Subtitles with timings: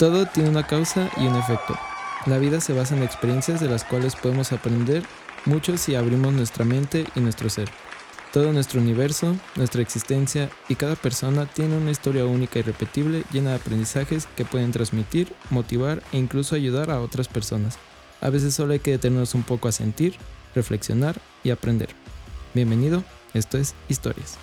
[0.00, 1.76] Todo tiene una causa y un efecto.
[2.24, 5.02] La vida se basa en experiencias de las cuales podemos aprender
[5.44, 7.68] mucho si abrimos nuestra mente y nuestro ser.
[8.32, 13.50] Todo nuestro universo, nuestra existencia y cada persona tiene una historia única y repetible llena
[13.50, 17.78] de aprendizajes que pueden transmitir, motivar e incluso ayudar a otras personas.
[18.22, 20.14] A veces solo hay que detenernos un poco a sentir,
[20.54, 21.90] reflexionar y aprender.
[22.54, 23.04] Bienvenido,
[23.34, 24.38] esto es Historias.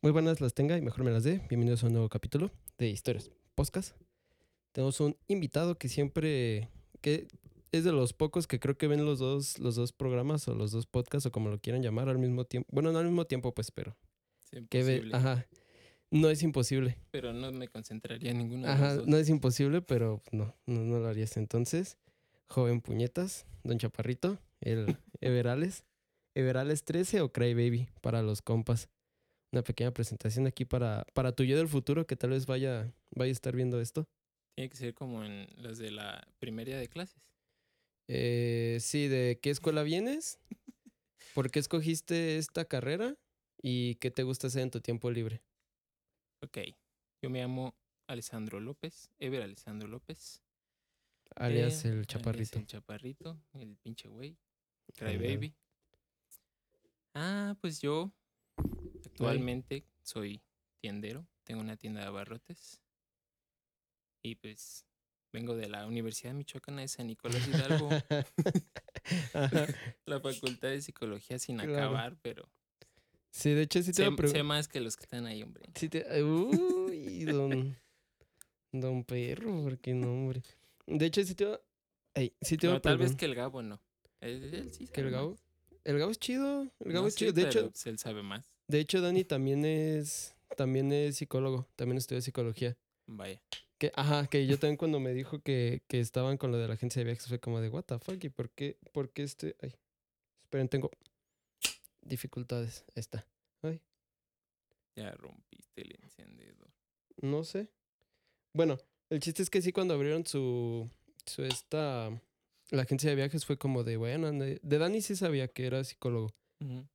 [0.00, 1.40] Muy buenas las tenga y mejor me las dé.
[1.48, 3.96] Bienvenidos a un nuevo capítulo de Historias Podcast.
[4.72, 6.68] Tenemos un invitado que siempre,
[7.00, 7.26] que
[7.72, 10.70] es de los pocos que creo que ven los dos, los dos programas o los
[10.70, 12.68] dos podcasts o como lo quieran llamar al mismo tiempo.
[12.72, 13.96] Bueno, no al mismo tiempo, pues, pero
[14.50, 15.46] Sí, que ve, ajá.
[16.10, 16.96] No es imposible.
[17.10, 19.06] Pero no me concentraría en ninguno de Ajá, los dos.
[19.08, 21.36] no es imposible, pero no, no, no lo harías.
[21.36, 21.98] Entonces,
[22.46, 25.84] joven puñetas, don Chaparrito, el Everales,
[26.34, 28.88] Everales 13 o Cry Baby para los compas.
[29.52, 33.30] Una pequeña presentación aquí para, para tu yo del futuro que tal vez vaya, vaya
[33.30, 34.06] a estar viendo esto.
[34.54, 37.22] Tiene que ser como en los de la primaria de clases.
[38.08, 40.38] Eh, sí, ¿de qué escuela vienes?
[41.34, 43.16] ¿Por qué escogiste esta carrera?
[43.62, 45.42] ¿Y qué te gusta hacer en tu tiempo libre?
[46.42, 46.58] Ok.
[47.22, 47.74] Yo me llamo
[48.06, 50.42] Alessandro López, Ever Alessandro López.
[51.36, 52.58] Alias eh, el alias Chaparrito.
[52.58, 54.36] el chaparrito, el pinche güey.
[54.94, 55.16] Cry.
[55.16, 55.54] Baby.
[57.14, 58.12] Ah, pues yo
[59.26, 60.40] actualmente soy
[60.80, 61.26] tiendero.
[61.44, 62.80] Tengo una tienda de abarrotes.
[64.22, 64.84] Y pues
[65.32, 67.88] vengo de la Universidad Michoacana de San Nicolás Hidalgo.
[70.06, 71.74] La facultad de psicología sin Claro.
[71.76, 72.48] acabar, pero
[73.30, 75.66] Sí, de hecho sí te sé, sé más que los que están ahí, hombre.
[75.74, 76.22] Sí te...
[76.22, 77.76] Uy, don...
[78.72, 80.42] Don Perro, porque no, hombre.
[80.86, 81.58] De hecho, sí te.
[82.14, 83.80] Ey, sí te No, tal vez que el Gabo no.
[84.20, 85.30] Él, él sí ¿Que el Gabo?
[85.30, 85.44] más.
[85.84, 86.62] El Gabo es chido.
[86.80, 87.32] El Gabo No es chido.
[87.32, 88.57] De pero, hecho, pues, él sabe más.
[88.68, 90.34] De hecho, Dani también es...
[90.56, 91.66] También es psicólogo.
[91.76, 92.76] También estudia psicología.
[93.06, 93.40] Vaya.
[93.78, 96.74] Que, ajá, que yo también cuando me dijo que, que estaban con lo de la
[96.74, 99.54] agencia de viajes fue como de, what the fuck, ¿y por qué, por qué este?
[99.60, 99.72] Ay,
[100.42, 100.90] esperen, tengo
[102.02, 102.84] dificultades.
[102.88, 103.24] Ahí está.
[103.62, 103.80] Ay,
[104.96, 106.70] Ya rompiste el encendedor.
[107.22, 107.68] no sé.
[108.52, 108.78] Bueno,
[109.10, 110.90] el chiste es que sí, cuando abrieron su,
[111.24, 112.10] su esta,
[112.70, 115.84] la agencia de viajes fue como de, bueno, de, de Dani sí sabía que era
[115.84, 116.34] psicólogo,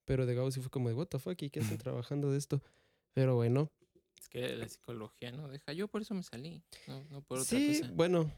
[0.06, 2.62] pero de Gabo sí fue como de, what the fuck, ¿y qué trabajando de esto?
[3.14, 3.70] Pero bueno,
[4.20, 5.74] Es que la psicología no deja.
[5.74, 6.64] Yo por eso me salí.
[6.88, 7.92] No, no por otra sí, cosa.
[7.94, 8.32] bueno,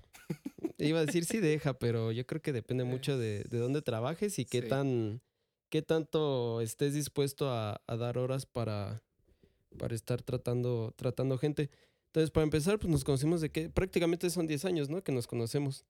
[0.77, 2.83] iba a decir sí deja, pero yo creo que depende
[3.13, 4.67] mucho de, de dónde trabajes y qué Sí.
[4.67, 5.21] tan,
[5.69, 9.01] qué tanto estés dispuesto a, a dar horas para,
[9.77, 11.69] para estar tratando, tratando gente.
[12.07, 15.03] Entonces, para empezar, pues nos conocimos de que prácticamente son 10 años, ¿no?
[15.03, 15.85] Que nos conocemos.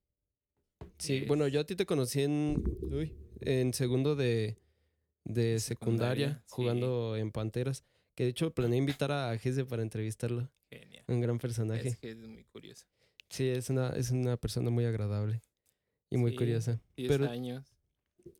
[0.97, 4.57] Sí, bueno, yo a ti te conocí en, uy, en segundo de,
[5.25, 6.53] de secundaria, Secundaria, sí.
[6.55, 7.83] jugando en Panteras.
[8.15, 10.49] Que de hecho planeé invitar a Gese para entrevistarlo.
[10.69, 11.03] Genial.
[11.07, 11.89] Un gran personaje.
[11.89, 12.85] Es que es muy curioso.
[13.29, 15.41] Sí, es una, es una persona muy agradable
[16.09, 16.79] y muy Sí, curiosa.
[16.95, 17.65] 10 Pero- años.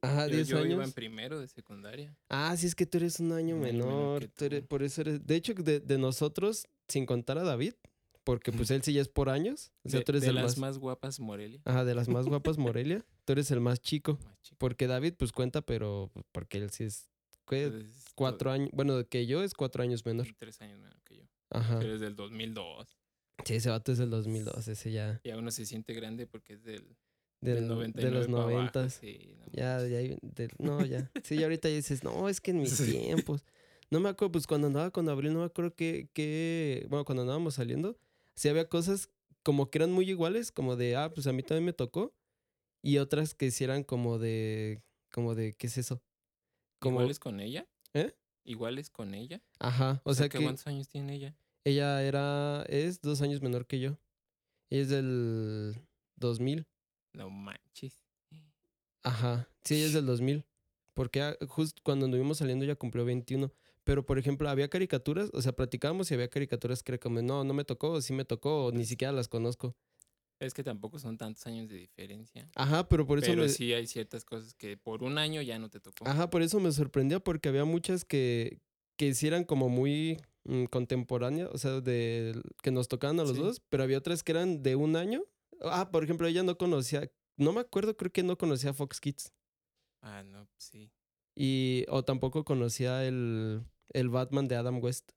[0.02, 0.94] Ajá, Yo, 10 yo iba en años.
[0.94, 2.16] primero de secundaria.
[2.30, 4.28] Ah, sí, es que tú eres un año menor menor.
[4.36, 5.26] tú eres- por eso eres.
[5.28, 7.74] De hecho, de, de nosotros, sin contar a David,
[8.26, 9.72] porque pues él sí ya es por años.
[9.84, 10.58] O sea, de tú eres de el las más.
[10.58, 11.62] más guapas Morelia.
[11.64, 13.06] Ajá, de las más guapas Morelia.
[13.24, 14.20] Tú eres el más chico.
[14.26, 14.58] Más chico.
[14.60, 17.08] Porque David, pues cuenta, pero pues, porque él sí es.
[17.48, 17.64] ¿qué?
[17.66, 18.70] Entonces, Cuatro años.
[18.74, 20.28] Bueno, que yo es cuatro años menor.
[20.38, 21.24] Tres años menor que yo.
[21.52, 21.80] Ajá.
[21.80, 22.88] Pero es del 2002.
[23.46, 24.68] Sí, ese vato es del 2002.
[24.68, 25.22] Ese ya.
[25.24, 26.84] Ya uno se siente grande porque es del,
[27.42, 28.94] Del, del de 99 los para abajo, noventas.
[28.94, 31.12] sí, no Ya, ya, del- no, ya.
[31.24, 32.92] Sí, ya ahorita ya dices, no, es que en mis Sí.
[32.92, 33.44] tiempos.
[33.92, 37.22] No me acuerdo, pues cuando andaba con Abril, no me acuerdo que, que, bueno, cuando
[37.22, 37.96] andábamos saliendo,
[38.36, 39.10] sí había cosas
[39.44, 42.14] como que eran muy iguales, como de, ah, pues a mí también me tocó,
[42.82, 44.82] y otras que sí eran como de,
[45.12, 46.02] como de, ¿qué es eso?
[46.80, 47.68] Como, ¿Iguales con ella?
[47.94, 48.14] ¿Eh?
[48.44, 49.42] ¿Iguales con ella?
[49.60, 51.36] ajá, o, sea, ¿que que ¿Cuántos años tiene ella?
[51.64, 53.98] ella era, es dos años menor que yo.
[54.70, 55.76] Ella es del
[56.16, 56.68] 2000.
[57.14, 58.04] No manches.
[59.04, 60.46] Ajá, sí, ella es del 2000.
[60.94, 63.52] Porque justo cuando anduvimos saliendo ya cumplió 21.
[63.86, 67.44] Pero, por ejemplo, había caricaturas, o sea, platicábamos y había caricaturas que era como, no,
[67.44, 69.76] no me tocó, o sí me tocó, o ni siquiera las conozco.
[70.40, 72.50] Es que tampoco son tantos años de diferencia.
[72.56, 73.50] Ajá, pero por eso Pero me...
[73.50, 76.06] sí hay ciertas cosas que por un año ya no te tocó.
[76.08, 78.60] Ajá, por eso me sorprendió, porque había muchas que,
[78.98, 83.38] que sí eran como muy mm, contemporáneas, o sea, de que nos tocaban a los
[83.38, 83.42] Sí.
[83.42, 85.24] dos, pero había otras que eran de un año.
[85.62, 89.32] Ah, por ejemplo, ella no conocía, no me acuerdo, creo que no conocía Fox Kids.
[90.02, 90.92] Ah, no, sí.
[91.36, 95.12] Y, o tampoco conocía el, el Batman de Adam West.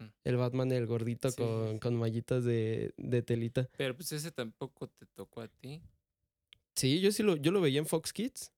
[0.00, 0.04] Mm.
[0.24, 3.68] El Batman, el gordito Sí, con, con mallitas de, de telita.
[3.76, 5.82] Pero pues ese tampoco te tocó a ti.
[6.76, 8.52] Sí, yo sí lo, yo lo veía en Fox Kids.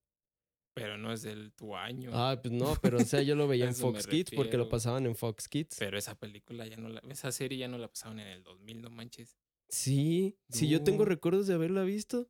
[0.75, 2.11] Pero no es del tu año.
[2.14, 5.05] Ah, pues no, pero o sea, yo lo veía en Fox Kids porque lo pasaban
[5.06, 5.76] en Fox Kids.
[5.78, 7.00] Pero esa película ya no la.
[7.08, 9.37] Esa serie ya no la pasaban en el 2000, no manches.
[9.69, 11.05] Sí, sí, yo tengo No.
[11.06, 12.28] recuerdos de haberla visto.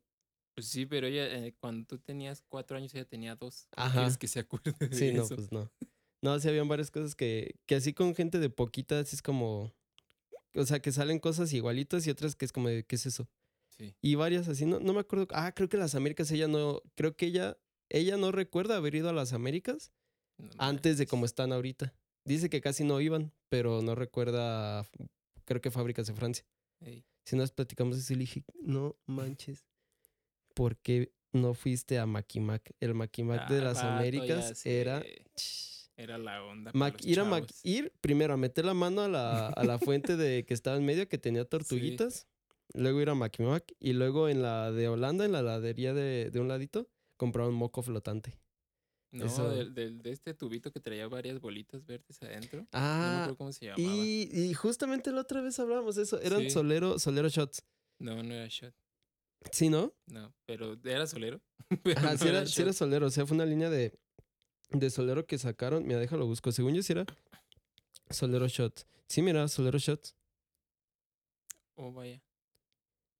[0.55, 3.67] Pues sí, pero ella, eh, cuando tú tenías cuatro años, ella tenía dos.
[3.71, 3.99] ¿Cómo Ajá.
[3.99, 5.71] ¿Quieres que se acuerde de Sí, no, pues no.
[6.21, 9.73] No, sí habían varias cosas que, que así con gente de poquitas es como,
[10.53, 13.27] o sea, que salen cosas igualitas y otras que es como de, ¿qué es eso?
[13.69, 13.95] Sí.
[14.01, 15.27] Y varias así, no, no me acuerdo.
[15.31, 17.57] Ah, creo que las Américas ella no, creo que ella,
[17.89, 19.91] ella no recuerda haber ido a las Américas
[20.37, 21.95] no antes de como están ahorita.
[22.23, 24.87] Dice que casi no iban, pero no recuerda,
[25.45, 26.45] creo que fábricas de Francia.
[26.81, 29.65] Ey, Si nos platicamos eso, le dije, no manches,
[30.53, 32.75] ¿por qué no fuiste a Maquimac?
[32.79, 35.01] El Maquimac de ah, las Américas era...
[35.01, 36.71] sé, Era la onda.
[36.73, 40.17] Mac- ir, a Mac- ir primero a meter la mano a la, a la fuente
[40.17, 42.27] de que estaba en medio que tenía tortuguitas.
[42.73, 43.37] Luego ir a Mac
[43.79, 47.55] y luego en la de Holanda, en la heladería de, de un ladito, comprar un
[47.55, 48.39] moco flotante.
[49.13, 52.59] No, eso- del, del- de este tubito que traía varias bolitas verdes adentro.
[52.59, 53.81] no me Ah, acuerdo cómo se llamaba.
[53.83, 56.21] y, y justamente la otra vez hablábamos de eso.
[56.21, 56.49] Eran Sí.
[56.51, 57.61] solero, solero shots.
[57.99, 58.73] No, no era shot.
[59.51, 59.93] ¿Sí, no?
[60.07, 61.41] No, pero era solero.
[61.83, 63.07] pero Ajá, no sí era, sí era solero.
[63.07, 63.99] O sea, fue una línea de,
[64.71, 65.85] de solero que sacaron.
[65.85, 66.51] Mira, déjalo busco.
[66.51, 67.05] Según yo, sí era
[68.09, 68.85] solero shots.
[69.07, 70.15] Sí, mira, solero shots.
[71.75, 72.21] Oh, vaya.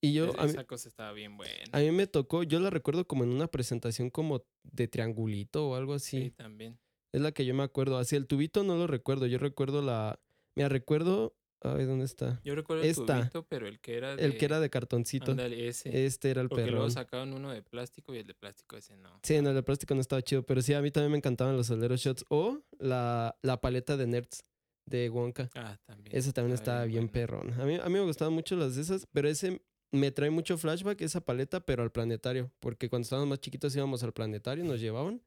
[0.01, 1.53] Y yo, Es- a mí, esa cosa estaba bien buena.
[1.71, 5.75] a mí me tocó, yo la recuerdo como en una presentación como de triangulito o
[5.75, 6.25] algo así.
[6.25, 6.31] sí.
[6.31, 6.79] también.
[7.13, 7.97] Es la que yo me acuerdo.
[7.97, 9.25] Así el tubito no lo recuerdo.
[9.27, 10.19] Yo recuerdo la.
[10.55, 11.35] Mira, recuerdo.
[11.63, 12.41] Ay, ¿dónde está?
[12.43, 14.25] Yo recuerdo el tubito, pero el que era de...
[14.25, 15.31] El que era de cartoncito.
[15.31, 16.05] Ándale, ese.
[16.05, 16.91] Este era el porque luego perrón.
[16.91, 19.19] sacaban uno de plástico y el de plástico ese no.
[19.21, 20.43] Sí, no, el de plástico no estaba chido.
[20.43, 22.25] Pero sí, a mí también me encantaban los soleros shots.
[22.29, 24.43] O la, la paleta de nerds
[24.87, 25.51] de Wonka.
[25.53, 26.17] Ah, también.
[26.17, 27.11] Esa también estaba bien bueno.
[27.11, 27.61] perrón.
[27.61, 29.61] A mí, a mí me gustaban mucho las de esas, pero ese
[29.91, 32.51] me trae mucho flashback, esa paleta, pero al planetario.
[32.59, 35.21] Porque cuando estábamos más chiquitos íbamos al planetario nos llevaban.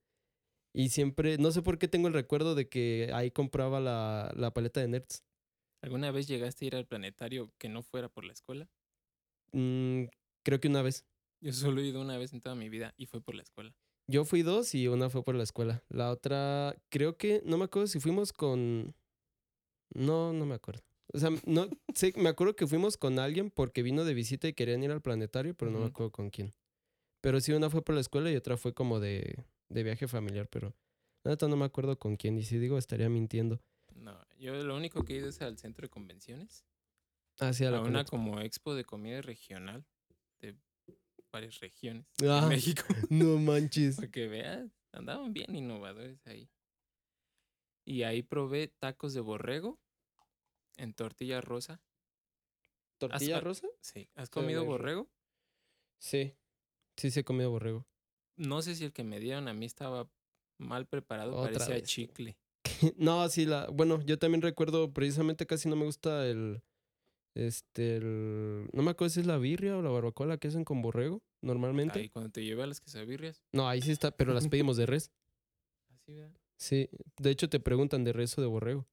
[0.73, 4.53] Y siempre, no sé por qué tengo el recuerdo de que ahí compraba la, la
[4.53, 5.23] paleta de nerds.
[5.85, 8.67] ¿Alguna vez llegaste a ir al planetario que no fuera por la escuela?
[9.53, 10.05] Mm,
[10.43, 11.05] creo que una vez.
[11.43, 13.77] Yo solo he ido una vez en toda mi vida y fue por la escuela.
[14.07, 15.85] Yo fui dos y una fue por la escuela.
[15.91, 18.95] La otra, creo que, no me acuerdo si fuimos con...
[19.95, 20.81] No, no me acuerdo.
[21.13, 24.55] O sea, no sé, me acuerdo que fuimos con alguien porque vino de visita y
[24.55, 26.55] querían ir al planetario, pero no me acuerdo con quién.
[27.21, 30.49] Pero sí, una fue por la escuela y otra fue como de, de viaje familiar,
[30.49, 30.75] pero
[31.25, 32.39] neta no me acuerdo con quién.
[32.39, 33.61] Y si digo, estaría mintiendo.
[34.05, 36.67] No, yo lo único que he ido es al centro de convenciones.
[37.41, 39.85] Ah, sí, a la a una como expo de comida regional
[40.41, 40.57] de
[41.33, 42.43] varias regiones Ah.
[42.43, 42.83] de México.
[43.11, 43.97] No manches.
[43.97, 46.51] Para que veas, andaban bien innovadores ahí.
[47.87, 49.81] Y ahí probé tacos de borrego
[50.77, 51.81] en tortilla rosa.
[52.99, 53.67] ¿Tortilla rosa?
[53.81, 54.09] Sí.
[54.15, 55.11] ¿Has comido borrego?
[55.99, 56.37] Sí.
[56.97, 57.87] Sí, sí he comido borrego.
[58.37, 60.11] No sé si el que me dieron a mí estaba
[60.59, 61.85] mal preparado, Otra parecía vez.
[61.85, 62.37] chicle.
[62.97, 63.69] No, sí, la.
[63.71, 66.63] Bueno, yo también recuerdo, precisamente casi no me gusta el.
[67.35, 68.69] Este, el.
[68.73, 71.23] No me acuerdo si es la birria o la barbacoa la que hacen con borrego,
[71.41, 71.99] normalmente.
[71.99, 73.43] Ahí cuando te llevé a las quesabirrias.
[73.53, 75.11] No, ahí sí está, pero las pedimos de res.
[75.91, 76.37] Así, ¿verdad?
[76.57, 76.89] Sí,
[77.19, 78.87] de hecho te preguntan de res o de borrego.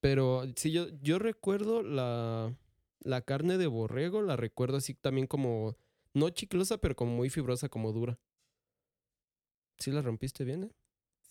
[0.00, 2.56] Pero sí, yo, yo recuerdo la,
[3.00, 5.76] la carne de borrego, la recuerdo así también como,
[6.14, 8.18] no chiclosa, pero como muy fibrosa, como dura.
[9.78, 10.72] ¿Sí la rompiste bien, eh?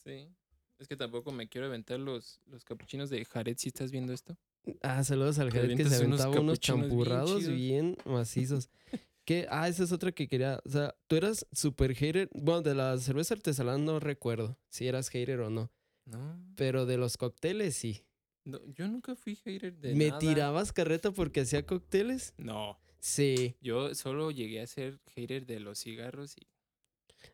[0.03, 0.35] Sí.
[0.79, 4.37] Es que tampoco me quiero aventar los, los capuchinos de Jared si estás viendo esto.
[4.81, 8.69] Ah, saludos al Jared que se unos aventaba unos bien champurrados bien, macizos.
[9.25, 10.61] que, ah, esa es otra que quería.
[10.63, 12.29] O sea, tú eras super hater.
[12.33, 15.69] Bueno, de la cerveza artesanal no recuerdo si eras hater o no.
[16.05, 16.41] No.
[16.55, 18.03] Pero de los cócteles sí.
[18.45, 20.19] no, yo nunca fui hater de ¿Me nada.
[20.19, 22.33] tirabas carreta porque hacía cócteles?
[22.37, 22.79] No.
[22.99, 23.55] Sí.
[23.61, 26.47] Yo solo llegué a ser hater de los cigarros y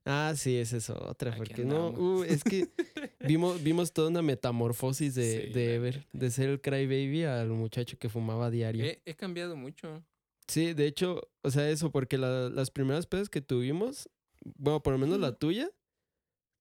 [0.06, 1.32] Ah, sí, esa es otra.
[1.32, 2.68] Aquí Porque no, uh, es que
[3.22, 7.98] vimos, vimos toda una metamorfosis de, Sí, de Ever, de ser el crybaby al muchacho
[7.98, 8.86] que fumaba diario.
[8.86, 10.04] he, he cambiado mucho.
[10.48, 14.08] Sí, de hecho, o sea, eso, porque la- las primeras pedas que tuvimos,
[14.44, 15.72] bueno, por lo menos la tuya,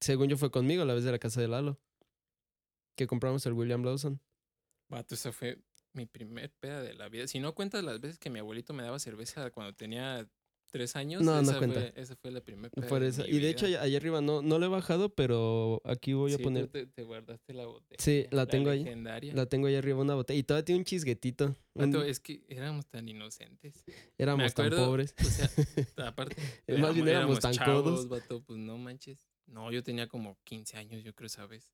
[0.01, 1.79] según yo fue conmigo, la vez de la casa de Lalo,
[2.97, 4.21] que compramos el William Lawson.
[4.89, 5.59] Vato, esa fue
[5.93, 7.27] mi primer peda de la vida.
[7.27, 10.27] Si no cuentas las veces que mi abuelito me daba cerveza cuando tenía
[10.75, 11.81] tres años, No, no esa, cuenta.
[11.81, 13.25] Fue, esa fue la primera Por eso.
[13.29, 16.43] Y de hecho, allá, arriba no, no lo he bajado, pero aquí voy a Sí,
[16.43, 17.97] tú poner, te, te guardaste la botella.
[18.01, 18.83] Sí, la tengo ahí.
[18.83, 19.33] legendaria.
[19.35, 20.37] la tengo ahí arriba una botella.
[20.37, 21.55] Y todavía tiene un chisguetito.
[21.75, 23.85] un- Vato, es que éramos tan inocentes.
[24.19, 25.15] éramos tan acuerdo, pobres.
[25.21, 25.49] O sea,
[26.09, 26.37] aparte.
[26.77, 28.09] Más bien éramos tan codos.
[28.09, 29.29] vato, pues no manches.
[29.47, 31.73] No, yo tenía como 15 años, yo creo, ¿sabes?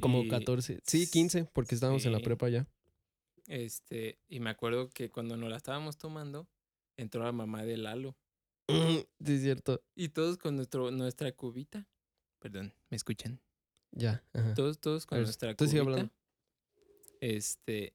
[0.00, 0.80] Como Y- 14.
[0.86, 2.66] Sí, 15, porque estábamos en la prepa ya.
[3.48, 6.46] Este, y me acuerdo que cuando nos la estábamos tomando,
[6.96, 8.16] entró la mamá de Lalo.
[8.68, 9.82] Sí, es cierto.
[9.94, 11.86] Y todos con nuestro, nuestra cubita.
[12.38, 13.40] Perdón, ¿me escuchan?
[13.90, 14.24] Ya.
[14.32, 14.54] ajá.
[14.54, 15.80] Todos, todos con ver, nuestra cubita.
[15.80, 16.12] hablando.
[17.20, 17.94] Este.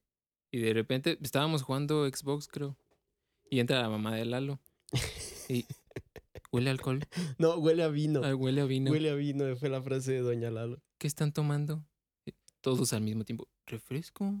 [0.50, 2.76] Y de repente estábamos jugando Xbox, creo.
[3.50, 4.60] Y entra la mamá de Lalo.
[5.50, 5.64] Y.
[6.52, 7.00] Huele a alcohol.
[7.38, 8.22] No, huele a vino.
[8.22, 8.90] Ah, huele a vino.
[8.90, 10.82] Huele a vino, fue la frase de Doña Lalo.
[10.98, 11.84] ¿Qué están tomando?
[12.60, 13.48] Todos al mismo tiempo.
[13.66, 14.34] ¿Refresco?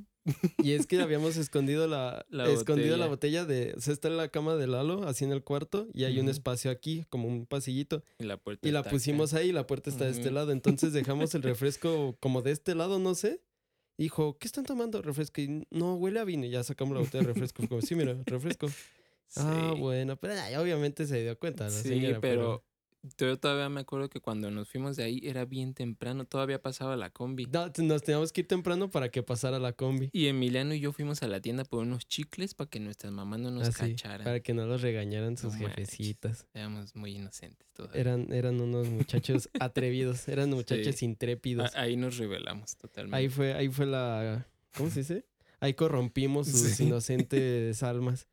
[0.62, 3.74] Y es que habíamos escondido la, La escondido la botella de.
[3.76, 6.28] O sea, está en la cama de Lalo, así en el cuarto, y hay un
[6.28, 8.02] espacio aquí, como un pasillito.
[8.18, 8.66] Y la puerta.
[8.68, 10.52] Y la pusimos ahí y la puerta está de este lado.
[10.52, 13.40] Entonces dejamos el refresco como de este lado, no sé.
[13.96, 15.02] Dijo, ¿qué están tomando?
[15.02, 15.40] Refresco.
[15.40, 16.46] Y no, huele a vino.
[16.46, 17.66] Y ya sacamos la botella de refresco.
[17.66, 18.66] Como, sí, mira, refresco.
[19.36, 19.80] Ah, Sí.
[19.80, 20.16] bueno.
[20.16, 22.64] Pero ay, obviamente se dio cuenta la Sí, señora, pero
[23.16, 26.96] yo todavía me acuerdo que cuando nos fuimos de ahí era bien temprano, todavía pasaba
[26.96, 27.46] la combi.
[27.46, 30.10] No, nos teníamos que ir temprano para que pasara la combi.
[30.12, 33.40] Y Emiliano y yo fuimos a la tienda por unos chicles para que nuestras mamás
[33.40, 34.24] no nos Así, cacharan.
[34.24, 36.46] para que no los regañaran sus No manches.
[36.54, 38.00] Éramos muy inocentes todavía.
[38.00, 41.04] Eran, eran unos muchachos atrevidos, eran muchachos Sí.
[41.04, 41.74] intrépidos.
[41.74, 43.16] A- ahí nos revelamos totalmente.
[43.16, 44.46] Ahí fue, ahí fue la.
[44.76, 45.24] ¿Cómo se dice?
[45.60, 46.84] Ahí corrompimos sus Sí.
[46.84, 48.26] inocentes almas.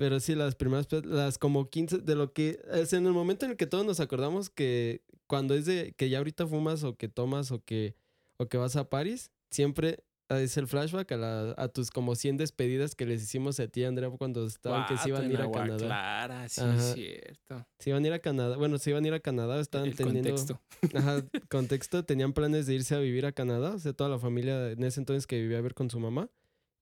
[0.00, 2.58] Pero sí, las primeras, las como 15, de lo que.
[2.72, 6.08] Es en el momento en el que todos nos acordamos que cuando es de que
[6.08, 7.94] ya ahorita fumas o que tomas o que,
[8.38, 12.38] o que vas a París, siempre es el flashback a, la- a tus como 100
[12.38, 15.50] despedidas que les hicimos a ti, Andrea, cuando estaban que se iban a ir a
[15.50, 15.76] Canadá.
[15.86, 16.76] Clara, sí, Ajá.
[16.78, 17.66] es cierto.
[17.78, 18.56] Se iban a ir a Canadá.
[18.56, 20.30] Bueno, se iban a ir a Canadá, estaban El teniendo.
[20.34, 20.60] contexto.
[20.96, 24.70] Ajá, contexto, tenían planes de irse a vivir a Canadá, o sea, toda la familia
[24.70, 26.30] en ese entonces que vivía a ver con su mamá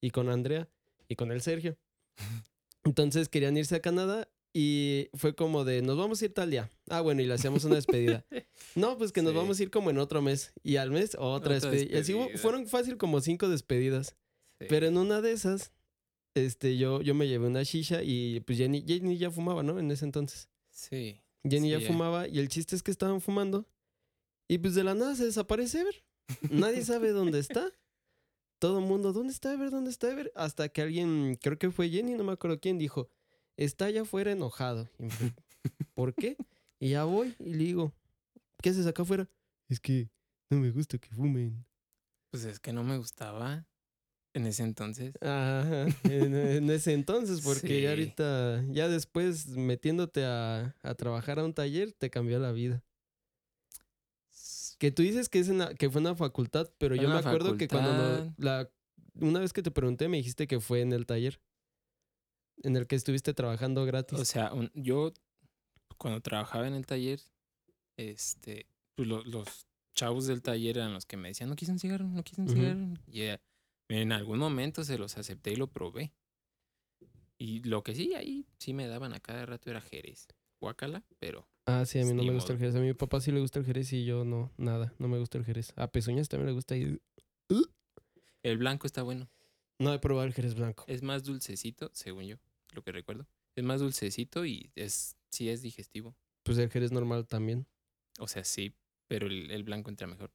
[0.00, 0.68] y con Andrea
[1.08, 1.76] y con el Sergio.
[2.88, 6.70] Entonces querían irse a Canadá y fue como de, nos vamos a ir tal día.
[6.88, 8.24] Ah, bueno, y le hacíamos una despedida.
[8.74, 9.36] No, pues que nos Sí.
[9.38, 11.96] vamos a ir como en otro mes y al mes otra, Otra despedida.
[11.96, 14.16] Y así hubo- fueron fácil como cinco despedidas.
[14.60, 14.66] Sí.
[14.68, 15.72] Pero en una de esas,
[16.34, 19.78] este, yo, yo me llevé una shisha y pues Jenny, Jenny ya fumaba, ¿no?
[19.78, 20.48] En ese entonces.
[20.70, 21.20] Sí.
[21.48, 21.86] Jenny Sí, ya ya.
[21.86, 23.66] fumaba y el chiste es que estaban fumando
[24.48, 26.04] y pues de la nada se desaparece Ever.
[26.50, 27.70] Nadie sabe dónde está.
[28.58, 29.70] Todo el mundo, ¿dónde está Ever?
[29.70, 30.32] ¿Dónde está Ever?
[30.34, 33.08] Hasta que alguien, creo que fue Jenny, no me acuerdo quién, dijo,
[33.56, 34.88] está allá afuera enojado.
[34.98, 35.34] Y me dijo,
[35.94, 36.36] ¿Por qué?
[36.80, 37.92] Y ya voy y le digo,
[38.62, 39.28] ¿qué haces acá afuera?
[39.68, 40.08] Es que
[40.50, 41.64] no me gusta que fumen.
[42.30, 43.66] Pues es que no me gustaba
[44.34, 45.14] en ese entonces.
[45.20, 47.82] Ajá, en, en ese entonces, porque Sí.
[47.82, 52.82] ya ahorita, ya después metiéndote a, a trabajar a un taller, te cambió la vida.
[54.78, 57.08] Que tú dices que, es en la- que fue en la facultad, pero Fue yo
[57.10, 58.70] me acuerdo que cuando no- la,
[59.20, 61.40] una vez que te pregunté me dijiste que fue en el taller,
[62.62, 64.18] en el que estuviste trabajando gratis.
[64.20, 65.12] O sea, un- yo
[65.96, 67.20] cuando trabajaba en el taller,
[67.96, 69.66] este, pues lo- los
[69.96, 73.00] chavos del taller eran los que me decían, no quise un cigarro, no quise un.
[73.08, 73.40] Y eh,
[73.88, 76.12] en algún momento se los acepté y lo probé.
[77.36, 80.28] Y lo que sí, ahí sí me daban a cada rato era Jerez.
[80.60, 82.74] Guacala, pero ah, sí, a mí no me gusta el jerez.
[82.74, 85.38] A mi papá sí le gusta el jerez y yo no, nada, no me gusta
[85.38, 85.72] el jerez.
[85.76, 86.98] A Pezuñas también le gusta y
[88.42, 89.28] el blanco está bueno.
[89.78, 90.84] no he probado el jerez blanco.
[90.86, 92.36] Es más dulcecito, según yo,
[92.72, 93.26] lo que recuerdo.
[93.56, 96.16] Es más dulcecito y es sí es digestivo.
[96.44, 97.66] Pues el jerez normal también.
[98.18, 98.74] O sea, sí,
[99.08, 100.32] pero el, el blanco entra mejor.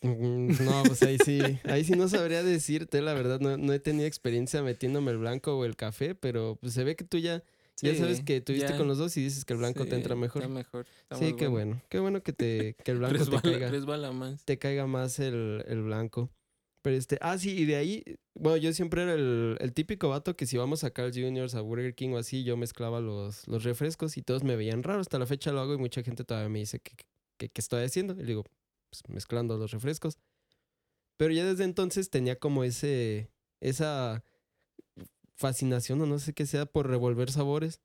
[0.00, 3.80] Mm, No, pues ahí sí, ahí sí no sabría decirte, la verdad, no, no he
[3.80, 7.42] tenido experiencia metiéndome el blanco o el café, pero pues se ve que tú ya,
[7.82, 8.76] ya sabes que tuviste ya.
[8.76, 10.42] con los dos y dices que el blanco te entra mejor.
[10.42, 10.86] Está mejor.
[11.02, 14.44] está Sí, qué bueno, qué bueno que te, que el blanco te caiga, resbala más.
[14.44, 16.30] te caiga más el, el blanco.
[16.82, 18.04] Pero este, ah, sí, y de ahí,
[18.34, 21.60] bueno, yo siempre era el, el típico vato que si vamos a Carl Jr., a
[21.62, 25.00] Burger King o así, yo mezclaba los, los refrescos y todos me veían raro.
[25.00, 28.12] Hasta la fecha lo hago y mucha gente todavía me dice que estoy haciendo.
[28.12, 28.44] Y le digo,
[28.90, 30.18] pues mezclando los refrescos.
[31.16, 34.22] Pero ya desde entonces tenía como ese, esa
[35.36, 37.80] fascinación o no sé qué sea por revolver sabores.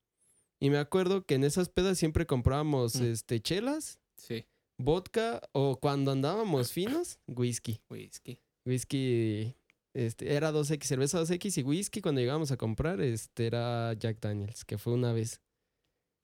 [0.60, 3.06] Y me acuerdo que en esas pedas siempre comprábamos Mm.
[3.06, 4.46] este, chelas, Sí,
[4.78, 7.80] vodka o cuando andábamos finos, whisky.
[7.90, 8.40] whisky.
[8.66, 9.56] Whisky,
[9.94, 14.66] este, era 2X, cerveza 2X y whisky cuando llegábamos a comprar, este, era Jack Daniels,
[14.66, 15.42] que fue una vez.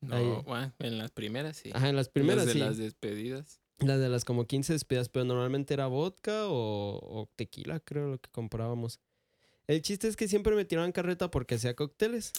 [0.02, 1.72] No, bueno, en las primeras sí.
[1.74, 2.60] Ajá, en las primeras las de sí.
[2.60, 3.62] las despedidas.
[3.80, 8.18] Las de las como 15 despedidas, pero normalmente era vodka o, o tequila, creo, lo
[8.20, 9.00] que comprábamos.
[9.68, 12.34] El chiste es que siempre me tiraban carreta porque hacía cócteles.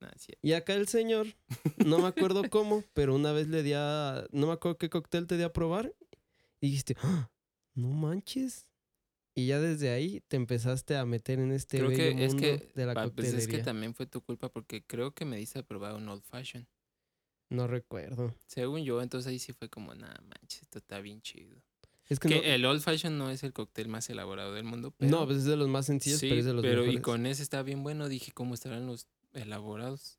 [0.00, 0.10] Nah.
[0.42, 1.26] Y acá el señor,
[1.78, 4.26] no me acuerdo cómo, pero una vez le di a.
[4.32, 5.94] No me acuerdo qué cóctel te di a probar.
[6.60, 7.30] Y dijiste, "Ah,
[7.74, 8.66] no manches.
[9.34, 12.40] Y ya desde ahí te empezaste a meter en este Creo bello que es mundo
[12.58, 15.36] que, de la pa- pues es que también fue tu culpa porque creo que me
[15.36, 16.66] diste a probar un old fashion.
[17.50, 18.34] No recuerdo.
[18.46, 21.62] Según yo, entonces ahí sí fue como, nada manches, esto está bien chido.
[22.08, 24.92] Es que, Que no, el old fashion no es el cóctel más elaborado del mundo,
[24.96, 26.98] pero no, pues es de los más sencillos, sí, pero es de los pero y
[27.00, 28.08] con ese está bien bueno.
[28.08, 30.18] Dije, ¿cómo estarán los elaborados?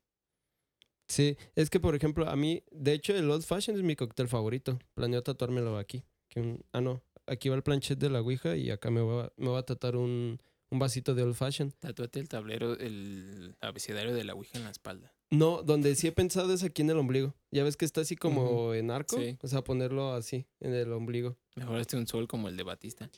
[1.08, 4.28] Sí, es que por ejemplo, a mí, de hecho, el Old Fashion es mi cóctel
[4.28, 4.78] favorito.
[4.94, 6.04] Planeo tatuármelo aquí.
[6.28, 9.32] Que un- ah, no, aquí va el planchet de la Ouija y acá me va,
[9.36, 11.72] me va a tatuar un, un vasito de Old Fashion.
[11.80, 15.12] Tatúate el tablero, el abecedario de la Ouija en la espalda.
[15.30, 17.34] No, donde sí he pensado es aquí en el ombligo.
[17.52, 19.16] Ya ves que está así como en arco.
[19.16, 19.38] Sí.
[19.42, 21.36] O sea, ponerlo así, en el ombligo.
[21.54, 23.08] Mejor este un sol como el de Batista.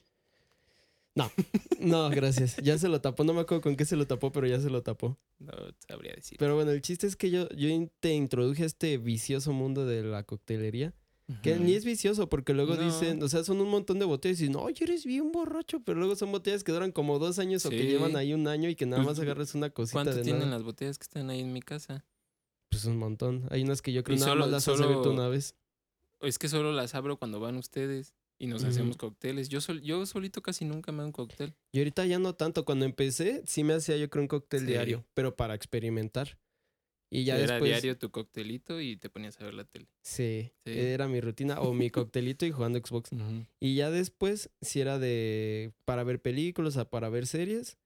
[1.79, 2.57] No, gracias.
[2.59, 3.25] Ya se lo tapó.
[3.25, 5.19] No me acuerdo con qué se lo tapó, pero ya se lo tapó.
[5.39, 5.53] No
[5.87, 6.39] sabría decir.
[6.39, 7.69] Pero bueno, el chiste es que yo, yo
[8.01, 10.95] te introduje a este vicioso mundo de la coctelería.
[11.43, 12.83] Que ni es vicioso, porque luego No.
[12.83, 15.99] dicen, o sea, son un montón de botellas y dicen, no, eres bien borracho, pero
[15.99, 18.75] luego son botellas que duran como dos años o que llevan ahí un año y
[18.75, 20.53] que nada Pues, más agarres una cosita ¿Cuánto de tienen nada.
[20.53, 22.05] las botellas que están ahí en mi casa?
[22.71, 23.47] Pues un montón.
[23.51, 25.55] Hay unas que yo creo Y nada solo- más las has abierto solo- una vez.
[26.21, 29.49] Es que solo las abro cuando van ustedes y nos hacemos cócteles.
[29.49, 31.55] Yo, sol, yo solito casi nunca me hago un cóctel.
[31.73, 32.65] Y ahorita ya no tanto.
[32.65, 34.67] Cuando empecé, sí me hacía yo creo un cóctel Sí.
[34.67, 36.39] diario, pero para experimentar.
[37.15, 37.71] Y ya Era después.
[37.71, 39.87] diario tu coctelito y te ponías a ver la tele.
[40.03, 40.73] Sí, Sí.
[40.79, 41.61] era mi rutina.
[41.61, 43.11] O mi coctelito y jugando Xbox.
[43.61, 47.77] Y ya después, si era de para ver películas, o para ver series.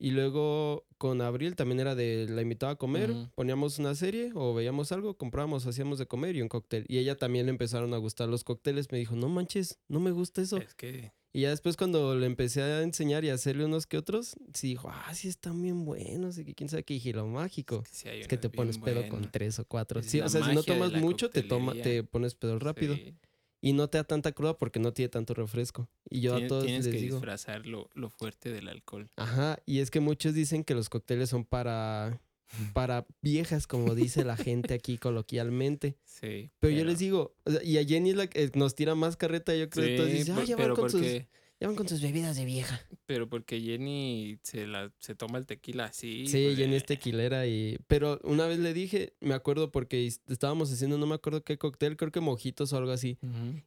[0.00, 3.30] Y luego con Abril también era de la invitaba a comer, Ujú.
[3.34, 6.84] poníamos una serie o veíamos algo, comprábamos, hacíamos de comer y un cóctel.
[6.88, 8.90] Y ella también le empezaron a gustar los cócteles.
[8.92, 10.56] Me dijo, no manches, no me gusta eso.
[10.58, 13.98] Es que Y ya después cuando le empecé a enseñar y a hacerle unos que
[13.98, 16.38] otros, sí dijo, ah, sí están bien buenos.
[16.38, 17.82] Y que quién sabe qué dije, lo mágico.
[17.84, 20.00] es que, sí Es que te pones pedo con tres o cuatro.
[20.00, 22.94] Es Sí, o sea, si no tomas mucho, te, toma, te pones pedo rápido.
[22.94, 23.14] Sí.
[23.60, 25.88] Y no te da tanta cruda porque no tiene tanto refresco.
[26.08, 27.16] Y yo a todos tienes les que digo.
[27.16, 29.10] disfrazar lo, lo fuerte del alcohol.
[29.16, 32.20] Ajá, y es que muchos dicen que los cócteles son para,
[32.74, 35.96] para viejas, como dice la gente aquí coloquialmente.
[36.18, 36.50] Sí.
[36.58, 39.70] Pero, yo les digo, y a Jenny es la que nos tira más carreta, yo
[39.70, 39.84] creo.
[39.84, 41.28] Sí, entonces dice, "Ay, ya van, con sus, porque,
[41.60, 42.80] ya van con sus bebidas de vieja.
[43.06, 46.26] pero porque Jenny se, la, se toma el tequila así.
[46.26, 47.78] Sí, pues, Jenny es eh, tequilera y...
[47.86, 51.96] Pero una vez le dije, me acuerdo porque estábamos haciendo, no me acuerdo qué cóctel,
[51.96, 53.18] creo que mojitos o algo así.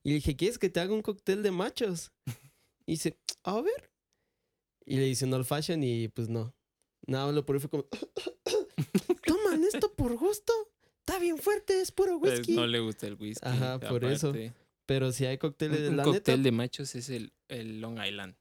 [0.04, 2.12] Y le dije, ¿quieres que te haga un cóctel de machos?
[2.88, 3.92] Y dice, a ver.
[4.86, 6.54] Y le hice un old fashion y pues no.
[7.08, 7.86] Nada, lo por fue como,
[9.26, 10.54] ¿toman esto por gusto?
[11.00, 12.56] Está bien fuerte, es puro Pues whisky.
[12.56, 13.46] no le gusta el whisky.
[13.48, 14.34] Ajá, por eso.
[14.86, 18.36] Pero si hay cócteles, un la cóctel neta, de machos es el, el Long Island.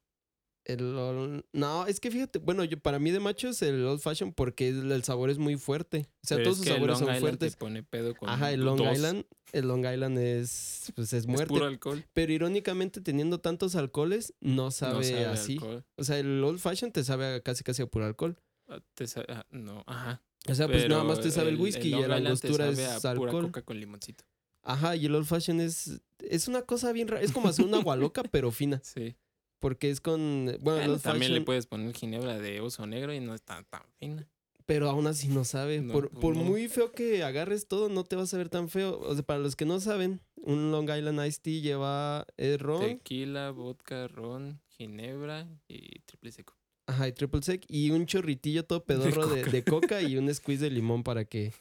[0.64, 4.68] el no, es que fíjate, bueno, yo para mí de machos el old fashion porque
[4.68, 6.06] el, el sabor es muy fuerte.
[6.22, 7.52] O sea, Pero todos es sus sabores Long son Island fuertes.
[7.54, 8.92] Te pone pedo con Ajá, el Long dos.
[8.92, 11.46] Island, el Long Island es, pues es Es muerte.
[11.48, 12.04] puro alcohol.
[12.12, 15.54] Pero irónicamente, teniendo tantos alcoholes, no sabe, no sabe a así.
[15.54, 15.84] alcohol.
[15.96, 18.36] O sea, el old fashion te sabe a casi casi a puro alcohol.
[18.70, 20.22] Ah, te sa- ah, no, ajá.
[20.48, 22.74] O sea, pues nada más te sabe el whisky y Long la Island te angostura
[22.74, 23.44] sabe es a pura alcohol.
[23.46, 24.24] coca con limoncito.
[24.62, 27.78] Ajá, y el old fashion es es una cosa bien rara, es como hacer una
[27.78, 29.16] agua loca pero fina, Sí.
[29.58, 33.20] porque es con bueno, el old también le puedes poner ginebra de oso negro y
[33.20, 34.26] no está tan fina.
[34.66, 35.80] pero aún así no sabe.
[35.80, 36.44] No, por pues por no.
[36.44, 38.98] muy feo que agarres todo, no te va a saber tan feo.
[39.00, 42.80] O sea, para los que no saben, un Long Island Iced Tea lleva eh, ron,
[42.80, 46.54] Tequila, vodka, ron, ginebra y triple seco.
[46.90, 49.50] Ajá, y triple sec y un chorritillo todo pedorro de, coca.
[49.50, 51.52] de coca y un squeeze de limón para que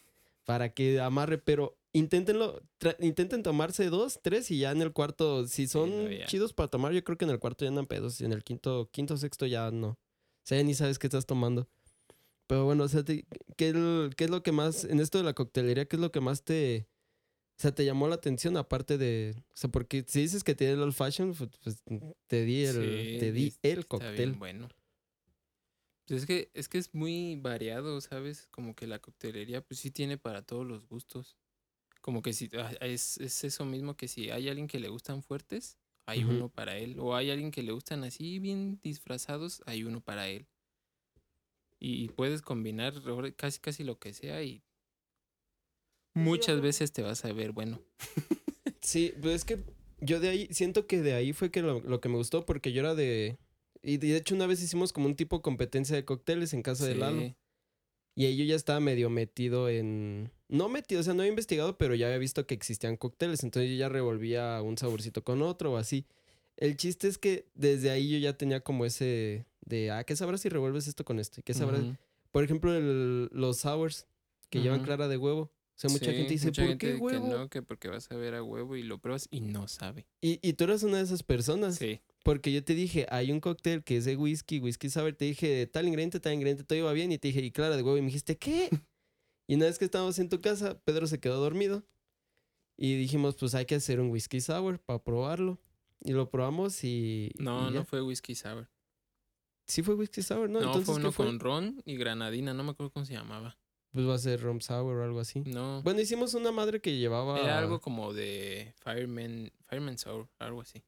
[0.46, 2.62] para que amarre, pero inténtenlo,
[3.00, 6.92] intenten tomarse dos, tres y ya en el cuarto, si son no, chidos para tomar,
[6.92, 9.46] yo creo que en el cuarto ya andan pedos y en el quinto, quinto, sexto
[9.46, 9.90] ya no.
[9.90, 9.98] O
[10.44, 11.68] sea, ya ni sabes qué estás tomando.
[12.48, 13.26] Pero bueno, o sea, te-
[13.58, 16.12] ¿qué, el- qué es lo que más, en esto de la coctelería, qué es lo
[16.12, 16.88] que más te,
[17.60, 20.74] o sea, te llamó la atención aparte de, o sea, porque si dices que tiene
[20.74, 21.84] el old fashion, pues, pues,
[22.26, 24.16] te di el, Sí, te di el Está cóctel.
[24.16, 24.70] bien bueno.
[26.10, 28.48] Pues es que, es que es muy variado, ¿sabes?
[28.50, 31.38] Como que la coctelería, pues sí tiene para todos los gustos.
[32.02, 35.22] Como que si ah, es, es eso mismo que si hay alguien que le gustan
[35.22, 36.96] fuertes, hay uno para él.
[36.98, 40.48] O hay alguien que le gustan así bien disfrazados, hay uno para él.
[41.80, 42.96] Y, y puedes combinar
[43.36, 44.64] casi casi lo que sea y
[46.16, 47.84] muchas veces te vas a ver bueno.
[48.82, 49.64] Sí, pues es que
[50.02, 52.72] yo de ahí, siento que de ahí fue que lo, lo que me gustó, porque
[52.72, 53.38] yo era de...
[53.90, 56.96] Y de hecho una vez hicimos como un tipo competencia de cócteles en casa de
[56.96, 57.36] Lalo.
[58.16, 60.32] Y ahí yo ya estaba medio metido en...
[60.50, 63.44] No metido, o sea, no había investigado, pero ya había visto que existían cócteles.
[63.44, 66.06] Entonces yo ya revolvía un saborcito con otro o así.
[66.58, 70.42] El chiste es que desde ahí yo ya tenía como ese de, ah, ¿qué sabrás
[70.42, 71.40] si revuelves esto con esto?
[71.40, 71.84] ¿Y qué sabrás?
[72.32, 74.06] Por ejemplo, el- los sours
[74.50, 75.42] que llevan clara de huevo.
[75.44, 77.28] O sea, mucha Sí, gente dice, mucha ¿por gente qué que huevo?
[77.30, 80.06] no, que porque vas a ver a huevo y lo pruebas y no sabe.
[80.20, 81.78] Y, y tú eres una de esas personas.
[81.78, 82.02] Sí.
[82.24, 85.14] Porque yo te dije, hay un cóctel que es de whisky, whisky sour.
[85.14, 87.12] Te dije, tal ingrediente, tal ingrediente, todo iba bien.
[87.12, 87.98] Y te dije, y clara de huevo.
[87.98, 88.70] Y me dijiste, ¿qué?
[89.48, 91.84] y una vez que estábamos en tu casa, Pedro se quedó dormido.
[92.78, 95.60] Y dijimos, pues hay que hacer un whisky sour para probarlo.
[96.02, 97.32] Y lo probamos y.
[97.38, 98.70] No, y no fue whisky sour.
[99.68, 100.60] Sí fue whisky sour, ¿no?
[100.60, 101.26] No, Entonces, fue ¿qué uno fue?
[101.26, 103.58] con ron y granadina, no me acuerdo cómo se llamaba.
[103.92, 105.42] Pues va a ser rum sour o algo así.
[105.42, 105.82] No.
[105.84, 107.40] Bueno, hicimos una madre que llevaba...
[107.40, 110.84] Era algo como de Fireman, Fireman Sour, algo así.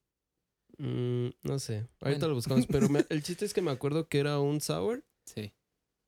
[0.78, 2.28] Mm, no sé, ahorita Bueno.
[2.30, 5.54] lo buscamos, pero me- el chiste es que me acuerdo que era un sour Sí.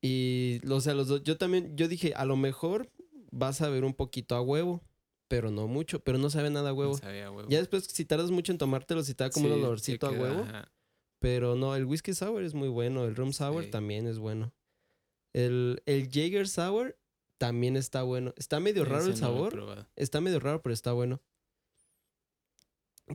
[0.02, 2.90] y, o sea, los dos, yo también, yo dije, a lo mejor
[3.30, 4.82] vas a ver un poquito a huevo,
[5.28, 6.92] pero no mucho, pero no sabe nada a huevo.
[6.92, 7.48] no sabía a huevo.
[7.48, 10.10] Ya después, si tardas mucho en tomártelo, si te da como un Sí, olorcito a
[10.12, 10.72] huevo, ajá.
[11.20, 13.70] pero no, el whisky sour es muy bueno, el rum sour Sí.
[13.70, 14.52] también es bueno.
[15.32, 16.96] El, el Jaeger sour
[17.38, 18.32] también está bueno.
[18.36, 21.20] Está medio raro el no sabor, está medio raro, pero está bueno.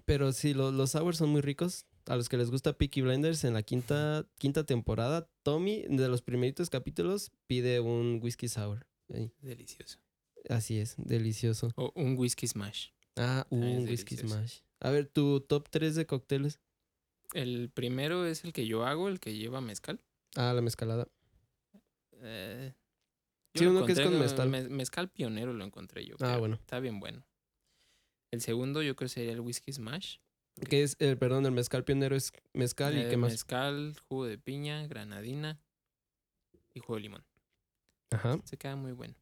[0.05, 1.85] Pero sí, lo- los sours son muy ricos.
[2.05, 6.21] A los que les gusta Peaky Blinders, en la quinta, quinta temporada, Tommy, de los
[6.21, 8.85] primeritos capítulos, pide un whisky sour.
[9.13, 9.31] Ahí.
[9.41, 9.99] Delicioso.
[10.49, 11.71] Así es, delicioso.
[11.75, 12.89] O un whisky smash.
[13.15, 14.27] Ah, un whisky delicioso.
[14.35, 14.59] smash.
[14.79, 16.59] A ver, tu top 3 de cócteles.
[17.33, 19.99] El primero es el que yo hago, el que lleva mezcal.
[20.35, 21.07] Ah, la mezcalada.
[22.21, 22.73] Eh,
[23.55, 24.47] Sí, uno que es con mezcal.
[24.49, 26.15] me- mezcal pionero lo encontré yo.
[26.21, 26.55] Ah, bueno.
[26.55, 27.25] Está bien bueno.
[28.31, 30.17] El segundo yo creo que sería el whisky smash.
[30.69, 33.31] Que es, el perdón, el mezcal pionero es mezcal y Eh, qué más.
[33.31, 35.59] Mezcal, jugo de piña, granadina
[36.73, 37.25] y jugo de limón.
[38.11, 38.39] Ajá.
[38.43, 39.15] Se queda muy bueno.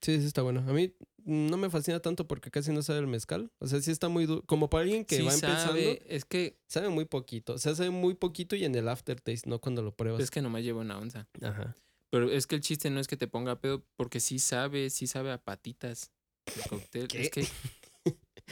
[0.00, 0.60] Sí, sí está bueno.
[0.68, 0.92] A mí
[1.24, 3.52] no me fascina tanto porque casi no sabe el mezcal.
[3.60, 4.42] O sea, sí está muy duro.
[4.46, 7.54] Como para alguien que Sí va empezando, sabe, es que sabe muy poquito.
[7.54, 10.20] O sea, sabe muy poquito y en el aftertaste, no cuando lo pruebas.
[10.20, 11.28] es que nomás lleva una onza.
[11.40, 11.76] Ajá.
[12.10, 15.06] Pero es que el chiste no es que te ponga pedo porque sí sabe, sí
[15.06, 16.10] sabe a patitas
[16.56, 17.08] el cóctel.
[17.08, 17.22] ¿Qué?
[17.22, 17.46] Es que.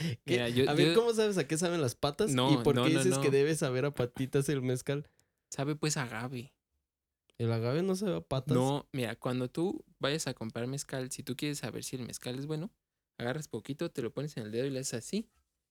[0.25, 2.31] Mira, yo- a ver, yo- ¿cómo sabes a qué saben las patas?
[2.31, 5.07] ¿Y No, por no, qué no, dices que debe saber a patitas el mezcal?
[5.49, 6.53] sabe pues agave.
[7.37, 8.55] El agave no sabe a patas.
[8.55, 12.37] No, mira, cuando tú vayas a comprar mezcal, si tú quieres saber si el mezcal
[12.37, 12.71] es bueno,
[13.17, 15.27] agarras poquito, te lo pones en el dedo y le haces así.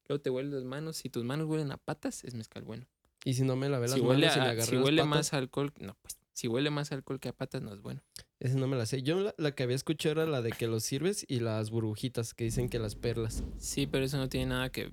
[0.09, 0.97] Luego te hueles las manos.
[0.97, 2.87] Si tus manos huelen a patas, es mezcal bueno.
[3.25, 4.85] Y si no me lavé las Si manos huele, y me a- agarré si las
[4.85, 6.19] huele patas, más a alcohol, no, pues.
[6.33, 8.03] Si huele más a alcohol que a patas, no es bueno.
[8.41, 9.03] Ese no me la sé.
[9.03, 12.33] Yo la, la que había escuchado era la de que los sirves y las burbujitas,
[12.33, 13.45] que dicen que las perlas.
[13.59, 14.93] Sí, pero eso no tiene nada que.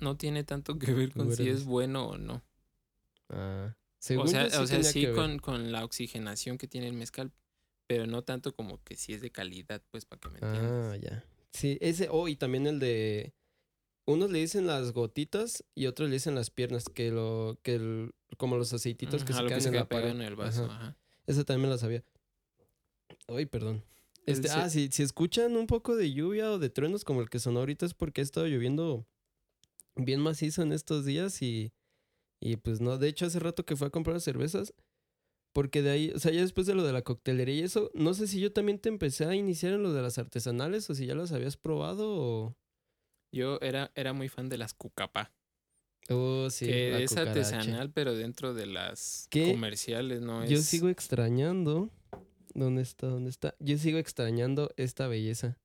[0.00, 2.42] No tiene tanto que ver con si es bueno o no.
[3.28, 3.76] Ah.
[3.98, 7.30] Según o sea, yo o sea sí con, con la oxigenación que tiene el mezcal,
[7.86, 10.94] pero no tanto como que si es de calidad, pues para que me entiendas.
[10.94, 11.24] Ah, ya.
[11.52, 13.34] Sí, ese, oh, y también el de.
[14.06, 18.14] Unos le dicen las gotitas y otros le dicen las piernas, que lo, que el,
[18.38, 20.10] como los aceititos que se lo quedan se en la pared.
[20.10, 20.66] en el vaso.
[20.66, 20.74] Ajá.
[20.74, 20.96] ajá.
[21.26, 22.04] Ese también me la sabía.
[23.28, 23.82] Ay, perdón.
[24.26, 27.38] Este, ah, si, si escuchan un poco de lluvia o de truenos como el que
[27.38, 29.06] sonó ahorita es porque ha estado lloviendo
[29.94, 31.72] bien macizo en estos días y,
[32.40, 34.74] y pues no, de hecho hace rato que fue a comprar cervezas
[35.52, 38.12] porque de ahí, o sea, ya después de lo de la coctelería y eso, no
[38.12, 41.06] sé si yo también te empecé a iniciar en lo de las artesanales o si
[41.06, 42.56] ya las habías probado o...
[43.32, 45.32] Yo era, era muy fan de las cucapá.
[46.10, 47.30] Oh, sí, que es cucaracha.
[47.30, 49.50] artesanal, pero dentro de las ¿Qué?
[49.52, 50.44] comerciales, ¿no?
[50.44, 51.90] Yo es sigo extrañando...
[52.56, 53.06] ¿Dónde está?
[53.08, 53.54] ¿Dónde está?
[53.58, 55.58] Yo sigo extrañando esta belleza.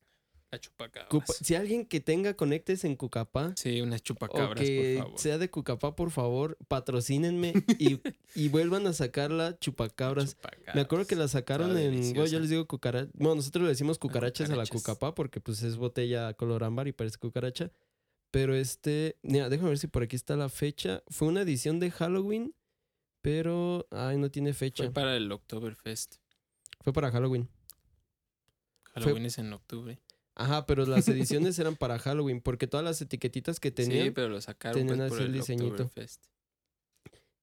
[0.51, 1.09] la chupacabras.
[1.09, 5.19] Cupa- si alguien que tenga conectes en Cucapá Sí, unas o chupacabras, que por favor.
[5.21, 8.01] sea de Cucapá, por favor, patrocínenme y,
[8.35, 10.35] y vuelvan a sacar la chupacabras.
[10.75, 12.13] Me acuerdo que la sacaron en.
[12.13, 13.13] Bueno, yo les digo cucarachas.
[13.13, 14.65] Bueno, nosotros le decimos cucarachas a la.
[14.65, 17.71] Cucapá porque pues es botella color ámbar y parece cucaracha.
[18.31, 19.17] Pero este.
[19.23, 21.01] Mira, déjame ver si por aquí está la fecha.
[21.07, 22.53] Fue una edición de Halloween,
[23.21, 23.87] pero.
[23.91, 24.83] Ay, no tiene fecha.
[24.83, 26.15] Fue para el Oktoberfest.
[26.81, 27.49] Fue para Halloween.
[28.93, 29.99] Halloween es en octubre.
[30.35, 34.29] Ajá, pero las ediciones eran para Halloween porque todas las etiquetitas que tenían sí, pero
[34.29, 35.91] lo sacaron tenían pues, por así el diseñito.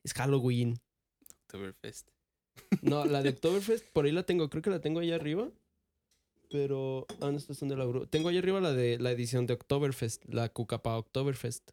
[0.02, 0.80] Es Halloween.
[1.44, 2.08] Oktoberfest.
[2.82, 5.50] No, la de Oktoberfest, por ahí la tengo, creo que la tengo allá arriba.
[6.50, 7.06] Pero.
[7.20, 10.48] Ah, no, son de la Tengo allá arriba la de la edición de Oktoberfest, la
[10.48, 11.70] Cucapa Oktoberfest.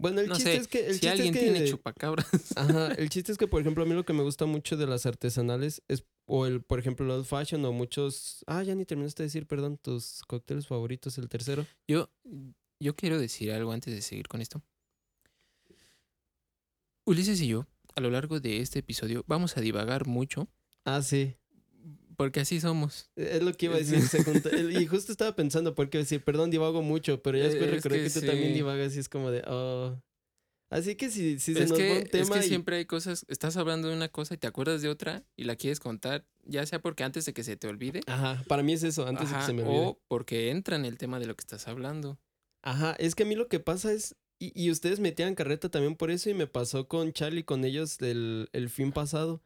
[0.00, 0.86] Bueno, el No chiste sé, es que.
[0.86, 2.56] El si chiste alguien es que, tiene chupacabras.
[2.56, 4.86] Ajá, el chiste es que, por ejemplo, a mí lo que me gusta mucho de
[4.86, 6.04] las artesanales es.
[6.26, 8.44] O el, por ejemplo, el old fashion o muchos.
[8.46, 11.66] Ah, ya ni terminaste de decir, perdón, tus cócteles favoritos, el tercero.
[11.88, 12.10] Yo,
[12.80, 14.62] yo quiero decir algo antes de seguir con esto.
[17.06, 20.48] Ulises y yo, a lo largo de este episodio, vamos a divagar mucho,
[20.84, 21.34] Ah, sí.
[22.18, 23.08] Porque así somos.
[23.16, 24.02] Es lo que iba a decir.
[24.02, 27.70] se junta- el- y justo estaba pensando, porque decir, perdón, divago mucho, pero ya después
[27.70, 29.98] Es recordé que que, tú también divagas y es como de, oh.
[30.70, 32.84] Así que si, si se es, nos va un es tema que y- siempre hay
[32.84, 36.26] cosas, estás hablando de una cosa y te acuerdas de otra y la quieres contar,
[36.44, 39.30] ya sea porque antes de que se te olvide, Ajá, para mí es eso, antes
[39.30, 39.78] de que se me olvide.
[39.78, 42.18] o porque entra en el tema de lo que estás hablando.
[42.62, 45.94] Ajá, es que a mí lo que pasa es, y, y ustedes metían carreta también
[45.96, 49.40] por eso, y me pasó con Charlie, con ellos del el fin pasado,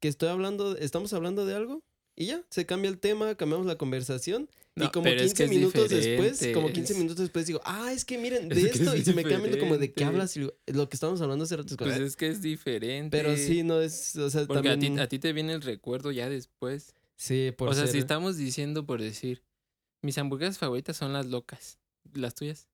[0.00, 1.82] que estoy hablando, estamos hablando de algo,
[2.20, 5.44] y ya, se cambia el tema, cambiamos la conversación, y como pero 15 es que
[5.44, 8.92] es minutos después, como 15 es- minutos después digo, ah, es que miren, de esto,
[8.92, 11.56] es y se me viendo como de qué hablas, y lo que estábamos hablando hace
[11.56, 13.16] rato Pues es que es diferente.
[13.16, 15.00] pero sí, no es, o sea, Porque a ti, también...
[15.00, 16.94] a ti te viene el recuerdo ya después.
[17.16, 19.42] Sí, por o sea, ser- si estamos diciendo por decir,
[20.02, 21.78] mis hamburguesas favoritas son las locas.
[22.14, 22.68] ¿Las tuyas?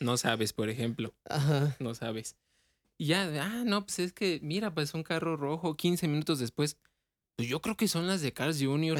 [0.00, 1.14] No sabes, por ejemplo.
[1.24, 1.76] Ajá.
[1.78, 2.36] No sabes.
[2.98, 6.76] Y ya, ah, no, pues es que, mira, pues un carro rojo, 15 minutos después.
[7.36, 8.98] Pues yo creo que son las de Cars Jr.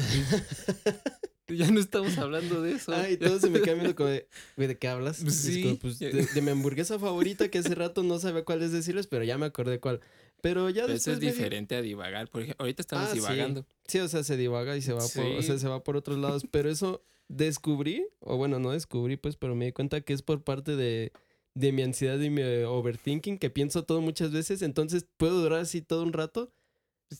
[1.47, 2.93] Y ya no estamos hablando de eso.
[2.93, 5.19] Ay, todo se me queda viendo como de, ¿de qué hablas?
[5.21, 5.79] Pues como, sí.
[5.81, 9.23] pues, de, de mi hamburguesa favorita que hace rato no sabía cuál es decirles, pero
[9.23, 10.01] ya me acordé cuál.
[10.41, 12.27] Pero ya Pero eso después es diferente a divagar.
[12.29, 13.65] Por ejemplo, ahorita estamos Ah, divagando.
[13.87, 16.17] Sí, o sea, se divaga y se va por, o sea, se va por otros
[16.19, 16.43] lados.
[16.51, 20.43] Pero eso descubrí, o bueno, no descubrí, pues, pero me di cuenta que es por
[20.43, 21.11] parte de,
[21.55, 24.61] de mi ansiedad y mi overthinking, que pienso todo muchas veces.
[24.61, 26.51] Entonces puedo durar así todo un rato.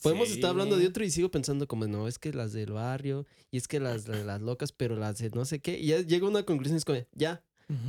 [0.02, 3.26] Podemos estar hablando de otro y sigo pensando como, no, es que las del barrio,
[3.52, 5.80] y es que las, las, las locas, pero las de no sé qué.
[5.80, 7.44] Y ya llega una conclusión, es como, ya,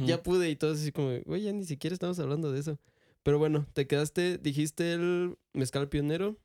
[0.05, 2.79] ya pude y todo así como, güey, ya ni siquiera estamos hablando de eso.
[3.23, 6.39] Pero bueno, te quedaste, dijiste el mezcal pionero,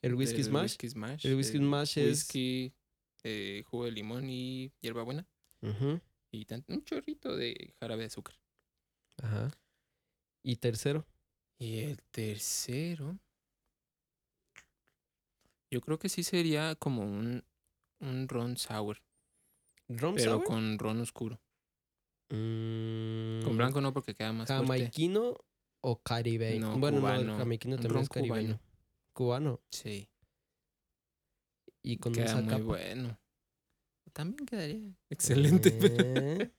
[0.00, 0.62] el whisky El smash.
[0.62, 1.26] Whisky Smash.
[1.26, 2.06] El whisky smash es...
[2.08, 2.72] Whisky,
[3.24, 5.26] eh, jugo de limón y hierbabuena.
[6.30, 8.36] Y tan- un chorrito de jarabe de azúcar.
[9.22, 9.50] Ajá.
[10.42, 11.06] Y tercero.
[11.58, 13.18] Y el tercero.
[15.74, 17.42] Yo creo que sí sería como un,
[18.00, 19.02] un ron sour.
[19.88, 20.44] ¿Rum pero sour?
[20.44, 21.40] con ron oscuro.
[22.30, 24.64] Mm, Con blanco no porque queda más fuerte.
[24.66, 25.36] ¿Jamaiquino
[25.80, 26.58] o caribe?
[26.60, 27.32] No, bueno, no, cubano.
[27.32, 28.60] el jamaiquino Un también ron es caribeño.
[29.12, 29.58] cubano.
[29.58, 29.60] Cubano.
[29.72, 30.08] Sí.
[31.82, 33.18] Y con queda muy bueno.
[34.12, 35.76] También quedaría excelente.
[35.82, 36.50] Eh,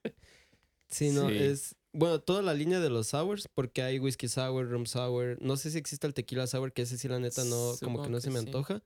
[0.90, 1.38] Sí, no, Sí.
[1.38, 1.76] es...
[1.94, 5.38] Bueno, toda la línea de los sours, porque hay whisky sour, rum sour.
[5.42, 8.10] No sé si existe el tequila sour, que ese sí, la neta, no, como que
[8.10, 8.46] no se me sí.
[8.46, 8.84] antoja.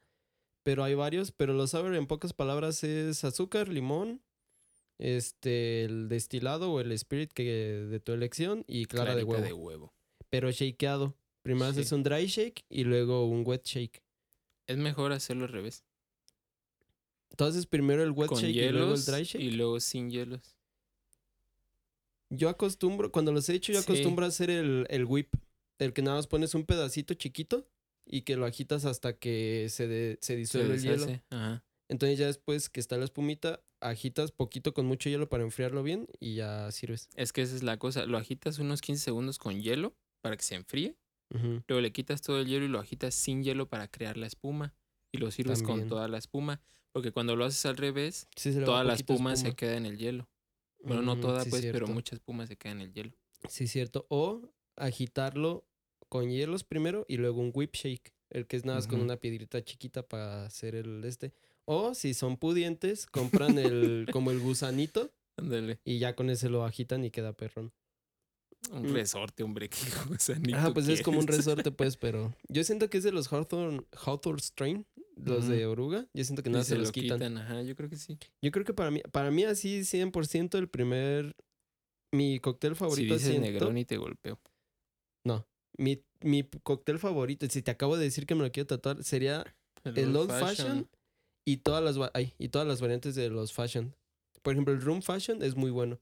[0.69, 1.31] Pero hay varios.
[1.31, 4.21] Pero los sour, en pocas palabras, es azúcar, limón,
[4.99, 7.43] este, el destilado o el spirit que
[7.89, 9.43] de tu elección y clara de huevo.
[9.43, 9.93] de huevo.
[10.29, 11.15] Pero shakeado.
[11.41, 11.95] Primero haces Sí.
[11.95, 14.03] un dry shake y luego un wet shake.
[14.67, 15.83] Es mejor hacerlo al revés.
[17.31, 19.41] Entonces, primero el wet Con shake y luego el dry shake.
[19.41, 20.55] y luego sin hielos.
[22.29, 23.85] Yo acostumbro, cuando los he hecho, yo Sí.
[23.91, 25.33] acostumbro a hacer el, el whip.
[25.79, 27.65] El que nada más pones un pedacito chiquito
[28.11, 31.07] y que lo agitas hasta que se, de- se disuelve el hielo.
[31.29, 31.63] Ajá.
[31.87, 36.07] Entonces ya después que está la espumita, agitas poquito con mucho hielo para enfriarlo bien
[36.19, 37.07] y ya sirves.
[37.15, 38.05] Es que esa es la cosa.
[38.05, 40.97] Lo agitas unos 15 segundos con hielo para que se enfríe.
[41.67, 44.73] Luego le quitas todo el hielo y lo agitas sin hielo para crear la espuma.
[45.11, 45.79] Y lo sirves También.
[45.81, 46.61] con toda la espuma.
[46.91, 50.27] Porque cuando lo haces al revés, Sí, toda la espuma, se queda en el hielo.
[50.83, 53.11] Bueno, no Ujú, toda, pues, pero mucha espuma se queda en el hielo.
[53.47, 54.05] Sí, cierto.
[54.09, 55.65] O agitarlo
[56.09, 58.13] con hielos primero y luego un whip shake.
[58.31, 61.33] El que es nada más con una piedrita chiquita para hacer el este.
[61.65, 65.79] O si son pudientes, compran el como el gusanito Ándale.
[65.83, 67.71] y ya con ese lo agitan y queda perrón.
[68.71, 68.93] Un Mm.
[68.93, 69.69] resorte, hombre.
[69.69, 69.77] ¿Qué
[70.09, 73.31] gusanito Ah, pues es como un resorte, pues, pero yo siento que es de los
[73.31, 76.07] Hawthorne, Hawthorne Strain, los de oruga.
[76.13, 77.17] Yo siento que nada se se los lo quitan.
[77.19, 77.37] quitan.
[77.37, 78.17] Ajá, yo creo que sí.
[78.41, 81.35] Yo creo que para mí, para mí así 100% el primer,
[82.13, 84.39] mi cóctel Si favorito dices siento- Negroni te golpeo.
[85.25, 85.47] No,
[85.79, 89.45] mi, mi cóctel favorito, si te acabo de decir que me lo quiero tatuar, sería
[89.83, 90.89] el Old Fashion
[91.45, 93.95] y todas las ay, y todas las variantes de los Fashion.
[94.41, 95.99] Por ejemplo, el Room Fashion es muy bueno.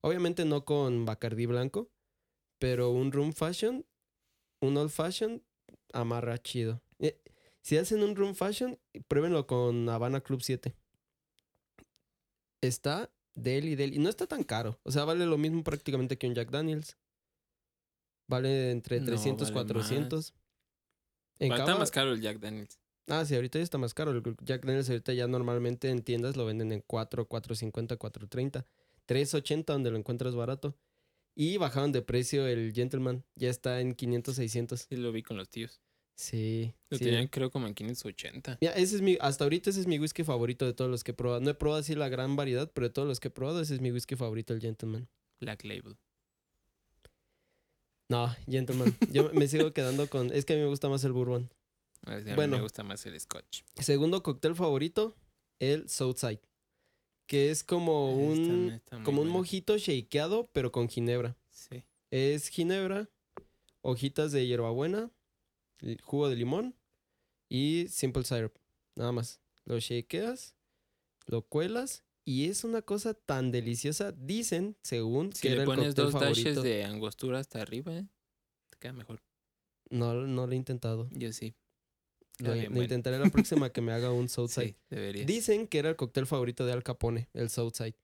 [0.00, 1.90] Obviamente no con Bacardi blanco,
[2.58, 3.86] pero un Room Fashion,
[4.60, 5.42] un Old Fashion
[5.92, 6.82] amarra chido.
[6.98, 7.18] Eh,
[7.62, 10.74] si hacen un Room Fashion, pruébenlo con Habana Club 7.
[12.60, 16.26] Está deli deli, y no está tan caro, o sea, vale lo mismo prácticamente que
[16.26, 16.96] un Jack Daniels.
[18.26, 20.34] Vale entre No, 300 vale 400.
[21.38, 22.78] En Está más caro el Jack Daniels.
[23.08, 24.12] Ah, sí, ahorita ya está más caro.
[24.12, 28.64] El Jack Daniels ahorita ya normalmente en tiendas lo venden en 4, 4.50, 4.30.
[29.06, 30.76] 3.80 donde lo encuentras barato.
[31.36, 33.24] Y bajaron de precio el Gentleman.
[33.34, 34.80] Ya está en 500, 600.
[34.88, 35.80] Sí, lo vi con los tíos.
[36.16, 36.72] Sí.
[36.90, 37.04] Lo sí.
[37.04, 38.58] tenían creo como en 580.
[38.60, 41.10] Mira, ese es mi, hasta ahorita ese es mi whisky favorito de todos los que
[41.10, 41.40] he probado.
[41.40, 43.74] No he probado así la gran variedad, pero de todos los que he probado, ese
[43.74, 45.08] es mi whisky favorito, el Gentleman.
[45.40, 45.96] Black Label.
[48.08, 48.96] No, Gentleman.
[49.10, 50.32] Yo me sigo quedando con.
[50.32, 51.50] Es que a mí me gusta más el Bourbon.
[52.06, 52.56] A mí Bueno.
[52.56, 53.62] me gusta más el Scotch.
[53.76, 55.16] Segundo cóctel favorito,
[55.58, 56.40] el Southside.
[57.26, 58.72] Que es como un.
[58.72, 61.36] está como un mojito shakeado, pero con ginebra.
[61.50, 61.82] Sí.
[62.10, 63.08] Es ginebra,
[63.80, 65.10] hojitas de hierbabuena,
[66.02, 66.74] jugo de limón
[67.48, 68.52] y simple syrup.
[68.94, 69.40] Nada más.
[69.64, 70.54] Lo shakeas,
[71.26, 74.12] lo cuelas y es una cosa tan deliciosa.
[74.12, 76.48] Dicen, según, Si que era le el pones cóctel dos favorito.
[76.48, 78.06] dashes de angostura hasta arriba, ¿eh?
[78.70, 79.22] te queda mejor.
[79.90, 81.08] No, no lo he intentado.
[81.12, 81.54] Yo sí.
[82.38, 82.82] Lo, bueno.
[82.82, 84.70] intentaré la próxima que me haga un Southside.
[84.70, 85.26] Sí, deberías.
[85.26, 87.94] Dicen que era el cóctel favorito de Al Capone, el Southside.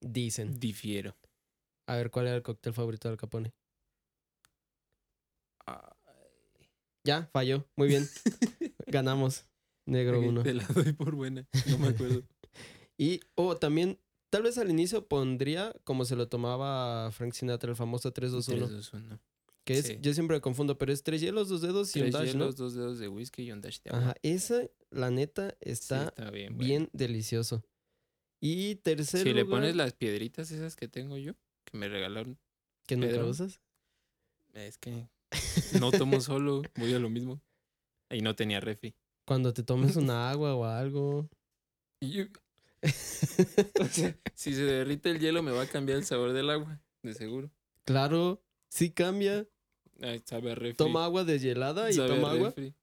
[0.00, 0.58] Dicen.
[0.60, 1.16] Difiero.
[1.86, 3.52] A ver, ¿cuál era el cóctel favorito de Al Capone?
[7.06, 7.66] Ya, falló.
[7.76, 8.06] Muy bien.
[8.86, 9.44] Ganamos.
[9.86, 10.42] Negro Ok, 1.
[10.42, 11.46] Te la doy por buena.
[11.68, 12.22] No me acuerdo.
[12.98, 13.98] Y, o también,
[14.30, 18.66] tal vez al inicio pondría como se lo tomaba Frank Sinatra, el famoso 321.
[18.66, 19.20] 3, 2, 1.
[19.64, 19.98] Que es, Sí.
[20.00, 22.40] yo siempre me confundo, pero es tres hielos, dos dedos y un Tres dash, ¿no?
[22.44, 24.02] hielos, dos dedos de whisky y un dash de agua.
[24.02, 26.56] Ajá, esa, la neta, Sí, está bien.
[26.58, 26.90] bien bueno.
[26.92, 27.64] delicioso.
[28.42, 31.32] Y tercer Si le pones las piedritas esas que tengo yo,
[31.64, 32.38] que me regalaron,
[32.86, 33.28] que nunca Pedro.
[33.30, 33.60] usas.
[34.52, 35.08] es que
[35.80, 37.40] no tomo solo, voy a lo mismo.
[38.10, 38.94] Y no tenía refri.
[39.26, 41.28] Cuando te tomes una agua o algo.
[42.00, 42.24] Y yo-
[44.34, 47.50] si se derrite el hielo me va a cambiar el sabor del agua, de seguro.
[47.84, 49.46] claro, sí cambia.
[50.00, 50.76] Ay, sabe a refri.
[50.76, 52.48] Toma agua deshielada y sabe toma agua.
[52.48, 52.74] refri.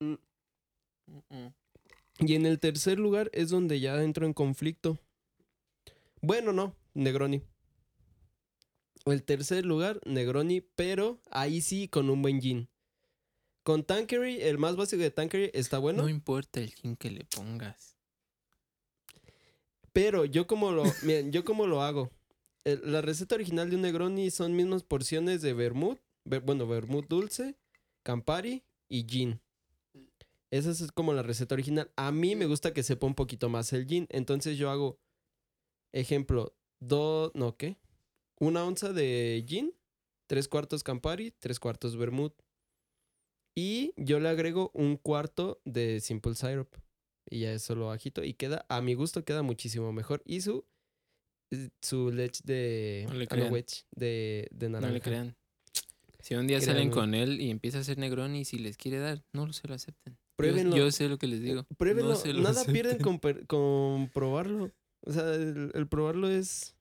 [0.00, 0.14] Mm.
[1.06, 1.54] Mm, mm.
[2.20, 4.98] Y en el tercer lugar es donde ya entro en conflicto.
[6.20, 7.42] Bueno, no, Negroni.
[9.04, 12.68] El tercer lugar, Negroni, pero ahí sí con un buen gin.
[13.62, 17.24] Con Tankery, el más básico de Tankery está bueno, No importa el gin que le
[17.24, 17.93] pongas.
[19.94, 22.10] Pero yo como lo, miren, yo como lo hago.
[22.64, 27.56] La receta original de un Negroni son mismas porciones de vermouth, ver- bueno, vermouth dulce,
[28.02, 29.40] Campari y gin.
[30.50, 31.90] Esa es como la receta original.
[31.96, 34.06] A mí me gusta que sepa un poquito más el gin.
[34.10, 34.98] Entonces yo hago,
[35.92, 37.76] ejemplo, dos, no, ¿qué?
[38.38, 39.74] Una onza de gin,
[40.26, 42.34] tres cuartos Campari, tres cuartos vermouth.
[43.56, 46.74] Y yo le agrego un cuarto de simple syrup.
[47.30, 50.22] Y ya eso lo agito y queda, a mi gusto queda muchísimo mejor.
[50.26, 50.64] Y su,
[51.50, 53.52] eh, su leche de, No le crean.
[53.52, 54.88] wedge de, de naranja.
[54.88, 55.36] No le crean.
[56.20, 58.98] Si un día salen con él y empieza a hacer Negroni y si les quiere
[58.98, 60.14] dar, no se lo acepten.
[60.14, 60.76] Yo- Pruébenlo.
[60.76, 61.64] Yo, sé lo que les digo.
[61.76, 64.72] Pruébenlo, No se lo nada pierden con, con probarlo.
[65.02, 66.74] O sea, el, el probarlo es...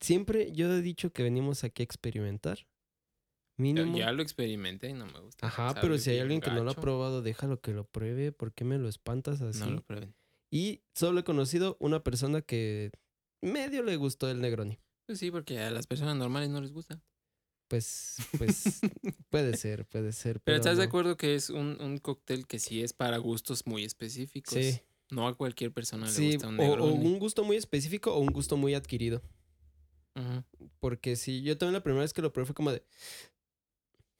[0.00, 2.66] Siempre yo he dicho que venimos aquí a experimentar.
[3.56, 3.96] Mínimo.
[3.96, 5.46] ya lo experimenté y no me gusta.
[5.46, 8.32] Ajá, pero si hay alguien que no lo ha probado, déjalo que lo pruebe.
[8.32, 9.60] ¿Por qué me lo espantas así?
[9.60, 10.14] No lo prueben.
[10.50, 12.90] Y solo he conocido una persona que
[13.40, 14.78] medio le gustó el Negroni.
[15.06, 17.00] Pues sí, porque a las personas normales no les gusta.
[17.68, 18.80] Pues, pues,
[19.30, 20.40] puede ser, puede ser.
[20.40, 23.84] Pero estás de acuerdo que es un, un cóctel que sí es para gustos muy
[23.84, 24.54] específicos.
[24.54, 26.32] Sí, No a cualquier persona le sí.
[26.34, 27.06] gusta un O, o Negroni.
[27.06, 29.22] un gusto muy específico o un gusto muy adquirido.
[30.16, 30.68] Ujú.
[30.80, 32.84] Porque si yo también la primera vez que lo probé fue como de...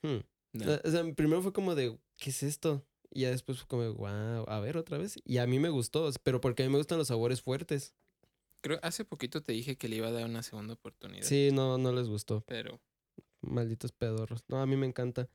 [0.02, 0.18] hmm,
[0.52, 0.80] No.
[0.84, 2.84] O sea, primero fue como de, ¿qué es esto?
[3.10, 5.18] Y ya después fue como, wow, a ver otra vez.
[5.24, 7.94] Y a mí me gustó, pero porque a mí me gustan los sabores fuertes.
[8.62, 11.26] Creo hace poquito te dije que le iba a dar una segunda oportunidad.
[11.26, 12.44] Sí, no, no les gustó.
[12.46, 12.80] Pero
[13.42, 14.44] Malditos pedorros.
[14.48, 15.28] No, a mí me encanta.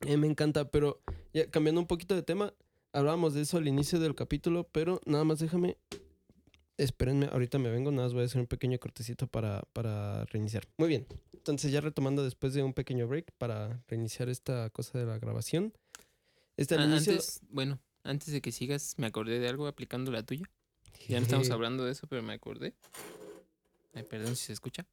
[0.00, 1.00] A mí me encanta, pero
[1.32, 2.52] ya cambiando un poquito de tema,
[2.92, 5.78] hablábamos de eso al inicio del capítulo, pero nada más déjame.
[6.76, 10.66] Espérenme, ahorita me vengo, nada más voy a hacer un pequeño cortecito para, para reiniciar.
[10.76, 15.06] Muy bien, entonces ya retomando después de un pequeño break para reiniciar esta cosa de
[15.06, 15.72] la grabación.
[16.56, 17.12] Este Ah, inicio.
[17.12, 20.50] antes, bueno, antes de que sigas, me acordé de algo aplicando la tuya.
[21.08, 22.74] Ya no estamos hablando de eso, pero me acordé.
[23.92, 24.86] Ay, perdón si se escucha.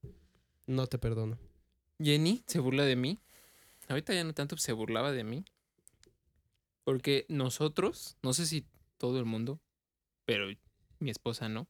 [0.67, 1.37] No te perdono.
[1.99, 3.19] Jenny se burla de mí.
[3.87, 5.45] Ahorita ya no tanto se burlaba de mí.
[6.83, 8.65] Porque nosotros, no sé si
[8.97, 9.59] todo el mundo,
[10.25, 10.47] pero
[11.01, 11.67] mi esposa no.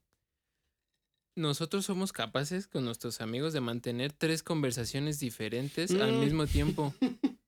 [1.36, 6.20] Nosotros somos capaces con nuestros amigos de mantener tres conversaciones diferentes al Mm.
[6.20, 6.94] mismo tiempo.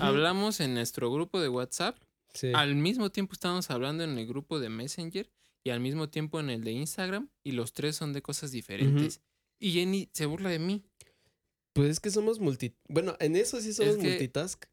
[0.00, 1.98] Hablamos en nuestro grupo de WhatsApp,
[2.32, 2.52] Sí.
[2.54, 5.30] al mismo tiempo estamos hablando en el grupo de Messenger
[5.64, 9.20] y al mismo tiempo en el de Instagram y los tres son de cosas diferentes.
[9.58, 10.84] Y Jenny se burla de mí.
[11.74, 12.74] Pues es que somos multi.
[12.88, 14.64] Bueno, en eso sí somos que- multitask.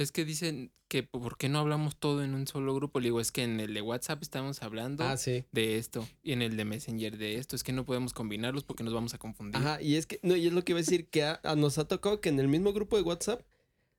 [0.00, 3.00] Es que dicen que por qué no hablamos todo en un solo grupo.
[3.00, 5.44] Le digo, es que en el de WhatsApp estamos hablando Ah, sí.
[5.52, 7.54] de esto y en el de Messenger de esto.
[7.54, 9.56] Es que no podemos combinarlos porque nos vamos a confundir.
[9.60, 11.54] Ajá, y es que, no, y es lo que iba a decir, que a- a
[11.54, 13.42] nos ha tocado que en el mismo grupo de WhatsApp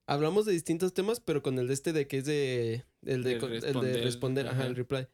[0.07, 3.35] hablamos de distintos temas, pero con el de este de que es de, el de,
[3.35, 4.65] De con- el de responder, responder, ajá, ajá.
[4.67, 5.07] el reply.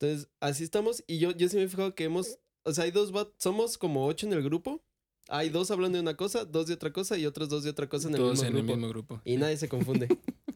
[0.00, 2.90] Entonces, así estamos, y yo, yo sí me he fijado que hemos, o sea, hay
[2.90, 4.82] dos, somos como ocho en el grupo,
[5.28, 7.88] hay dos hablando de una cosa, dos de otra cosa y otros dos de otra
[7.88, 8.72] cosa en el Todos mismo en grupo.
[8.72, 9.20] el mismo grupo.
[9.24, 10.08] Y nadie se confunde.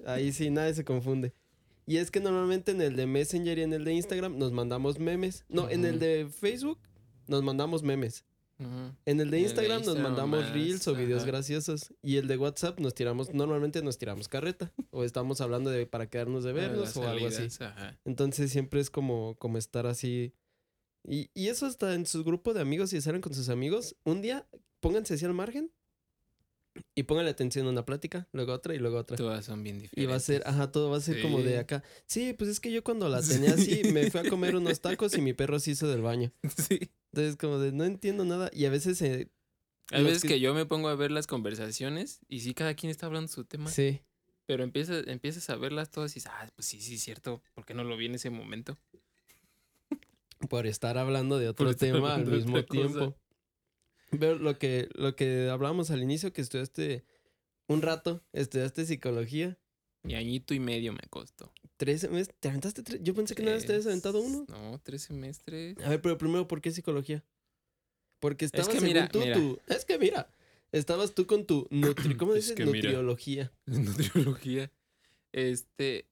[0.07, 1.33] Ahí sí, nadie se confunde.
[1.87, 4.99] Y es que normalmente en el de Messenger y en el de Instagram nos mandamos
[4.99, 5.45] memes.
[5.49, 6.79] No, en el de Facebook
[7.27, 8.25] nos mandamos memes.
[8.59, 8.69] Ujú.
[8.69, 11.31] En el de En el de Instagram nos Instagram mandamos más, reels o videos ajá.
[11.31, 11.95] graciosos.
[12.03, 14.73] Y el de WhatsApp nos tiramos, normalmente nos tiramos carreta.
[14.91, 17.49] o estamos hablando de para quedarnos de vernos o algo así.
[18.05, 20.35] Entonces siempre es como, como estar así.
[21.05, 24.21] Y, y eso hasta en su grupo de amigos, si salen con sus amigos, un
[24.21, 24.47] día
[24.81, 25.73] pónganse así al margen
[26.95, 29.17] y pónganle atención a una plática, luego otra y luego otra.
[29.17, 30.03] Todas son bien diferentes.
[30.03, 31.55] Y va a ser, ajá, todo va a ser como de Sí.
[31.57, 31.83] acá.
[32.07, 33.21] Sí, pues es que yo cuando la
[33.51, 36.33] tenía así, me fui a comer unos tacos y mi perro se hizo del baño.
[36.69, 36.91] Sí.
[37.13, 38.51] Entonces, como de no entiendo nada.
[38.53, 39.29] Y a veces, eh,
[39.91, 40.41] Hay veces que- que...
[40.41, 43.71] yo me pongo a ver las conversaciones y sí, cada quien está hablando su tema.
[43.71, 44.01] sí.
[44.47, 47.43] Pero empiezas, empiezas a verlas todas y dices, ah, pues sí, sí, es cierto.
[47.55, 48.79] ¿Por qué no lo vi en ese momento?
[50.49, 53.15] Por estar hablando de otro Por tema al mismo otra cosa.
[54.11, 57.05] Pero lo que, lo que hablábamos al inicio, que estudiaste
[57.67, 59.59] un rato, estudiaste psicología.
[60.05, 61.53] Y añito y medio me costó.
[61.77, 62.39] ¿Tres semestres?
[62.41, 63.01] ¿Te aventaste tres?
[63.03, 64.47] Yo pensé que nada te habías aventado uno.
[64.49, 65.77] No, tres semestres.
[65.85, 67.25] A ver, pero primero, ¿por qué psicología?
[68.21, 69.41] Porque estabas que según mira, tú, mira.
[69.67, 70.31] Es que mira,
[70.73, 72.17] estabas tú con tu nutri...
[72.17, 72.57] ¿Cómo Es dices?
[72.57, 72.91] que mira.
[72.91, 73.53] Nutriología.
[73.67, 74.73] Nutriología.
[75.33, 76.09] Este.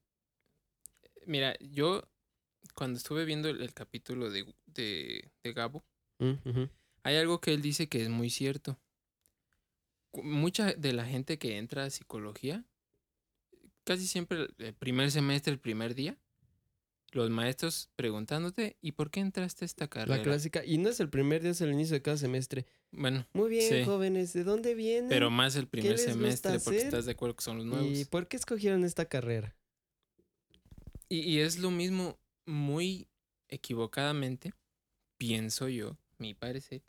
[1.25, 2.03] Mira, yo
[2.75, 5.83] cuando estuve viendo el, el capítulo de, de, de Gabo,
[6.19, 6.69] ujú.
[7.07, 8.77] Hay algo que él dice que es muy cierto.
[10.13, 12.65] Mucha de la gente que entra a psicología,
[13.85, 16.17] casi siempre el- primer semestre, el primer día,
[17.11, 20.17] los maestros preguntándote, ¿y por qué entraste a esta carrera?
[20.17, 20.65] La clásica.
[20.65, 22.65] Y no es el primer día, es el inicio de cada semestre.
[22.91, 23.85] Bueno, Muy bien, Sí.
[23.85, 25.07] jóvenes, ¿de dónde vienen?
[25.09, 27.89] pero más el primer semestre, porque estás de acuerdo que son los nuevos.
[27.97, 29.55] ¿Y por qué escogieron esta carrera?
[31.07, 33.07] Y, y es lo mismo, muy
[33.47, 34.51] equivocadamente,
[35.17, 36.81] pienso yo, mi parecer.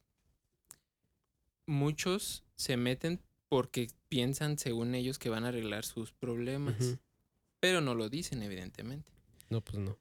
[1.68, 6.98] Muchos se meten porque piensan, según ellos, que van a arreglar sus problemas.
[7.60, 9.12] Pero no lo dicen, evidentemente.
[9.50, 9.98] No, pues no.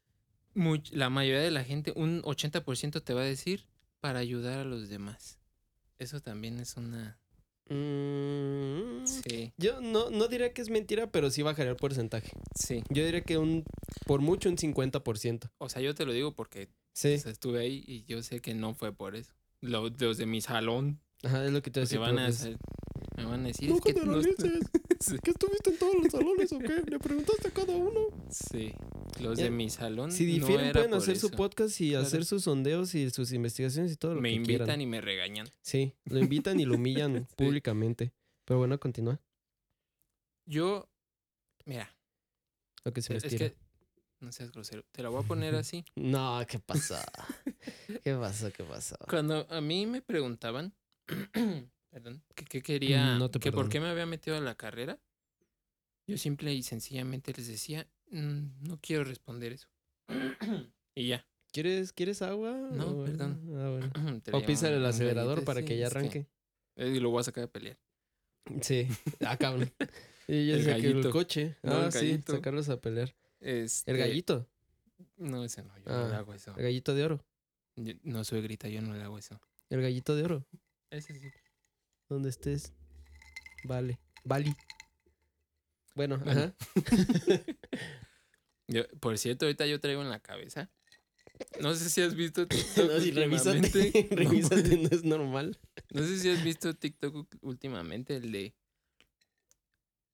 [0.55, 3.65] Much- la mayoría de la gente, un 80% te va a decir
[3.99, 5.39] para ayudar a los demás.
[5.99, 7.19] Eso también es una...
[7.69, 12.31] Mm, Sí, Yo no, no diría que es mentira, pero sí bajaría el porcentaje.
[12.55, 12.83] sí.
[12.89, 13.63] Yo diría que un,
[14.05, 15.51] por mucho, un 50%.
[15.57, 18.39] O sea, yo te lo digo porque Sí, o sea, estuve ahí y yo sé
[18.41, 19.33] que no fue por eso.
[19.61, 21.99] Lo- Los de mi salón ajá, es lo que te decía.
[21.99, 22.57] van a hacer-
[23.15, 23.69] me van a decir.
[23.69, 24.69] No es que no est- generalices.
[24.99, 25.15] Sí.
[25.23, 26.81] ¿Que estuviste en todos los salones o qué?
[26.89, 28.07] ¿Le preguntaste a cada uno?
[28.31, 28.73] Sí,
[29.21, 30.11] los Ya, de mi salón.
[30.11, 32.03] Si no difieren, era pueden por hacer su podcast y Claro.
[32.07, 34.81] hacer sus sondeos y sus investigaciones y todo lo Me que invitan quieran.
[34.81, 35.47] y me regañan.
[35.61, 37.35] Sí, lo invitan y lo humillan Sí.
[37.37, 38.11] públicamente.
[38.43, 39.21] Pero bueno, continúa.
[40.45, 40.89] Yo,
[41.65, 41.93] mira,
[42.83, 43.49] Lo que se me es estira.
[43.49, 43.55] que
[44.19, 44.83] no seas grosero.
[44.91, 45.85] Te la voy a poner así.
[45.95, 46.95] No, ¿qué pasó?
[48.03, 48.51] ¿Qué pasó?
[48.51, 48.97] ¿Qué pasó?
[49.07, 50.73] Cuando a mí me preguntaban,
[51.89, 54.99] perdón, que quería, No te que por qué me había metido a la carrera,
[56.07, 59.67] yo simple y sencillamente les decía, "Mm, no quiero responder eso.
[60.95, 61.25] y ya.
[61.51, 62.51] ¿Quieres, ¿Quieres agua?
[62.71, 63.41] No, O- perdón.
[63.55, 64.21] Ah, bueno.
[64.21, 66.27] Traía O písale el acelerador para que ya arranque.
[66.75, 67.79] eh, y lo voy a sacar a pelear.
[68.61, 68.87] Sí.
[69.21, 69.71] Ah, cabrón.
[70.27, 71.55] Y ya El saqué el coche.
[71.63, 73.15] No, ah, el sí, sacarlos a pelear.
[73.39, 74.47] Este, El gallito.
[75.17, 76.53] No, ese no, yo Ah, no le hago eso.
[76.57, 77.25] El gallito de oro.
[77.75, 79.39] Yo- no soy grita, yo no le hago eso.
[79.69, 80.45] El gallito de oro.
[80.89, 81.27] Ese sí.
[82.09, 82.73] Donde estés.
[83.63, 83.99] Vale.
[84.23, 84.55] Vali.
[85.95, 86.41] Bueno, Bueno.
[86.41, 86.55] ajá.
[88.67, 90.69] Yo- por cierto, ahorita yo traigo en la cabeza.
[91.61, 94.07] No sé si has visto TikTok No, sí, revísate.
[94.11, 95.57] revísate, no es normal.
[95.91, 98.55] No sé si has visto TikTok últimamente, el de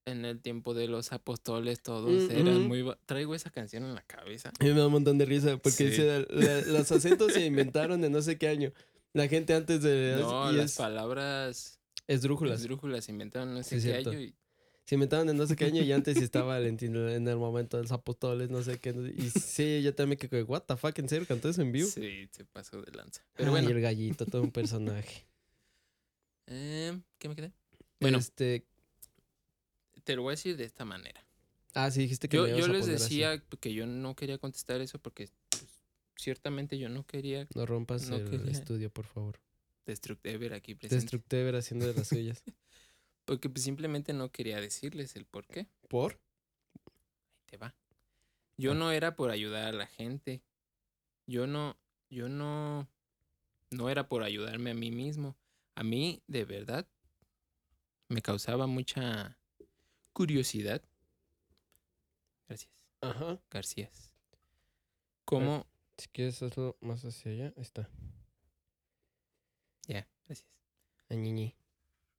[0.06, 2.68] en el tiempo de los apóstoles todos Mm, eran ujú.
[2.68, 2.96] muy...
[3.06, 4.52] Traigo esa canción en la cabeza.
[4.60, 5.86] Mí me da un montón de risa porque Sí.
[5.86, 8.72] dice, la- los acentos se inventaron de no sé qué año.
[9.14, 10.18] La gente antes de...
[10.20, 12.60] No, y las es palabras esdrújulas.
[12.62, 14.36] esdrújulas se inventaron no sé Sí, qué año y
[14.86, 17.84] Se inventaron de no sé qué año y antes estaba en, en el momento de
[17.84, 18.90] los apóstoles, no sé qué.
[19.16, 21.88] Y sí, yo también que, what the fuck, ¿en serio cantó eso en vivo?
[21.88, 23.22] sí, se pasó de lanza.
[23.34, 25.26] Pero Ay, bueno, el gallito, todo un personaje.
[26.48, 27.52] eh, ¿qué me quedé?
[28.00, 28.18] Bueno.
[28.18, 28.66] Este...
[30.04, 31.24] Te lo voy a decir de esta manera.
[31.74, 32.92] Ah, sí, dijiste que Yo, me ibas yo a les así.
[32.92, 35.30] decía que yo no quería contestar eso porque
[36.24, 38.52] ciertamente yo no quería No rompas no el quería.
[38.52, 39.40] estudio, por favor.
[39.86, 41.02] Destructever aquí presente.
[41.02, 42.44] Destructever haciendo de las suyas.
[43.26, 45.68] Porque pues, simplemente no quería decirles el por qué.
[45.90, 46.14] ¿Por?
[46.14, 47.76] Ahí te va.
[48.58, 48.76] Yo Ah.
[48.76, 50.42] no era por ayudar a la gente.
[51.26, 51.78] Yo no,
[52.10, 52.88] yo no,
[53.72, 55.38] no era por ayudarme a mí mismo.
[55.76, 56.88] A mí, de verdad,
[58.10, 59.38] me causaba mucha
[60.12, 60.82] curiosidad.
[62.48, 62.70] Gracias,
[63.02, 63.40] Ajá.
[63.50, 64.12] Garcías.
[65.26, 65.66] ¿Cómo?
[66.04, 67.90] Si quieres hazlo más hacia allá, ahí está.
[69.88, 70.50] Ya, gracias.
[71.08, 71.56] Añiñi.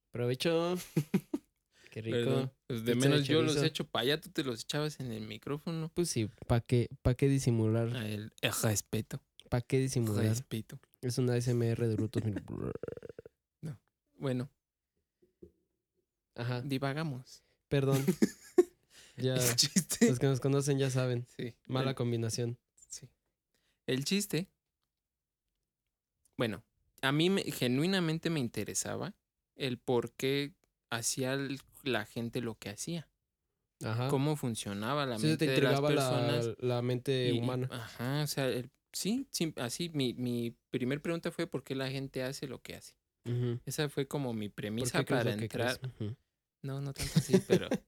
[0.09, 0.75] Provecho.
[1.91, 2.17] Qué rico.
[2.17, 4.99] Perdón, pues de Pizza de menos yo los hecho para allá, tú te los echabas
[4.99, 5.91] en el micrófono.
[5.93, 7.95] Pues sí, ¿para qué, pa' qué disimular?
[7.95, 9.21] A el el respeto.
[9.51, 10.25] ¿Para qué disimular?
[10.25, 10.79] Respeto.
[11.01, 12.23] Es una SMR de brutos.
[12.25, 12.41] mira.
[14.17, 14.49] Bueno,
[16.33, 17.43] Ajá, divagamos.
[17.67, 18.03] perdón.
[19.17, 21.27] Ya, los que nos conocen ya saben.
[21.37, 21.53] Sí.
[21.67, 22.57] Mala el- combinación.
[23.87, 24.47] El chiste.
[26.37, 26.63] Bueno,
[27.01, 29.13] a mí me, genuinamente me interesaba
[29.55, 30.53] el por qué
[30.89, 31.37] hacía
[31.83, 33.07] la gente lo que hacía.
[33.83, 34.07] Ajá.
[34.09, 36.45] Cómo funcionaba la Sí, se te mente de las personas.
[36.59, 37.67] la, la mente y- humana.
[37.71, 39.89] Ajá, o sea, el- sí, sí, así.
[39.89, 42.95] Mi, mi primer pregunta fue por qué la gente hace lo que hace.
[43.65, 45.79] Esa fue como mi ¿Por premisa para entrar.
[46.61, 47.67] No, no tanto así, pero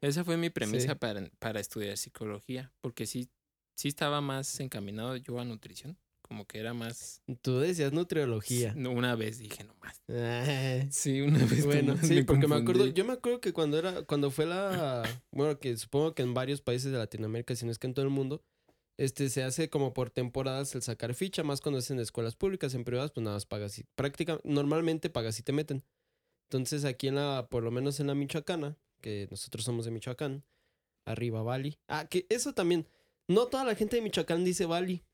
[0.00, 0.98] Esa fue mi premisa Sí.
[0.98, 3.28] para, para estudiar psicología, porque sí,
[3.74, 7.22] sí estaba más encaminado yo a nutrición, como que era más...
[7.42, 8.72] Tú decías nutriología.
[8.76, 10.02] No, Una vez dije nomás.
[10.08, 14.02] Ah, Sí, una vez Bueno, sí, porque me acuerdo, yo me acuerdo que cuando era,
[14.02, 15.02] cuando fue la,
[15.32, 18.04] bueno, que supongo que en varios países de Latinoamérica, si no es que en todo
[18.04, 18.42] el mundo,
[18.96, 22.74] este, se hace como por temporadas el sacar ficha, más cuando es en escuelas públicas,
[22.74, 25.84] en privadas, pues nada más pagas y, práctica, normalmente pagas y te meten.
[26.48, 30.44] Entonces aquí en la, por lo menos en la Michoacana, que nosotros somos de Michoacán,
[31.04, 31.78] arriba Bali.
[31.88, 32.86] Ah, que eso también,
[33.28, 35.04] no toda la gente de Michoacán dice Bali.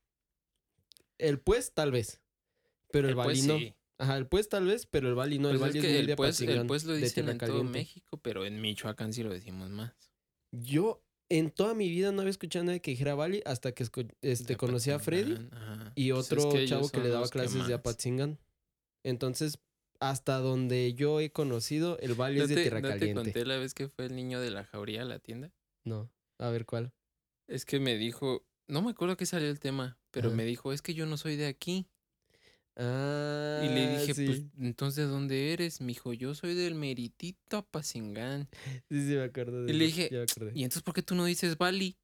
[1.18, 2.20] El pues, tal vez,
[2.90, 3.58] pero el, El Bali pues no.
[3.58, 3.74] sí.
[3.98, 6.16] Ajá, el pues tal vez, pero el Bali no, el Pues Bali es que el
[6.16, 7.62] pues, el pues lo dicen en todo.
[7.64, 9.92] México, pero en Michoacán sí lo decimos más.
[10.52, 13.86] Yo en toda mi vida no había escuchado a nadie que dijera Bali hasta que
[14.22, 15.92] este, conocí a Freddy ajá.
[15.94, 17.74] y Pues es otro que chavo que le daba clases de.
[17.74, 18.38] Apatzingán.
[19.04, 19.58] Entonces,
[20.00, 23.44] hasta donde yo he conocido, el Bali ¿No es de te, Tierra no te conté
[23.44, 25.52] la vez que fue el niño de la jauría a la tienda?
[25.84, 26.92] No, a ver cuál.
[27.50, 30.36] Es que me dijo, no me acuerdo qué salió el tema, pero Ajá.
[30.36, 31.86] me dijo, es que yo no soy de aquí.
[32.76, 34.24] Ah, Y le dije, sí.
[34.26, 35.80] pues, entonces, ¿de dónde eres?
[35.80, 38.48] Me dijo, yo soy del Meritito Apacingán.
[38.88, 39.64] Sí, sí, me acuerdo.
[39.64, 40.52] de Y le dije, ya me acordé.
[40.54, 41.96] ¿Y entonces por qué tú no dices Bali?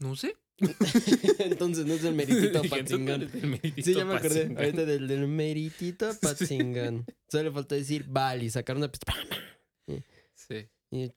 [0.00, 0.36] No sé.
[1.38, 3.20] Entonces no es Meritito Dije, "Entonces, Apatzingán.
[3.22, 4.40] eres del Meritito Sí, ya me acordé.
[4.42, 4.64] Apatzingán".
[4.64, 7.06] Ahorita del, del Meritito Apatzingán.
[7.28, 9.16] Solo le faltó decir Bali, sacar una pistola.
[10.34, 10.68] Sí.
[10.90, 11.10] Y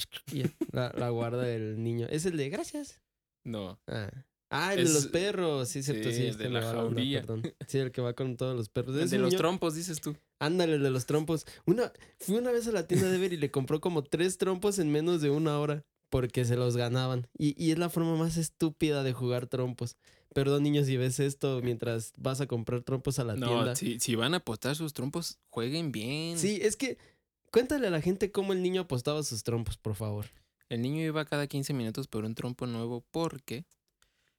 [0.71, 2.07] la, la guarda el niño.
[2.09, 3.01] Es el de gracias.
[3.43, 3.79] No.
[3.87, 4.09] Ah,
[4.53, 5.69] Ah, el de los perros.
[5.69, 6.23] Sí, cierto, sí, sí.
[6.27, 7.21] el de la jauría.
[7.21, 7.41] perdón.
[7.67, 8.97] Sí, el que va con todos los perros.
[8.97, 10.17] El de los trompos, dices tú.
[10.39, 11.45] Ándale, el de los trompos.
[11.65, 14.77] Una, fui una vez a la tienda de ver y le compró como tres trompos
[14.79, 17.29] en menos de una hora porque se los ganaban.
[17.37, 19.95] Y, y es la forma más estúpida de jugar trompos.
[20.33, 23.75] Perdón, niños, si ves esto mientras vas a comprar trompos a la No, tienda.
[23.77, 26.37] si, si van a apostar sus trompos, jueguen bien.
[26.37, 26.97] Sí, es que
[27.53, 30.25] cuéntale a la gente cómo el niño apostaba sus trompos, por favor.
[30.71, 33.65] El niño iba cada 15 minutos por un trompo nuevo porque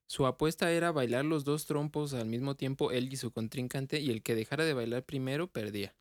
[0.07, 4.11] su apuesta era bailar los dos trompos al mismo tiempo, él y su contrincante, y
[4.11, 5.95] el que dejara de bailar primero perdía.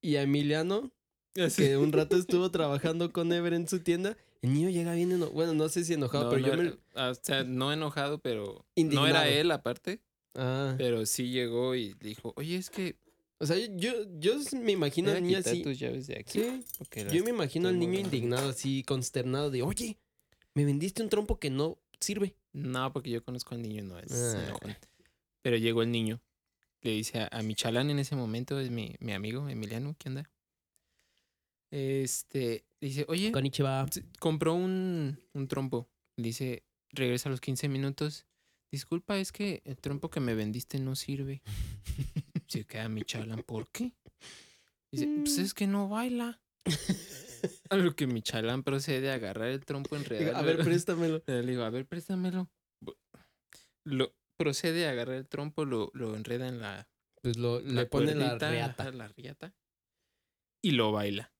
[0.00, 0.90] Y a Emiliano,
[1.34, 5.32] que un rato estuvo trabajando con Ever en su tienda, el niño llega bien enojado.
[5.34, 6.62] Bueno, no sé si enojado, No, pero no yo me...
[6.68, 8.64] era- ah, O sea, no enojado, pero...
[8.76, 10.00] No era él aparte,
[10.34, 12.96] Ah, pero sí llegó y dijo, oye, es que...
[13.38, 15.62] o sea, yo, yo me imagino al niño así...
[15.62, 16.40] tus llaves de aquí.
[16.40, 16.64] Sí,
[17.12, 18.16] yo me imagino al niño moviendo".
[18.16, 19.98] indignado, así, consternado, de, oye,
[20.54, 22.36] me vendiste un trompo que no sirve.
[22.52, 24.56] No, porque yo conozco al niño, no es Ah.
[25.42, 26.22] Pero llegó el niño.
[26.80, 30.08] Le dice a, a mi chalán en ese momento, es mi, mi amigo Emiliano, ¿qué
[30.10, 30.30] onda?
[31.70, 33.86] Este, dice, oye, Konnichiwa.
[34.20, 35.88] compró un, un trompo.
[36.16, 38.26] Dice, regresa a los 15 minutos.
[38.70, 41.42] Disculpa, es que el trompo que me vendiste no sirve.
[42.54, 43.96] Se queda mi chalán, ¿por qué?
[44.92, 45.40] Dice, pues Mm.
[45.42, 46.40] es que no baila.
[47.68, 50.36] A lo que mi chalán procede a agarrar el trompo enredado.
[50.36, 51.20] A ver, préstamelo.
[51.26, 52.48] Le digo, a ver, préstamelo.
[53.84, 56.88] Lo, procede a agarrar el trompo, lo, lo enreda en la,
[57.22, 59.52] Pues lo, la le pone la cuerdita, ajá, la riata,
[60.62, 61.34] y lo baila.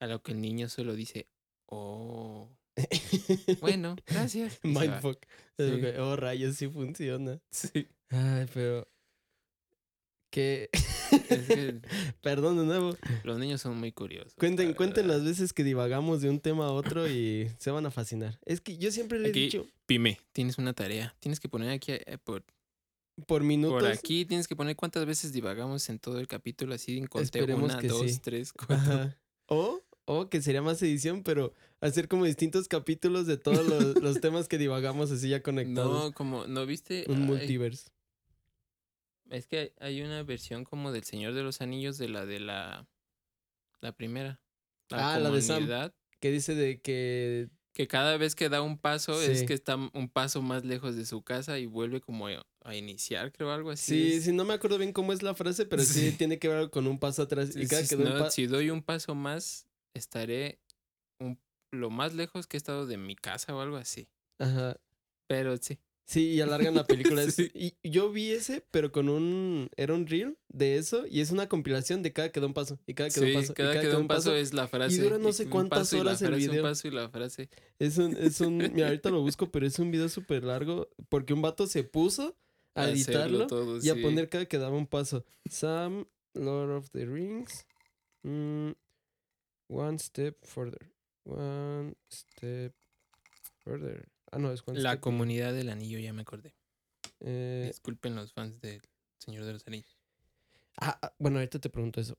[0.00, 1.28] A lo que el niño solo dice,
[1.70, 2.50] oh,
[3.60, 4.58] bueno, gracias.
[4.64, 5.24] Mindfuck.
[5.56, 5.80] Sí.
[5.98, 7.40] Oh, rayos, sí funciona.
[7.52, 8.91] Sí, Ay, pero...
[10.32, 10.70] Que...
[10.72, 11.80] es que
[12.22, 12.96] Perdón de nuevo.
[13.22, 14.32] los niños son muy curiosos.
[14.38, 17.90] Cuenten, cuenten las veces que divagamos de un tema a otro y se van a
[17.90, 18.40] fascinar.
[18.46, 21.14] Es que yo siempre le he Aquí- dicho, Pime, tienes una tarea.
[21.20, 22.44] Tienes que poner aquí, eh, por,
[23.26, 23.82] por minutos...
[23.82, 27.70] por aquí, tienes que poner cuántas veces divagamos en todo el capítulo, así en Esperemos
[27.70, 28.18] una, que dos, sí.
[28.22, 28.76] tres, cuatro.
[28.76, 29.18] Ajá.
[29.48, 31.52] O, o que sería más edición, pero
[31.82, 36.04] hacer como distintos capítulos de todos los, los temas que divagamos así ya conectados.
[36.04, 37.04] No, como, ¿no viste?
[37.08, 37.90] Un Ay, multiverse.
[39.32, 42.86] Es que hay una versión como del Señor de los Anillos de la de la
[43.80, 44.40] la primera.
[44.90, 45.68] Ah, la de Sam.
[46.20, 47.48] Que dice de que...
[47.74, 51.06] Que cada vez que da un paso es que está un paso más lejos de
[51.06, 53.94] su casa y vuelve como a, iniciar, creo, algo así.
[53.94, 54.24] Sí, es.
[54.24, 56.16] sí, no me acuerdo bien cómo es la frase, pero sí, Sí.
[56.18, 57.56] tiene que ver con un paso atrás.
[57.56, 60.60] Y cada Si- que doy un no, si doy un paso más, estaré
[61.18, 61.40] un-
[61.72, 64.06] lo más lejos que he estado de mi casa o algo así.
[64.38, 64.76] Ajá.
[65.26, 65.78] Pero sí.
[66.12, 67.22] Sí, y alargan la película.
[67.32, 67.50] Sí.
[67.54, 69.70] Y yo vi ese, pero con un...
[69.76, 72.78] Era un reel de eso y es una compilación de cada que da un paso.
[72.86, 73.52] Y cada que da un paso.
[73.52, 75.00] y cada que da un paso es la frase.
[75.00, 76.62] dura no sé cuántas y horas el video.
[76.62, 77.48] Un paso y la frase.
[77.78, 81.32] Es un, es un, mira, ahorita lo busco, pero es un video súper largo porque
[81.32, 82.36] un vato se puso
[82.74, 85.24] a editarlo todo, y a poner cada que daba un paso.
[85.48, 87.66] Sam, Lord of the Rings,
[88.22, 88.72] mm,
[89.68, 90.92] One Step Further,
[91.24, 92.74] One Step
[93.64, 94.06] Further.
[94.32, 96.54] Ah, no, es La comunidad del anillo, ya me acordé.
[97.20, 98.80] eh, Disculpen los fans del
[99.18, 99.96] Señor de los Anillos.
[100.80, 102.18] ah, ah, bueno, ahorita te pregunto eso.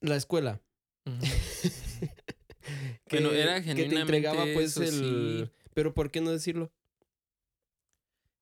[0.00, 0.60] La escuela.
[3.08, 4.90] Que, Bueno, era que te entregaba pues el...
[4.90, 5.50] sí.
[5.72, 6.72] Pero ¿por qué no decirlo?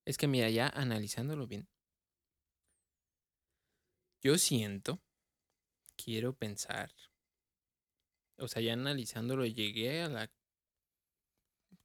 [0.07, 1.69] Es que mira, ya analizándolo bien.
[4.23, 5.03] Yo siento,
[5.97, 6.91] quiero pensar.
[8.39, 10.31] O sea, ya analizándolo llegué a la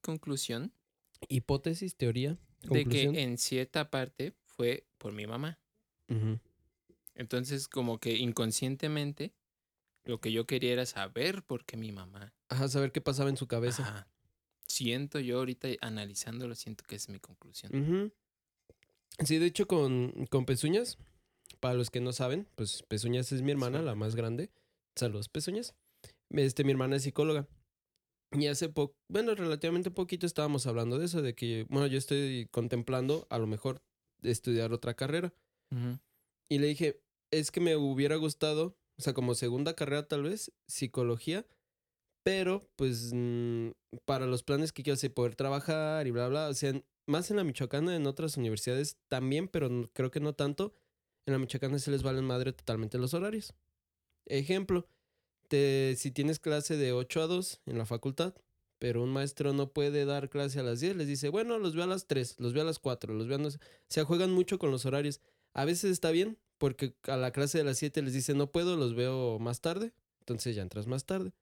[0.02, 0.74] conclusión
[1.28, 5.60] Hipótesis, teoría, de que en cierta parte fue por mi mamá.
[7.16, 9.34] Entonces, como que inconscientemente,
[10.06, 12.34] lo que yo quería era saber por qué mi mamá.
[12.48, 13.84] Ajá, saber qué pasaba en su cabeza.
[13.84, 14.08] Ajá.
[14.66, 18.14] Siento yo ahorita analizándolo, siento que es mi conclusión.
[19.20, 20.98] Sí, de hecho, con, con Pezuñas,
[21.60, 24.50] para los que no saben, pues Pezuñas es mi hermana, la más grande.
[24.96, 25.76] Saludos, Pezuñas.
[26.30, 27.48] Este, mi hermana es psicóloga.
[28.32, 32.48] Y hace poco, bueno, relativamente poquito estábamos hablando de eso, de que, bueno, yo estoy
[32.52, 33.82] contemplando a lo mejor
[34.22, 35.34] estudiar otra carrera.
[36.50, 37.02] Y le dije,
[37.32, 41.46] es que me hubiera gustado, o sea, como segunda carrera tal vez, psicología,
[42.24, 43.70] pero pues mm,
[44.06, 46.74] para los planes que quiero hacer, poder trabajar y bla, bla, o sea,
[47.08, 50.74] más en la Michoacana, en otras universidades también, pero creo que no tanto.
[51.26, 53.54] En la Michoacana se les valen madre totalmente los horarios.
[54.26, 54.88] Ejemplo,
[55.50, 58.34] te, si tienes clase de 8 a 2 en la facultad,
[58.78, 61.84] pero un maestro no puede dar clase a las 10, les dice, bueno, los veo
[61.84, 63.52] a las 3, los veo a las 4, los veo a...
[63.52, 63.58] sé".
[63.58, 65.20] O sea, juegan mucho con los horarios.
[65.54, 68.78] A veces está bien, porque a la clase de las 7 les dice, no puedo,
[68.78, 69.92] los veo más tarde,
[70.22, 71.34] entonces ya entras más tarde.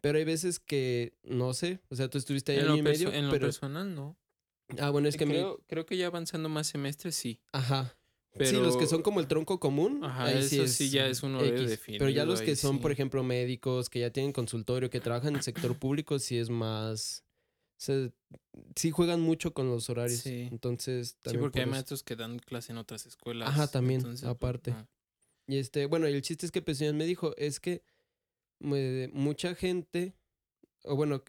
[0.00, 3.12] Pero hay veces que, no sé, o sea, tú estuviste ahí En lo, y medio,
[3.12, 3.46] en lo pero...
[3.48, 4.16] personal, no.
[4.78, 7.40] Ah, bueno, es que mi- creo, creo que ya avanzando más semestres, sí.
[7.52, 7.94] Ajá.
[8.32, 10.04] Pero, sí, los que son como el tronco común.
[10.04, 12.94] Ajá, ahí eso sí ya es un horario Pero ya los que son, por sí.
[12.94, 17.24] ejemplo, médicos, que ya tienen consultorio, que trabajan en el sector público, sí es más.
[17.76, 18.10] o sea,
[18.76, 20.20] sí juegan mucho con los horarios.
[20.20, 20.48] Sí.
[20.50, 21.40] Entonces, Sí, también.
[21.42, 23.48] porque hay por maestros que dan clase en otras escuelas.
[23.48, 24.74] Ajá, también, entonces, pues, aparte.
[25.48, 27.82] Y este, bueno, el chiste es que Pezuñas me dijo, es que
[28.60, 30.14] eh, mucha gente,
[30.84, 31.24] o bueno,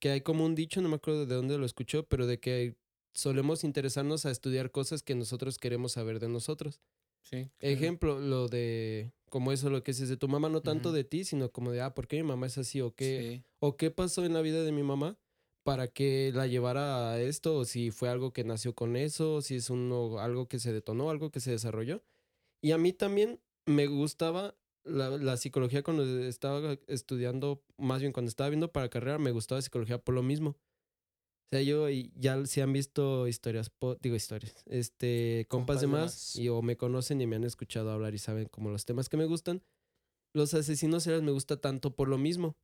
[0.00, 2.74] que hay como un dicho, no me acuerdo de dónde lo escuchó, pero de que
[3.12, 6.80] solemos interesarnos a estudiar cosas que nosotros queremos saber de nosotros.
[7.22, 7.74] Sí, claro.
[7.74, 11.24] Ejemplo, lo de, como eso, lo que es de tu mamá, no tanto de ti,
[11.24, 12.80] sino como de, ah, ¿por qué mi mamá es así?
[12.80, 13.44] ¿O qué, Sí.
[13.60, 15.16] o qué pasó en la vida de mi mamá
[15.62, 17.56] para que la llevara a esto?
[17.56, 20.72] O si fue algo que nació con eso, o si es uno, algo que se
[20.72, 22.02] detonó, algo que se desarrolló.
[22.60, 28.28] Y a mí también me gustaba la, la psicología cuando estaba estudiando, más bien cuando
[28.28, 30.56] estaba viendo para carrera, me gustaba psicología por lo mismo.
[31.52, 35.86] O sea, yo ya si han visto historias, po- digo historias, este, compas Compas de
[35.86, 39.10] más, y o me conocen y me han escuchado hablar y saben como los temas
[39.10, 39.62] que me gustan.
[40.34, 42.56] Los asesinos seriales me gusta tanto por lo mismo.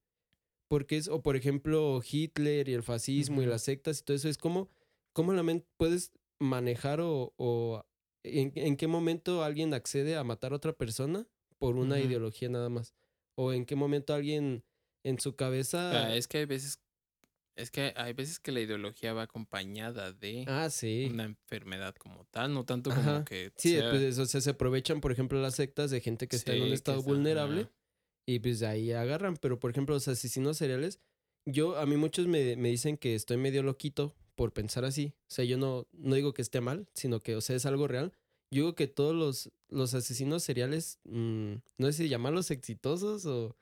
[0.70, 4.28] Porque es, o por ejemplo, Hitler y el fascismo y las sectas y todo eso,
[4.28, 4.70] es como,
[5.12, 7.84] cómo la mente puedes manejar o, o
[8.24, 11.26] en, en qué momento alguien accede a matar a otra persona
[11.59, 12.95] por una ideología nada más.
[13.36, 14.64] O en qué momento alguien
[15.05, 16.07] en su cabeza...
[16.07, 16.80] Ah, es que hay veces,
[17.59, 21.09] es que hay veces que la ideología va acompañada de Ah, sí.
[21.13, 23.03] una enfermedad como tal, no tanto Ajá.
[23.05, 26.29] como que Sí, sea- pues o sea, se aprovechan, por ejemplo, las sectas de gente
[26.29, 27.71] que está en un estado está- vulnerable ajá.
[28.27, 29.37] y pues de ahí agarran.
[29.37, 31.01] Pero, por ejemplo, los asesinos seriales,
[31.47, 35.15] yo, a mí muchos me, me dicen que estoy medio loquito por pensar así.
[35.23, 37.89] O sea, yo no, no digo que esté mal, sino que, o sea, es algo
[37.89, 38.13] real.
[38.51, 43.57] Yo digo que todos los, los asesinos seriales, mm, no sé si llamarlos exitosos o,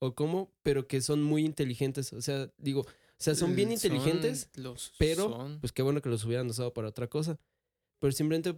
[0.00, 2.12] o cómo, pero que son muy inteligentes.
[2.12, 2.86] O sea, digo,
[3.22, 5.60] sea, son bien L- inteligentes, son- los pero, son.
[5.60, 7.38] pues qué bueno que los hubieran usado para otra cosa.
[8.00, 8.54] Pero simplemente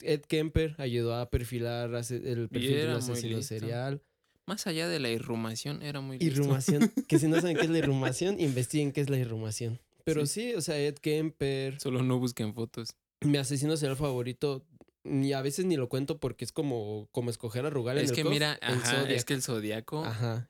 [0.00, 4.02] Ed Kemper ayudó a perfilar el perfil de un asesino serial.
[4.46, 6.40] Más allá de la irrumación, era muy listo.
[6.42, 6.90] Irrumación.
[7.08, 9.78] que si no saben qué es la irrumación, investiguen qué es la irrumación.
[10.04, 10.54] Pero sí, Sí.
[10.54, 12.96] o sea, Ed Kemper, Solo no busquen fotos.
[13.20, 14.66] mi asesino serial favorito,
[15.04, 18.10] ni a veces ni lo cuento porque es como, como escoger a Rugal en Es
[18.10, 20.02] el que COF, mira, ajá, es que el zodiaco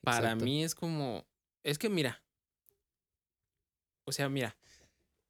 [0.03, 0.44] para exacto.
[0.44, 1.26] mí es como.
[1.64, 2.22] Es que mira.
[4.11, 4.56] O sea, mira.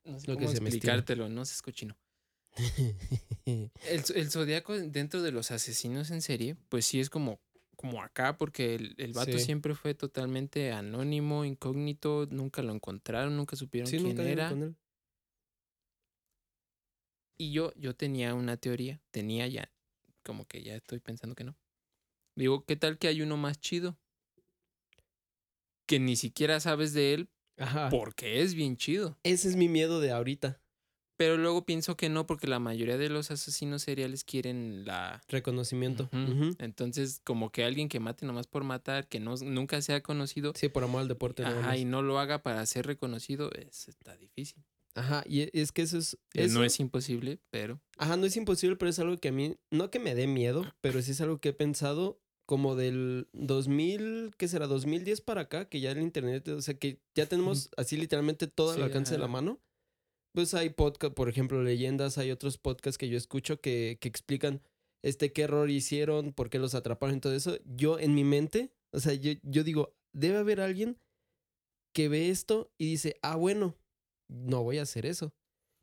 [0.05, 0.95] No sé Lo que cómo se me estira.
[0.95, 1.99] explicártelo, no se escuchino.
[4.15, 7.43] El, zodiaco dentro de los asesinos en serie, pues sí es como,
[7.77, 9.45] como acá, porque el, el vato Sí.
[9.45, 14.49] siempre fue totalmente anónimo, incógnito, nunca lo encontraron, nunca supieron sí, quién nunca era.
[14.49, 14.77] con él.
[17.37, 19.71] Y yo, yo tenía una teoría, tenía ya,
[20.25, 21.55] como que ya estoy pensando que no.
[22.35, 23.99] Digo, ¿qué tal que hay uno más chido?
[25.85, 27.31] Que ni siquiera sabes de él
[27.61, 27.89] Ajá.
[27.91, 29.19] porque es bien chido.
[29.23, 30.61] Ese es mi miedo de ahorita.
[31.17, 35.21] Pero luego pienso que no, porque la mayoría de los asesinos seriales quieren la...
[35.29, 36.09] Reconocimiento.
[36.59, 40.69] Entonces, como que alguien que mate nomás por matar, que no, nunca sea conocido, Sí,
[40.71, 41.45] por amor al deporte.
[41.45, 44.65] ajá, y no lo haga para ser reconocido, es, está difícil.
[44.95, 46.19] Ajá, y e- es que eso es...
[46.33, 47.81] Eso- No es imposible, pero...
[47.99, 50.63] Ajá, no es imposible, pero es algo que a mí, no que me dé miedo,
[50.81, 52.19] pero sí es algo que he pensado
[52.51, 54.67] como del 2000, ¿qué será?
[54.67, 58.73] 2010 para acá, que ya el internet, o sea, que ya tenemos así literalmente todo
[58.73, 59.61] al Sí, alcance de la mano.
[60.35, 64.63] Pues hay podcast, por ejemplo, leyendas, hay otros podcasts que yo escucho que, que explican
[65.05, 67.57] este qué error hicieron, por qué los atraparon y todo eso.
[67.67, 70.99] Yo en mi mente, o sea, yo, yo digo, debe haber alguien
[71.95, 73.77] que ve esto y dice, ah, bueno,
[74.29, 75.33] no voy a hacer eso.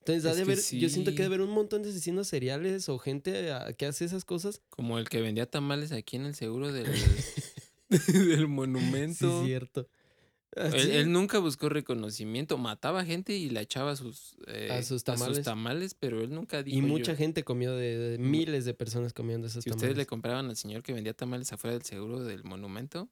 [0.08, 2.98] Entonces, ha de haber- yo siento que debe haber un montón de asesinos seriales o
[2.98, 4.62] gente ah, que hace esas cosas.
[4.70, 6.86] Como el que vendía tamales aquí en el seguro del,
[7.90, 9.42] del monumento.
[9.42, 9.88] Sí, cierto.
[10.54, 14.82] Él, Así, él nunca buscó reconocimiento, mataba gente y la echaba a sus, eh, A
[14.82, 15.44] sus tamales.
[15.44, 19.14] tamales, pero él nunca dijo y mucha yo- gente comió de, de- miles de personas
[19.14, 19.84] comiendo esos Si tamales.
[19.84, 23.08] ustedes le compraban al señor que vendía tamales afuera del seguro del monumento,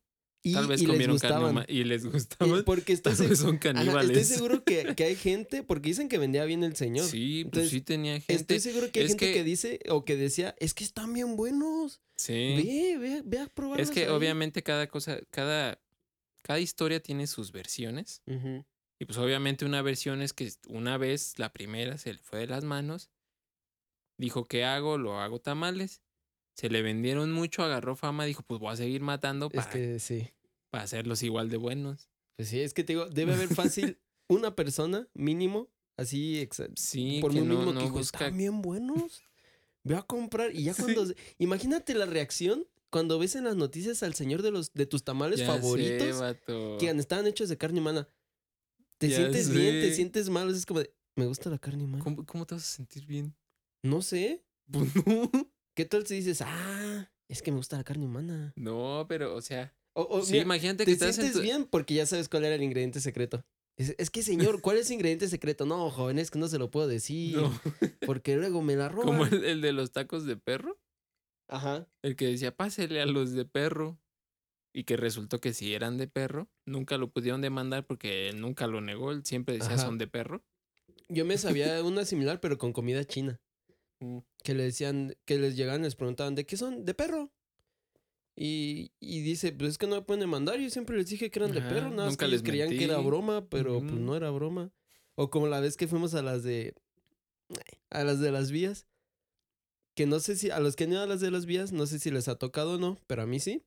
[0.45, 1.17] y, tal vez y les comieron
[1.49, 2.63] humana y les gustaban.
[2.65, 4.17] porque estoy, Tal se- vez son Ajá, caníbales.
[4.17, 7.05] estoy seguro que, que hay gente, porque dicen que vendía bien el señor.
[7.07, 8.33] Sí, pues sí tenía gente.
[8.35, 9.33] Estoy seguro que hay es gente que...
[9.33, 12.01] que- dice o que decía, es que están bien buenos.
[12.15, 12.33] Sí.
[12.33, 14.09] Ve, ve, ve a probarlos Es que ahí".
[14.09, 15.81] obviamente cada cosa, cada,
[16.43, 18.21] cada historia tiene sus versiones.
[18.97, 22.47] Y pues obviamente una versión es que una vez, la primera, se le fue de
[22.47, 23.09] las manos.
[24.17, 24.97] Dijo, ¿qué hago?
[24.97, 26.01] Lo hago tamales.
[26.56, 29.99] Se le vendieron mucho, agarró fama, dijo, pues voy a seguir matando Es para, que
[29.99, 30.30] sí.
[30.70, 32.10] para hacerlos igual de buenos.
[32.38, 33.99] Pues sí, es que te digo, debe haber fácil
[34.30, 38.18] una persona mínimo, así, Sí, por que mí no, mismo no que busca...
[38.20, 39.22] están bien buenos.
[39.84, 40.53] Ve a comprar.
[40.56, 40.82] Y ya Sí.
[40.82, 41.14] cuando.
[41.38, 45.39] Imagínate la reacción cuando ves en las noticias al señor de los de tus tamales
[45.41, 46.22] Ya favoritos
[46.80, 48.08] que estaban hechos de carne humana.
[48.97, 50.49] Te Ya sientes bien, te sientes mal.
[50.49, 52.03] Es como de, me gusta la carne humana.
[52.03, 53.36] ¿Cómo, cómo te vas a sentir bien?
[53.84, 54.43] No sé.
[54.72, 55.30] Pues no.
[55.76, 58.53] ¿Qué tal si dices, ah, es que me gusta la carne humana?
[58.55, 59.76] No, pero, o sea...
[59.93, 61.43] O, o, sí, mira, imagínate que te estás sientes en tu...
[61.43, 63.45] bien porque ya sabes cuál era el ingrediente secreto.
[63.78, 65.65] Es, es que, señor, ¿cuál es el ingrediente secreto?
[65.65, 67.36] No, joven, es que no se lo puedo decir.
[67.36, 67.61] No,
[68.05, 69.07] Porque luego me la roban.
[69.07, 70.80] como el, el de los tacos de perro.
[71.49, 71.88] Ajá.
[72.01, 73.99] El que decía, pásele a los de perro.
[74.73, 78.67] Y que resultó que si eran de perro, nunca lo pudieron demandar porque él nunca
[78.67, 79.11] lo negó.
[79.11, 79.86] Él siempre decía, Ajá.
[79.86, 80.43] son de perro.
[81.07, 83.39] Yo me sabía una similar, pero con comida china.
[83.99, 84.19] Mm.
[84.43, 86.85] Que le decían, que les llegaban y les preguntaban, ¿de qué son?
[86.85, 87.31] De perro.
[88.35, 90.59] Y, y dice, pues es que no me pueden demandar.
[90.59, 91.89] Yo siempre les dije que eran de Ajá, perro.
[91.89, 94.71] Nada más que les creían que era broma, pero pues no era broma.
[95.15, 96.75] O como la vez que fuimos a las de.
[97.89, 98.87] A las de las vías.
[99.95, 100.49] Que no sé si.
[100.49, 102.35] A los que han ido a las de las vías, no sé si les ha
[102.35, 103.63] tocado o no, pero a mí sí.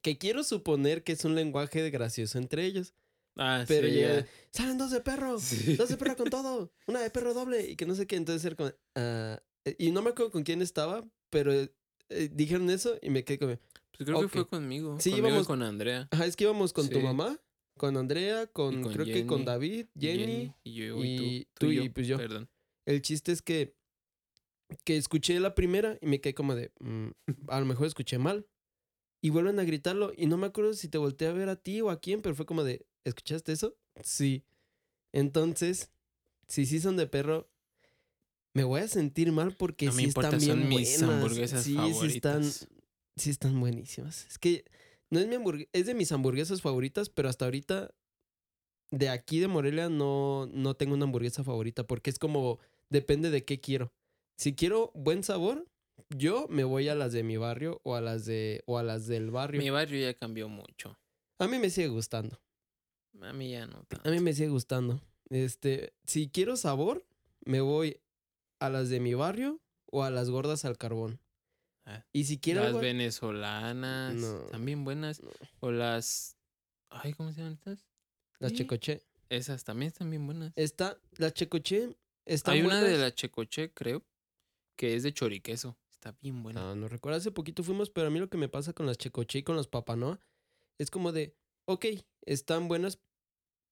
[0.00, 2.94] Que quiero suponer que es un lenguaje gracioso entre ellos.
[3.36, 5.38] Ah, Pero sí, salen dos de perro.
[5.40, 5.76] Sí.
[5.76, 6.72] Dos de perro con todo.
[6.86, 7.68] Una de perro doble.
[7.70, 8.16] Y que no sé qué.
[8.16, 8.70] Entonces era como.
[8.96, 9.38] eh,
[9.78, 11.70] y no me acuerdo con quién estaba, pero eh,
[12.32, 13.56] dijeron eso y me quedé como.
[13.96, 14.98] Pues creo que fue conmigo.
[15.00, 16.08] Sí, conmigo y íbamos- con Andrea.
[16.10, 17.38] Ajá, es que íbamos con tu mamá,
[17.78, 20.54] con Andrea, con, con creo que con Jenny, David, y Jenny.
[20.64, 21.66] y yo y, y tú.
[21.70, 22.16] y yo, pues yo.
[22.18, 22.48] Perdón.
[22.86, 23.76] El chiste es que,
[24.84, 27.08] que escuché la primera y me quedé como de, "Mm,
[27.48, 28.46] a lo mejor escuché mal.
[29.24, 31.80] Y vuelven a gritarlo y no me acuerdo si te volteé a ver a ti
[31.80, 33.76] o a quién, pero fue como de, ¿escuchaste eso?
[34.02, 34.44] Sí.
[35.12, 35.90] Entonces,
[36.48, 37.48] si sí son de perro,
[38.54, 41.70] me voy a sentir mal porque No sí importa, están bien son mis hamburguesas sí,
[41.72, 42.68] sí están, favoritas.
[43.16, 44.26] sí están buenísimas.
[44.26, 44.64] Es que
[45.10, 47.94] no es mi hamburguesa, es de mis hamburguesas favoritas, pero hasta ahorita
[48.90, 52.58] de aquí de Morelia no, no tengo una hamburguesa favorita porque es como
[52.90, 53.92] depende de qué quiero.
[54.36, 55.66] Si quiero buen sabor,
[56.10, 59.06] yo me voy a las de mi barrio o a las de o a las
[59.06, 59.60] del barrio.
[59.62, 60.98] Mi barrio ya cambió mucho.
[61.38, 62.38] A mí me sigue gustando.
[63.20, 64.10] A mí ya no A tanto.
[64.10, 65.00] mí me sigue gustando.
[65.28, 67.06] Este, si quiero sabor,
[67.44, 68.00] me voy
[68.58, 71.20] a las de mi barrio o a las gordas al carbón.
[71.84, 74.38] Ah, Y si quiero Las algo- venezolanas, No.
[74.46, 75.20] también buenas.
[75.22, 75.30] No.
[75.60, 76.36] O las...
[76.90, 77.86] Ay, ¿cómo se llaman estas?
[78.38, 78.58] las Sí.
[78.58, 79.02] checoche.
[79.30, 80.52] Esas también están bien buenas.
[80.56, 81.96] Está la checoche
[82.26, 84.04] está Hay una de la Checoche, creo,
[84.76, 85.76] que es de choriqueso.
[85.90, 86.60] Está bien buena.
[86.60, 87.16] No, no recuerdo.
[87.18, 89.56] Hace poquito fuimos, pero a mí lo que me pasa con las checoche y con
[89.56, 90.20] los papanoa
[90.78, 91.34] es como de,
[91.64, 91.86] ok,
[92.26, 92.98] están buenas,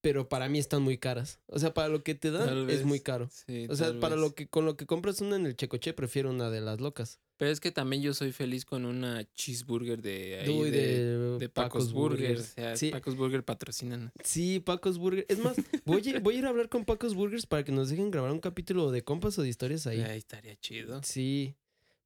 [0.01, 1.39] pero para mí están muy caras.
[1.47, 3.29] O sea, para lo que te dan Tal es muy caro.
[3.31, 4.21] Sí, O sea, para vez.
[4.23, 7.19] lo que con lo que compras una en el checoche, prefiero una de las locas.
[7.37, 11.49] Pero es que también yo soy feliz con una cheeseburger de ahí Uy, de, de
[11.49, 12.37] Pacos Burger.
[12.37, 14.11] O sea, Sí, Pacos Burger patrocinan.
[14.23, 15.25] sí, Pacos Burger.
[15.27, 17.89] Es más, voy a, voy a ir a hablar con Pacos Burgers para que nos
[17.89, 20.01] dejen grabar un capítulo de compas o de historias ahí.
[20.01, 21.01] Ahí estaría chido.
[21.03, 21.55] Sí,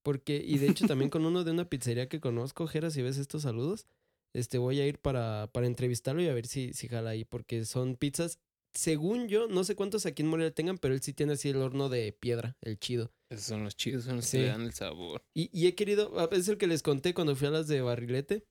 [0.03, 3.17] porque, y de hecho también con uno de una pizzería que conozco, Jera, si ves
[3.17, 3.87] estos saludos,
[4.35, 7.65] este voy a ir para, para entrevistarlo y a ver si, si jala ahí, porque
[7.65, 8.39] son pizzas,
[8.73, 11.57] según yo, no sé cuántos aquí en Morelia tengan, pero él sí tiene así el
[11.57, 13.11] horno de piedra, el chido.
[13.29, 14.37] Esos son los chidos, son los Sí.
[14.37, 15.23] que le dan el sabor.
[15.33, 17.81] Y, y he querido, ah, es el que les conté cuando fui a las de
[17.81, 18.43] barrilete,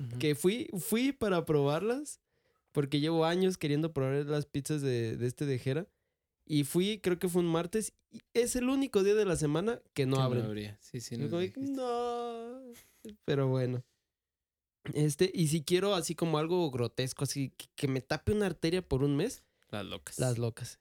[0.00, 0.18] Ujú.
[0.18, 2.20] que fui, fui para probarlas,
[2.72, 5.86] porque llevo años queriendo probar las pizzas de, de este de Jera.
[6.48, 9.82] Y fui, creo que fue un martes, y es el único día de la semana
[9.94, 10.44] que no Que abren.
[10.44, 10.78] habría.
[10.80, 11.16] Sí, sí.
[11.16, 11.60] Dijiste.
[11.60, 12.62] no.
[13.24, 13.82] Pero bueno.
[14.94, 18.86] Este, y si quiero así como algo grotesco, así que, que me tape una arteria
[18.86, 20.18] por un mes, Las locas.
[20.18, 20.78] las locas.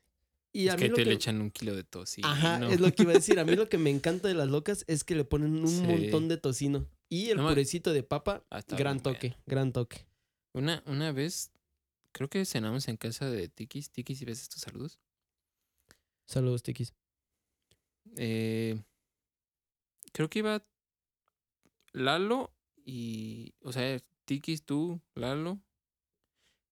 [0.53, 2.27] Y es a mí que te que- le echan un kilo de tocino.
[2.27, 3.39] Ajá, es lo que iba a decir.
[3.39, 5.81] A mí lo que me encanta de las locas es que le ponen un Sí.
[5.81, 6.87] montón de tocino.
[7.09, 10.07] Y el No purecito de papa, Ah, gran bien toque, gran toque.
[10.53, 11.51] Una, una vez,
[12.13, 13.89] creo que cenamos en casa de Tikis.
[13.91, 14.97] Tikis, si ves estos saludos.
[16.25, 16.93] Saludos, Tikis.
[18.15, 18.81] Eh,
[20.13, 20.65] creo que iba
[21.91, 22.54] Lalo
[22.85, 23.53] y.
[23.61, 25.59] O sea, Tikis, tú, Lalo.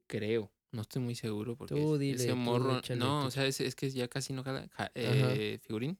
[0.07, 0.51] Creo.
[0.71, 2.81] No estoy muy seguro porque Tú dile, ese morro.
[2.97, 4.67] no, o sea, es, es que ya casi no jala.
[4.73, 5.99] ja- eh, figurín.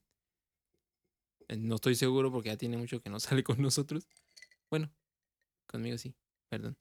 [1.47, 4.07] Eh, No estoy seguro porque ya tiene mucho que no sale con nosotros.
[4.72, 4.91] Bueno,
[5.68, 6.16] conmigo sí,
[6.49, 6.76] perdón.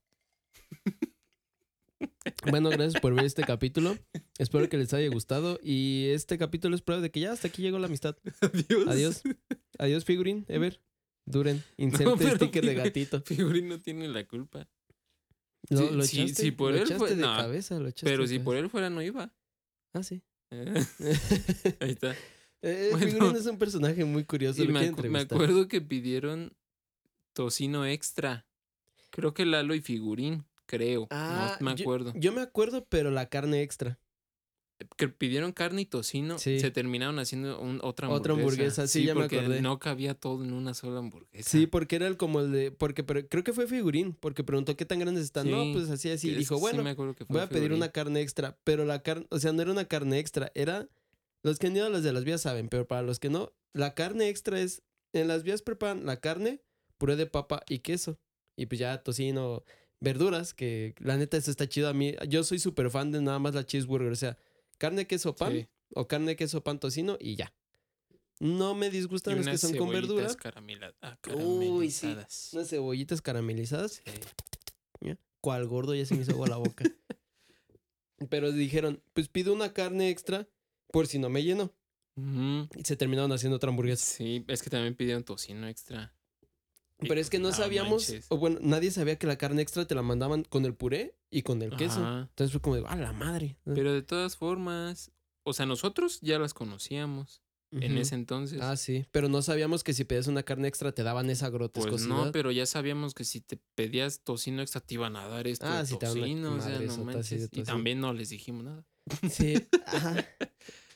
[2.50, 3.96] Bueno, gracias por ver este capítulo.
[4.38, 5.58] Espero que les haya gustado.
[5.62, 8.16] Y este capítulo es prueba de que ya hasta aquí llegó la amistad.
[8.40, 8.88] Adiós.
[8.88, 9.22] Adiós.
[9.78, 10.44] Adiós, figurín.
[10.48, 10.80] Ever.
[11.24, 11.62] Duren.
[11.76, 13.22] Inserte pero sticker de gatito.
[13.22, 14.68] Figurín no tiene la culpa.
[15.68, 18.04] Lo, Sí, lo echaste, sí, por lo él echaste fue- de no, cabeza, lo echaste
[18.10, 18.44] Pero de si cabeza.
[18.44, 19.32] por él fuera, no iba.
[19.92, 20.22] Ah, sí.
[20.50, 20.74] Eh,
[21.80, 22.14] Ahí está.
[22.62, 23.06] Eh, Bueno.
[23.06, 24.62] Figurín es un personaje muy curioso.
[24.62, 26.52] Y me, acu- me acuerdo que pidieron
[27.32, 28.46] tocino extra.
[29.10, 31.06] Creo que Lalo y Figurín, creo.
[31.10, 32.12] Ah, no me yo- acuerdo.
[32.16, 33.98] Yo, me acuerdo, pero la carne extra.
[34.96, 36.38] Que pidieron carne y tocino.
[36.38, 36.60] Sí.
[36.60, 38.20] Se terminaron haciendo un- otra hamburguesa.
[38.32, 39.60] Otra hamburguesa, sí, ya me porque acordé.
[39.62, 41.48] no cabía todo en una sola hamburguesa.
[41.48, 42.70] Sí, porque era el como el de.
[42.72, 45.50] Porque pero, creo que fue figurín, porque preguntó qué tan grandes están.
[45.50, 46.34] No, pues así, así.
[46.34, 48.56] Dijo, bueno, me voy a pedir una carne extra.
[48.64, 50.88] Pero la carne, o sea, no era una carne extra, era.
[51.42, 53.52] Los que han ido a las de las vías saben, pero para los que no,
[53.72, 54.82] la carne extra es.
[55.12, 56.62] En las vías preparan la carne,
[56.98, 58.18] puré de papa y queso.
[58.56, 59.64] Y pues ya tocino,
[60.00, 62.14] verduras, que la neta eso está chido a mí.
[62.28, 64.38] Yo soy súper fan de nada más la cheeseburger, o sea,
[64.82, 65.68] carne, queso, pan, Sí.
[65.94, 67.54] o carne, queso, pan, tocino y ya.
[68.40, 70.34] No me disgustan los que son con cebollitas verdura.
[70.36, 72.08] caramela- ah, Uy, sí.
[72.08, 72.50] caramelizadas.
[72.52, 74.02] Unas cebollitas caramelizadas.
[74.04, 75.10] Sí.
[75.40, 76.84] Cual gordo ya se me hizo agua la boca.
[78.30, 80.48] Pero dijeron, pues pido una carne extra
[80.92, 81.72] por si no me lleno.
[82.16, 84.04] Y se terminaron haciendo otra hamburguesa.
[84.04, 86.12] Sí, es que también pidieron tocino extra.
[87.08, 88.26] Pero es que no pues, sabíamos, manches.
[88.28, 91.42] o bueno, nadie sabía que la carne extra te la mandaban con el puré y
[91.42, 92.00] con el queso.
[92.00, 92.28] Ajá.
[92.30, 93.58] Entonces fue como de, ¡ah, la madre!
[93.64, 95.10] Pero de todas formas,
[95.44, 97.42] o sea, nosotros ya las conocíamos
[97.72, 98.60] en ese entonces.
[98.60, 99.06] Ah, sí.
[99.12, 102.08] Pero no sabíamos que si pedías una carne extra te daban esa pues grotescosidad.
[102.08, 105.66] no, pero ya sabíamos que si te pedías tocino extra te iban a dar esto
[105.66, 107.48] Ah, de sí, tocino, o sea, no manches.
[107.50, 108.84] Y también no les dijimos nada.
[109.30, 109.54] Sí.
[109.86, 110.26] Ajá.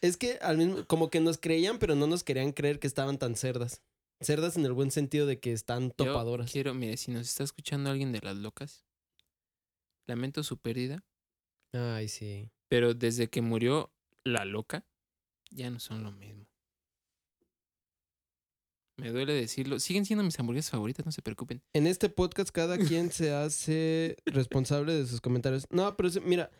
[0.02, 3.18] Es que al mismo, como que nos creían, pero no nos querían creer que estaban
[3.18, 3.82] tan cerdas.
[4.20, 6.50] Cerdas en el buen sentido de que están Yo topadoras.
[6.50, 8.84] quiero, mire, si nos está escuchando alguien de las locas,
[10.06, 11.04] lamento su pérdida,
[11.72, 12.50] Ay, sí.
[12.68, 13.92] pero desde que murió
[14.24, 14.86] la loca,
[15.50, 16.46] ya no son lo mismo.
[18.98, 19.78] Me duele decirlo.
[19.78, 21.62] Siguen siendo mis hamburguesas favoritas, no se preocupen.
[21.74, 25.66] En este podcast cada quien se hace responsable de sus comentarios.
[25.70, 26.50] No, pero mira.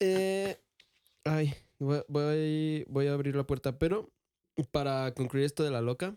[0.00, 0.58] Eh,
[1.24, 4.10] ay, voy, voy, voy a abrir la puerta, pero
[4.70, 6.16] para concluir esto de la loca.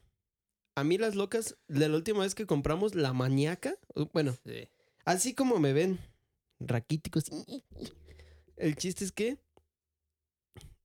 [0.76, 4.68] A mí las locas, de la última vez que compramos la maníaca, uh, bueno, Sí.
[5.04, 6.00] Así como me ven,
[6.60, 7.26] raquíticos.
[8.56, 9.40] El chiste es que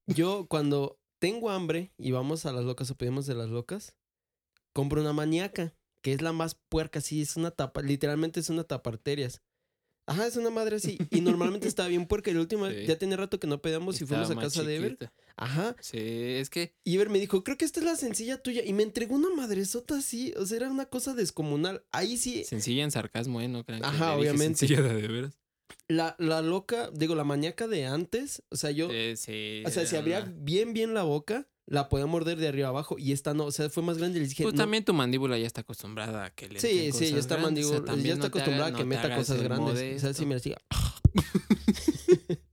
[0.07, 3.94] yo cuando tengo hambre y vamos a las locas o pedimos de las locas,
[4.72, 8.64] compro una maníaca, que es la más puerca, sí, es una tapa, literalmente es una
[8.64, 9.42] taparterias.
[10.07, 10.98] Ajá, es una madre así.
[11.11, 12.30] Y normalmente está bien puerca.
[12.30, 12.86] Y la última, Sí.
[12.86, 15.11] ya tenía rato que no pedíamos y fuimos a casa de Ever.
[15.37, 15.76] Ajá.
[15.80, 18.64] Sí, es que Y me dijo, creo que esta es la sencilla tuya.
[18.64, 20.32] Y me entregó una madresota así.
[20.39, 21.84] O sea, era una cosa descomunal.
[21.93, 23.49] Ahí sí, sencilla en sarcasmo, ¿eh?
[23.49, 24.59] No crean que Ajá, le obviamente.
[24.66, 25.39] sencilla de veras.
[25.89, 28.43] la, la loca, digo, la maníaca de antes.
[28.51, 31.89] O sea, yo, Eh, sí, o sea, si abría una- bien, bien la boca, la
[31.89, 32.97] podía morder de arriba abajo.
[32.99, 34.18] Y esta no, o sea, fue más grande.
[34.18, 34.62] Y les dije, Pues no.
[34.62, 37.70] también tu mandíbula ya está acostumbrada a que le Sí, sí, ya está grandes, o
[37.70, 39.97] sea, mandíbula, ya está no acostumbrada a que no meta cosas grandes.
[39.97, 40.55] O sea, sí, mira, así.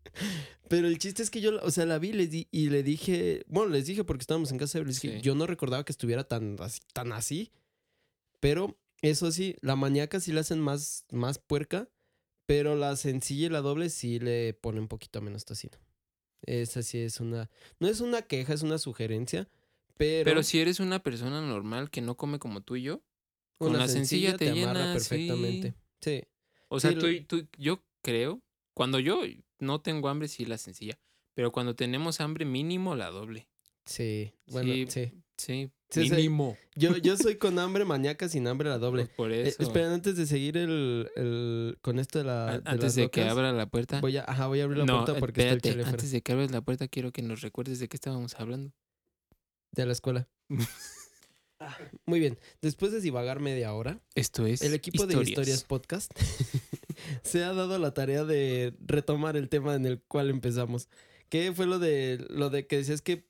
[0.74, 2.82] Pero el chiste es que yo, o sea, la vi y les di- y le
[2.82, 5.22] dije, bueno, les dije porque estábamos en casa, les dije, Sí.
[5.22, 7.52] yo no recordaba que estuviera tan así, tan así.
[8.40, 11.90] Pero eso sí, la maníaca sí la hacen más, más puerca,
[12.48, 15.78] pero la sencilla y la doble sí le pone un poquito menos tocino.
[16.46, 17.50] Esa sí es una,
[17.80, 19.48] no es una queja, es una sugerencia,
[19.96, 23.04] pero, Pero si eres una persona normal que no come como tú y yo,
[23.60, 25.76] con una la sencilla te amarra llena, perfectamente.
[26.02, 26.24] Sí.
[26.68, 28.42] o sea, Sí, tú, lo- tú, yo creo,
[28.74, 29.22] cuando yo
[29.64, 31.00] no tengo hambre, sí la sencilla,
[31.34, 33.48] pero cuando tenemos hambre mínimo, la doble.
[33.86, 34.74] Sí, bueno,
[35.36, 36.10] Sí, sí.
[36.12, 36.58] Mínimo.
[36.76, 39.06] Yo, yo soy con hambre maníaca, sin hambre la doble.
[39.06, 39.62] Pues por Eh, eso.
[39.64, 42.48] esperen, antes de seguir el, el- con esto de la.
[42.50, 44.00] A- de antes de que abra la puerta.
[44.00, 46.12] Voy a, ajá, voy a abrir la no, puerta porque está el espérate, fuera antes
[46.12, 48.72] de que abras la puerta, quiero que nos recuerdes de qué estábamos hablando.
[49.72, 50.30] de la escuela.
[52.06, 52.38] Muy bien.
[52.62, 54.62] Después de divagar media hora, Esto es.
[54.62, 56.12] el equipo de Historias Podcast
[57.24, 60.88] se ha dado la tarea de retomar el tema en el cual empezamos.
[61.30, 63.24] ¿Qué fue lo de lo de que decías que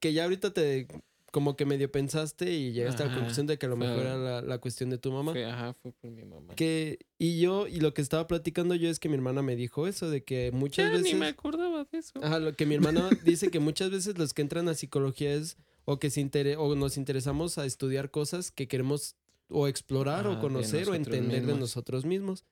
[0.00, 0.88] que ya ahorita te
[1.32, 4.16] como que medio pensaste y llegaste a la conclusión de que a lo mejor era
[4.16, 5.32] la, la cuestión de tu mamá?
[5.32, 6.54] Fue, ajá, fue por mi mamá.
[6.54, 9.86] Que, y yo, y lo que estaba platicando yo es que mi hermana me dijo
[9.86, 11.12] eso, de que muchas Ya veces.
[11.12, 12.12] ni me acordaba de eso.
[12.22, 15.58] Ajá, lo que mi hermana dice que muchas veces los que entran a psicología es
[15.84, 19.14] o que se intere- o nos interesamos a estudiar cosas que queremos
[19.50, 22.44] o explorar o de conocer o entender de nosotros mismos.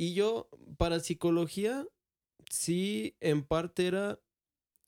[0.00, 0.48] Y yo,
[0.78, 1.86] para psicología,
[2.48, 4.18] sí, en parte era.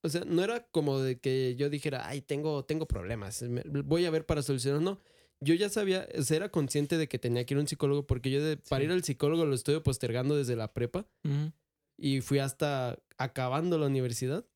[0.02, 3.44] O sea, no era como de que yo dijera, ay, tengo, tengo problemas,
[3.84, 4.80] voy a ver para solucionar.
[4.80, 5.00] No,
[5.40, 8.06] yo ya sabía, o sea, era consciente de que tenía que ir a un psicólogo
[8.06, 8.86] porque yo de, para Sí.
[8.86, 11.52] ir al psicólogo lo estoy postergando desde la prepa Ujú.
[11.98, 14.46] y fui hasta acabando la universidad.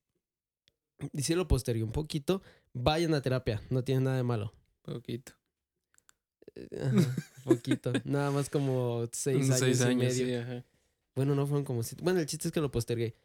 [1.13, 2.41] Y sí lo postergué un poquito.
[2.73, 4.53] Vayan a terapia, no tiene nada de malo.
[4.81, 5.33] Poquito.
[7.47, 7.93] Poquito.
[8.03, 10.25] nada más como seis años, seis y años, medio.
[10.25, 10.65] sí, ajá.
[11.15, 12.03] Bueno, no fueron como siete.
[12.03, 13.15] Bueno, el chiste es que lo postergué.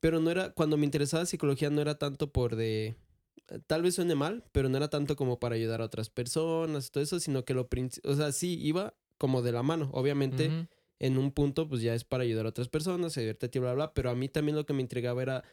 [0.00, 2.96] Pero no era, cuando me interesaba psicología no era tanto por de,
[3.66, 7.02] tal vez suene mal, pero no era tanto como para ayudar a otras personas, todo
[7.02, 7.68] eso, sino que lo,
[8.04, 9.90] o sea, sí, iba como de la mano.
[9.92, 13.74] Obviamente, en un punto, pues ya es para ayudar a otras personas, a ti, bla,
[13.74, 15.44] bla, pero a mí también lo que me intrigaba era,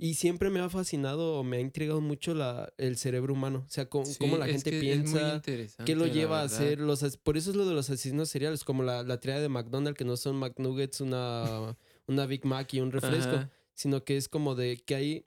[0.00, 3.70] y siempre me ha fascinado o me ha intrigado mucho la, el cerebro humano, o
[3.70, 5.42] sea, cómo, Sí, cómo la gente piensa,
[5.84, 8.84] qué lo lleva a hacer, los, por eso es lo de los asesinos seriales, como
[8.84, 11.76] la, la triada de McDonald's, que no son McNuggets, una,
[12.06, 13.50] una Big Mac y un refresco, Ajá.
[13.74, 15.26] sino que es como de que hay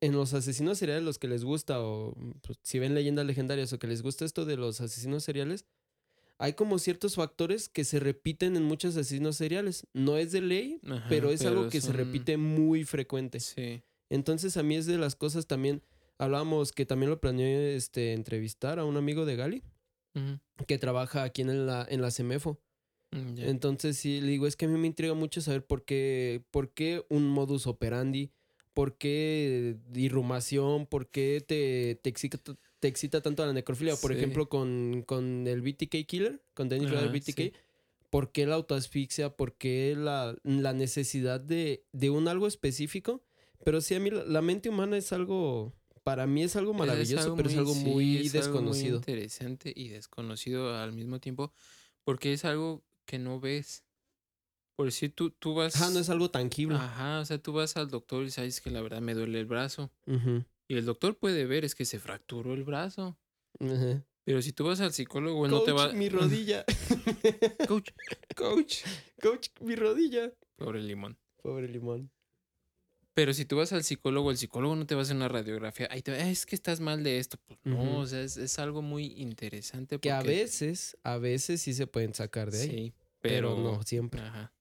[0.00, 3.78] en los asesinos seriales los que les gusta o pues, si ven leyendas legendarias o
[3.78, 5.64] que les gusta esto de los asesinos seriales,
[6.38, 9.86] hay como ciertos factores que se repiten en muchos asesinos seriales.
[9.94, 13.40] No es de ley, Ajá, pero es algo que se repite muy frecuente.
[13.40, 13.82] Sí.
[14.10, 15.82] Entonces a mí es de las cosas también,
[16.18, 19.62] hablábamos que también lo planeé este, entrevistar a un amigo de Gali
[20.66, 22.58] que trabaja aquí en la, en la CEMEFO.
[23.10, 23.38] Mm.
[23.38, 26.72] Entonces sí, le digo, es que a mí me intriga mucho saber por qué, por
[26.72, 28.30] qué un modus operandi,
[28.72, 32.38] por qué irrumación, por qué te, te, excita,
[32.80, 33.94] te excita tanto la necrofilia.
[33.96, 34.16] Por Sí.
[34.18, 37.52] ejemplo, con, con el BTK Killer, con Dennis Ajá, BTK, sí.
[38.10, 43.22] por qué la autoasfixia, por qué la, la necesidad de, de un algo específico.
[43.66, 45.72] Pero sí, a mí la, la mente humana es algo,
[46.04, 48.96] para mí es algo Es maravilloso, pero es algo sí, muy es algo desconocido.
[48.98, 51.52] interesante y desconocido al mismo tiempo,
[52.04, 53.82] porque es algo que no ves.
[54.76, 55.74] Por si tú, tú vas.
[55.74, 56.76] Ajá, no es algo tangible.
[56.76, 59.46] Ajá, o sea, tú vas al doctor y sabes que la verdad me duele el
[59.46, 59.90] brazo.
[60.68, 63.18] Y el doctor puede ver es que se fracturó el brazo.
[63.58, 64.06] ajá.
[64.24, 65.92] Pero si tú vas al psicólogo, él no te Coach, va.
[65.92, 66.64] mi rodilla.
[67.66, 67.90] Coach,
[68.36, 68.84] Coach,
[69.20, 70.32] coach, mi rodilla.
[70.56, 71.18] pobre limón.
[71.42, 72.12] Pobre limón.
[73.16, 75.88] Pero si tú vas al psicólogo, el psicólogo no te va a hacer una radiografía.
[75.90, 77.38] Ahí te va, "Ah, es que estás mal de esto.
[77.46, 79.98] Pues no, o sea, es, es algo muy interesante.
[79.98, 82.68] Que a porque- veces, a veces sí se pueden sacar de ahí.
[82.68, 82.92] Sí,
[83.22, 84.20] pero, pero, no siempre.
[84.20, 84.52] Ajá.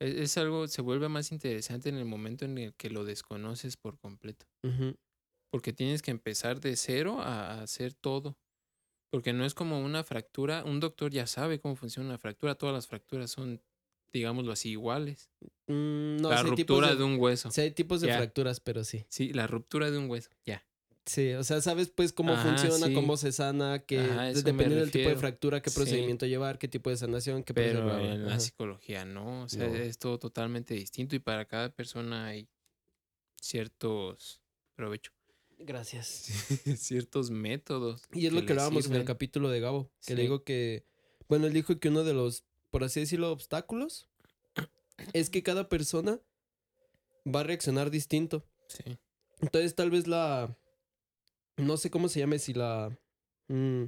[0.00, 3.76] Es, es algo, se vuelve más interesante en el momento en el que lo desconoces
[3.76, 4.46] por completo.
[5.52, 8.36] Porque tienes que empezar de cero a, a hacer todo.
[9.12, 10.64] Porque no es como una fractura.
[10.64, 12.56] Un doctor ya sabe cómo funciona una fractura.
[12.56, 13.60] Todas las fracturas son,
[14.12, 15.30] digámoslo así, iguales.
[15.66, 17.50] Mm, no, la ruptura de, de, un hueso.
[17.50, 19.04] sí hay tipos de fracturas, pero sí.
[19.08, 20.30] Sí, la ruptura de un hueso.
[20.44, 20.64] Ya.
[21.06, 22.94] Sí, o sea, sabes pues cómo Ajá, funciona, sí.
[22.94, 25.76] cómo se sana, que Ajá, dependiendo del tipo de fractura, qué Sí.
[25.76, 28.40] procedimiento llevar, qué tipo de sanación, qué Pero en la ajá.
[28.40, 29.42] psicología no.
[29.44, 29.74] O sea, No.
[29.76, 31.16] es todo totalmente distinto.
[31.16, 32.48] Y para cada persona hay
[33.40, 34.40] ciertos.
[34.74, 35.12] Provecho.
[35.58, 36.06] Gracias.
[36.78, 38.02] ciertos métodos.
[38.12, 40.22] Y es lo que le hablábamos en el capítulo de Gabo, que le Sí.
[40.22, 40.86] digo que,
[41.28, 44.08] bueno, él dijo que uno de los, por así decirlo, obstáculos
[45.12, 46.20] es que cada persona
[47.26, 48.44] va a reaccionar distinto.
[48.68, 48.98] Sí.
[49.40, 50.56] Entonces tal vez la,
[51.56, 52.96] no sé cómo se llame, si la
[53.48, 53.84] mm,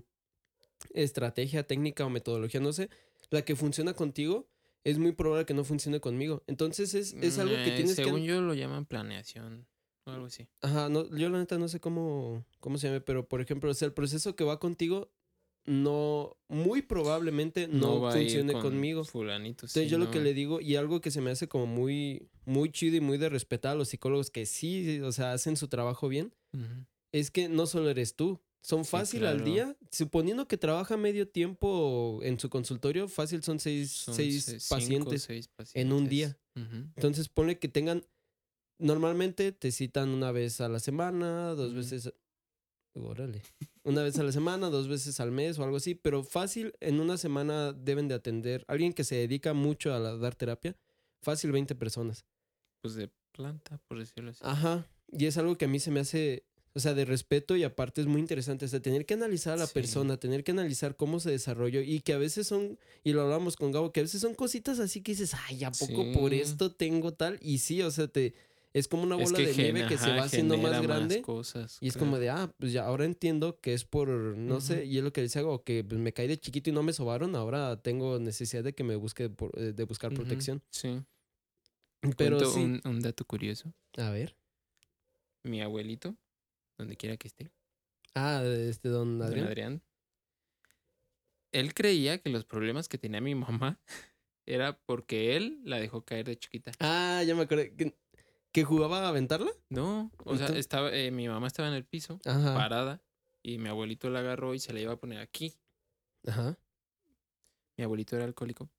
[0.95, 2.89] estrategia, técnica o metodología, no sé,
[3.31, 4.49] la que funciona contigo
[4.85, 6.43] es muy probable que no funcione conmigo.
[6.47, 8.27] Entonces es, es algo que Eh, tienes Según que...
[8.27, 9.67] yo lo llaman planeación.
[10.05, 10.49] O algo así.
[10.61, 13.75] Ajá, no, yo la neta no sé cómo, cómo se llame, pero por ejemplo, o
[13.75, 15.13] sea, el proceso que va contigo
[15.65, 19.05] no, muy probablemente no, va a ir funcione con conmigo.
[19.05, 19.67] Fulanito.
[19.67, 22.29] Entonces sí, yo lo que le digo, y algo que se me hace como muy,
[22.45, 25.69] muy chido y muy de respetar a los psicólogos que sí, o sea, hacen su
[25.69, 26.35] trabajo bien,
[27.13, 28.41] es que no solo eres tú.
[28.65, 33.59] Son Sí, fácil al día, suponiendo que trabaja medio tiempo en su consultorio, fácil son
[33.59, 35.29] seis, Son seis cinco, pacientes.
[35.75, 36.39] en un día.
[36.95, 38.05] Entonces ponle que tengan,
[38.79, 42.13] normalmente te citan una vez a la semana, dos veces,
[42.95, 43.43] órale,
[43.85, 47.01] una vez a la semana, dos veces al mes o algo así, pero fácil, en
[47.01, 50.77] una semana deben de atender, alguien que se dedica mucho a la- dar terapia,
[51.23, 52.25] fácil 20 personas.
[52.83, 54.41] Pues de planta, por decirlo así.
[54.43, 57.65] Ajá, y es algo que a mí se me hace O sea, de respeto y
[57.65, 58.65] aparte es muy interesante.
[58.65, 59.75] O sea, tener que analizar a la Sí.
[59.75, 63.57] persona, tener que analizar cómo se desarrolló y que a veces son, y lo hablamos
[63.57, 66.73] con Gabo, que a veces son cositas así que dices, ay, ¿a poco por esto
[66.73, 67.39] tengo tal?
[67.43, 68.33] Y sí, o sea, te,
[68.75, 71.21] es como una Es bola que de nieve que se va haciendo más grande.
[71.23, 72.07] cosas, Y es claro.
[72.07, 75.13] como de, ah, pues ya ahora entiendo que es por, no sé, y es lo
[75.13, 78.19] que les hago, que pues, me caí de chiquito y no me sobaron, ahora tengo
[78.19, 80.63] necesidad de que me busque, por- eh, de buscar protección.
[80.71, 81.03] Sí.
[82.17, 83.73] Pero sí, un, un dato curioso.
[83.99, 84.37] a ver.
[85.45, 86.17] Mi abuelito,
[86.79, 87.51] donde quiera que esté,
[88.15, 89.47] Ah, este don don Adrián.
[89.47, 89.83] Adrián,
[91.53, 93.81] él creía que los problemas que tenía mi mamá
[94.47, 96.73] era porque él la dejó caer de chiquita.
[96.81, 97.75] Ah, ya me acordé.
[98.53, 99.51] ¿Que, jugaba a aventarla?
[99.71, 102.55] No, o sea, estaba, eh, mi mamá estaba en el piso, Ajá.
[102.55, 103.03] parada,
[103.43, 105.55] y mi abuelito la agarró y se la iba a poner aquí.
[106.27, 106.59] Ajá.
[107.77, 108.71] Mi abuelito era alcohólico,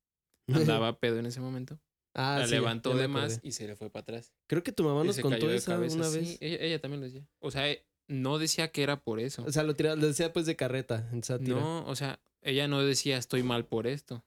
[0.78, 1.80] andaba pedo en ese momento.
[2.14, 4.34] ah, la sí, levantó ya de más y se le fue para atrás.
[4.48, 6.38] Creo que tu mamá Y nos contó esa cabeza, una sí, vez.
[6.40, 7.28] ella, ella también lo decía.
[7.40, 7.66] O sea,
[8.08, 9.44] no decía que era por eso.
[9.44, 11.60] O sea, lo, tiraba, lo decía pues de carreta, en sátira.
[11.60, 14.24] No, o sea, ella no decía estoy mal por esto.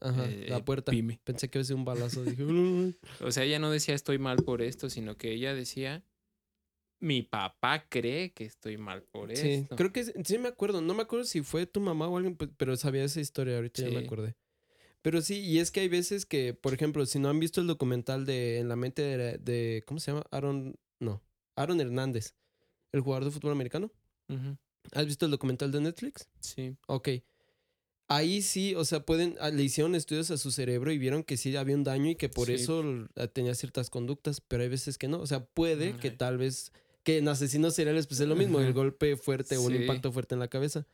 [0.00, 0.90] Ajá, Eh, la puerta.
[0.92, 1.20] pyme.
[1.24, 2.22] Pensé que iba a ser un balazo.
[3.20, 6.04] O sea, ella no decía estoy mal por esto, sino que ella decía
[7.00, 9.76] mi papá cree que estoy mal por sí, esto.
[9.76, 10.80] creo que sí- me acuerdo.
[10.80, 13.56] No me acuerdo si fue tu mamá o alguien, pero sabía esa historia.
[13.56, 14.36] Ahorita ya me acordé.
[15.02, 17.66] Pero sí, y es que hay veces que, por ejemplo, si no han visto el
[17.66, 20.24] documental de En la mente de, de- ¿cómo se llama?
[20.30, 21.22] Aaron, no,
[21.56, 22.34] Aaron Hernández,
[22.92, 23.90] el jugador de fútbol americano.
[24.92, 26.28] ¿Has visto el documental de Netflix?
[26.40, 26.74] Sí.
[26.86, 27.08] Ok.
[28.08, 31.36] Ahí sí, o sea, pueden, ah, le hicieron estudios a su cerebro y vieron que
[31.38, 32.54] sí había un daño y que por Sí.
[32.54, 32.84] eso
[33.16, 35.20] ah, tenía ciertas conductas, pero hay veces que no.
[35.20, 36.70] O sea, puede que tal vez,
[37.02, 40.34] que en asesinos seriales pues es lo mismo, el golpe fuerte o un impacto fuerte
[40.34, 40.86] en la cabeza.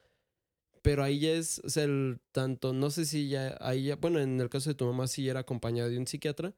[0.83, 4.19] Pero ahí ya es, o sea, el tanto, no sé si ya, ahí ya, bueno,
[4.21, 6.55] en el caso de tu mamá sí era acompañada de un psiquiatra,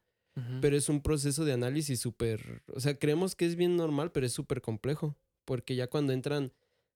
[0.61, 4.25] pero es un proceso de análisis súper, o sea, creemos que es bien normal, pero
[4.25, 6.53] es súper complejo, porque ya cuando entran,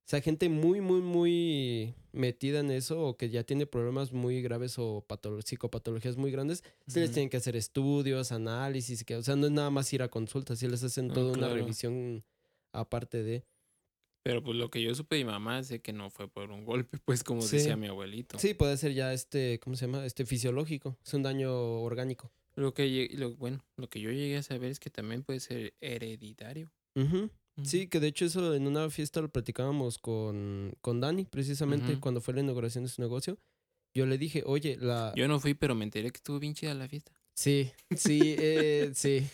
[0.06, 4.40] o sea, gente muy, muy, muy metida en eso o que ya tiene problemas muy
[4.40, 7.14] graves o patolo- psicopatologías muy grandes, sí les Ujú.
[7.14, 10.60] tienen que hacer estudios, análisis, que, o sea, no es nada más ir a consultas,
[10.60, 12.24] sí les hacen Ah, toda una revisión
[12.72, 13.44] aparte de...
[14.22, 16.52] Pero pues lo que yo supe de mi mamá es de que no fue por
[16.52, 17.56] un golpe, pues como Sí.
[17.56, 18.38] decía mi abuelito.
[18.38, 20.06] Sí, puede ser ya este, ¿cómo se llama?
[20.06, 21.52] Este fisiológico, es un daño
[21.82, 22.30] orgánico.
[22.54, 25.74] Lo que lo, bueno, lo que yo llegué a saber es que también puede ser
[25.80, 26.72] hereditario.
[26.94, 27.28] Ujú.
[27.62, 32.20] Sí, que de hecho eso en una fiesta lo platicábamos con, con Dani, precisamente cuando
[32.20, 33.38] fue la inauguración de su negocio.
[33.94, 35.12] Yo le dije, oye, la...
[35.16, 37.12] Yo no fui, pero me enteré que estuvo bien chida la fiesta.
[37.34, 39.26] Sí, sí, eh, sí.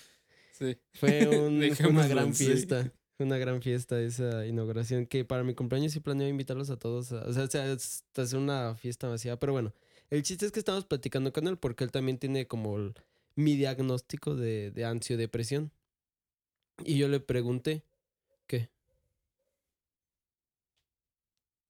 [0.52, 0.76] Sí.
[0.94, 2.46] Fue, un- fue una gran sí.
[2.46, 2.92] fiesta.
[3.16, 7.10] Fue una gran fiesta esa inauguración que para mi cumpleaños sí planeo invitarlos a todos.
[7.12, 9.36] a- o sea, es- hacer una fiesta masiva.
[9.40, 9.74] Pero bueno,
[10.10, 12.94] el chiste es que estamos platicando con él porque él también tiene como el-
[13.34, 15.72] mi diagnóstico de, de ansiodepresión.
[16.84, 17.84] Y yo le pregunté,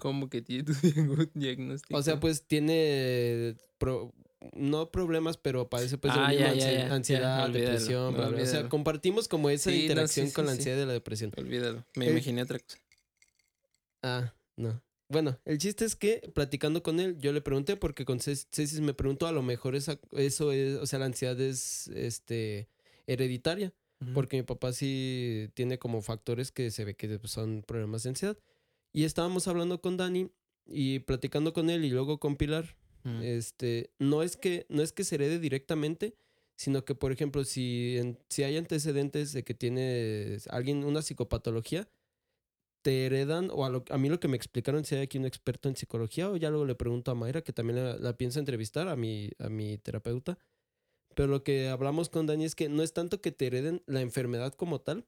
[0.02, 0.72] ¿Cómo que tiene tu
[1.34, 1.96] diagnóstico?
[1.96, 4.12] O sea, pues tiene pro-
[4.52, 8.42] no problemas, pero padece pues Ah, ya, ya, ansi- ya, ya, ansiedad, olvídalo, depresión, no.
[8.42, 10.92] O sea, compartimos como esa Sí, no, interacción sí, con sí, la ansiedad y la
[10.94, 11.32] depresión.
[11.36, 11.86] Olvídalo.
[11.94, 12.78] Me El- imaginé otra cosa.
[14.02, 14.82] Ah, no.
[15.08, 18.94] Bueno, el chiste es que platicando con él, yo le pregunté porque con Cecis me
[18.94, 22.68] preguntó, a lo mejor esa, eso es, o sea, la ansiedad es este
[23.06, 23.72] hereditaria,
[24.14, 28.36] porque mi papá sí tiene como factores que se ve que son problemas de ansiedad.
[28.92, 30.30] Y estábamos hablando con Dani
[30.66, 32.76] y platicando con él y luego con Pilar.
[33.04, 33.22] Ujú.
[33.22, 36.14] Este, no es que no es que se herede directamente,
[36.56, 41.88] sino que por ejemplo, si si hay antecedentes de que tiene alguien una psicopatología,
[42.82, 45.24] te heredan o a, lo- a mí lo que me explicaron si hay aquí un
[45.24, 48.38] experto en psicología o ya luego le pregunto a Mayra que también la, la pienso
[48.40, 50.38] entrevistar a mi a mi terapeuta.
[51.14, 54.00] Pero lo que hablamos con Dani es que no es tanto que te hereden la
[54.00, 55.06] enfermedad como tal,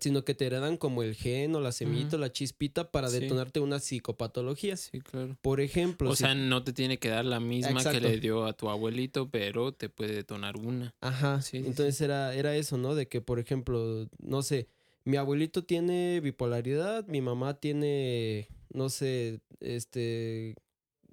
[0.00, 3.20] sino que te heredan como el gen o la semillita o la chispita para Sí.
[3.20, 4.76] detonarte una psicopatología.
[4.76, 5.36] Sí, claro.
[5.40, 8.44] Por ejemplo, O si sea, no te tiene que dar la misma que le dio
[8.44, 10.94] a tu abuelito, pero te puede detonar una.
[11.00, 11.40] Ajá.
[11.40, 12.94] Sí, entonces Era, era eso, ¿no?
[12.94, 14.68] De que, por ejemplo, no sé,
[15.04, 20.54] mi abuelito tiene bipolaridad, mi mamá tiene, no sé, este,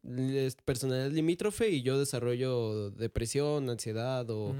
[0.03, 4.53] es- personalidad limítrofe y yo desarrollo depresión, ansiedad o.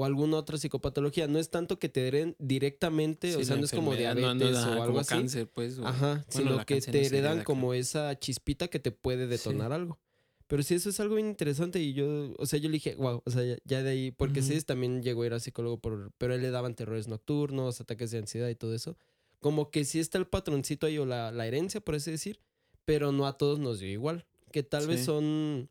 [0.00, 1.26] o alguna otra psicopatología.
[1.26, 4.70] No es tanto que te hereden directamente, o sea, no es como diabetes no, no,
[4.70, 5.08] o algo como así.
[5.08, 5.76] cáncer, pues.
[5.80, 9.72] o- Ajá, bueno, sino que te heredan hereda, como esa chispita que te puede detonar
[9.72, 9.98] algo.
[10.46, 13.22] Pero sí, eso es algo bien interesante y yo, o sea, yo le dije, wow,
[13.24, 16.12] o sea, ya, ya de ahí, porque sí, también llegó a ir a psicólogo, por,
[16.16, 18.96] pero él le daban terrores nocturnos, ataques de ansiedad y todo eso.
[19.40, 22.40] Como que sí está el patroncito ahí o la, la herencia, por así decir,
[22.84, 24.26] pero no a todos nos dio igual.
[24.52, 25.68] Que tal vez son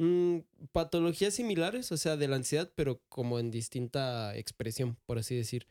[0.00, 0.38] mm,
[0.72, 5.66] patologías similares, o sea, de la ansiedad, pero como en distinta expresión, por así decir.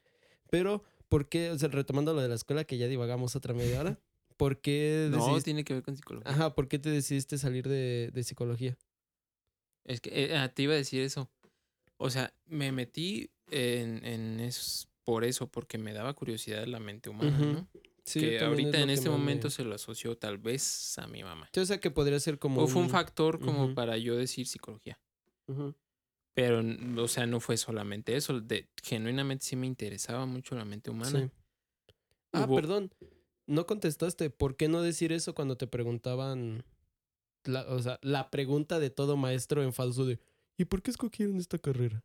[0.49, 3.79] Pero, ¿por qué, o sea, retomando lo de la escuela que ya divagamos otra media
[3.79, 3.99] hora,
[4.37, 6.31] ¿por qué No, decidiste, tiene que ver con psicología.
[6.31, 8.77] ajá, ¿por qué te decidiste salir de, de psicología?
[9.85, 11.29] Es que eh, ah, te iba a decir eso.
[11.97, 17.09] O sea, me metí en, en eso por eso, porque me daba curiosidad la mente
[17.09, 17.37] humana.
[17.39, 17.67] ¿no?
[18.09, 21.07] Sí, yo que es ahorita en este me- momento se lo asoció tal vez a
[21.07, 21.49] mi mamá.
[21.53, 24.47] Sí, o sea, que podría ser como O fue un factor como para yo decir
[24.47, 24.99] psicología.
[26.33, 26.61] Pero,
[27.03, 28.39] o sea, no fue solamente eso.
[28.39, 31.19] De, genuinamente sí me interesaba mucho la mente humana.
[31.27, 31.93] Sí.
[32.33, 32.93] Ah, Hubo- perdón.
[33.47, 34.29] No contestaste.
[34.29, 36.63] ¿Por qué no decir eso cuando te preguntaban?
[37.45, 40.19] La, o sea, la pregunta de todo maestro en falso de
[40.57, 42.03] ¿y por qué escogieron esta carrera?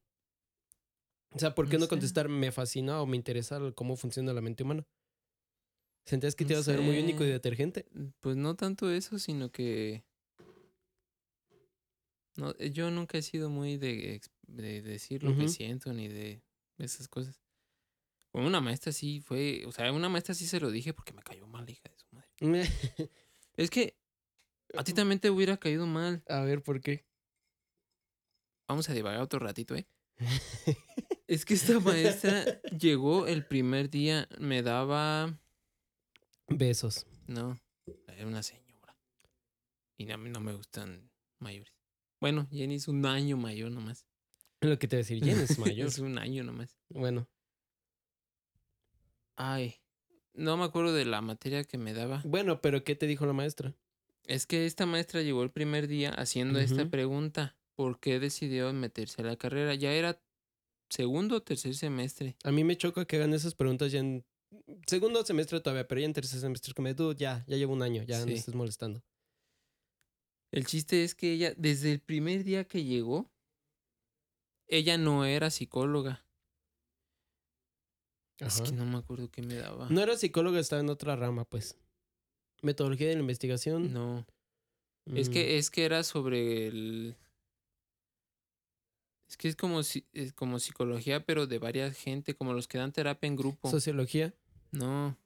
[1.32, 1.90] O sea, ¿por qué No no, sé.
[1.90, 4.86] contestar me fascina o me interesa cómo funciona la mente humana?
[6.04, 7.86] ¿Sentías que te No ibas a ver muy único y detergente?
[8.20, 10.04] Pues no tanto eso, sino que.
[12.36, 16.42] No, eh, yo nunca he sido muy de, de decir lo que siento ni de
[16.78, 17.40] esas cosas.
[18.32, 19.64] Con una maestra sí fue.
[19.66, 22.06] O sea, una maestra sí se lo dije porque me cayó mal, hija de su
[22.10, 22.30] madre.
[23.56, 23.96] Es que
[24.76, 26.24] a ti también te hubiera caído mal.
[26.28, 27.06] a ver, ¿por qué?
[28.66, 29.86] Vamos a divagar otro ratito, ¿eh?
[31.26, 35.38] Es que esta maestra llegó el primer día, me daba.
[36.48, 37.06] Besos.
[37.26, 37.58] No,
[38.08, 38.96] era una señora.
[39.96, 41.72] Y a mí no me gustan mayores.
[42.20, 44.06] Bueno, Jenny es un año mayor nomás.
[44.60, 45.88] Lo que te voy a decir, Jen es mayor.
[45.88, 46.76] es un año nomás.
[46.88, 47.28] bueno,
[49.36, 49.74] Ay,
[50.32, 52.22] no me acuerdo de la materia que me daba.
[52.24, 53.74] bueno, pero ¿qué te dijo la maestra?
[54.26, 57.56] Es que esta maestra llegó el primer día haciendo esta pregunta.
[57.74, 59.74] ¿Por qué decidió meterse a la carrera?
[59.74, 60.22] Ya era
[60.88, 62.36] segundo o tercer semestre.
[62.44, 64.24] A mí me choca que hagan esas preguntas ya en
[64.86, 67.82] segundo semestre todavía, pero ya en tercer semestre es como "Dude, ya, ya llevo un
[67.82, 68.34] año, ya no Sí.
[68.34, 69.02] estés molestando.
[70.52, 73.30] El chiste es que ella, desde el primer día que llegó,
[74.68, 76.24] ella no era psicóloga.
[78.38, 78.64] Es Ajá.
[78.70, 79.88] que no me acuerdo qué me daba.
[79.90, 81.76] No era psicóloga, estaba en otra rama, pues.
[82.62, 83.92] Metodología de la investigación.
[83.92, 84.26] No.
[85.06, 87.16] Es mm, que es que era sobre el.
[89.28, 92.92] Es que es como, es como psicología, pero de varias gente, como los que dan
[92.92, 93.70] terapia en grupo.
[93.70, 94.34] Sociología,
[94.78, 95.16] No,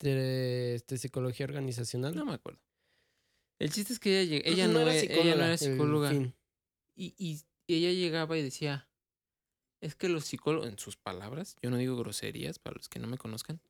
[0.00, 2.14] de, este, psicología organizacional.
[2.14, 2.60] no me acuerdo.
[3.58, 6.12] El chiste es que ella, lleg- ella, no, era ella no era psicóloga.
[6.94, 8.88] Y, y ella llegaba y decía,
[9.80, 13.08] es que los psicólogos, en sus palabras, yo no digo groserías para los que no
[13.08, 13.60] me conozcan,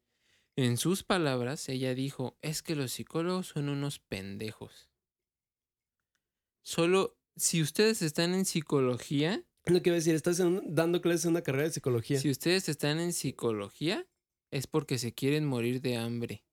[0.57, 4.89] en sus palabras ella dijo, es que los psicólogos son unos pendejos.
[6.62, 11.24] Solo si ustedes están en psicología, Lo que iba a decir, estás en- dando clases
[11.27, 12.19] en una carrera de psicología.
[12.20, 14.07] si ustedes están en psicología,
[14.51, 16.45] es porque se quieren morir de hambre.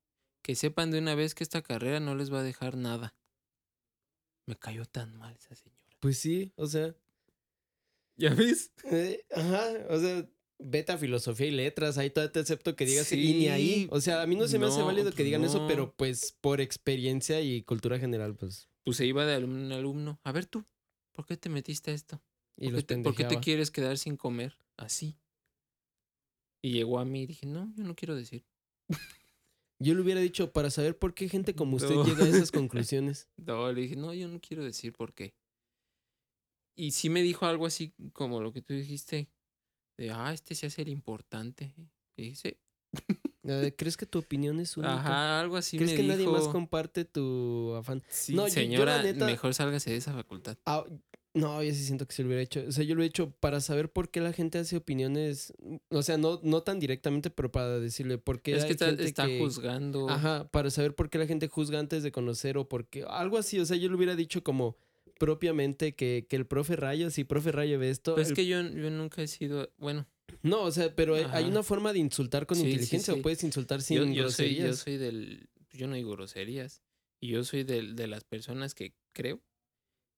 [0.42, 3.16] Que sepan de una vez que esta carrera no les va a dejar nada.
[4.46, 5.98] Me cayó tan mal esa señora.
[6.00, 6.96] Pues sí, o sea.
[8.16, 8.72] ¿Ya ves?
[8.84, 13.18] eh, ajá, o sea, beta filosofía y letras, ahí todavía te acepto que digas y
[13.18, 13.88] ni Sí, ahí.
[13.92, 16.38] O sea, a mí no se me hace válido que pues digan eso, pero pues
[16.40, 18.70] por experiencia y cultura general, pues.
[18.84, 20.20] Pues se iba de alumno en alumno.
[20.24, 20.64] A ver tú,
[21.12, 22.22] ¿por qué te metiste a esto?
[22.56, 24.58] Y ¿Por, los qué te, por qué te quieres quedar sin comer?
[24.78, 25.18] Así.
[26.66, 28.44] Y llegó a mí y dije, no, yo no quiero decir.
[29.78, 32.04] Yo le hubiera dicho, para saber por qué gente como usted No.
[32.06, 33.30] llega a esas conclusiones.
[33.38, 35.36] No, le dije, no, yo no quiero decir por qué.
[36.76, 39.30] Y sí me dijo algo así como lo que tú dijiste.
[39.98, 41.74] De, ah, este se hace el importante.
[42.18, 42.58] Y dije,
[43.78, 44.96] ¿Crees que tu opinión es única?
[44.96, 48.02] ajá, algo así ¿Crees me que nadie más comparte tu afán?
[48.10, 50.58] Sí, No, yo- yo la señora, neta- mejor sálgase de esa facultad.
[51.36, 52.64] No, yo sí siento que se lo hubiera hecho.
[52.68, 55.54] O sea, yo lo he hecho para saber por qué la gente hace opiniones.
[55.90, 58.56] O sea, no, no tan directamente, pero para decirle por qué.
[58.56, 60.10] Es que está, gente está que- juzgando.
[60.10, 63.04] Ajá, para saber por qué la gente juzga antes de conocer o por qué.
[63.08, 63.60] Algo así.
[63.60, 64.78] O sea, yo le hubiera dicho como
[65.20, 68.16] propiamente que, que el profe Rayo, si profe Rayo ve esto.
[68.16, 70.08] Pero es el- que yo, yo nunca he sido, bueno,
[70.42, 73.20] No, o sea, pero hay- una forma de insultar con Sí, inteligencia sí.
[73.20, 74.68] o puedes insultar sin yo, yo soy, groserías.
[74.68, 76.82] yo soy del, yo no digo groserías,
[77.22, 79.42] y yo soy del, de las personas que creo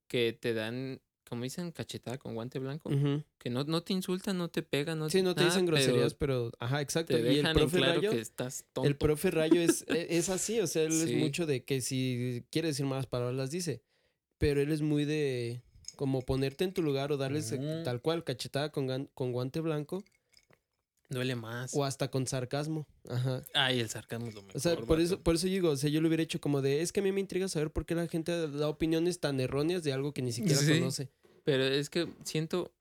[0.09, 2.89] que te dan, como dicen, cachetada con guante blanco,
[3.37, 6.13] que no, no te insultan, no te pegan, no Sí, no te nada, dicen groserías,
[6.13, 7.13] pero, ajá, exacto.
[7.17, 8.87] te y el en profe claro Rayo, que estás tonto.
[8.87, 12.45] el profe Rayo es, e- es así, o sea, él es mucho de que si
[12.51, 13.83] quiere decir malas palabras las dice,
[14.37, 15.61] pero él es muy de
[15.95, 17.83] como ponerte en tu lugar o darles eh, Ujú.
[17.83, 20.03] tal cual cachetada con, con guante blanco
[21.09, 21.73] Duele más.
[21.73, 22.85] o hasta con sarcasmo.
[23.09, 23.43] Ajá.
[23.53, 24.57] Ay, el sarcasmo es lo mejor.
[24.57, 26.81] O sea, por eso, por eso digo, o sea, yo lo hubiera hecho como de,
[26.81, 29.83] es que a mí me intriga saber por qué la gente da opiniones tan erróneas
[29.83, 30.79] de algo que ni siquiera Sí.
[30.79, 31.09] conoce.
[31.45, 32.73] Pero es que siento,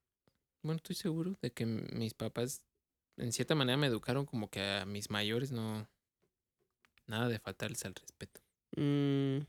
[0.62, 2.62] bueno, estoy seguro de que mis papás
[3.16, 5.88] en cierta manera me educaron como que a mis mayores no,
[7.06, 8.40] nada de faltarles al respeto.
[8.76, 9.46] Mm,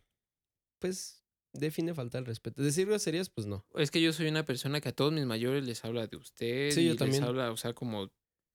[0.80, 1.24] pues
[1.54, 2.62] define falta el respeto.
[2.62, 3.66] Decir groserías, pues no.
[3.76, 6.70] Es que yo soy una persona que a todos mis mayores les habla de usted.
[6.72, 7.24] Sí, y yo les también.
[7.24, 8.12] habla, o sea, como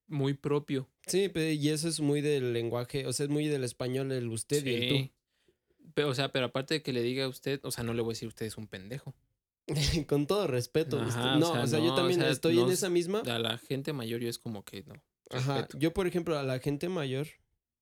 [0.09, 0.89] muy propio.
[1.07, 4.65] Sí, y eso es muy del lenguaje, o sea, es muy del español el usted
[4.66, 5.12] y el Sí.
[5.95, 8.03] Pero, o sea, pero aparte de que le diga a usted, o sea, no le
[8.03, 9.15] voy a decir usted es un pendejo.
[9.66, 9.74] tú.
[10.09, 10.99] Con todo respeto.
[11.01, 12.74] Ajá, usted- o no, sea, o sea, yo o también sea, estoy no en es-
[12.79, 13.20] esa misma.
[13.20, 14.95] A la gente mayor yo es como que no.
[15.31, 15.57] Ajá.
[15.59, 15.79] respeto.
[15.79, 17.27] Yo, por ejemplo, a la gente mayor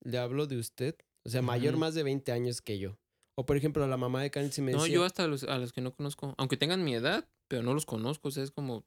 [0.03, 2.99] le hablo de usted, o sea, mayor más de 20 años que yo.
[3.37, 5.27] O por ejemplo, a la mamá de Karen si me No, decía, yo hasta a
[5.29, 8.31] los, a los que no conozco, aunque tengan mi edad, pero no los conozco, o
[8.31, 8.85] sea, es como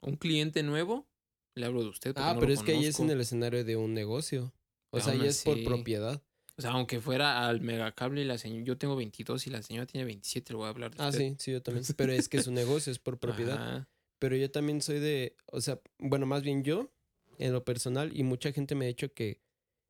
[0.00, 1.06] un cliente nuevo,
[1.54, 2.12] le hablo de usted.
[2.16, 3.12] ah, no pero es que ahí es en conozco".
[3.14, 4.52] el escenario de un negocio.
[4.90, 6.22] O sea, ahí es por propiedad.
[6.58, 9.86] O sea, aunque fuera al megacable y la señora, yo tengo 22 y la señora
[9.86, 11.18] tiene 27, le voy a hablar de Ah, usted.
[11.30, 11.84] sí, sí, yo también.
[11.96, 13.56] Pero es que es un negocio, es por propiedad.
[13.56, 13.88] Ajá.
[14.18, 16.92] Pero yo también soy de, o sea, bueno, más bien yo,
[17.38, 19.40] en lo personal, y mucha gente me ha dicho que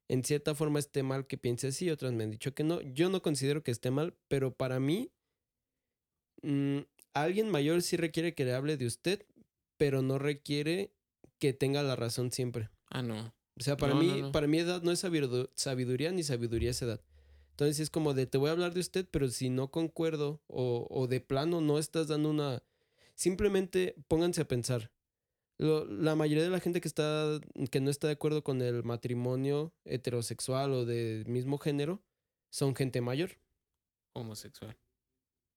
[0.09, 2.81] en cierta forma esté mal que piense así, otras me han dicho que no.
[2.81, 5.11] Yo no considero que esté mal, pero para mí,
[6.43, 6.79] mm,
[7.15, 9.27] alguien mayor sí requiere que le hable de usted,
[9.77, 10.93] pero no requiere
[11.43, 12.71] que tenga la razón siempre.
[12.89, 13.35] Ah, no.
[13.59, 14.33] O sea, para No, mí, no, no.
[14.33, 17.01] para mí edad no es sabidu- sabiduría ni sabiduría es edad.
[17.51, 20.87] Entonces es como de te voy a hablar de usted, pero si no concuerdo o,
[20.89, 22.63] o de plano no estás dando una...
[23.17, 24.93] Simplemente pónganse a pensar.
[25.59, 27.41] Lo- la mayoría de la gente que está
[27.73, 32.03] que no está de acuerdo con el matrimonio heterosexual o de mismo género
[32.51, 33.31] son gente mayor.
[34.15, 34.77] Homosexual.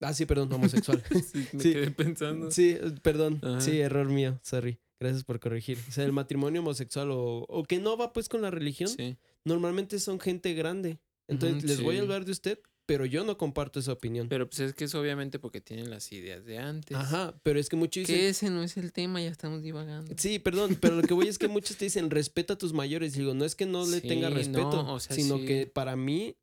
[0.02, 1.02] Ah, sí, perdón, homosexual.
[1.32, 1.74] Sí, me Sí.
[1.74, 2.50] quedé pensando.
[2.52, 3.40] sí, perdón.
[3.44, 3.62] Ajá.
[3.62, 4.40] Sí, error mío.
[4.44, 4.80] Sorry.
[5.00, 5.78] Gracias por corregir.
[5.88, 9.18] O sea, el matrimonio homosexual o, o que no va pues con la religión, Sí.
[9.44, 11.00] normalmente son gente grande.
[11.28, 14.30] Entonces les voy a hablar de usted, pero yo no comparto esa opinión.
[14.30, 16.96] Pero pues es que es obviamente porque tienen las ideas de antes.
[16.96, 18.16] Ajá, pero es que muchos dicen...
[18.16, 20.14] Que ese no es el tema, ya estamos divagando.
[20.18, 23.16] Sí, perdón, pero lo que voy es que muchos te dicen respeta a tus mayores.
[23.16, 25.96] Y digo, no es que no le tenga respeto, no, o sea, sino que para
[25.96, 26.36] mí,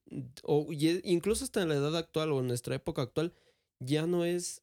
[0.43, 3.33] o es- incluso hasta en la edad actual o en nuestra época actual,
[3.79, 4.62] ya no es,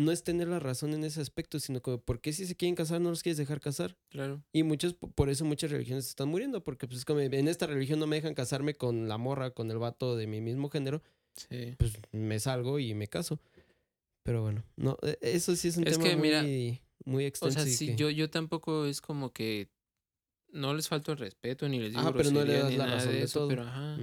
[0.00, 2.74] no es tener la razón en ese aspecto, sino que ¿por qué si se quieren
[2.74, 3.96] casar no los quieres dejar casar?
[4.08, 4.42] Claro.
[4.52, 7.66] Y muchos, po- por eso muchas religiones están muriendo, porque pues es como en esta
[7.66, 11.02] religión no me dejan casarme con la morra, con el vato de mi mismo género,
[11.36, 11.74] Sí.
[11.78, 13.38] pues me salgo y me caso.
[14.22, 16.42] Pero bueno, no, e- eso sí es un Es tema que, muy, mira,
[17.04, 17.60] muy O extenso.
[17.60, 19.68] sea, y sí, que- yo, yo tampoco es como que
[20.52, 23.12] no les falto el respeto ni les digo Ajá, pero no le das la razón
[23.12, 23.48] de todo.
[23.48, 23.96] pero ajá.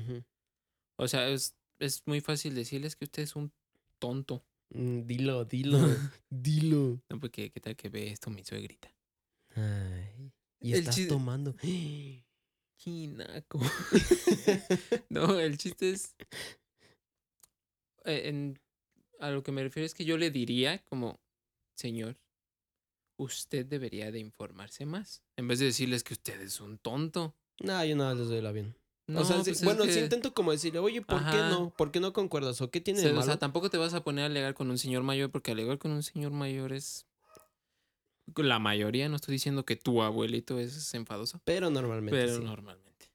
[0.95, 3.51] O sea, es, es muy fácil decirles que usted es un
[3.99, 4.43] tonto.
[4.69, 5.77] Mm, Dilo, dilo,
[6.29, 7.01] dilo.
[7.09, 8.93] No, porque qué tal que ve esto mi suegrita.
[9.55, 11.55] Ay, y El estás chiste- tomando.
[12.77, 13.59] Chinaco.
[15.09, 16.15] no, el chiste es.
[18.05, 18.59] eh, en-
[19.19, 21.19] a lo que me refiero es que yo le diría como,
[21.75, 22.17] señor,
[23.17, 25.23] usted debería de informarse más.
[25.37, 27.35] En vez de decirles que usted es un tonto.
[27.63, 28.77] No, yo nada les doy el avión.
[29.07, 31.37] No, o sea, sí- pues es bueno, sí que- intento como decirle, oye, ¿por qué
[31.37, 31.73] no?
[31.77, 32.59] ¿Por qué no concuerdas?
[32.61, 33.23] ¿O qué tiene de o malo?
[33.25, 35.91] sea, tampoco te vas a poner a alegar con un señor mayor, porque alegar con
[35.91, 37.05] un señor mayor es.
[38.35, 42.43] La mayoría, no estoy diciendo que tu abuelito es enfadoso, pero normalmente pero sí.
[42.43, 43.05] normalmente.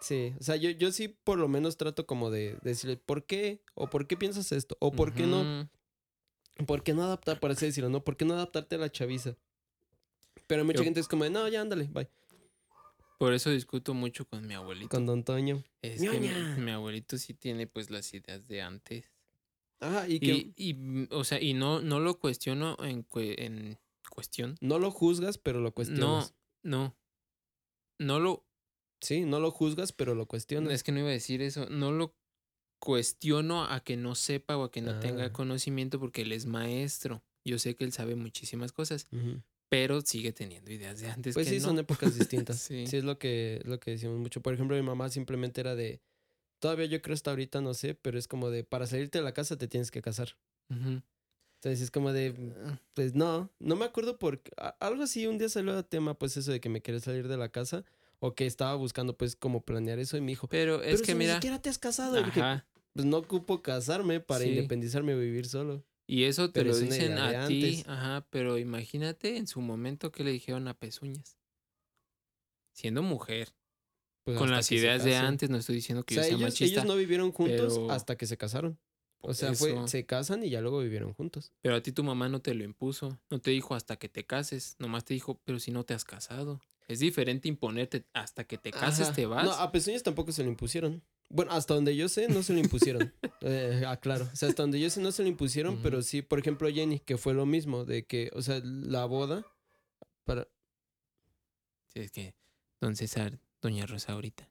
[0.00, 3.60] Sí, o sea, yo, yo sí por lo menos trato como de, decirle, ¿por qué?
[3.74, 4.76] ¿O por qué piensas esto?
[4.80, 5.68] ¿O por qué no?
[6.66, 8.04] ¿Por qué no adaptar, por así decirlo, no?
[8.04, 9.36] ¿Por qué no adaptarte a la chaviza?
[10.46, 12.08] Pero mucha Yo- gente es como, de, no, ya ándale, bye.
[13.20, 14.88] Por eso discuto mucho con mi abuelito.
[14.88, 15.62] Con Don Toño.
[15.82, 16.18] Es que
[16.58, 19.12] mi, abuelito sí tiene pues las ideas de antes.
[19.78, 23.34] Ajá, y que Y, y, mm, o sea, y no, no lo cuestiono en, cue-
[23.36, 23.78] en
[24.10, 24.56] cuestión.
[24.62, 26.34] no lo juzgas, pero lo No, cuestionas.
[26.62, 26.96] no.
[27.98, 28.46] No lo,
[29.02, 30.72] Sí, no lo juzgas, pero lo cuestionas.
[30.72, 32.16] es que no iba a decir eso, no lo
[32.80, 35.00] cuestiono a que no sepa o a que no Ah.
[35.00, 37.22] tenga conocimiento porque él es maestro.
[37.44, 39.42] Yo sé que él sabe muchísimas cosas, Ujú.
[39.70, 41.68] Pero sigue teniendo ideas de antes Pues que sí, no.
[41.68, 42.58] son épocas distintas.
[42.68, 42.86] Sí.
[42.86, 42.96] sí.
[42.98, 44.42] es lo que, lo que decimos mucho.
[44.42, 46.02] Por ejemplo, mi mamá simplemente era de.
[46.58, 49.32] Todavía yo creo hasta ahorita, no sé, pero es como de para salirte de la
[49.32, 50.36] casa te tienes que casar.
[50.68, 52.34] Entonces es como de.
[52.94, 54.42] Pues no, no me acuerdo por
[54.80, 57.36] Algo así, un día salió a tema, pues eso de que me quería salir de
[57.36, 57.84] la casa.
[58.22, 60.18] O que estaba buscando, pues, como planear eso.
[60.18, 62.22] Y me dijo, Pero es pero que si ni mira, siquiera te has casado.
[62.22, 64.50] Dije, ajá, pues no ocupo casarme para Sí.
[64.50, 65.82] independizarme o vivir solo.
[66.12, 70.10] Y eso te pero lo es dicen a ti, ajá, pero imagínate en su momento
[70.10, 71.36] que le dijeron a Pezuñas.
[72.72, 73.54] Siendo mujer,
[74.24, 76.48] Pues, con las ideas de antes, no estoy diciendo O que sea, yo sea ellos,
[76.50, 78.78] machista, ellos no vivieron juntos pero- hasta que se casaron.
[79.22, 81.52] O sea, fue, se casan y ya luego vivieron juntos.
[81.60, 84.24] pero a ti tu mamá no te lo impuso, no te dijo hasta que te
[84.24, 86.60] cases, nomás te dijo, pero si no te has casado.
[86.88, 89.14] Es diferente imponerte hasta que te cases, Ajá.
[89.14, 89.44] te vas.
[89.44, 91.02] No, a Pezuñas tampoco se lo impusieron.
[91.32, 93.12] Bueno, hasta donde yo sé, no se lo impusieron.
[93.40, 94.28] eh, aclaro.
[94.32, 96.98] O sea, hasta donde yo sé, no se lo impusieron, pero sí, por ejemplo, Jenny,
[97.00, 99.46] que fue lo mismo, de que, o sea, la boda,
[100.24, 100.48] para...
[101.94, 102.34] Sí, es que,
[102.80, 104.48] don César, doña Rosa ahorita.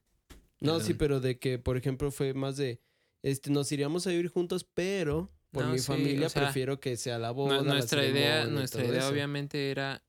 [0.60, 2.80] No, sí, pero de que, por ejemplo, fue más de,
[3.22, 6.80] este, nos iríamos a vivir juntos, pero por No, mi sí, familia o sea, prefiero
[6.80, 7.62] que sea la boda.
[7.62, 9.08] nuestra idea, nuestra idea eso.
[9.08, 10.04] obviamente era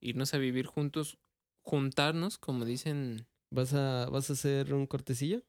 [0.00, 1.18] irnos a vivir juntos
[1.60, 3.26] juntarnos, como dicen.
[3.50, 5.42] ¿Vas a, ¿Vas a hacer un cortecillo?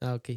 [0.00, 0.30] Ah, ok.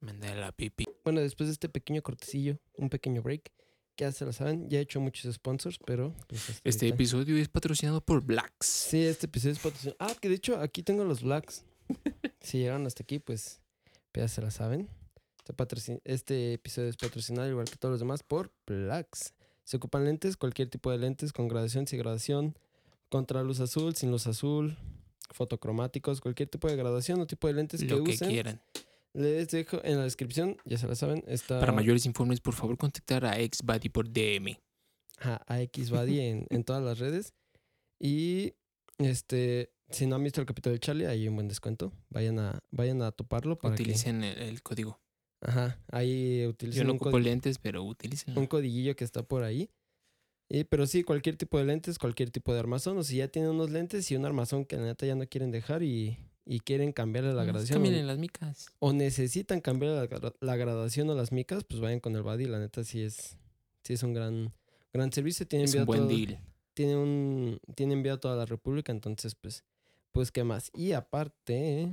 [0.00, 0.84] Mandé la pipi.
[1.04, 3.52] Bueno, después de este pequeño cortecillo, un pequeño break,
[3.94, 6.14] que ya se lo saben, ya he hecho muchos sponsors, pero...
[6.26, 8.66] pues, este episodio es patrocinado por Blacks.
[8.66, 9.96] Sí, este episodio es patrocinado.
[10.00, 11.64] Ah, que de hecho aquí tengo los Blacks.
[12.40, 13.60] si llegaron hasta aquí, pues,
[14.12, 14.88] ya se la saben.
[15.44, 19.34] Este, este episodio es patrocinado, igual que todos los demás, por Blacks.
[19.64, 22.58] Se ocupan lentes, cualquier tipo de lentes, con gradación, sin gradación,
[23.08, 24.76] contra luz azul, sin luz azul,
[25.32, 28.28] fotocromáticos, cualquier tipo de graduación o tipo de lentes que, Lo que usen.
[28.30, 28.62] quieran.
[29.14, 32.78] Les dejo en la descripción, ya se la saben, está Para mayores informes, por favor,
[32.78, 34.58] contactar a XBuddy por DM.
[35.18, 37.34] ajá, a XBuddy en, en todas las redes.
[38.00, 38.54] Y
[38.98, 41.92] este, si no han visto el capítulo de Charlie, hay un buen descuento.
[42.10, 44.98] Vayan a, vayan a toparlo para que- Utilicen el, el código.
[45.44, 48.38] Ajá, ahí utilicen Yo no ocupo lentes, pero utilicen.
[48.38, 49.68] un codiguillo que está por ahí.
[50.54, 52.98] Y, pero sí, cualquier tipo de lentes, cualquier tipo de armazón.
[52.98, 55.50] O si ya tienen unos lentes y un armazón que la neta ya no quieren
[55.50, 57.76] dejar y, y quieren cambiarle la gradación.
[57.78, 58.66] o- Cámbienle las micas.
[58.78, 62.44] o necesitan cambiar la, la gradación o las micas, pues vayan con el Buddy.
[62.46, 63.38] La neta sí es,
[63.82, 64.52] sí es un gran,
[64.92, 65.46] gran servicio.
[65.46, 66.38] Tiene Es un buen todo- deal.
[66.74, 69.64] Tiene un, tiene enviado a toda la República, entonces pues,
[70.10, 70.70] pues qué más.
[70.74, 71.88] Y aparte,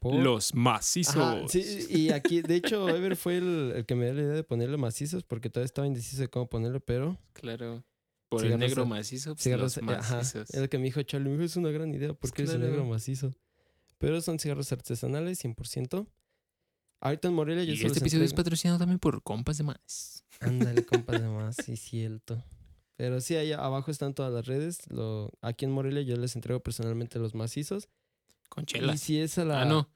[0.00, 1.16] por- Los macizos.
[1.16, 4.32] Ajá, sí, y aquí, de hecho, Ever fue el, el que me dio la idea
[4.34, 7.84] de ponerle macizos porque todavía estaba indeciso de cómo ponerlo, pero Claro.
[8.28, 10.50] Por el negro macizo, pues cigarros, los eh, ajá, macizos.
[10.50, 12.70] es lo que me dijo Charlie, es una gran idea porque es el claro.
[12.72, 13.34] negro macizo.
[13.98, 16.06] Pero son cigarros artesanales, 100%.
[17.00, 20.24] Ahorita en Morelia yo Y este episodio es patrocinado también por compas de más.
[20.38, 22.42] Ándale, compa, de más, sí, cierto.
[22.96, 24.78] Pero sí, ahí abajo están todas las redes.
[24.90, 27.88] Lo, aquí en Morelia yo les entrego personalmente los macizos.
[28.50, 29.00] Con Y chelas.
[29.00, 29.62] si es a la...
[29.62, 29.88] Ah, no.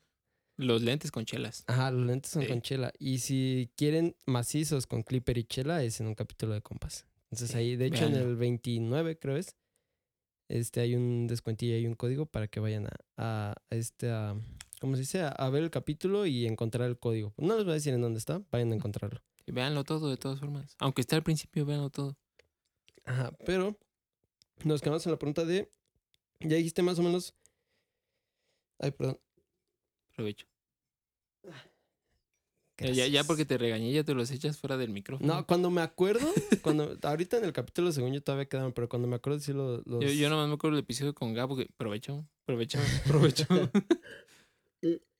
[0.56, 1.64] Los lentes con chelas.
[1.66, 2.48] Ajá, los lentes son Sí.
[2.48, 2.92] con chela.
[2.98, 7.06] Y si quieren macizos con clipper y chela, es en un capítulo de compas.
[7.30, 9.56] Entonces Sí, ahí, de hecho, en el 29, creo es,
[10.48, 14.36] este, hay un descuentillo y un código para que vayan a, a, a este, a,
[14.80, 15.22] ¿cómo se dice?
[15.22, 17.34] A, a ver el capítulo y encontrar el código.
[17.36, 19.20] No les voy a decir en dónde está, vayan a encontrarlo.
[19.46, 20.76] Y véanlo todo de todas formas.
[20.78, 22.16] Aunque esté al principio, véanlo todo.
[23.04, 23.76] Ajá, pero
[24.62, 25.68] nos quedamos en la pregunta de,
[26.40, 27.34] ya dijiste más o menos,
[28.84, 29.18] ay, perdón.
[30.14, 30.46] Provecho.
[32.78, 35.32] Eh, Ya, ya porque te regañé, ya te los echas fuera del micrófono.
[35.36, 36.26] No, cuando me acuerdo,
[36.62, 39.78] cuando ahorita en el capítulo según yo todavía quedaron, pero cuando me acuerdo sí lo-
[39.86, 40.02] los...
[40.02, 43.46] Yo, yo nomás me acuerdo del episodio con Gabo que provecho, provecho, provecho.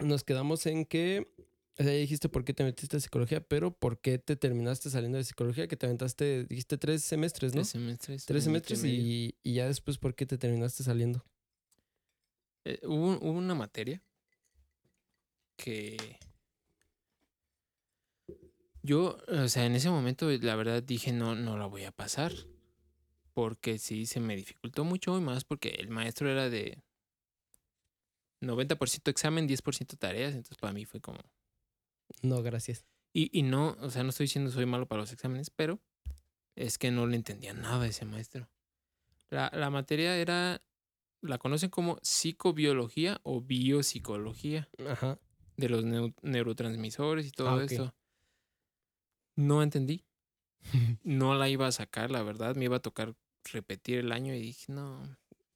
[0.00, 1.28] Nos quedamos en que,
[1.78, 4.90] o sea, ya dijiste por qué te metiste a psicología, pero por qué te terminaste
[4.90, 7.60] saliendo de psicología, que te aventaste, dijiste tres semestres, ¿no?
[7.60, 8.24] Tres semestres.
[8.26, 11.24] Tres semestres y, y ya después por qué te terminaste saliendo.
[12.64, 14.02] Eh, hubo, hubo una materia
[15.56, 16.18] que
[18.82, 22.32] yo, o sea, en ese momento la verdad dije no, no la voy a pasar.
[23.34, 26.82] Porque sí se me dificultó mucho y más porque el maestro era de
[28.42, 30.34] 90% examen, 10% tareas.
[30.34, 31.20] Entonces para mí fue como...
[32.20, 32.84] No, gracias.
[33.14, 35.80] Y, y no, o sea, no estoy diciendo soy malo para los exámenes, pero
[36.56, 38.50] es que no le entendía nada a ese maestro.
[39.30, 40.60] La, la materia era,
[41.22, 45.18] la conocen como psicobiología o biopsicología Ajá.
[45.56, 47.70] de los neu- neurotransmisores y todo Ah, ok.
[47.70, 47.94] esto.
[49.36, 50.04] No entendí.
[51.04, 52.54] No la iba a sacar, la verdad.
[52.56, 53.14] Me iba a tocar
[53.52, 55.00] repetir el año y dije, no.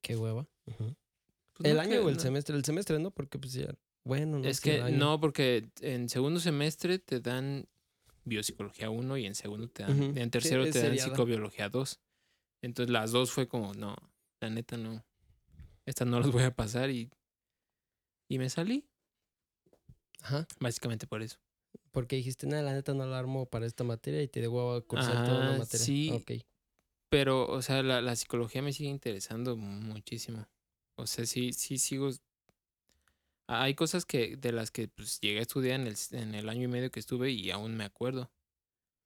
[0.03, 0.47] Qué hueva.
[0.65, 2.21] Pues ¿El no año o el no.
[2.21, 2.57] semestre?
[2.57, 3.11] El semestre, ¿no?
[3.11, 3.75] Porque pues ya,
[4.05, 4.97] bueno, no Es que año.
[4.97, 7.67] no, porque en segundo semestre te dan
[8.25, 12.01] biopsicología 1 y en segundo te dan, en tercero te dan psicobiología 2.
[12.63, 13.97] Entonces las dos fue como, no,
[14.41, 15.05] la neta no.
[15.87, 17.11] Estas no las voy a pasar y,
[18.29, 18.89] y me salí,
[20.23, 20.47] Ajá.
[20.61, 21.39] básicamente por eso.
[21.93, 24.85] Porque dijiste, nada, la neta no la armo para esta materia y te debo a
[24.87, 25.85] cursar toda Ah, materia.
[25.85, 26.11] sí.
[26.13, 26.33] Ok.
[27.09, 30.47] Pero, o sea, la, la psicología me sigue interesando muchísimo.
[30.97, 32.11] O sea, sí, sí sigo.
[33.49, 36.65] Hay cosas que de las que pues, llegué a estudiar en el, en el año
[36.65, 38.33] y medio que estuve y aún me acuerdo.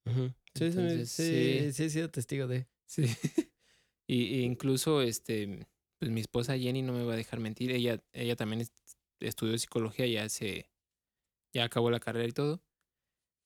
[0.05, 1.23] Sí, sí, me- Entonces, sí,
[1.69, 1.73] sí.
[1.73, 2.67] sí, he sido testigo de.
[2.87, 3.03] Sí.
[4.07, 5.67] y, y incluso, este,
[6.01, 7.69] pues mi esposa Jenny no me va a dejar mentir.
[7.71, 8.73] Ella, ella también est-
[9.19, 10.67] estudió psicología, ya se,
[11.53, 12.63] ya acabó la carrera y todo.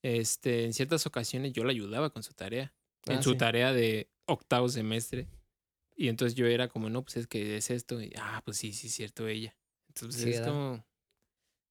[0.02, 2.74] Este, en ciertas ocasiones yo la ayudaba con su tarea.
[3.04, 3.38] en Ah, su sí.
[3.38, 5.28] tarea de octavo semestre.
[5.94, 8.00] Y entonces yo era como, no, pues es que es esto.
[8.00, 9.54] Y, ah, pues sí, sí, es cierto, ella.
[9.88, 10.52] Entonces Sí, es ¿verdad?
[10.54, 10.86] como.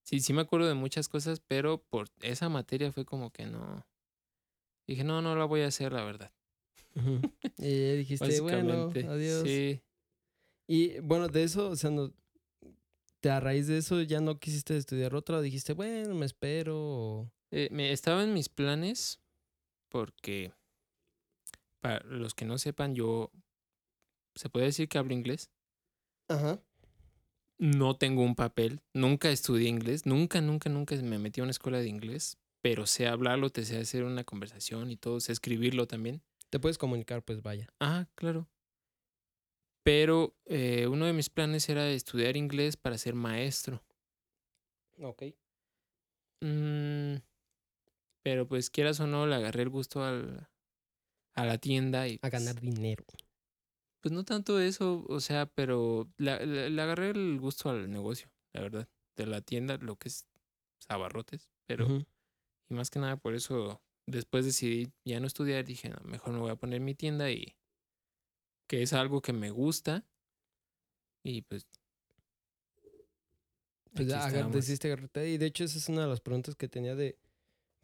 [0.04, 3.88] Sí, sí me acuerdo de muchas cosas, pero por esa materia fue como que no.
[4.88, 6.32] Dije, no, no la voy a hacer, la verdad.
[7.58, 9.44] Y dijiste, bueno, adiós.
[9.50, 9.82] Sí.
[10.68, 12.12] Y bueno, de eso, o sea, no,
[13.20, 16.78] te a raíz de eso ya no quisiste estudiar otra dijiste, bueno, me espero.
[16.78, 19.22] o- Eh, me, estaba en mis planes
[19.90, 20.54] porque,
[21.80, 23.32] para los que no sepan, yo
[24.36, 25.52] se puede decir que hablo inglés.
[26.28, 26.60] Ajá.
[27.58, 31.80] No tengo un papel, nunca estudié inglés, nunca, nunca, nunca me metí a una escuela
[31.80, 36.22] de inglés, pero sé hablarlo, te sé hacer una conversación y todo, sé escribirlo también.
[36.50, 37.70] Te puedes comunicar, pues vaya.
[37.80, 38.50] Ah, claro.
[39.86, 43.84] Pero eh, uno de mis planes era estudiar inglés para ser maestro.
[45.00, 45.24] Ok.
[46.42, 47.18] Mm,
[48.24, 50.50] pero pues quieras o no, le agarré el gusto al,
[51.36, 52.18] a la tienda y...
[52.24, 53.06] A ganar dinero.
[54.02, 56.32] Pues no tanto eso, o sea, pero le,
[56.82, 60.26] agarré el gusto al negocio, la verdad, de la tienda, lo que es
[60.88, 61.88] abarrotes, pero
[62.70, 66.40] y más que nada por eso después decidí ya no estudiar, dije, "No, mejor me
[66.40, 67.56] voy a poner mi tienda y
[68.68, 70.06] que es algo que me gusta
[71.24, 71.68] y pues
[73.94, 74.08] Pues
[74.52, 75.30] decidiste agarrarte.
[75.30, 77.18] Y de hecho, esa es una de las preguntas que tenía de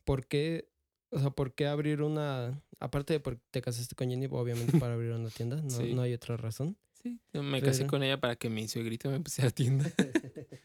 [0.04, 0.68] por qué,
[1.10, 2.62] o sea, por qué abrir una.
[2.80, 5.94] Aparte de porque te casaste con Jenny, obviamente para abrir una tienda, no, Sí.
[5.94, 6.78] no hay otra razón.
[7.02, 9.86] Sí, me casé con ella para que mi suegrito me pusiera tienda.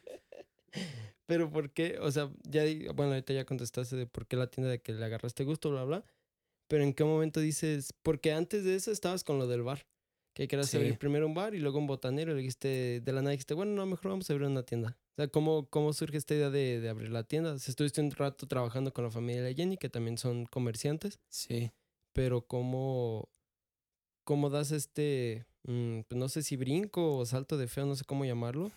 [1.27, 2.63] Pero por qué, o sea, ya,
[2.93, 5.85] bueno, ahorita ya contestaste de por qué la tienda de que le agarraste gusto, bla,
[5.85, 6.05] bla.
[6.69, 9.87] Pero en qué momento dices, porque antes de eso estabas con lo del bar,
[10.37, 10.77] que querías Sí.
[10.77, 13.55] abrir primero un bar y luego un botanero, y le dijiste, de la nada dijiste,
[13.55, 14.99] bueno, no, mejor vamos a abrir una tienda.
[15.13, 17.55] O sea, ¿cómo, cómo surge esta idea de, de abrir la tienda?
[17.55, 21.19] O sea, estuviste un rato trabajando con la familia de Jenny, que también son comerciantes,
[21.31, 21.71] Sí.
[22.13, 23.31] pero ¿cómo,
[24.25, 28.05] cómo das este, mm, pues no sé si brinco o salto de feo, no sé
[28.05, 28.71] cómo llamarlo,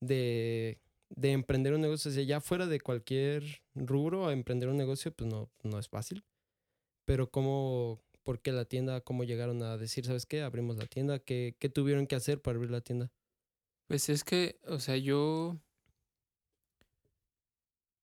[0.00, 0.80] de,
[1.10, 2.10] de emprender un negocio?
[2.10, 3.44] O sea, ya fuera de cualquier
[3.76, 6.24] rubro, a emprender un negocio, pues no, no es fácil.
[7.06, 9.00] Pero ¿cómo, por qué la tienda?
[9.02, 10.42] ¿Cómo llegaron a decir, sabes qué?
[10.42, 11.18] Abrimos la tienda.
[11.20, 13.12] ¿Qué, qué tuvieron que hacer para abrir la tienda?
[13.86, 15.60] Pues es que, o sea, yo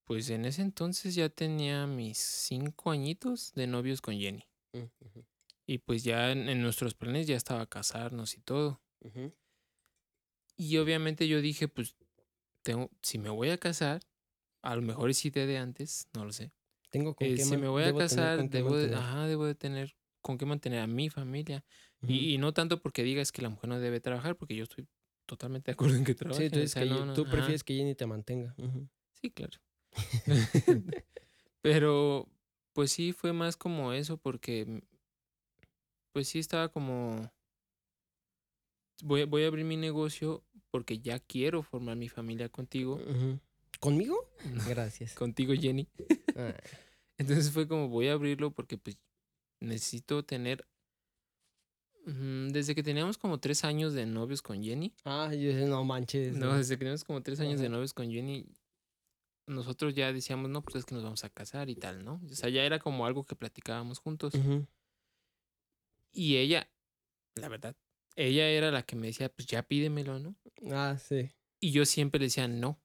[0.05, 4.43] pues en ese entonces ya tenía mis cinco añitos de novios con Jenny.
[5.65, 8.81] Y pues ya en, en nuestros planes ya estaba casarnos y todo.
[10.57, 11.95] Y obviamente yo dije, pues,
[12.61, 14.01] tengo, si me voy a casar,
[14.61, 16.51] a lo mejor es idea de antes, no lo sé.
[16.89, 19.95] Tengo con Eh, qué si me voy a casar, debo de, ajá, debo de tener
[20.21, 21.63] con qué mantener a mi familia.
[22.07, 24.87] Y, y no tanto porque digas que la mujer no debe trabajar, porque yo estoy
[25.27, 26.49] totalmente de acuerdo en que trabaje.
[26.49, 27.31] Sí, sea, que no, tú ajá.
[27.31, 28.55] prefieres que Jenny te mantenga.
[29.21, 29.59] Sí, claro.
[31.61, 32.27] Pero,
[32.73, 34.81] pues sí, fue más como eso, porque,
[36.11, 37.31] pues sí estaba como,
[39.03, 42.99] voy, a- voy a abrir mi negocio porque ya quiero formar mi familia contigo.
[43.79, 44.27] ¿Conmigo?
[44.45, 45.13] No, Gracias.
[45.13, 45.87] contigo Jenny.
[46.35, 46.53] Ah,
[47.17, 48.97] Entonces fue como, voy a abrirlo porque pues
[49.61, 50.67] necesito tener,
[52.05, 55.83] mm, desde que teníamos como tres años de novios con Jenny, Ah, yo dije, no
[55.85, 56.35] manches.
[56.35, 58.45] no, desde que teníamos como tres años de novios con Jenny,
[59.47, 62.21] nosotros ya decíamos, no, pues es que nos vamos a casar y tal, ¿no?
[62.29, 64.33] O sea, ya era como algo que platicábamos juntos.
[66.13, 66.69] Y ella,
[67.35, 67.75] la verdad,
[68.15, 70.35] ella era la que me decía, pues ya pídemelo, ¿no?
[70.71, 71.29] Ah, sí.
[71.59, 72.79] Y yo siempre le decía, no.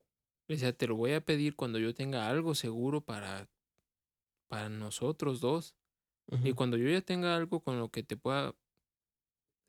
[0.48, 3.48] Le decía, te lo voy a pedir cuando yo tenga algo seguro para,
[4.48, 5.74] para nosotros dos.
[6.42, 8.54] Y cuando yo ya tenga algo con lo que te pueda,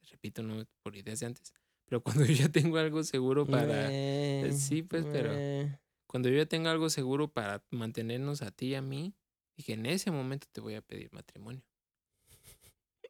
[0.09, 1.53] repito, no por ideas de antes,
[1.85, 5.79] pero cuando yo ya tengo algo seguro para, Eh, sí, pues, pero- eh.
[6.07, 9.13] cuando yo ya tenga algo seguro para mantenernos a ti y a mí,
[9.57, 11.61] dije, en ese momento te voy a pedir matrimonio.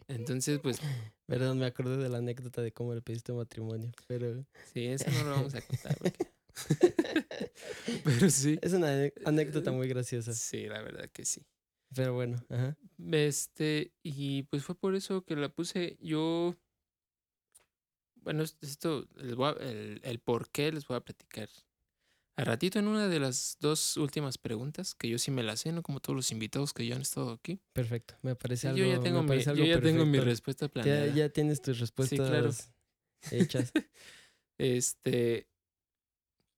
[0.08, 0.80] Entonces, pues,
[1.28, 5.24] Perdón, me acordé de la anécdota de cómo le pediste matrimonio, pero sí, eso no
[5.26, 5.98] lo vamos a contar.
[5.98, 6.28] porque-
[8.04, 8.58] pero sí.
[8.62, 10.34] es una ane- anécdota muy graciosa.
[10.34, 11.46] Sí, la verdad que sí.
[11.96, 12.78] Pero bueno, ajá.
[13.12, 15.98] Este, y pues fue por eso que la puse.
[16.02, 16.56] Yo,
[18.16, 19.08] bueno, es- esto,
[19.46, 21.50] a- el, el por qué les voy a platicar.
[22.36, 25.72] A ratito en una de las dos últimas preguntas, que yo sí me las sé,
[25.72, 27.60] no como todos los invitados que ya han estado aquí.
[27.74, 28.16] Perfecto.
[28.22, 28.78] Me parece algo.
[28.80, 31.16] yo ya tengo, mi, yo ya tengo respuesta Ya, planeada.
[31.16, 32.52] ya tienes tus respuestas claro.
[33.32, 33.72] hechas
[34.60, 35.48] Este,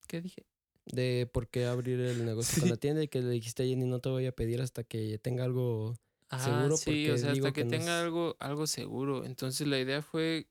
[0.07, 0.45] ¿qué dije?
[0.91, 3.85] De por qué abrir el negocio con la tienda y que le dijiste a Jenny
[3.85, 5.95] no te voy a pedir hasta que tenga algo.
[6.29, 9.25] Ah, Seguro, sí, porque o sea, digo hasta que, tenga algo, algo seguro.
[9.25, 10.47] Entonces la idea fue,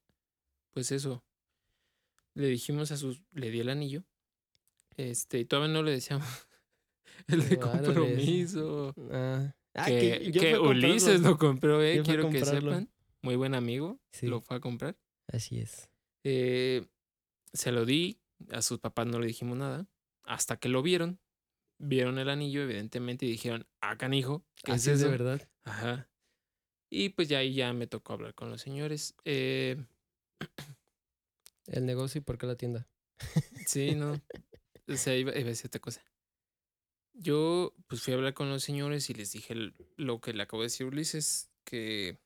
[0.72, 1.24] pues eso.
[2.34, 4.04] Le dijimos a sus, le di el anillo.
[4.96, 6.26] Este, y todavía no le decíamos
[7.28, 8.94] el de compromiso.
[9.12, 10.58] Ah, Ah, que que.
[10.58, 12.90] Ulises lo compró, eh, quiero que sepan.
[13.22, 14.26] Muy buen amigo, Sí.
[14.26, 14.96] lo fue a comprar.
[15.28, 15.88] Así es.
[16.24, 16.84] Eh,
[17.52, 18.18] se lo di,
[18.50, 19.86] a sus papás no le dijimos nada,
[20.28, 21.20] hasta que lo vieron.
[21.80, 25.48] Vieron el anillo, evidentemente, y dijeron, ah, canijo, ¿qué Así es de verdad.
[25.64, 26.10] Ajá.
[26.90, 29.14] Y pues ya ahí ya me tocó hablar con los señores.
[29.24, 29.84] Eh,
[31.66, 32.88] El negocio y por qué la tienda.
[33.66, 34.20] sí, no.
[34.88, 36.02] O sea, iba, iba a decir otra cosa.
[37.12, 39.54] Yo pues fui a hablar con los señores y les dije
[39.96, 42.18] lo que le acabo de decir Ulises, que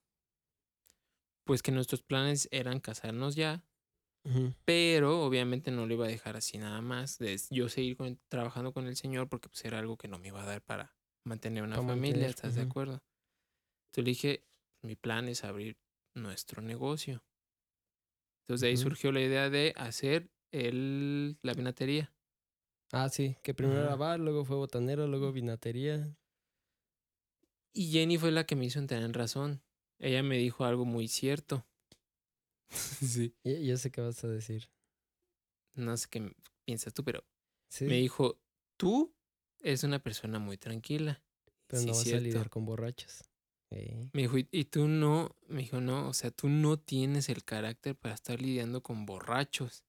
[1.44, 3.64] pues que nuestros planes eran casarnos ya,
[4.64, 8.72] Pero obviamente no lo iba a dejar así nada más, de yo seguir con- trabajando
[8.72, 11.64] con el Señor porque pues era algo que no me iba a dar para mantener
[11.64, 13.02] una familia, ¿estás de acuerdo?
[13.90, 14.48] Entonces le dije,
[14.82, 15.78] mi plan es abrir
[16.14, 17.24] nuestro negocio.
[18.44, 22.14] Entonces de ahí surgió la idea de hacer el, la vinatería.
[22.92, 26.16] Ah, sí, que primero era bar, luego fue botanero, luego vinatería.
[27.74, 29.62] Y Jenny fue la que me hizo tener razón.
[29.98, 31.66] Ella me dijo algo muy cierto.
[33.02, 33.34] sí.
[33.44, 34.68] Ya sé qué vas a decir.
[35.74, 36.34] No sé qué
[36.64, 37.24] piensas tú, pero
[37.68, 38.40] Sí, me dijo,
[38.76, 39.14] tú
[39.60, 41.22] eres una persona muy tranquila.
[41.66, 43.22] pero Sí, no vas a lidiar con borrachos.
[43.70, 47.44] Eh, Me dijo, "Y- tú no, me dijo, no, o sea, tú no tienes el
[47.44, 49.84] carácter para estar lidiando con borrachos.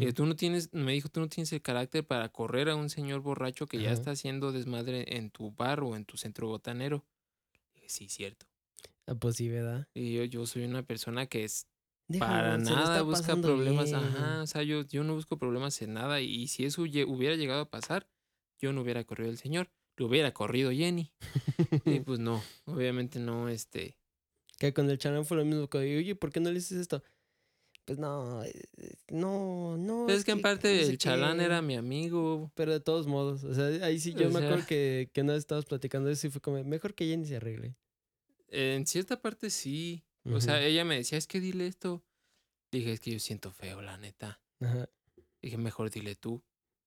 [0.00, 0.14] Y ujú.
[0.14, 3.20] tú no tienes, me dijo, tú no tienes el carácter para correr a un señor
[3.20, 7.04] borracho que ya está haciendo desmadre en tu bar o en tu centro botanero.
[7.86, 8.46] Sí, cierto.
[9.06, 9.88] Ah, pues sí, ¿verdad?
[9.94, 11.66] Y yo, yo soy una persona que es
[12.08, 13.86] Déjalo, para nada busca problemas.
[13.86, 13.96] bien.
[13.96, 16.20] Ajá, o sea, yo, yo no busco problemas en nada.
[16.20, 18.08] Y si eso hubiera llegado a pasar,
[18.60, 21.12] yo no hubiera corrido el señor, lo hubiera corrido Jenny.
[21.84, 23.96] Y pues no, obviamente no, este.
[24.58, 25.68] que con el chanán fue lo mismo.
[25.68, 27.02] Que, Oye, ¿por qué no le dices esto?
[27.86, 28.52] Pues no, eh,
[29.08, 30.04] no, no.
[30.06, 31.66] Pues es que en parte no el chalán era qué.
[31.66, 32.52] mi amigo.
[32.54, 35.22] Pero de todos modos, o sea, ahí sí yo O me acuerdo sea- que, que
[35.22, 37.76] una vez estábamos platicando eso y fue como, mejor que Jenny se arregle.
[38.50, 40.04] En cierta parte sí.
[40.24, 42.04] O sea, ella me decía, es que dile esto.
[42.70, 44.40] Dije, es que yo siento feo, la neta.
[44.60, 44.88] Ajá.
[45.40, 46.42] Dije, mejor dile tú.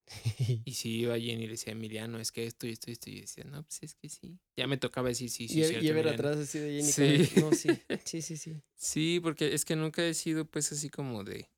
[0.66, 3.10] Y si iba Jenny y le decía, Emiliano, es que esto y esto y esto.
[3.10, 4.38] Y decía, no, pues es que sí.
[4.58, 6.14] Ya me tocaba decir, sí, sí, y, cierto, y ver Emiliano".
[6.14, 6.92] atrás así de Jenny.
[7.26, 7.40] Sí.
[7.42, 7.70] no, sí,
[8.06, 8.62] sí, sí, sí.
[8.76, 11.50] Sí, porque es que nunca he sido pues así como de...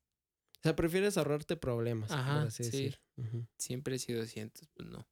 [0.58, 2.70] O sea, prefieres ahorrarte problemas, Ajá, por así sí.
[2.70, 3.00] decir.
[3.16, 3.46] Ujú.
[3.58, 5.06] Siempre he sido así, entonces pues no.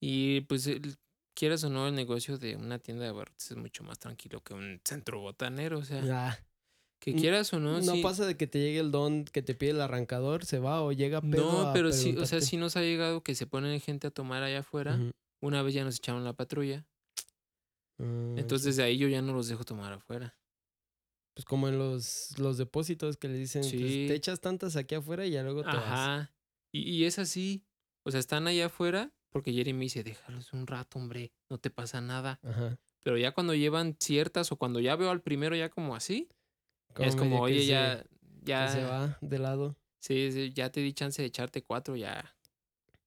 [0.00, 0.96] Y pues el-
[1.34, 4.54] quieras o no, el negocio de una tienda de abarrotes es mucho más tranquilo que
[4.54, 5.78] un centro botanero.
[5.78, 6.38] O sea, Ah,
[7.00, 8.02] que quieras o no, no sí.
[8.02, 10.92] pasa de que te llegue el don que te pide el arrancador, se va o
[10.92, 14.06] llega pedo No, pero sí, o sea, sí nos ha llegado que se ponen gente
[14.08, 14.98] a tomar allá afuera.
[15.42, 16.84] Una vez ya nos echaron la patrulla.
[17.98, 20.36] Mm, Entonces desde ahí yo ya no los dejo tomar afuera.
[21.34, 24.04] Pues como en los, los depósitos que le dicen, pues, Sí.
[24.08, 25.78] te echas tantas aquí afuera y ya luego te vas.
[25.86, 26.34] Ajá.
[26.72, 27.64] Y, y es así.
[28.04, 31.70] O sea, están allá afuera porque Jerry me dice, déjalos un rato, hombre, no te
[31.70, 32.38] pasa nada.
[32.42, 32.78] Ajá.
[33.02, 36.28] Pero ya cuando llevan ciertas o cuando ya veo al primero ya como así,
[36.98, 38.04] es como, oye, ya,
[38.42, 39.76] ya, se va de lado.
[40.00, 42.36] sí, sí, ya te di chance de echarte cuatro, ya,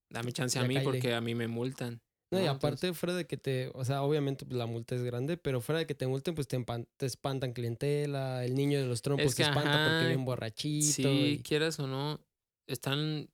[0.10, 2.02] dame chance a mí porque a mí me multan.
[2.32, 5.04] No, y aparte, Entonces, fuera de que te, o sea, obviamente pues, la multa es
[5.04, 8.80] grande, pero fuera de que te multen, pues te, empan- te espantan clientela, el niño
[8.80, 10.92] de los trompos Es que, se espanta porque bien borrachito.
[10.92, 12.20] sí, y- quieras o no,
[12.66, 13.30] están,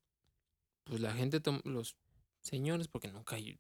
[0.84, 1.96] pues la gente, los
[2.42, 3.60] señores, porque nunca hay,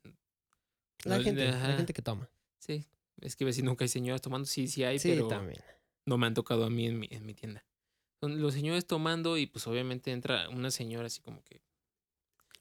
[1.05, 2.29] la no, gente, la gente que toma.
[2.59, 2.85] Sí,
[3.21, 5.61] es que decir nunca hay señoras tomando, sí, sí hay, Sí, pero también.
[6.05, 7.65] no me han tocado a mí en mi, en mi tienda.
[8.21, 11.61] Son los señores tomando y pues obviamente entra una señora así como que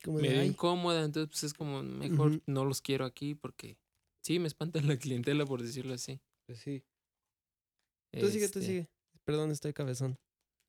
[0.05, 3.79] Como medio "Ay, incómoda, entonces pues es como mejor no los quiero aquí porque
[4.23, 6.21] sí, me espantan la clientela por decirlo así.
[6.47, 6.85] pues sí.
[8.19, 8.89] Tú sigue, tú Este, sigue.
[9.25, 10.19] Perdón, estoy cabezón.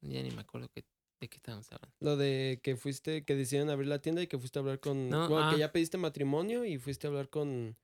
[0.02, 0.86] Ya ni me acuerdo que,
[1.20, 1.96] de qué estábamos hablando.
[2.00, 5.10] Lo de que fuiste, que decidieron abrir la tienda y que fuiste a hablar con.
[5.10, 5.52] No, bueno, ah.
[5.54, 7.76] que ya pediste matrimonio y fuiste a hablar con.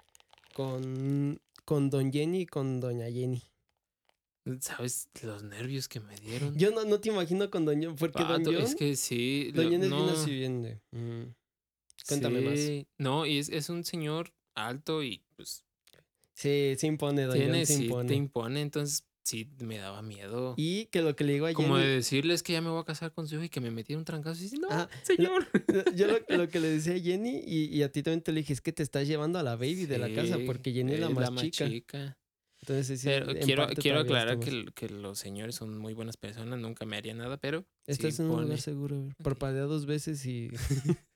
[0.54, 1.42] con.
[1.66, 3.44] con Don Jenny y con Doña Jenny.
[4.60, 6.56] ¿Sabes los nervios que me dieron?
[6.56, 8.62] Yo no, no te imagino con Don John, porque Don Vato, John.
[8.62, 9.52] es que sí.
[9.54, 11.34] Don John es bien no, así bien mm,
[12.08, 12.60] Cuéntame más.
[13.00, 15.64] No, y es, es un señor alto y pues
[16.36, 18.08] Sí, se impone, Don tiene, John se sí, impone.
[18.10, 20.54] te impone, entonces sí me daba miedo.
[20.56, 21.96] Y que lo que le digo a Como de Jenny.
[21.96, 24.06] decirles que ya me voy a casar con su hijo y que me metieron un
[24.06, 24.40] trancazo.
[24.40, 25.48] Y dice, no, Ah, señor.
[25.96, 28.40] Yo lo, lo que le decía a Jenny y, y a ti también te le
[28.42, 30.94] dije es que te estás llevando a la baby de la casa Sí, porque Jenny
[30.94, 31.68] es la más, chica.
[31.68, 32.18] chica.
[32.62, 36.18] Entonces, sí, Pero en quiero, quiero aclarar que, más- que los señores son muy buenas
[36.18, 39.10] personas, nunca me haría nada, pero sí Estás en un lugar seguro.
[39.24, 40.50] Parpadea dos veces y.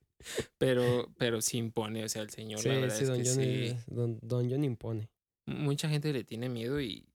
[0.58, 3.30] Pero, pero sí impone, o sea, el señor, sí, la verdad sí, es Don que
[3.30, 3.76] John, sí.
[3.88, 5.10] don, don John impone.
[5.46, 7.08] Mucha gente le tiene miedo y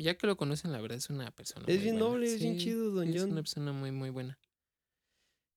[0.00, 2.08] ya que lo conocen, la verdad es una persona Es muy bien buena.
[2.08, 3.32] noble, es bien chido, Don Es John.
[3.32, 4.38] una persona muy, muy buena.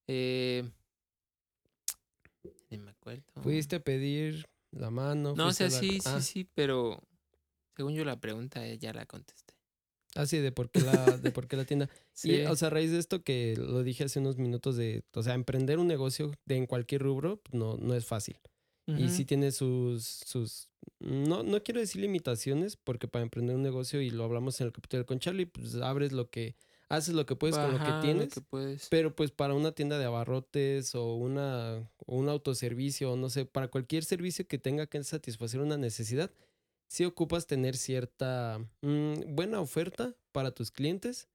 [0.07, 0.69] Eh,
[2.69, 3.23] ni me acuerdo.
[3.41, 5.33] Fuiste a pedir la mano.
[5.35, 7.01] No, o sea, sí, sí, ah, sí, pero
[7.75, 9.53] según yo la pregunta eh, ya la contesté.
[10.15, 11.89] Ah, sí, de por qué la, de por qué la tienda.
[12.13, 15.03] Sí, Y, o sea, a raíz de esto que lo dije hace unos minutos de,
[15.13, 18.37] o sea, emprender un negocio de en cualquier rubro no, no es fácil.
[18.85, 20.69] Y sí tiene sus, sus,
[20.99, 24.73] no, no quiero decir limitaciones, porque para emprender un negocio, y lo hablamos en el
[24.73, 26.55] capítulo con Charlie, pues abres lo que,
[26.89, 28.33] haces lo que puedes con lo que tienes.
[28.33, 28.87] que puedes.
[28.89, 33.45] Pero pues para una tienda de abarrotes o una o un autoservicio o no sé,
[33.45, 36.31] para cualquier servicio que tenga que satisfacer una necesidad,
[36.87, 41.29] sí ocupas tener cierta mm, buena oferta para tus clientes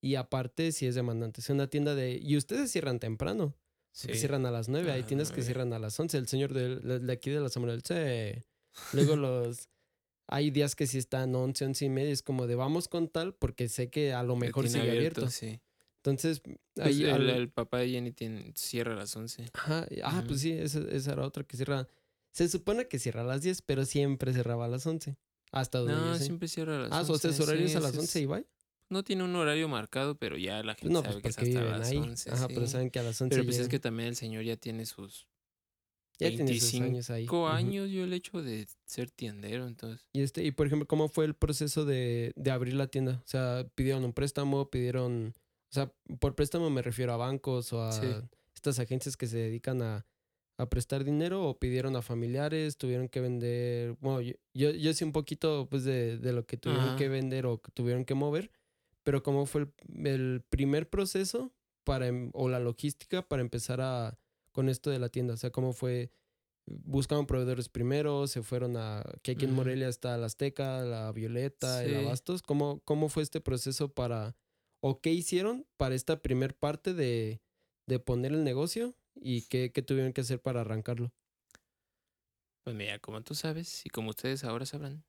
[0.00, 1.40] y aparte si es demandante.
[1.40, 2.18] Es una tienda de...
[2.22, 3.54] Y ustedes cierran temprano.
[3.96, 4.08] Sí.
[4.08, 5.44] Que cierran a las 9, A hay las tiendas que 9.
[5.46, 6.18] cierran a las 11.
[6.18, 7.94] El señor de, de- aquí de la Samuel sí.
[8.92, 9.70] Luego los...
[10.28, 12.12] Hay días que sí están 11, 11 y media.
[12.12, 15.30] Es como de vamos con tal porque sé que a lo mejor sigue abierto.
[15.30, 15.60] Sí.
[16.04, 19.46] Entonces, Pues ahí el, al- el papá de Jenny tiene, cierra a las 11.
[19.54, 20.26] Ajá, ah, Ujú.
[20.28, 21.88] pues sí, esa, esa era otra que cierra.
[22.32, 25.16] Se supone que cierra a las 10, pero siempre cerraba a las 11.
[25.52, 27.12] Hasta donde No, siempre cierra a las Ah, 11.
[27.12, 28.46] o sea, su horario sí, es a las ese 11 y bye.
[28.88, 31.78] No tiene un horario marcado, pero ya la gente no, sabe pues que es hasta
[31.78, 31.96] las ahí.
[31.96, 32.30] 11.
[32.30, 34.56] Ajá, pero saben que a las 11 Pero pues es que también el señor ya
[34.56, 35.26] tiene sus
[36.18, 37.26] ya tiene sus 25 años ahí.
[37.66, 40.06] Años yo el hecho de ser tiendero, entonces.
[40.12, 43.20] Y este, y por ejemplo, ¿cómo fue el proceso de, de abrir la tienda?
[43.24, 45.34] O sea, pidieron un préstamo, pidieron,
[45.70, 48.06] o sea, por préstamo me refiero a bancos o a Sí.
[48.54, 50.06] estas agencias que se dedican a,
[50.58, 55.04] a prestar dinero o pidieron a familiares, tuvieron que vender, bueno, yo, yo, yo sé
[55.04, 56.96] un poquito pues de, de lo que tuvieron Ajá.
[56.96, 58.50] que vender o que tuvieron que mover,
[59.06, 61.54] pero ¿cómo fue el, el primer proceso
[61.84, 64.18] para, em- o la logística para empezar a,
[64.50, 65.34] con esto de la tienda?
[65.34, 66.10] O sea, ¿cómo fue?
[66.66, 69.54] buscaron proveedores primero, se fueron a, que aquí en.
[69.54, 71.94] Morelia está la Azteca, la Violeta, el.
[71.98, 72.42] Abastos.
[72.42, 74.36] ¿Cómo, ¿Cómo fue este proceso para,
[74.80, 77.40] o qué hicieron para esta primer parte de,
[77.86, 81.12] de poner el negocio y qué, qué tuvieron que hacer para arrancarlo?
[82.64, 85.04] Pues mira, como tú sabes y como ustedes ahora sabrán,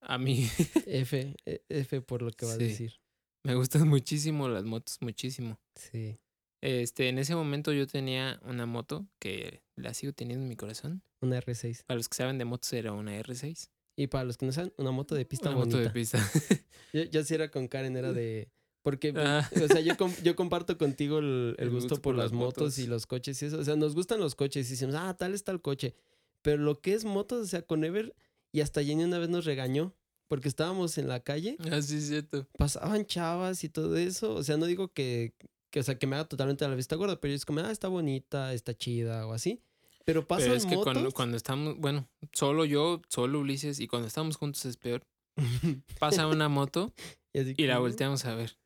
[0.00, 0.48] a mí
[0.86, 2.99] F, eh, F por lo que va a decir.
[3.44, 5.58] Me gustan muchísimo las motos, muchísimo.
[5.74, 6.18] Sí.
[6.62, 11.02] Este, en ese momento yo tenía una moto que la sigo teniendo en mi corazón.
[11.22, 11.84] Una R6.
[11.86, 13.70] Para los que saben de motos era una R6.
[13.96, 15.76] Y para los que no saben, una moto de pista una bonita.
[15.78, 16.18] moto de pista.
[16.92, 18.50] Yo, yo sí era con Karen, era de...
[18.82, 19.48] Porque, Ah.
[19.62, 22.86] o sea, yo, com- yo comparto contigo el, el El gusto, por, las motos, y
[22.86, 23.58] los coches y eso.
[23.58, 25.94] O sea, nos gustan los coches y decimos, ah, tal es tal coche.
[26.42, 28.16] Pero lo que es motos, o sea, con Ever,
[28.52, 29.94] y hasta Jenny una vez nos regañó,
[30.30, 32.46] porque estábamos en la calle, ah, sí, es cierto.
[32.56, 34.32] pasaban chavas y todo eso.
[34.32, 35.34] O sea, no digo que,
[35.70, 37.72] que, o sea, que me haga totalmente a la vista gorda, pero es como, ah,
[37.72, 39.60] está bonita, está chida o así.
[40.04, 40.84] Pero pasan Pero es que motos.
[40.84, 45.02] cuando, cuando estamos, bueno, solo yo, solo Ulises, y cuando estamos juntos es peor.
[45.98, 46.94] Pasa una moto
[47.32, 48.56] y, así y la como, volteamos a ver.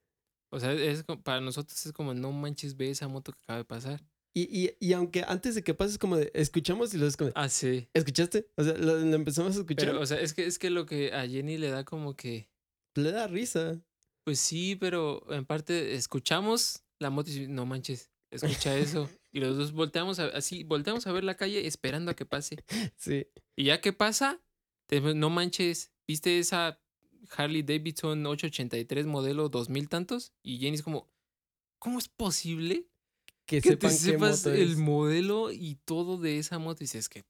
[0.51, 3.65] O sea, es para nosotros es como, no manches, ve esa moto que acaba de
[3.65, 4.05] pasar.
[4.36, 7.16] Y, y, y aunque antes de que pase es como de, escuchamos y luego es
[7.16, 7.89] como, de, Ah, sí.
[7.94, 8.48] ¿escuchaste?
[8.56, 9.86] O sea, lo, lo empezamos a escuchar.
[9.90, 12.48] Pero, o sea, es que, es que lo que a Jenny le da como que,
[12.97, 13.81] le da risa.
[14.24, 19.09] pues sí, pero en parte escuchamos la moto y dice, no manches, escucha eso.
[19.35, 22.56] Y los dos volteamos a, así, volteamos a ver la calle esperando a que pase.
[22.97, 23.27] Sí.
[23.56, 24.40] Y ya que pasa,
[24.86, 26.81] te- no manches, ¿viste esa
[27.36, 30.32] Harley Davidson 883 modelo 2000 tantos?
[30.40, 31.11] Y Jenny es como,
[31.81, 32.86] ¿cómo es posible
[33.47, 34.77] Que, que sepan te qué sepas moto el es.
[34.79, 36.79] modelo y todo de esa moto?
[36.83, 37.25] Y dices que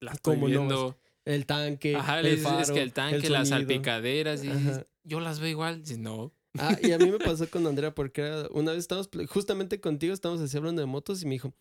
[0.00, 0.50] la estoy ¿Cómo no?
[0.58, 0.98] viendo.
[1.24, 5.50] El tanque, Ajá, el faro, que el tanque, las salpicaderas, y dices, yo las veo
[5.50, 5.82] igual.
[5.82, 6.32] Dices, no.
[6.58, 10.42] Ah, y a mí me pasó con Andrea porque una vez estábamos, justamente contigo, estábamos
[10.42, 11.54] así hablando de motos y me dijo,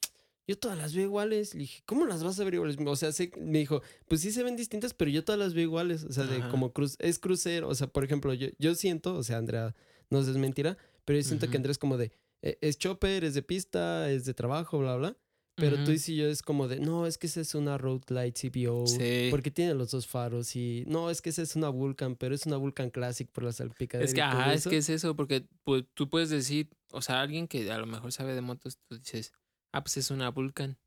[0.47, 1.53] yo todas las veo iguales.
[1.53, 2.77] Le dije, ¿cómo las vas a ver iguales?
[2.83, 5.63] O sea, sé- me dijo, pues sí se ven distintas, pero yo todas las veo
[5.63, 6.03] iguales.
[6.03, 7.67] O sea, de como cruz, es crucero.
[7.69, 9.75] O sea, por ejemplo, yo, yo siento, o sea, Andrea
[10.09, 10.75] nos desmentirá,
[11.05, 11.57] pero yo siento que.
[11.57, 15.17] Andrea es como de, es chopper, es de pista, es de trabajo, bla, bla.
[15.57, 18.35] Pero tú y yo es como de, no, es que esa es una Road Light
[18.35, 18.87] CPO.
[18.87, 19.27] Sí.
[19.29, 22.47] Porque tiene los dos faros y no, es que esa es una Vulcan, pero es
[22.47, 24.05] una Vulcan Classic por la salpicadera.
[24.07, 27.47] Es que, ajá, es que es eso, porque pues, tú puedes decir, o sea, alguien
[27.47, 29.33] que a lo mejor sabe de motos, tú dices,
[29.71, 30.79] ah, pues es una Vulcan.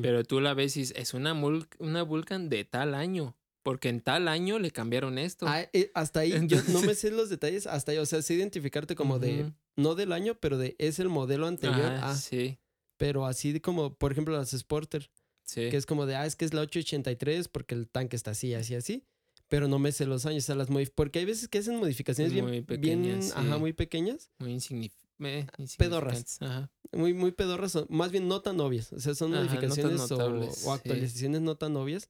[0.00, 3.36] Pero tú la ves y dices, es una, mul- una Vulcan de tal año.
[3.62, 5.46] Porque en tal año le cambiaron esto.
[5.48, 8.34] Ah, eh, hasta ahí, yo no me sé los detalles, hasta ahí, o sea, sé
[8.34, 9.52] identificarte como de.
[9.76, 12.58] No del año, pero de, es el modelo anterior, ah, Sí,
[12.96, 15.10] pero así de como, por ejemplo, las Sporter,
[15.42, 15.68] sí.
[15.70, 18.54] que es como de, ah, es que es la 883 porque el tanque está así,
[18.54, 19.04] así, así,
[19.48, 21.76] pero no me sé los años, o sea, las modif porque hay veces que hacen
[21.76, 23.60] modificaciones bien, Muy bien, pequeñas, ajá, sí.
[23.60, 25.46] muy pequeñas, Muy eh,
[25.76, 26.18] Pedorras.
[26.18, 26.72] insignificantes, Ajá.
[26.92, 28.92] muy, muy pedorras, o más bien no tan obvias.
[28.92, 30.72] O sea, son Ajá, modificaciones o- notables, o, sí.
[30.74, 32.08] actualizaciones no tan obvias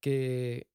[0.00, 0.66] que,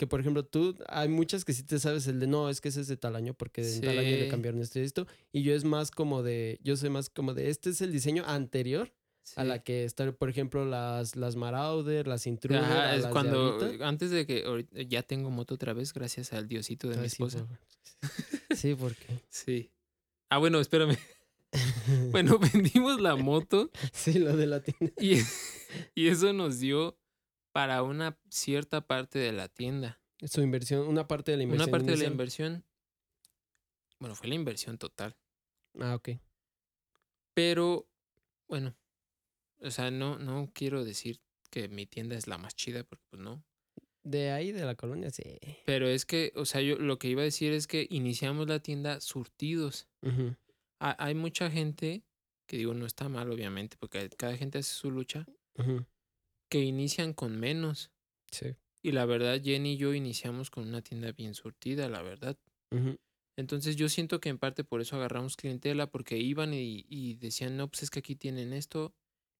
[0.00, 2.70] que, por ejemplo, tú, hay muchas que sí te sabes el de no, es que
[2.70, 4.30] ese es de tal año porque en tal año le Sí.
[4.30, 5.06] cambiaron esto y esto.
[5.30, 8.24] Y yo es más como de, yo soy más como de, este es el diseño
[8.26, 8.90] anterior
[9.36, 9.48] a sí.
[9.48, 13.58] la que está, por ejemplo, las, las Marauder, las Intruder, Ajá, a es las cuando,
[13.82, 17.14] antes de que ya tengo moto otra vez, gracias al diosito de mi Ay, sí,
[17.22, 17.46] esposa.
[18.56, 19.04] sí, porque.
[19.28, 19.70] Sí.
[20.30, 20.96] Ah, bueno, espérame.
[22.12, 24.94] Bueno, vendimos la moto sí, lo de la tienda.
[25.00, 25.16] y,
[25.96, 26.96] y eso nos dio
[27.52, 30.00] para una cierta parte de la tienda.
[30.22, 31.68] Su inversión, una parte de la inversión.
[31.68, 32.64] Una parte de la inversión.
[33.98, 35.16] Bueno, fue la inversión total.
[35.78, 36.10] Ah, ok.
[37.34, 37.88] Pero,
[38.48, 38.76] bueno,
[39.60, 41.20] o sea, no, no quiero decir
[41.50, 43.44] que mi tienda es la más chida, porque pues no.
[44.02, 45.22] De ahí, de la colonia, sí.
[45.66, 48.60] Pero es que, o sea, yo lo que iba a decir es que iniciamos la
[48.60, 49.88] tienda surtidos.
[50.78, 52.02] Hay mucha gente,
[52.46, 55.26] que digo, no está mal, obviamente, porque cada gente hace su lucha,
[55.58, 55.84] ujú,
[56.50, 57.92] que inician con menos.
[58.32, 58.56] Sí.
[58.82, 62.38] Y la verdad, Jenny y yo iniciamos con una tienda bien surtida, la verdad.
[62.72, 62.96] ujú,
[63.36, 67.56] Entonces yo siento que en parte por eso agarramos clientela, porque iban y, y decían,
[67.56, 68.94] no, pues es que aquí tienen esto.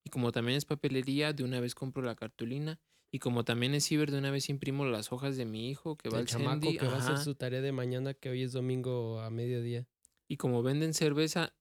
[0.05, 2.81] Y como también es papelería, de una vez compro la cartulina.
[3.13, 6.09] Y como también es ciber, de una vez imprimo las hojas de mi hijo que
[6.09, 7.19] va El al chamaco Sendy, que va a hacer ajá.
[7.19, 9.89] su tarea de mañana, que hoy es domingo a mediodía.
[10.29, 11.55] Y como venden cerveza,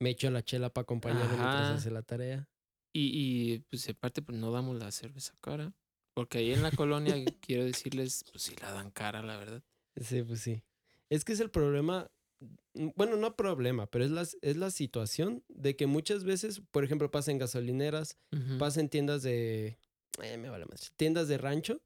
[0.00, 1.70] Me echo la chela para acompañarlo mientras Ajá.
[1.70, 2.50] hace la tarea.
[2.92, 5.72] Y, y pues en parte pues no damos la cerveza cara.
[6.14, 9.62] Porque ahí en la colonia, quiero decirles, pues sí la dan cara, la verdad.
[10.00, 10.62] Sí, pues sí.
[11.08, 12.10] Es que es el problema,
[12.74, 16.84] mm, bueno, no problema, pero es la, es la situación de que muchas veces, por
[16.84, 18.18] ejemplo, pasa en gasolineras,
[18.58, 19.78] pasa en tiendas de,
[20.22, 21.82] eh, me vale más, tiendas de rancho,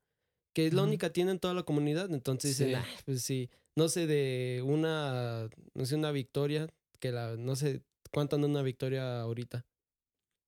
[0.54, 2.10] que es la única tienda en toda la comunidad.
[2.12, 2.74] Entonces dicen.
[2.76, 6.66] "Ah, pues sí, no sé, de una, no sé, una victoria,
[6.98, 9.66] que la, no sé, ¿cuánto anda una victoria ahorita?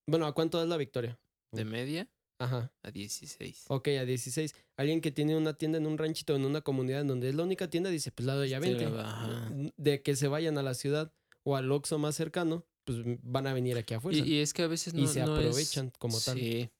[0.08, 1.18] Bueno, ¿a cuánto es la victoria?
[1.52, 2.08] De media
[2.38, 2.72] Ajá.
[2.82, 3.64] a 16.
[3.68, 4.54] Ok, a 16.
[4.76, 7.42] Alguien que tiene una tienda en un ranchito, en una comunidad en donde es la
[7.42, 8.84] única tienda, dice, pues la doy a Te 20.
[8.84, 9.50] la baja.
[9.76, 11.12] De que se vayan a la ciudad
[11.44, 14.24] o al Oxxo más cercano, pues van a venir aquí a fuerza.
[14.24, 16.38] Y, y es que a veces no, Y se no es- aprovechan como tal.
[16.38, 16.70] Sí.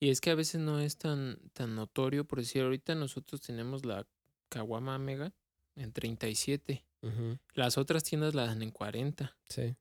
[0.00, 3.84] Y es que a veces no es tan, tan notorio, por decir, ahorita nosotros tenemos
[3.84, 4.06] la
[4.48, 5.32] Kawama Mega
[5.76, 6.84] en 37.
[7.02, 9.36] Ujú, Las otras tiendas la dan en 40.
[9.48, 9.74] Sí.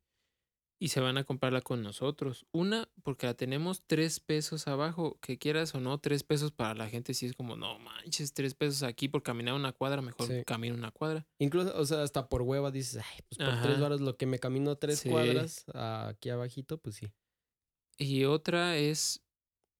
[0.79, 2.45] Y se van a comprarla con nosotros.
[2.51, 5.17] Una, porque la tenemos tres pesos abajo.
[5.21, 8.53] Que quieras o no, tres pesos para la gente sí es como, no manches, tres
[8.53, 10.43] pesos aquí por caminar una cuadra, mejor Sí.
[10.45, 11.25] camino una cuadra.
[11.39, 14.37] Incluso, o sea, hasta por hueva dices, ay, pues por tres varos lo que me
[14.37, 15.09] camino tres Sí.
[15.09, 17.07] cuadras aquí abajito, pues sí.
[17.97, 19.23] Y otra es,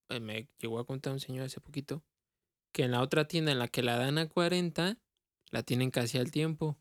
[0.10, 2.03] eh, me llegó a contar un señor hace poquito,
[2.74, 4.98] que en la otra tienda en la que la dan a 40,
[5.52, 6.76] la tienen casi al tiempo.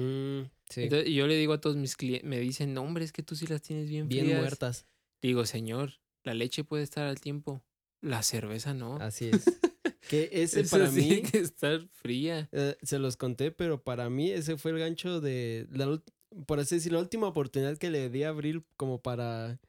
[0.00, 0.82] Mm, sí.
[0.82, 3.22] Entonces, y yo le digo a todos mis clientes, me dicen, no, hombre, es que
[3.22, 4.40] tú sí las tienes bien, Bien frías".
[4.40, 4.86] muertas.
[5.22, 7.62] Digo, señor, la leche puede estar al tiempo,
[8.00, 8.96] la cerveza no.
[8.96, 9.44] Así es.
[10.08, 12.48] que ese para sí mí, que estar fría.
[12.52, 16.02] eh, se los conté, pero para mí ese fue el gancho de, la,
[16.46, 19.60] por así decirlo, la última oportunidad que le di a Abril como para,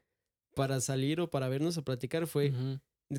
[0.54, 2.52] para salir o para vernos a platicar fue,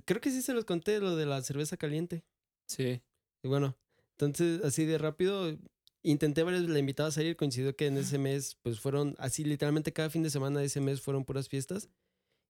[0.05, 2.23] creo que sí se los conté, lo de la cerveza caliente.
[2.67, 3.01] Sí.
[3.43, 3.77] Y bueno,
[4.11, 5.57] entonces así de rápido,
[6.03, 9.43] intenté varias veces, la invitaba a salir, coincidió que en ese mes, pues fueron, así
[9.43, 11.89] literalmente cada fin de semana de ese mes fueron puras fiestas.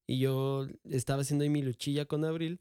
[0.07, 2.59] Y yo estaba haciendo ahí mi luchilla con Abril.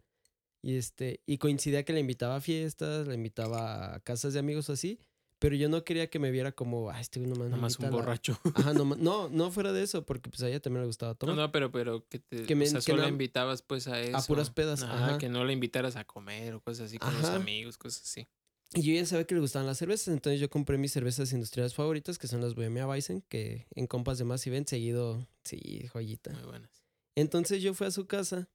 [0.65, 4.69] Y este, y coincidía que la invitaba a fiestas, la invitaba a casas de amigos
[4.71, 5.01] o así.
[5.41, 7.87] Pero yo no quería que me viera como, ah, este nomás me Nada más un
[7.87, 7.97] a la-".
[7.97, 8.39] borracho.
[8.55, 11.19] Ajá, no, no, no fuera de eso, porque pues a ella también le gustaba No,
[11.19, 11.35] tomar.
[11.37, 14.01] no, pero, pero que te Que me- o sea, que solo no- invitabas pues a
[14.01, 14.25] eso.
[14.29, 15.19] puras pedas, Ajá, ajá.
[15.19, 18.29] que no la invitaras a comer o cosas así con los amigos, cosas así.
[18.75, 21.75] Y yo ya sabía que le gustaban las cervezas, entonces yo compré mis cervezas industriales
[21.75, 25.87] favoritas, que son las Bohemia Weizen, que en compas de más y ven seguido, sí,
[25.93, 26.33] joyita.
[26.33, 26.83] Muy buenas.
[27.15, 28.49] Entonces yo fui a su casa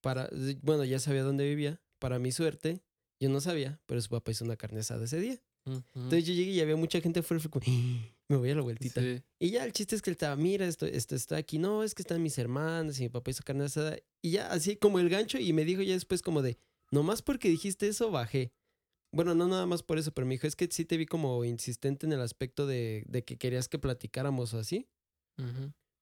[0.00, 0.30] para,
[0.62, 2.82] bueno, ya sabía dónde vivía, para mi suerte,
[3.20, 5.42] yo no sabía, pero su papá hizo una carne asada ese día.
[5.66, 5.82] Ujú.
[5.94, 7.66] Entonces yo llegué y había mucha gente afuera, fue como,
[8.28, 9.02] me voy a la vueltita.
[9.02, 9.22] Sí.
[9.38, 11.94] Y ya el chiste es que él estaba, mira, esto, esto está aquí, no, es
[11.94, 13.98] que están mis hermanas y mi papá hizo carne asada.
[14.22, 16.56] Y ya así como el gancho y me dijo ya después como de,
[16.90, 18.50] nomás porque dijiste eso, bajé.
[19.12, 21.44] Bueno, no nada más por eso, pero me dijo, es que sí te vi como
[21.44, 24.88] insistente en el aspecto de, de que querías que platicáramos así.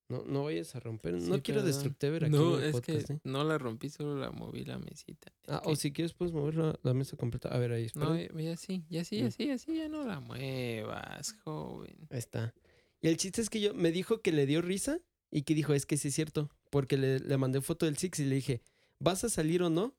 [0.08, 3.06] No, no vayas a romper, Sí, no quiero destructiver aquí No, en el es podcast,
[3.06, 3.20] que ¿eh?
[3.22, 5.32] no la rompí, solo la moví la mesita.
[5.44, 7.48] Es Ah, que- o si quieres puedes mover la, la mesa completa.
[7.48, 8.06] A ver, ahí, espera.
[8.06, 9.24] No, ya sí, ya sí, Mm.
[9.24, 11.96] ya sí, ya sí, ya no la muevas, joven.
[12.10, 12.52] Ahí está.
[13.00, 14.98] Y el chiste es que yo me dijo que le dio risa
[15.30, 18.18] y que dijo, es que sí es cierto, porque le, le mandé foto del Six
[18.18, 18.62] y le dije,
[18.98, 19.94] ¿vas a salir o no?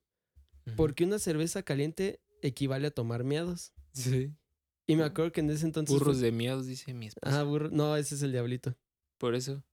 [0.76, 3.74] Porque una cerveza caliente equivale a tomar miados.
[3.94, 4.32] Sí.
[4.88, 5.94] Y me acuerdo que en ese entonces...
[5.94, 7.40] Burros fue- de miados, dice mi esposa.
[7.40, 7.70] Ah, burro.
[7.72, 8.76] No, ese es el diablito.
[9.18, 9.64] Por eso.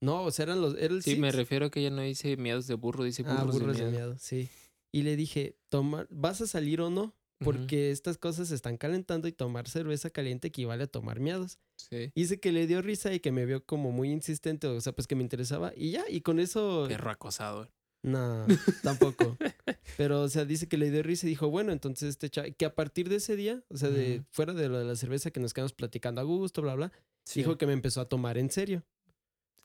[0.00, 0.74] No, o sea, eran los...
[0.76, 3.38] Era el Sí, me refiero a que ella no dice miados de burro, dice burros,
[3.40, 3.92] Ah, burros de de miados.
[3.92, 4.48] miados, sí.
[4.92, 7.14] Y le dije, toma, ¿vas a salir o no?
[7.44, 11.58] Porque estas cosas se están calentando y tomar cerveza caliente equivale a tomar miados.
[11.76, 12.10] Sí.
[12.14, 15.06] Dice que le dio risa y que me vio como muy insistente, o sea, pues
[15.06, 15.72] que me interesaba.
[15.76, 16.86] Y ya, y con eso...
[16.88, 17.70] Perro acosador.
[18.02, 18.46] No,
[18.82, 19.36] tampoco.
[19.96, 22.64] Pero, o sea, dice que le dio risa y dijo, bueno, entonces este chavo, que
[22.64, 25.40] a partir de ese día, o sea, de fuera de lo de la cerveza que
[25.40, 26.92] nos quedamos platicando a gusto, bla, bla,
[27.24, 27.40] Sí.
[27.40, 28.84] dijo que me empezó a tomar en serio.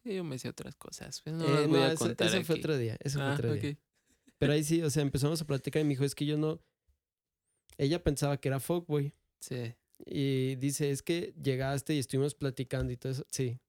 [0.03, 1.21] Sí, yo me sé otras cosas.
[1.21, 3.33] pues no Eh, voy no, a eso, contar eso fue otro día, eso fue Ah,
[3.35, 3.71] otro día.
[3.71, 3.77] ok.
[4.37, 6.59] Pero ahí sí, o sea, empezamos a platicar y me dijo, es que yo no...
[7.77, 9.13] Ella pensaba que era fuckboy.
[9.39, 9.73] Sí.
[10.05, 13.25] Y dice, es que llegaste y estuvimos platicando y todo eso.
[13.31, 13.59] Sí.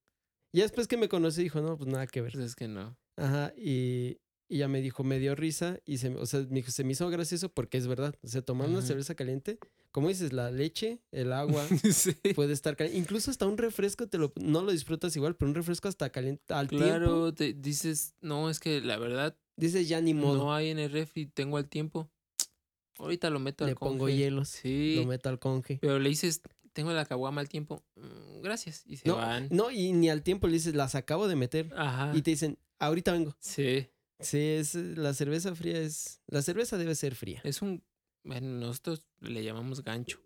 [0.53, 2.33] Y después que me conoce dijo, no, pues nada que ver.
[2.33, 2.97] Pues es que no.
[3.17, 4.19] Ajá, y,
[4.49, 6.93] Y ya me dijo, me dio risa y se, o sea, me dijo, se me
[6.93, 8.15] hizo gracioso porque es verdad.
[8.23, 9.59] O sea, tomar una cerveza caliente,
[9.91, 12.13] como dices, la leche, el agua, sí.
[12.35, 12.99] puede estar caliente.
[12.99, 16.53] Incluso hasta un refresco te lo, no lo disfrutas igual, pero un refresco hasta caliente
[16.53, 16.87] al tiempo.
[16.87, 20.37] Claro, dices, no, es que la verdad Dices, ya ni modo.
[20.37, 22.11] no hay en el refri, tengo al tiempo.
[22.99, 24.17] Ahorita lo meto al le pongo conge".
[24.17, 24.97] hielos, Sí.
[24.97, 25.79] lo meto al conge.
[25.81, 26.43] Pero le dices,
[26.73, 27.83] tengo la caguama al tiempo.
[27.97, 28.83] "Mm, gracias.
[28.85, 29.49] Y se No, van.
[29.51, 31.73] no, y ni al tiempo le dices, las acabo de meter.
[31.77, 32.13] Ajá.
[32.15, 33.35] Y te dicen, ahorita vengo.
[33.39, 33.87] Sí.
[34.25, 36.21] Sí, es, eh, la cerveza fría es.
[36.27, 37.41] La cerveza debe ser fría.
[37.45, 37.85] Es un.
[38.25, 40.21] Bueno, nosotros le llamamos gancho.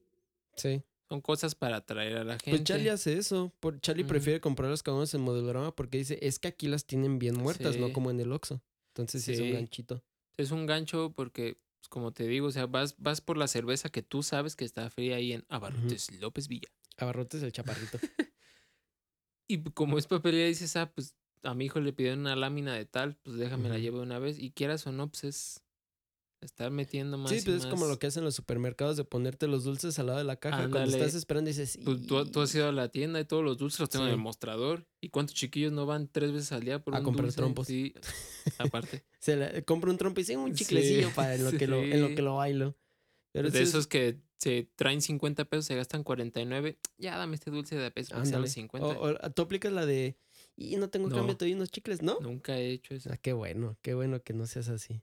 [0.56, 0.82] Sí.
[1.08, 2.50] Son cosas para atraer a la gente.
[2.50, 3.52] Pues Charlie hace eso.
[3.60, 7.18] Por, Charlie prefiere comprar las caguamas en modelorama porque dice, es que aquí las tienen
[7.18, 8.62] bien muertas, no como en el Oxxo.
[8.88, 10.04] Entonces sí es un ganchito.
[10.36, 13.88] Es un gancho porque, pues, como te digo, o sea, vas, vas por la cerveza
[13.88, 16.68] que tú sabes que está fría ahí en Abarrotes López Villa.
[16.98, 17.98] Abarrotes el chaparrito.
[19.50, 22.84] Y como es papelería, dices, ah, pues a mi hijo le pidieron una lámina de
[22.84, 24.38] tal, pues déjame la llevo una vez.
[24.38, 25.62] Y quieras o no, pues es
[26.40, 27.30] estar metiendo más.
[27.32, 30.06] sí, y pues es como lo que hacen los supermercados de ponerte los dulces al
[30.06, 30.58] lado de la caja.
[30.58, 30.98] Cuando Ándale.
[30.98, 33.90] estás esperando dices, tú, tú has ido a la tienda y todos los dulces los
[33.90, 34.22] tengo en el Sí.
[34.22, 34.86] mostrador.
[35.00, 37.36] ¿Y cuántos chiquillos no van tres veces al día por A un comprar dulce?
[37.38, 37.66] trompos.
[37.66, 37.92] Sí,
[38.58, 39.04] aparte.
[39.18, 41.82] Se le- compra un trompo y dice un Sí, chiclecillo para en lo, que lo,
[41.82, 42.14] en lo sí.
[42.14, 42.76] que lo bailo.
[43.32, 46.78] Pero de sí es- esos que se traen 50 pesos, se gastan 49.
[46.98, 48.52] Ya dame este dulce de peso porque sale ándale.
[48.52, 48.86] 50.
[48.86, 50.16] O, o tú aplicas la de,
[50.58, 51.16] y no tengo No.
[51.16, 52.18] cambio, te doy unos chicles, ¿no?
[52.20, 53.10] Nunca he hecho eso.
[53.12, 55.02] Ah, qué bueno, qué bueno que no seas así.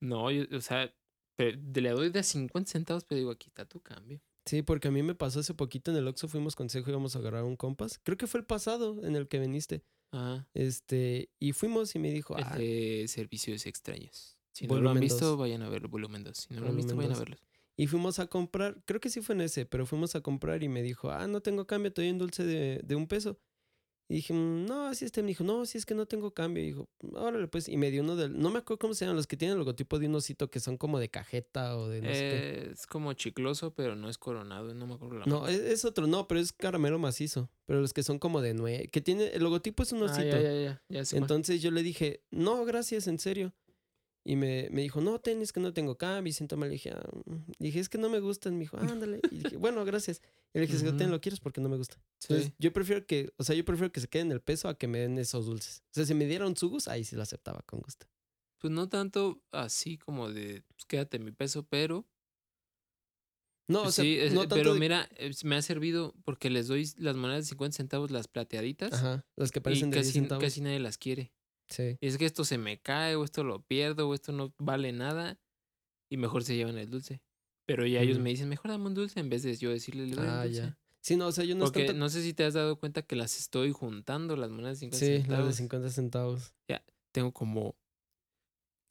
[0.00, 0.94] No, yo- o sea,
[1.36, 4.20] pero le doy de 50 centavos, pero digo, aquí está tu cambio.
[4.46, 7.14] Sí, porque a mí me pasó hace poquito en el Oxxo, fuimos consejo y íbamos
[7.14, 7.98] a agarrar un compas.
[8.02, 9.84] Creo que fue el pasado en el que viniste.
[10.12, 10.48] Ajá.
[10.54, 14.38] Este, y fuimos y me dijo, El ah, de servicios extraños.
[14.52, 16.36] Si no lo han Volumen visto, vayan a ver volumen 2.
[16.36, 17.28] Si no lo han visto, Volumen vayan a dos.
[17.30, 17.46] verlo.
[17.76, 20.68] y fuimos a comprar, creo que sí fue en ese, pero fuimos a comprar y
[20.68, 23.38] me dijo, ah, no tengo cambio, te doy un dulce de, de un peso.
[24.10, 25.22] Y dije, "Mm, no, así este.
[25.22, 26.64] Me dijo, no, si es que no tengo cambio.
[26.64, 27.68] Y dijo, órale, pues.
[27.68, 28.36] Y me dio uno del.
[28.36, 30.58] No me acuerdo cómo se llaman, los que tienen el logotipo de un osito que
[30.58, 32.36] son como de cajeta o de no sé qué.
[32.66, 34.74] Eh, es como chicloso, pero no es coronado.
[34.74, 37.48] No me acuerdo la No, es, es otro, no, pero es caramelo macizo.
[37.66, 38.88] Pero los que son como de nueve.
[38.92, 39.28] Que tiene.
[39.28, 40.24] El logotipo es un Ah, osito.
[40.28, 41.02] ya, ya, ya.
[41.16, 43.54] Entonces yo le dije, no, gracias, en serio.
[44.22, 46.30] Y me, me dijo, no, tenis, que no tengo cambio.
[46.30, 46.68] Y siento mal.
[46.68, 47.52] Le dije, "Ah, mm".
[47.58, 48.54] dije, es que no me gustan.
[48.54, 49.20] Me dijo, ándale.
[49.30, 50.20] Y dije, bueno, gracias.
[50.52, 51.96] Y le dije, "Es que ten, lo quieres porque no me gusta.
[52.18, 52.52] Sí.
[52.58, 54.98] Yo prefiero que, o sea, yo prefiero que se queden el peso a que me
[54.98, 55.82] den esos dulces.
[55.90, 58.06] O sea, si me dieran sugus, ahí sí lo aceptaba con gusto.
[58.58, 62.06] Pues no tanto así como de pues, quédate mi peso, pero
[63.68, 66.50] No, o sea, sí, es- no tanto pero de- mira, eh, me ha servido porque
[66.50, 70.06] les doy las monedas de 50 centavos, las plateaditas, Ajá, los que parecen de 10
[70.08, 70.42] casi, centavos.
[70.44, 71.32] casi nadie las quiere.
[71.70, 71.96] Sí.
[72.00, 74.92] Y es que esto se me cae, o esto lo pierdo, o esto no vale
[74.92, 75.38] nada,
[76.10, 77.22] y mejor se llevan el dulce.
[77.66, 78.24] Pero ya ellos Ujú.
[78.24, 80.44] me dicen, mejor dame un dulce en vez de yo decirle, le doy un Ah,
[80.44, 80.58] dulce.
[80.60, 80.78] ya.
[81.02, 83.02] Sí, no, o sea, yo no Porque tanto- no sé si te has dado cuenta
[83.02, 85.54] que las estoy juntando, las monedas de 50 Sí, las de centavos.
[85.56, 86.54] 50 centavos.
[87.12, 87.74] Tengo como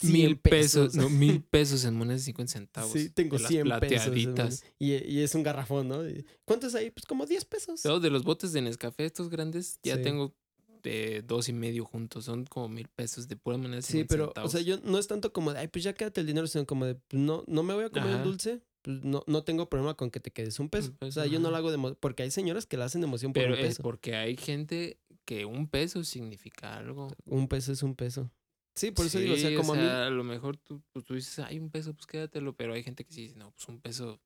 [0.00, 0.94] 100 mil pesos, pesos.
[0.96, 2.92] no, mil pesos en monedas de 50 centavos.
[2.92, 3.78] Sí, tengo de las 100 pesos.
[3.80, 4.62] plateaditas.
[4.62, 4.74] hermano.
[4.78, 5.98] Y, y es un garrafón, ¿no?
[6.46, 6.90] ¿Cuántos hay?
[6.90, 7.84] Pues como 10 pesos.
[7.84, 10.02] Luego de los botes de Nescafé, estos grandes, ya Sí.
[10.02, 10.34] tengo
[10.82, 12.24] de dos y medio juntos.
[12.26, 14.48] Son como mil pesos de pura moneda de Sí, 50 pero, centavos.
[14.54, 16.66] o sea, yo no es tanto como de, ay, pues ya quédate el dinero, sino
[16.66, 19.68] como de, pues, no, no me voy a comer el dulce, pues no, no tengo
[19.68, 20.92] problema con que te quedes un peso.
[21.00, 23.32] O sea, yo no lo hago de porque hay señoras que la hacen de emoción
[23.32, 23.82] por Pero un es peso.
[23.82, 27.08] porque hay gente que un peso significa algo.
[27.26, 28.30] Un peso es un peso.
[28.74, 31.04] Sí, por eso digo, o sea, Sí, como a mí, a lo mejor tú, pues,
[31.04, 32.54] tú dices, ay, un peso, pues quédatelo.
[32.54, 34.18] Pero hay gente que sí dice, no, pues un peso.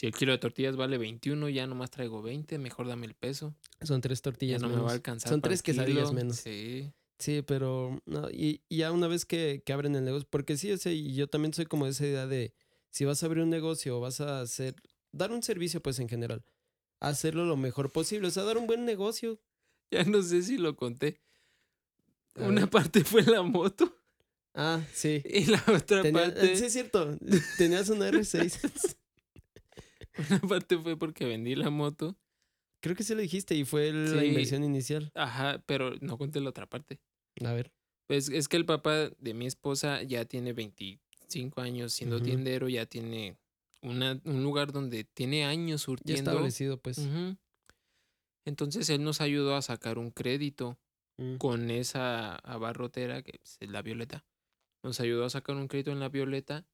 [0.00, 3.54] Si el kilo de tortillas vale 21, ya nomás traigo 20, mejor dame el peso.
[3.82, 5.28] son tres Ya tortillas no me va a alcanzar.
[5.28, 6.36] Son tres quesadillas menos.
[6.38, 6.90] Sí.
[7.18, 10.72] Sí, pero no, y, y ya una vez que, que abren el negocio, porque sí,
[10.72, 12.54] o sea, y yo también soy como de esa idea de
[12.88, 14.74] si vas a abrir un negocio o vas a hacer,
[15.12, 16.42] dar un servicio pues en general,
[16.98, 19.38] hacerlo lo mejor posible, o sea, dar un buen negocio.
[19.90, 21.20] Ya no sé si lo conté.
[22.36, 22.70] A Una ver.
[22.70, 23.94] parte fue la moto
[24.54, 25.20] Ah, sí.
[25.26, 26.56] y la otra Tenía- parte.
[26.56, 27.18] sí, es cierto,
[27.58, 28.96] tenías una R6.
[30.30, 32.16] Una parte fue porque vendí la moto.
[32.82, 35.10] Creo que sí lo dijiste y fue el- la inversión inicial.
[35.14, 36.98] Ajá, pero no conté la otra parte.
[37.44, 37.72] A ver.
[38.08, 42.86] Pues es que el papá de mi esposa ya tiene 25 años siendo tiendero, ya
[42.86, 43.36] tiene
[43.82, 46.30] una, un lugar donde tiene años Ya surtiendo.
[46.32, 46.98] establecido, pues.
[48.46, 50.78] Entonces él nos ayudó a sacar un crédito
[51.18, 51.36] Mm.
[51.36, 54.24] con esa abarrotera, que es la Violeta.
[54.82, 56.66] Nos ayudó a sacar un crédito en la Violeta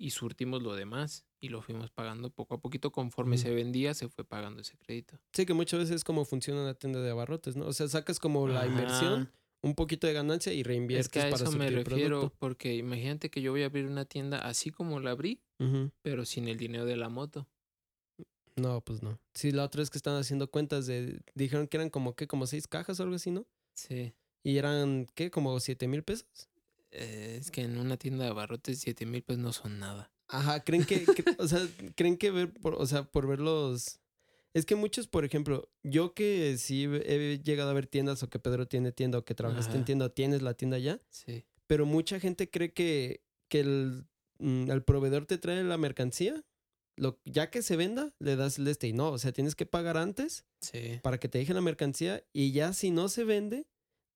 [0.00, 1.24] y surtimos lo demás.
[1.42, 2.90] Y lo fuimos pagando poco a poquito.
[2.92, 3.42] Conforme Ujú.
[3.44, 5.18] se vendía, se fue pagando ese crédito.
[5.32, 7.66] Sí, que muchas veces es como funciona una tienda de abarrotes, ¿no?
[7.66, 9.32] O sea, sacas como la inversión, Ajá.
[9.62, 12.36] un poquito de ganancia y reinviertes Es que a para eso me refiero, producto.
[12.38, 15.90] porque imagínate que yo voy a abrir una tienda así como la abrí, Ujú.
[16.02, 17.46] pero sin el dinero de la moto.
[18.56, 19.18] No, pues no.
[19.34, 21.22] Sí, la otra vez que están haciendo cuentas de.
[21.34, 22.26] Dijeron que eran como, ¿qué?
[22.26, 23.46] Como seis cajas o algo así, ¿no?
[23.74, 24.12] Sí.
[24.42, 25.30] Y eran, ¿qué?
[25.30, 26.49] Como siete mil pesos.
[26.92, 30.10] Eh, es que en una tienda de abarrotes 7 mil pues no son nada.
[30.28, 31.60] Ajá, creen que, cre- o sea,
[31.96, 34.00] creen que ver, por, o sea, por ver los...
[34.52, 38.40] Es que muchos, por ejemplo, yo que sí he llegado a ver tiendas o que
[38.40, 41.44] Pedro tiene tienda o que trabajaste en tienda o tienes la tienda ya, Sí.
[41.68, 44.06] pero mucha gente cree que, que el,
[44.40, 46.44] mm, el proveedor te trae la mercancía,
[46.96, 49.66] lo, ya que se venda, le das el este y no, o sea, tienes que
[49.66, 50.98] pagar antes Sí.
[51.02, 53.68] para que te dejen la mercancía y ya si no se vende,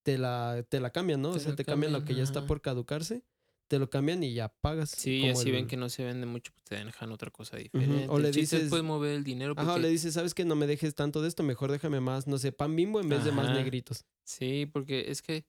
[0.04, 1.30] te la, te la cambian, ¿no?
[1.30, 3.24] o sea, te cambian lo que ya está por caducarse,
[3.68, 4.90] te lo cambian y ya pagas.
[4.90, 8.06] Sí, y así ven que no se vende mucho, pues te dejan otra cosa diferente.
[8.08, 9.68] O le El chiste es dices- poder mover el dinero porque...
[9.70, 12.26] Ajá, o le dices, ¿sabes que No me dejes tanto de esto, mejor déjame más,
[12.26, 14.04] no sé, pan bimbo en vez de más negritos.
[14.24, 15.46] Sí, porque es que...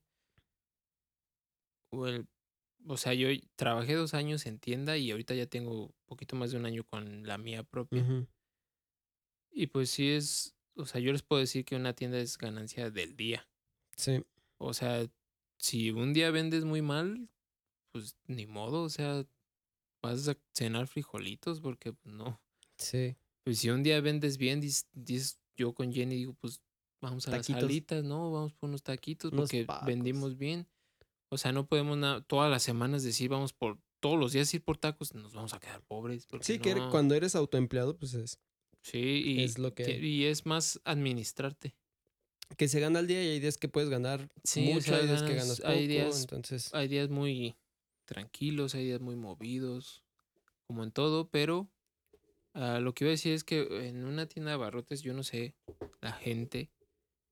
[1.92, 2.26] O, el-
[2.88, 6.56] o sea, yo trabajé dos años en tienda y ahorita ya tengo poquito más de
[6.56, 8.04] un año con la mía propia.
[9.50, 10.54] Y pues sí es...
[10.76, 13.48] O sea, yo les puedo decir que una tienda es ganancia del día.
[13.96, 14.22] Sí,
[14.58, 15.06] O sea,
[15.58, 17.28] si un día vendes muy mal,
[17.92, 19.26] pues ni modo, o sea,
[20.02, 22.40] vas a cenar frijolitos porque pues, no.
[22.78, 23.16] sí.
[23.44, 26.60] Pues si un día vendes bien, dis- dis- yo con Jenny digo, pues
[27.00, 27.54] vamos a Taquitos.
[27.54, 28.32] las salitas, ¿no?
[28.32, 30.66] Vamos por unos taquitos Unos porque vendimos bien.
[31.28, 34.62] O sea, no podemos na- todas las semanas decir, vamos por todos los días ir
[34.62, 36.26] por tacos, nos vamos a quedar pobres.
[36.40, 38.38] Sí, que cuando eres autoempleado, pues es
[38.82, 41.74] Sí, y, es lo que y es más administrarte.
[42.56, 44.96] Que se gana al día y hay días que puedes ganar Sí, o mucho, sea,
[44.98, 46.72] hay días que ganas- poco, hay días- entonces...
[46.74, 47.56] hay días muy
[48.04, 50.04] tranquilos, hay días muy movidos,
[50.66, 51.68] como en todo, pero
[52.54, 55.22] ah, lo que iba a decir es que en una tienda de abarrotes, yo no
[55.22, 55.54] sé
[56.00, 56.70] la gente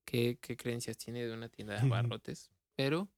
[0.05, 3.09] qué, qué creencias tiene de una tienda de abarrotes, pero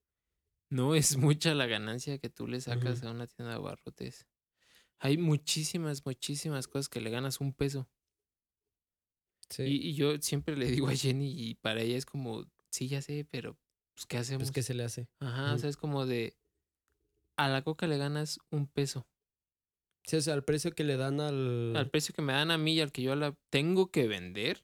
[0.69, 4.28] no es mucha la ganancia que tú le sacas a una tienda de abarrotes.
[4.99, 7.88] Hay muchísimas, muchísimas cosas que le ganas un peso.
[9.49, 12.88] Sí, Y, y yo siempre le digo a Jenny y para ella es como, sí,
[12.88, 13.57] ya sé, pero
[13.94, 14.41] pues ¿qué hacemos?
[14.44, 15.07] pues que se le hace.
[15.19, 16.36] Ajá, o sea, es como de.
[17.38, 19.07] A la coca le ganas un peso.
[20.06, 21.76] Sí, o sea, el precio que le dan al...
[21.76, 24.64] Al precio que me dan a mí y al que yo la tengo que vender.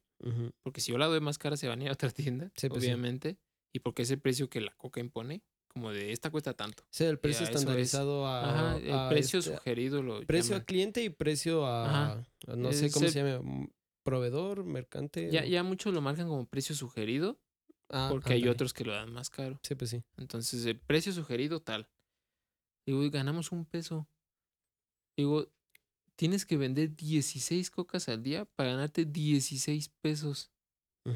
[0.63, 2.69] Porque si yo la doy más cara, se van a ir a otra tienda, Sí,
[2.69, 2.87] pues sí.
[2.87, 3.37] obviamente.
[3.73, 5.43] Y porque es el precio que la coca impone.
[5.67, 6.83] Como de esta cuesta tanto.
[6.91, 7.49] Sí, el precio es.
[7.49, 8.49] estandarizado a...
[8.49, 10.65] Ajá, el a precio este- sugerido lo Precio a llaman.
[10.65, 11.85] cliente y precio a...
[12.13, 12.25] Ajá.
[12.47, 13.67] a no sé cómo el- se llama.
[14.03, 15.29] Proveedor, mercante.
[15.31, 17.39] Ya, ya muchos lo marcan como precio sugerido.
[17.89, 19.59] Ah, Porque hay otros que lo dan más caro.
[19.63, 20.03] Sí, pues sí.
[20.17, 21.87] Entonces, el precio sugerido tal.
[22.85, 24.07] Digo, y ganamos un peso.
[25.17, 25.47] Digo,
[26.15, 30.51] tienes que vender 16 cocas al día para ganarte 16 pesos.
[31.05, 31.11] O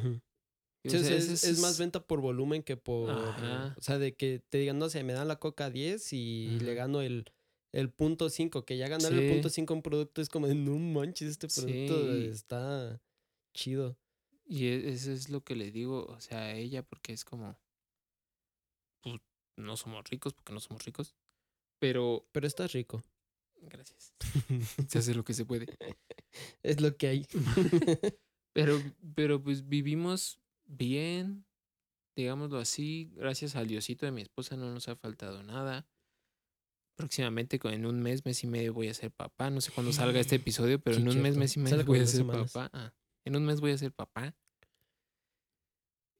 [0.89, 3.09] sea, ese es, es más venta por volumen que por...
[3.09, 3.75] Ajá.
[3.77, 6.73] O sea, de que te digan, no sé, me dan la coca 10 y le
[6.75, 7.25] gano el,
[7.73, 10.77] el punto 5, que ya ganarle el punto 5 a un producto es como no
[10.77, 12.25] manches, este producto Sí.
[12.29, 13.01] está
[13.53, 13.97] chido.
[14.45, 17.59] Y e- eso es lo que le digo, o sea, a ella, porque es como,
[19.01, 19.19] pues,
[19.57, 21.15] no somos ricos, porque no somos ricos,
[21.79, 23.03] pero, Pero está rico.
[23.61, 24.13] gracias,
[24.89, 25.65] se hace lo que se puede.
[26.63, 27.27] es lo que hay.
[28.53, 28.81] Pero,
[29.13, 31.45] pero pues vivimos bien,
[32.15, 35.87] digámoslo así, gracias al Diosito de mi esposa no nos ha faltado nada.
[36.97, 39.49] Próximamente, en un mes, mes y medio voy a ser papá.
[39.49, 41.39] No sé cuándo salga este episodio, pero Sí, en un mes, cierto.
[41.39, 42.51] mes y Sale medio voy a ser semanas.
[42.51, 42.69] papá.
[42.73, 42.93] Ah,
[43.23, 44.35] en un mes voy a ser papá.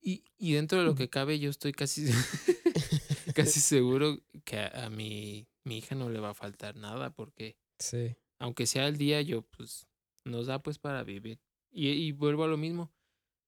[0.02, 2.06] Y, y dentro de lo que cabe, yo estoy casi,
[3.36, 7.58] casi seguro que a, a mi, mi hija no le va a faltar nada, porque
[7.80, 8.16] Sí.
[8.40, 9.88] aunque sea el día, yo pues
[10.26, 11.40] nos da pues para vivir.
[11.72, 12.92] Y, y vuelvo a lo mismo,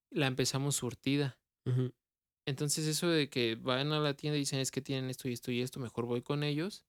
[0.09, 1.39] la empezamos surtida.
[1.65, 1.93] Ujú.
[2.47, 5.33] Entonces eso de que van a la tienda y dicen es que tienen esto y
[5.33, 6.83] esto y esto, mejor voy con ellos,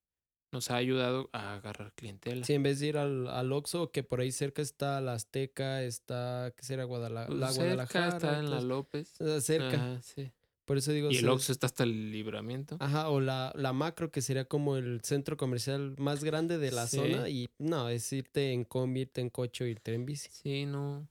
[0.53, 2.45] nos ha ayudado a agarrar clientela.
[2.45, 5.83] Sí, en vez de ir al, al Oxxo, que por ahí cerca está la Azteca,
[5.83, 6.85] está, ¿qué será?
[6.85, 8.09] Guadala- Pues, la cerca Guadalajara.
[8.17, 9.15] está en la López.
[9.21, 9.75] Ah, cerca.
[9.75, 10.31] Ajá, sí.
[10.65, 11.11] Por eso digo...
[11.11, 12.77] Y el Oxxo está hasta el libramiento.
[12.79, 16.87] Ajá, o la, la macro, que sería como el centro comercial más grande de la
[16.87, 16.97] Sí.
[16.99, 17.29] zona.
[17.29, 20.29] Y no, es irte en combi, irte en coche o irte en bici.
[20.33, 21.09] Sí, no.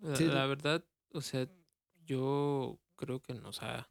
[0.00, 1.46] La, Sí, la verdad, o sea,
[2.06, 3.88] yo creo que nos ha...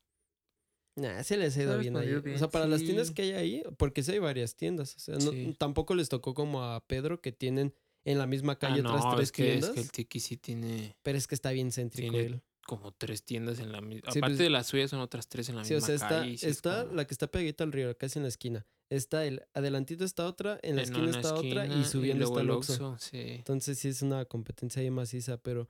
[0.96, 2.14] Nah, se les ha ido bien ahí.
[2.14, 3.14] O sea, para las tiendas sí.
[3.14, 4.96] que hay ahí, porque sí hay varias tiendas.
[4.96, 5.56] O sea, no- Sí.
[5.58, 7.74] tampoco les tocó como a Pedro que tienen
[8.04, 9.72] en la misma Ah, calle otras no, tres es que, es tiendas.
[9.72, 12.42] que el Tiki sí tiene Pero es que está bien céntrico Tiene él.
[12.66, 14.12] como tres tiendas en la misma...
[14.12, 15.96] Sí, Aparte pues- de las suyas son otras tres en la Sí, o misma sea,
[15.96, 16.38] está, calle.
[16.38, 18.66] sí es está como- la que está pegadita al río, casi en la esquina.
[18.90, 22.50] Está el adelantito está otra, en la en esquina está otra y subiendo está el
[22.50, 22.98] Oxxo.
[23.00, 23.18] Sí.
[23.38, 25.70] Entonces sí es una competencia ahí maciza, pero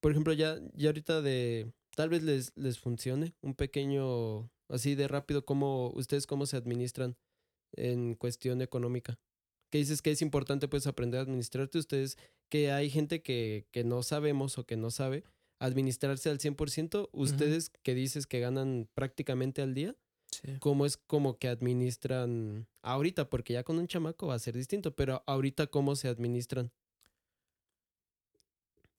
[0.00, 5.08] por ejemplo ya, ya ahorita de tal vez les, les funcione un pequeño así de
[5.08, 7.16] rápido cómo ustedes cómo se administran
[7.72, 9.18] en cuestión económica.
[9.70, 12.16] Que dices que es importante pues aprender a administrarte ustedes,
[12.48, 15.22] que hay gente que, que no sabemos o que no sabe
[15.60, 19.94] administrarse al 100%, ustedes que dices que ganan prácticamente al día,
[20.32, 20.56] Sí.
[20.60, 24.94] cómo es como que administran ahorita, porque ya con un chamaco va a ser distinto,
[24.94, 26.72] pero ahorita cómo se administran.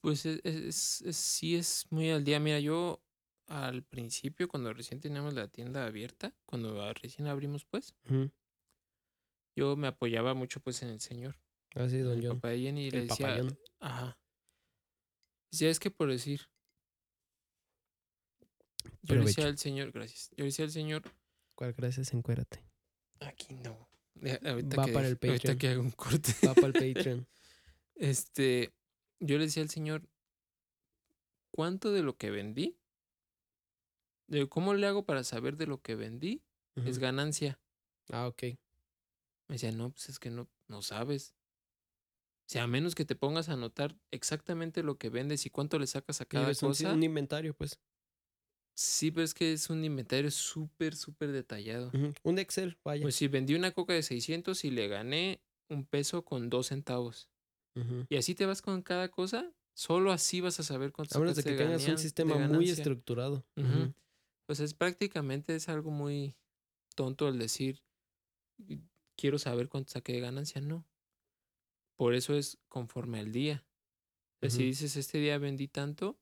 [0.02, 2.40] Pues es, es- es- sí es muy al día.
[2.40, 3.02] Mira, yo
[3.52, 7.94] al principio, cuando recién teníamos la tienda abierta, cuando recién abrimos, pues,
[9.56, 11.36] yo me apoyaba mucho pues en el señor,
[11.76, 12.36] Así, en don John.
[12.38, 13.60] papá de Jenny, y le decía, papayón.
[13.80, 14.18] ajá.
[15.52, 16.48] Decía, es que por decir,
[19.02, 21.04] yo le decía al señor, gracias, yo le decía al señor,
[21.56, 22.14] ¿Cuál gracias?
[22.14, 22.64] Encuérate.
[23.20, 23.90] aquí no.
[24.46, 25.58] Ahorita, Va que, para el ahorita Patreon.
[25.58, 26.32] que haga un corte.
[26.48, 27.28] Va para el Patreon.
[27.96, 28.74] Este,
[29.20, 30.10] yo le decía al señor,
[31.52, 32.80] ¿cuánto de lo que vendí?
[34.32, 36.42] De ¿Cómo le hago para saber de lo que vendí?
[36.86, 37.60] Es ganancia.
[38.14, 38.44] Ah, ok.
[39.50, 41.36] Me decía, no, pues es que no, no sabes.
[42.48, 45.80] O sea, a menos que te pongas a anotar exactamente lo que vendes y cuánto
[45.80, 46.94] le sacas a cada es un, cosa.
[46.94, 47.78] un inventario, pues.
[48.74, 51.92] Sí, pero es que es un inventario súper, súper detallado.
[52.24, 53.04] Un Excel, vaya.
[53.04, 57.30] Pues si vendí una coca de 600 y le gané un peso con dos centavos.
[58.10, 61.36] Y así te vas con cada cosa, solo así vas a saber cuánto A menos
[61.36, 63.46] de que tengas un sistema muy estructurado.
[63.56, 63.94] Ujú.
[64.52, 66.36] Pues es prácticamente es algo muy
[66.94, 67.82] tonto el decir
[68.58, 68.82] "Y-
[69.16, 70.86] quiero saber cuánto saqué de ganancia, no.
[71.96, 73.66] Por eso es conforme al día.
[74.42, 76.20] Sea, Si dices este día vendí tanto,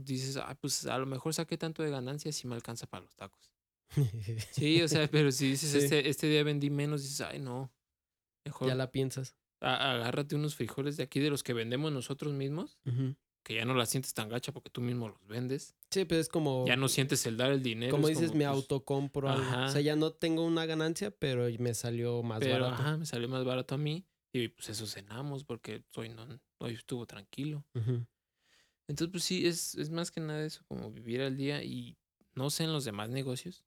[0.00, 3.14] dices, ah, pues a lo mejor saqué tanto de ganancia si me alcanza para los
[3.14, 3.52] tacos.
[4.50, 5.78] Sí, o sea, pero si dices Sí.
[5.78, 7.72] este, este día vendí menos, dices, ay no.
[8.44, 9.36] Mejor ya la piensas.
[9.60, 12.80] a- agárrate unos frijoles de aquí de los que vendemos nosotros mismos.
[13.44, 15.76] Que ya no la sientes tan gacha porque tú mismo los vendes.
[15.90, 16.64] Sí, pero es como.
[16.66, 17.92] Ya no sientes el dar el dinero.
[17.92, 19.28] Como es dices, me pues, autocompro.
[19.32, 22.82] O sea, ya no tengo una ganancia, pero me salió más Pero barato.
[22.82, 24.06] ajá, me salió más barato a mí.
[24.32, 26.26] Y pues eso cenamos porque hoy no,
[26.58, 27.64] hoy estuvo tranquilo.
[28.88, 31.62] Entonces, pues sí, es, es más que nada eso, como vivir al día.
[31.62, 31.96] Y
[32.34, 33.64] no sé en los demás negocios.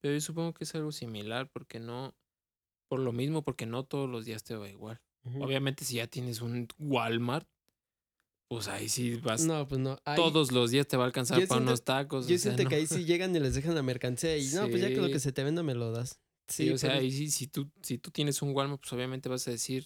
[0.00, 2.14] Pero yo supongo que es algo similar porque no,
[2.88, 5.02] por lo mismo, porque no todos los días te va igual.
[5.24, 5.42] Ujú.
[5.42, 7.48] Obviamente si ya tienes un Walmart,
[8.48, 9.98] pues ahí sí vas, No, pues no.
[10.04, 12.26] ahí- todos los días te va a alcanzar para siento- unos tacos.
[12.28, 12.68] Yo o sea, siento no.
[12.68, 15.08] que ahí sí llegan y les dejan la mercancía y no, pues ya que lo
[15.08, 16.20] que se te venda me lo das.
[16.48, 18.92] Sí, Sí, o sea, pero- ahí sí, si tú, si tú tienes un Walmart, pues
[18.92, 19.84] obviamente vas a decir,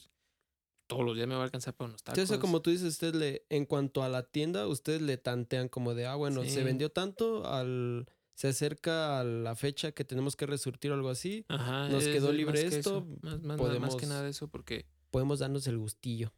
[0.87, 2.29] todos los días me va a alcanzar para unos tacos.
[2.29, 5.95] sea, como tú dices, ustedes le, en cuanto a la tienda, ustedes le tantean como
[5.95, 6.51] de, ah, bueno, Sí.
[6.51, 11.09] se vendió tanto, al, se acerca a la fecha que tenemos que resurtir o algo
[11.09, 14.49] así, Ajá, nos quedó libre más esto, Más, más, más- más podemos- que nada eso,
[14.49, 16.35] porque podemos darnos el gustillo.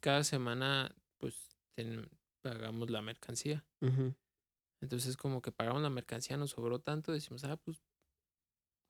[0.00, 0.94] cada semana,
[1.74, 2.08] ten-
[2.42, 3.64] pagamos la mercancía.
[4.80, 7.82] Entonces, como que pagamos la mercancía, nos sobró tanto, decimos, ah, pues,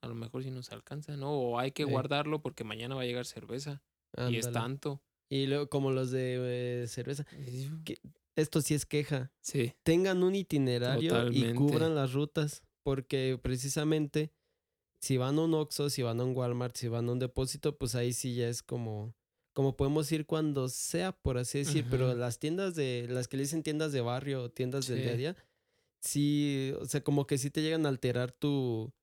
[0.01, 1.31] a lo mejor sí nos alcanza, ¿no?
[1.31, 3.83] O hay que guardarlo porque mañana va a llegar cerveza.
[4.29, 5.01] Y es tanto.
[5.29, 7.69] Y luego, como los de eh, cerveza, Y-
[8.35, 9.31] esto sí es queja.
[9.41, 11.49] Sí, tengan un itinerario Totalmente.
[11.49, 14.31] y cubran las rutas, porque precisamente
[14.99, 17.77] si van a un Oxxo, si van a un Walmart, si van a un depósito,
[17.77, 19.13] pues ahí sí ya es como
[19.53, 23.43] como podemos ir cuando sea, por así decir, pero las tiendas de las que le
[23.43, 25.17] dicen tiendas de barrio o tiendas del día a Sí.
[25.17, 25.35] día,
[26.01, 28.93] sí, o sea, como que sí te llegan a alterar tu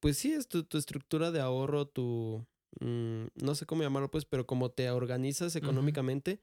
[0.00, 2.46] pues sí, es tu, tu estructura de ahorro, tu
[2.80, 6.40] mm, no sé cómo llamarlo pues, pero como te organizas económicamente,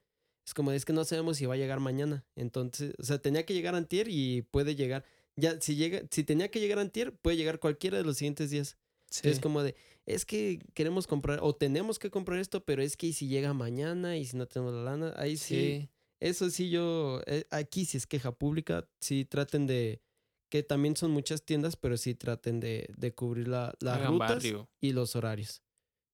[0.47, 2.25] es como, es que no sabemos si va a llegar mañana.
[2.35, 5.05] Entonces, o sea, tenía que llegar antier y puede llegar.
[5.35, 8.77] Ya, si llega, si tenía que llegar antier, puede llegar cualquiera de los siguientes días.
[9.11, 9.27] sí.
[9.29, 9.75] Es como de,
[10.13, 13.53] es que queremos comprar, o tenemos que comprar esto, pero es que ¿y si llega
[13.53, 15.55] mañana y si no tenemos la lana, ahí sí.
[15.55, 15.89] sí.
[16.19, 20.03] Eso sí, yo, eh, aquí sí es queja pública, sí traten de,
[20.49, 24.29] que también son muchas tiendas, pero sí traten de, de cubrir la, las Hagan rutas
[24.35, 24.69] barrio.
[24.79, 25.63] y los horarios.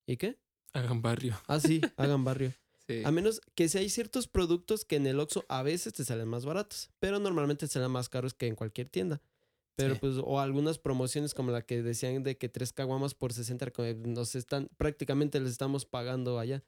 [0.06, 0.38] ¿Y qué?
[0.72, 1.38] Hagan barrio.
[1.46, 2.54] Ah, sí, hagan barrio.
[2.86, 3.02] Sí.
[3.04, 6.28] A menos que si hay ciertos productos que en el Oxxo a veces te salen
[6.28, 9.20] más baratos, pero normalmente salen más caros que en cualquier tienda.
[9.78, 10.00] Pero Sí.
[10.00, 13.88] pues, o algunas promociones como la que decían de que tres caguamas por 60 como
[14.08, 16.64] nos están, prácticamente les estamos pagando allá.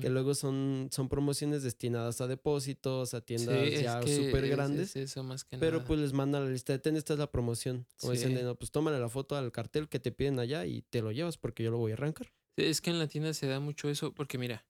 [0.00, 4.96] Que luego son, son promociones destinadas a depósitos, a tiendas Sí, ya súper es- grandes.
[4.96, 5.86] es eso más que Pero nada.
[5.86, 7.86] pues les mandan la lista de ten, esta es la promoción.
[8.02, 8.44] O dicen, de, Sí.
[8.44, 11.36] no, pues tómale la foto al cartel que te piden allá y te lo llevas
[11.36, 12.32] porque yo lo voy a arrancar.
[12.56, 14.66] Es que en la tienda se da mucho eso, porque mira,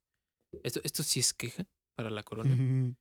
[0.65, 1.65] esto, esto sí es queja
[1.97, 2.95] para la corona.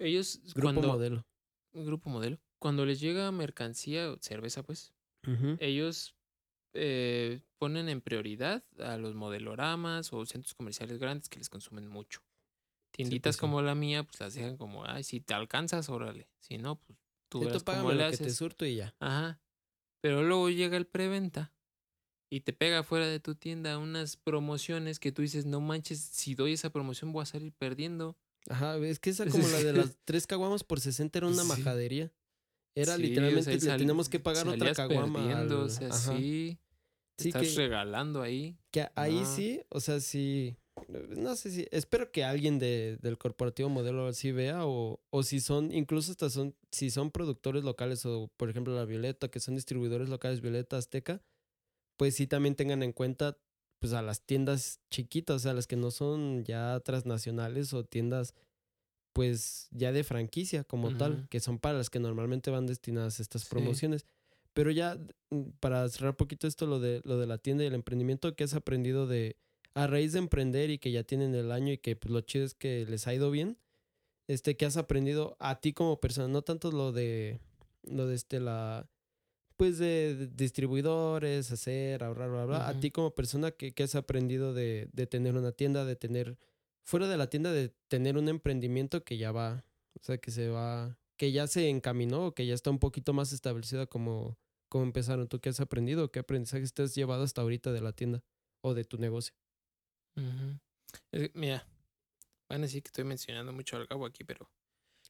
[0.00, 1.26] Ellos, Grupo cuando, modelo.
[1.74, 4.92] grupo modelo, cuando les llega mercancía, o cerveza pues,
[5.58, 6.14] ellos
[6.74, 12.22] eh, ponen en prioridad a los modeloramas o centros comerciales grandes que les consumen mucho.
[12.92, 13.40] Tienditas pues sí.
[13.40, 16.28] como la mía, pues las dejan como, ay, si te alcanzas, órale.
[16.38, 18.36] Si no, pues tú Sí, tú cómo le lo que te haces.
[18.36, 18.94] surto y ya.
[19.00, 19.40] Ajá.
[20.02, 21.52] Pero luego llega el preventa
[22.30, 26.34] y te pega fuera de tu tienda unas promociones que tú dices, no manches, si
[26.34, 28.16] doy esa promoción voy a salir perdiendo.
[28.48, 31.42] Ajá, es que esa Es- como la de las tres caguamas por 60 era una
[31.42, 31.48] Sí.
[31.48, 32.12] majadería.
[32.74, 35.38] Era Sí, o literalmente sea, le tenemos que pagar otra caguama.
[35.38, 36.16] al- o sea, ajá.
[36.16, 36.58] sí.
[37.16, 38.56] te Sí, estás que- regalando ahí.
[38.70, 40.56] Que ahí sí, o sea, sí.
[40.88, 41.66] No sé si.
[41.70, 46.30] Espero que alguien de, del corporativo modelo así vea, o, o si son, incluso hasta
[46.30, 50.78] son, si son productores locales, o por ejemplo la Violeta, que son distribuidores locales Violeta
[50.78, 51.20] Azteca,
[51.98, 53.36] pues sí también tengan en cuenta
[53.80, 58.34] pues a las tiendas chiquitas, o sea, las que no son ya transnacionales o tiendas
[59.12, 63.42] pues ya de franquicia como tal, que son para las que normalmente van destinadas estas
[63.42, 63.48] Sí.
[63.50, 64.06] promociones.
[64.52, 64.98] Pero ya
[65.30, 68.34] mm, para cerrar un poquito esto, lo de, lo de la tienda y el emprendimiento,
[68.34, 69.36] que has aprendido de,
[69.74, 72.44] a raíz de emprender y que ya tienen el año y que pues, lo chido
[72.44, 73.58] es que les ha ido bien,
[74.28, 77.40] este, que has aprendido a ti como persona, no tanto lo de,
[77.82, 78.88] lo de este, la,
[79.56, 82.80] pues de, distribuidores, hacer, ahorrar, bla, bla, a Ujú.
[82.80, 86.38] ti como persona, que, que has aprendido de, de tener una tienda, de tener,
[86.84, 90.48] fuera de la tienda, de tener un emprendimiento que ya va, o sea, que se
[90.48, 94.38] va, que ya se encaminó, que ya está un poquito más establecida como,
[94.68, 95.28] como empezaron.
[95.28, 96.10] ¿Tú qué has aprendido?
[96.10, 98.22] ¿Qué aprendizajes te has llevado hasta ahorita de la tienda
[98.62, 99.34] o de tu negocio?
[100.16, 100.58] Ujú.
[101.12, 101.66] Eh, mira,
[102.48, 104.50] van a decir que estoy mencionando mucho al Gabo aquí, pero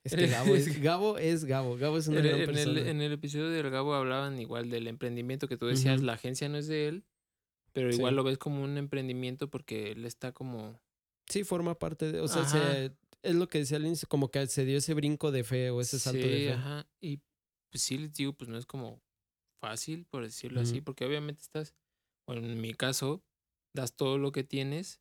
[0.05, 3.01] Es que Gabo es Gabo, es Gabo, Gabo es una el- gran en el, en
[3.01, 6.67] el episodio del Gabo hablaban igual del emprendimiento que tú decías, la agencia no es
[6.69, 7.05] de él,
[7.73, 7.99] pero Sí.
[7.99, 10.81] igual lo ves como un emprendimiento porque él está como...
[11.31, 14.47] Sí, forma parte de, o sea, se- es lo que decía al inicio, como que
[14.49, 16.53] se dio ese brinco de fe o ese salto de fe.
[16.53, 16.87] ajá.
[17.01, 17.21] Y
[17.71, 19.01] pues sí les digo, pues no es como
[19.63, 21.75] fácil, por decirlo así, porque obviamente estás,
[22.27, 23.23] bueno, en mi caso,
[23.75, 25.01] das todo lo que tienes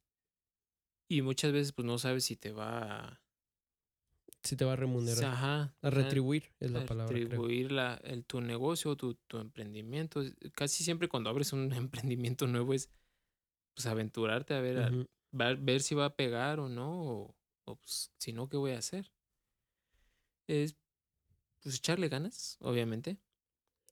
[1.10, 3.22] y muchas veces pues no sabes si te va a...
[4.44, 5.26] Sí te va a remunerar.
[5.26, 5.76] Ajá.
[5.82, 7.24] a retribuir es la a palabra, creo.
[7.26, 10.22] retribuir la, el, tu negocio, tu, tu emprendimiento.
[10.54, 12.90] Casi siempre cuando abres un emprendimiento nuevo es
[13.76, 15.06] pues aventurarte a ver, Ujú.
[15.32, 17.36] Ver, ver si va a pegar o no, o,
[17.66, 19.12] o, pues, si no, ¿qué voy a hacer?
[20.48, 20.76] Es
[21.62, 23.20] pues echarle ganas, obviamente.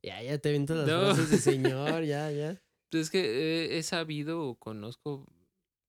[0.01, 1.13] Ya, ya te avientas las No.
[1.13, 2.61] frases de señor, ya, ya.
[2.89, 5.25] Pues es que he, he sabido o conozco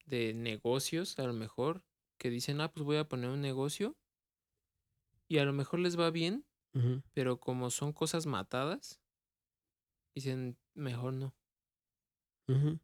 [0.06, 1.84] de negocios, a lo mejor,
[2.18, 3.96] que dicen, ah, pues voy a poner un negocio
[5.28, 6.44] y a lo mejor les va bien,
[7.14, 9.00] pero como son cosas matadas,
[10.14, 11.37] dicen, mejor no.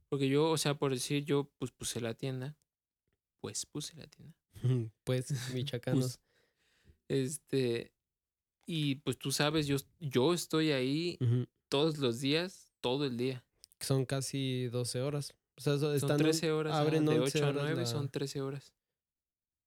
[0.09, 2.57] Porque yo, o sea, por decir, yo pues puse la tienda,
[3.41, 4.37] pues puse la tienda.
[5.05, 6.21] Pues, michoacanos.
[7.09, 7.93] Este,
[8.67, 11.19] y pues tú sabes, yo, yo estoy ahí
[11.69, 13.45] todos los días, todo el día.
[13.81, 15.35] Son casi 12 horas.
[15.57, 16.75] O sea, so- Son están 13 horas,
[17.13, 18.75] de 11 8 a horas 9 la- son 13 horas.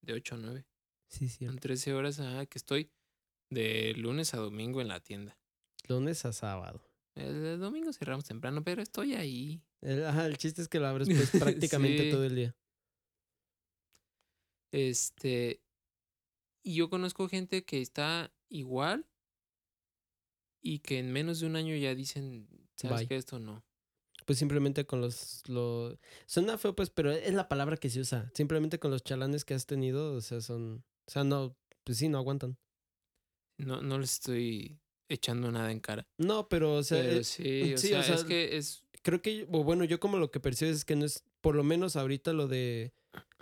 [0.02, 0.66] De 8 a 9.
[1.10, 1.60] Sí, Son cierto.
[1.62, 2.92] 13 horas, ajá, que estoy
[3.50, 5.38] de lunes a domingo en la tienda.
[5.88, 6.82] Lunes a sábado.
[7.16, 9.62] El, el domingo cerramos temprano, pero estoy ahí.
[9.82, 11.32] El, ajá, el chiste es que lo abres pues
[11.62, 12.12] prácticamente Sí.
[12.12, 12.56] todo el día.
[14.72, 15.62] Este,
[16.64, 19.06] y yo conozco gente que está igual
[20.62, 23.16] y que en menos de un año ya dicen, ¿sabes qué?
[23.16, 23.64] Esto no.
[24.26, 28.30] Pues simplemente con los, lo Suena feo, pues, pero es la palabra que se usa.
[28.36, 30.84] Simplemente con los chalanes que has tenido, o sea, son...
[31.08, 31.56] O sea, no...
[31.86, 32.58] Pues sí, no aguantan.
[33.58, 36.06] No, no les estoy echando nada en cara.
[36.18, 38.84] No, pero, o sea, Pero eh, sí, o sí, sea, o sea, es que es...
[39.04, 41.64] creo que, o bueno, yo como lo que percibo es que no es, por lo
[41.64, 42.94] menos ahorita lo de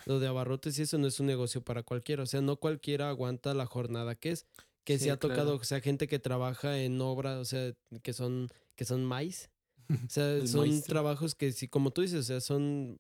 [0.06, 2.24] lo de abarrotes y eso no es un negocio para cualquiera.
[2.24, 4.46] O sea, no cualquiera aguanta la jornada que es.
[4.84, 7.74] Que Sí, se ha tocado, o sea, gente que trabaja en obra, o sea,
[8.04, 9.50] que son, que son maíz.
[9.90, 10.94] O sea, son maestro.
[10.94, 13.00] trabajos que sí, como tú dices, o sea, son,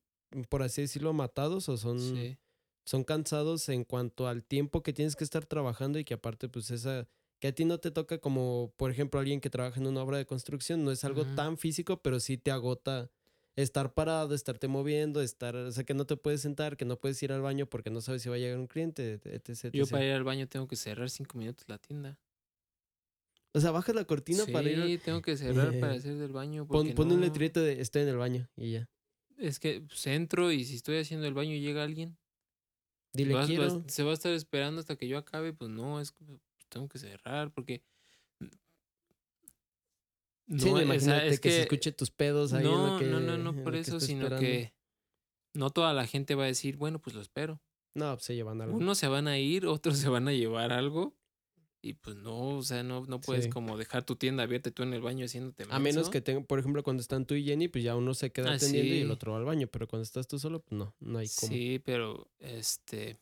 [0.50, 2.38] por así decirlo, matados o son, Sí.
[2.86, 6.72] son cansados en cuanto al tiempo que tienes que estar trabajando y que aparte, pues
[6.72, 7.08] esa,
[7.46, 10.18] que a ti no te toca como, por ejemplo, alguien que trabaja en una obra
[10.18, 13.12] de construcción, no es algo tan físico, pero sí te agota
[13.56, 17.22] estar parado, estarte moviendo, estar, o sea, que no te puedes sentar, que no puedes
[17.22, 19.70] ir al baño porque no sabes si va a llegar un cliente, etc.
[19.74, 22.18] Yo para ir al baño tengo que cerrar cinco minutos la tienda.
[23.54, 26.16] O sea, bajas la cortina sí, para ir, al- tengo que cerrar para Eh, hacer
[26.16, 26.66] del baño.
[26.66, 28.90] pon, pon un letrito de estoy en el baño y ya.
[29.38, 32.18] Es que pues, entro y si estoy haciendo el baño y llega alguien,
[33.14, 33.66] Dile vas- quiero.
[33.82, 36.32] vas- se va a estar esperando hasta que yo acabe, pues no, es pues,
[36.76, 37.82] tengo que cerrar porque...
[38.40, 38.48] sí,
[40.48, 43.06] no, o sea, imagínate es que, se escuche tus pedos ahí en no, lo que
[43.06, 44.42] no, no, no por eso, sino esperando.
[44.42, 44.74] que
[45.54, 47.62] no toda la gente va a decir, bueno, pues lo espero.
[47.94, 48.76] No, pues se llevan algo.
[48.78, 51.16] Unos se van a ir, otros se van a llevar algo.
[51.82, 53.50] Y pues no, o sea, no, no puedes Sí.
[53.52, 56.58] como dejar tu tienda abierta tú en el baño haciéndote A menos que tengan, por
[56.60, 59.12] ejemplo, cuando están tú y Jenny, pues ya uno se queda Ah, atendiendo y el
[59.12, 59.68] otro va al baño.
[59.68, 61.54] Pero cuando estás tú solo, pues no, no hay como.
[61.54, 63.20] Sí, pero este...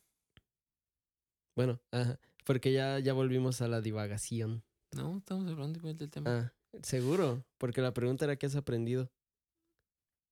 [1.54, 4.62] Bueno, ajá, porque ya, ya volvimos a la divagación.
[4.92, 6.30] No, estamos hablando igual del tema.
[6.30, 9.10] Ah, seguro, porque la pregunta era qué has aprendido.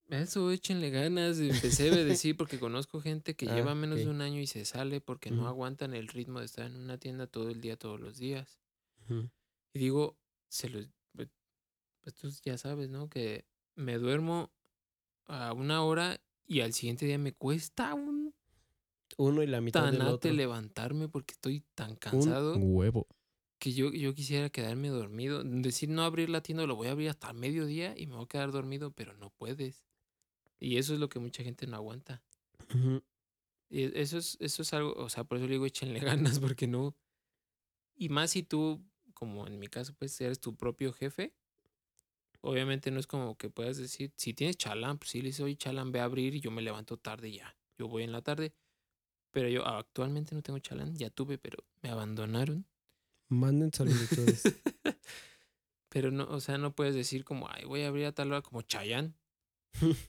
[0.08, 1.38] Eso, échenle ganas.
[1.38, 4.64] Empecé a decir porque conozco gente que Ah, lleva menos de un año y se
[4.64, 7.98] sale porque no aguantan el ritmo de estar en una tienda todo el día, todos
[7.98, 8.60] los días.
[9.74, 10.18] Y digo,
[10.48, 10.80] se lo,
[11.14, 11.28] pues
[12.00, 13.08] pues tú ya sabes, ¿no?
[13.08, 14.52] Que me duermo
[15.26, 18.34] a una hora y al siguiente día me cuesta un
[19.18, 20.32] Uno y la mitad del tanate otro.
[20.32, 23.06] levantarme porque estoy tan Un cansado huevo.
[23.58, 25.42] que yo, yo quisiera quedarme dormido.
[25.44, 28.28] Decir no abrir la tienda, lo voy a abrir hasta mediodía y me voy a
[28.28, 29.84] quedar dormido, pero no puedes.
[30.60, 32.22] Y eso es lo que mucha gente no aguanta.
[32.74, 33.02] Ujú.
[33.68, 36.38] Y e- eso es, eso es algo, o sea, por eso le digo échenle ganas,
[36.40, 36.96] porque no.
[37.94, 38.84] Y más si tú,
[39.14, 41.34] como en mi caso, pues eres tu propio jefe.
[42.40, 45.56] Obviamente no es como que puedas decir, si tienes chalán, pues sí le dices, oye,
[45.56, 47.56] chalán, ve a abrir y yo me levanto tarde ya.
[47.78, 48.52] Yo voy en la tarde.
[49.32, 52.66] Pero yo actualmente no tengo chalán, ya tuve, pero me abandonaron.
[53.28, 54.42] Manden solicitudes.
[55.88, 58.40] Pero no, o sea, no puedes decir como, ay, voy a abrir a tal hora
[58.42, 59.14] como Chayán.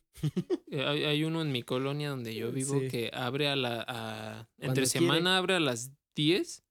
[0.72, 2.88] Eh, Hay, hay uno en mi colonia donde yo vivo Sí.
[2.88, 3.84] que abre a la.
[3.88, 4.88] a- entre quiere.
[4.88, 6.64] semana abre a las 10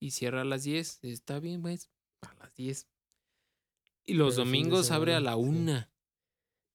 [0.00, 0.98] y cierra a las 10.
[1.04, 1.88] Está bien, pues,
[2.20, 2.86] a las 10.
[4.04, 5.38] Y los Pero domingos abre a la sí.
[5.40, 5.88] 1.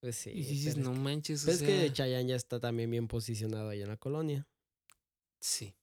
[0.02, 0.32] pues sí.
[0.32, 3.82] y dices, no manches, o pero es que Chayanne ya está también bien posicionado ahí
[3.82, 4.48] en la colonia.
[5.46, 5.74] Sí.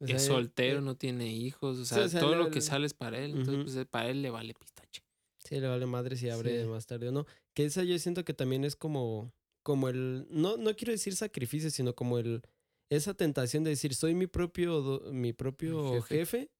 [0.00, 1.78] O es sea, soltero, eh, no tiene hijos.
[1.78, 3.32] O sea, o sea, todo le- lo que le- sale es para él.
[3.32, 5.02] Entonces, pues, eh, para él le vale pistache.
[5.44, 6.68] Sí, le vale madre si abre Sí.
[6.68, 7.26] más tarde o no.
[7.54, 9.32] Que esa yo siento que también es como,
[9.62, 12.42] como el, no, no quiero decir sacrificio, sino como el,
[12.90, 16.50] esa tentación de decir, soy mi propio, do- mi propio jefe.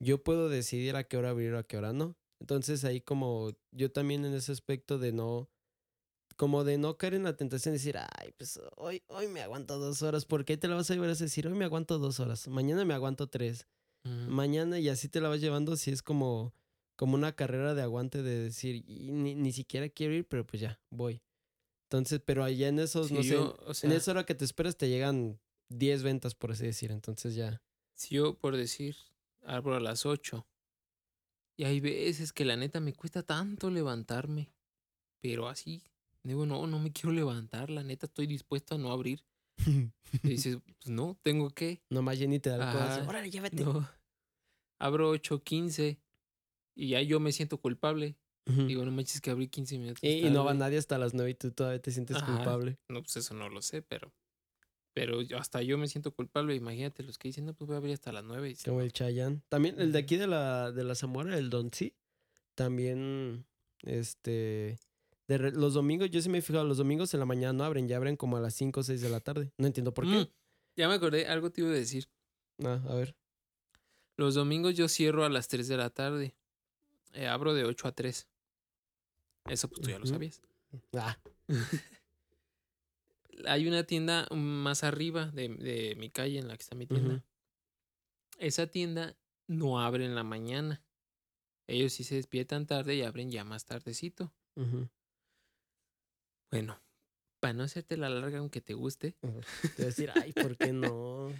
[0.00, 2.16] yo puedo decidir a qué hora abrir o a qué hora no.
[2.40, 5.48] Entonces ahí como yo también en ese aspecto de no,
[6.36, 9.78] como de no caer en la tentación de decir, ay, pues hoy, hoy me aguanto
[9.78, 12.20] dos horas, ¿por qué te la vas a llevar a decir, hoy me aguanto dos
[12.20, 13.66] horas, mañana me aguanto tres,
[14.04, 14.30] Ujú.
[14.30, 16.54] mañana y así te la vas llevando si es como,
[16.96, 20.60] como una carrera de aguante de decir, y ni, ni siquiera quiero ir, pero pues
[20.60, 21.22] ya, voy.
[21.90, 24.34] Entonces, pero allá en esos, Sí, no sé, yo, o en sea, esa hora que
[24.34, 27.62] te esperas te llegan 10 ventas, por así decir, entonces ya.
[27.94, 28.96] Si yo, por decir,
[29.42, 30.46] abro a las 8.
[31.56, 34.52] Y hay veces que la neta me cuesta tanto levantarme.
[35.20, 35.82] Pero así,
[36.24, 37.70] digo, no, no me quiero levantar.
[37.70, 39.22] La neta estoy dispuesto a no abrir.
[39.66, 39.90] Y
[40.22, 41.82] dices, pues no, tengo que.
[41.90, 43.30] Nomás Jenny te da codazo, Ajá, órale.
[43.52, 43.88] No.
[44.80, 45.98] Abro 8, 15.
[46.76, 48.16] Y ya yo me siento culpable.
[48.46, 48.66] Ujú.
[48.66, 50.02] Digo, no manches que abrí 15 minutos.
[50.02, 50.58] Y, y no va tarde".
[50.58, 52.26] nadie hasta las 9 y tú todavía te sientes Ajá.
[52.34, 52.78] culpable.
[52.88, 54.12] No, pues eso no lo sé, pero.
[54.92, 56.54] Pero yo- hasta yo me siento culpable.
[56.54, 58.50] Imagínate los que dicen, no, pues voy a abrir hasta las 9.
[58.50, 59.40] Y Como el Chayanne.
[59.48, 61.94] También el de aquí de la, de la Zamora, el Don Sí.
[62.54, 63.46] También,
[63.82, 64.78] este.
[65.28, 67.64] De re- los domingos, yo sí me he fijado, los domingos en la mañana no
[67.64, 69.52] abren, ya abren como a las 5 o 6 de la tarde.
[69.58, 70.10] No entiendo por qué.
[70.20, 70.28] Mm,
[70.76, 72.08] ya me acordé, algo te iba a decir.
[72.62, 73.16] Ah, a ver.
[74.16, 76.36] Los domingos yo cierro a las 3 de la tarde.
[77.14, 78.28] Eh, abro de 8 a 3.
[79.48, 80.40] Eso pues tú ya lo sabías.
[80.94, 81.18] Ah,
[83.46, 87.24] Hay una tienda más arriba de, de mi calle en la que está mi tienda.
[88.38, 89.16] Esa tienda
[89.48, 90.82] no abre en la mañana.
[91.66, 94.32] Ellos sí se despiertan tarde y abren ya más tardecito.
[94.56, 94.88] ujú.
[96.54, 96.80] Bueno,
[97.40, 100.72] para no hacerte la larga aunque te guste, Te voy a decir, ay, ¿por qué
[100.72, 101.34] no?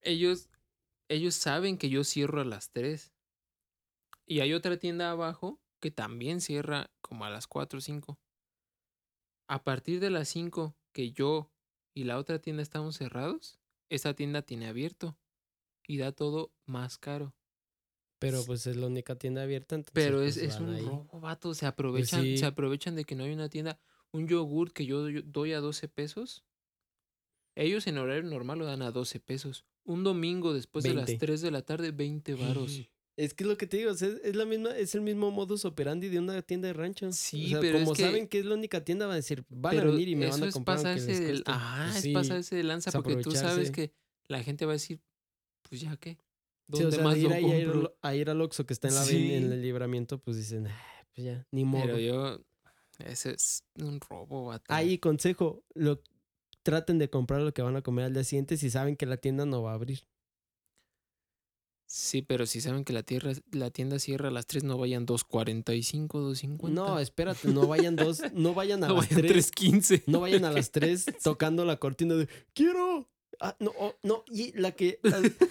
[0.00, 0.48] ellos,
[1.08, 3.14] ellos saben que yo cierro a las 3.
[4.26, 8.18] Y hay otra tienda abajo que también cierra como a las 4 o 5.
[9.46, 11.52] A partir de las 5 que yo
[11.94, 15.16] y la otra tienda estamos cerrados, esta tienda tiene abierto
[15.86, 17.36] y da todo más caro.
[18.22, 19.74] Pero pues es la única tienda abierta.
[19.74, 20.84] Entonces, Pero es, pues, es van un ahí.
[20.84, 21.54] robo, vato.
[21.54, 22.38] Se aprovechan, sí.
[22.38, 23.78] se aprovechan de que no hay una tienda.
[24.12, 26.44] Un yogurt que yo doy- a 12 pesos.
[27.54, 29.64] Ellos en horario normal lo dan a 12 pesos.
[29.84, 31.26] Un domingo después de las 20.
[31.26, 32.80] 3 de la tarde, 20 varos.
[33.14, 35.66] Es que es lo que te digo, sea, es, la misma, es el mismo modus
[35.66, 37.12] operandi de una tienda de rancho.
[37.12, 39.16] Sí, o sea, pero es como que- saben que es la única tienda, van a
[39.16, 40.78] decir, van a venir y me van a es comprar.
[40.78, 42.12] aunque pasarse les del, ajá, Pues es sí.
[42.14, 43.92] pasarse de lanza es porque tú sabes que
[44.28, 45.02] la gente va a decir,
[45.68, 46.16] pues ya qué.
[46.72, 48.66] Sí, ¿Dónde o sea, más de ir lo ahí a ir, a ir al Oxxo
[48.66, 49.34] que está en, la, Sí.
[49.34, 51.82] en el libramiento, pues dicen, "Ah, pues ya, ni modo.
[51.84, 52.40] Pero yo,
[53.04, 54.64] ese es un robo, vato.
[54.72, 56.00] Ahí, consejo, lo,
[56.62, 59.16] traten de comprar lo que van a comer al día siguiente si saben que la
[59.16, 60.06] tienda no va a abrir.
[61.86, 65.04] Sí, pero si saben que la, tierra, la tienda cierra a las 3, no vayan
[65.04, 66.70] 2.45, 2.50.
[66.70, 70.04] No, espérate, no vayan dos, no vayan a no las vayan tres, 3.15.
[70.06, 73.10] no vayan a las tres tocando la cortina de quiero.
[73.40, 75.00] Ah, no, oh, no, y la que,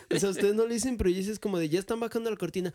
[0.09, 2.73] o sea, ustedes no le dicen, pero dices como de ya están bajando la cortina.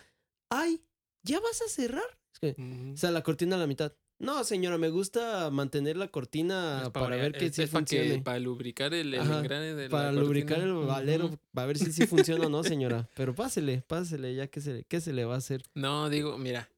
[0.50, 0.82] Ay,
[1.22, 2.18] ¿ya vas a cerrar?
[2.32, 2.92] Es que, Ujú.
[2.92, 3.92] o sea, la cortina a la mitad.
[4.18, 8.22] No, señora, me gusta mantener la cortina para, ver que sí pa' funcione.
[8.22, 11.92] para lubricar el, el Ajá, engrane de la para lubricar el valero, para ver si
[11.92, 13.08] sí funciona o no, señora.
[13.14, 15.62] Pero pásele, pásele, ya que se, ¿qué se le va a hacer?
[15.74, 16.70] No, digo, mira.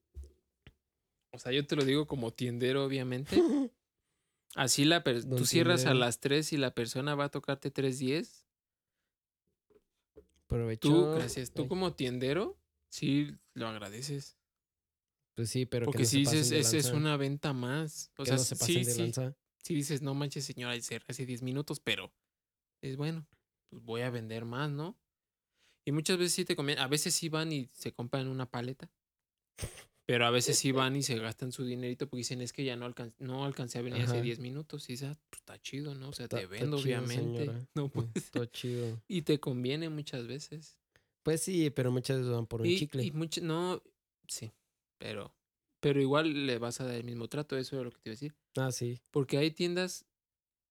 [1.31, 3.41] O sea, yo te lo digo como tiendero, obviamente.
[4.55, 8.45] Así la per- tú cierras a las 3 y la persona va a tocarte 3.10.
[10.45, 10.89] Aprovechó.
[10.89, 11.67] Tú, gracias, tú Ay.
[11.67, 12.57] como tiendero,
[12.89, 14.37] sí lo agradeces.
[15.35, 18.11] Pues sí, pero que Porque no si dices, de es, una venta más.
[18.17, 19.01] O que sea, no se pasen sí, de sí.
[19.01, 19.35] lanza.
[19.63, 22.11] Si dices, no manches, señora, cerré hace 10 minutos, pero
[22.81, 23.27] es bueno,
[23.69, 24.97] pues voy a vender más, ¿no?
[25.85, 26.81] Y muchas veces sí te conviene.
[26.81, 28.91] A veces sí van y se compran una paleta.
[30.11, 32.75] Pero a veces sí van y se gastan su dinerito porque dicen, es que ya
[32.75, 34.21] no, alcan no alcancé a venir hace Ajá.
[34.23, 34.89] 10 minutos.
[34.89, 36.09] Y dices, "Ah, pues, está chido, ¿no?
[36.09, 37.45] O sea, Está- te está vendo, chido, obviamente.
[37.45, 37.67] señora.
[37.75, 38.99] No, Mm, pues, Todo chido.
[39.07, 40.79] y te conviene muchas veces.
[41.21, 43.03] Pues sí, pero muchas veces van por un y, chicle.
[43.03, 43.83] y much- no,
[44.27, 44.51] sí,
[44.97, 45.31] pero,
[45.79, 48.13] pero igual le vas a dar el mismo trato, eso es lo que te iba
[48.13, 48.35] a decir.
[48.57, 48.99] Ah, sí.
[49.11, 50.05] Porque hay tiendas,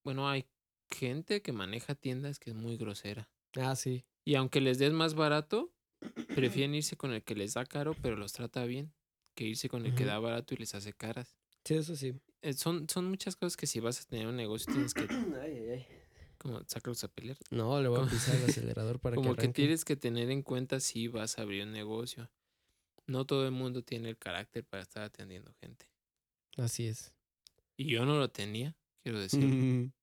[0.02, 0.46] bueno, hay
[0.90, 3.30] gente que maneja tiendas que es muy grosera.
[3.54, 4.04] Ah, sí.
[4.24, 5.72] Y aunque les des más barato,
[6.34, 8.92] prefieren irse con el que les da caro, pero los trata bien,
[9.38, 11.36] que irse con el que da barato y les hace caras.
[11.64, 12.14] Sí, eso sí.
[12.42, 15.02] Eh, son, son muchas cosas que si vas a tener un negocio tienes que
[15.42, 15.86] Ay, ay, ay.
[16.38, 17.36] como sacarlos a pelear.
[17.50, 19.62] No, le voy a Como- pisar el acelerador para como que que arranque.
[19.62, 22.28] tienes que tener en cuenta si vas a abrir un negocio.
[23.06, 25.88] No todo el mundo tiene el carácter para estar atendiendo gente.
[26.56, 27.12] Así es.
[27.76, 29.40] Y yo no lo tenía, quiero decir.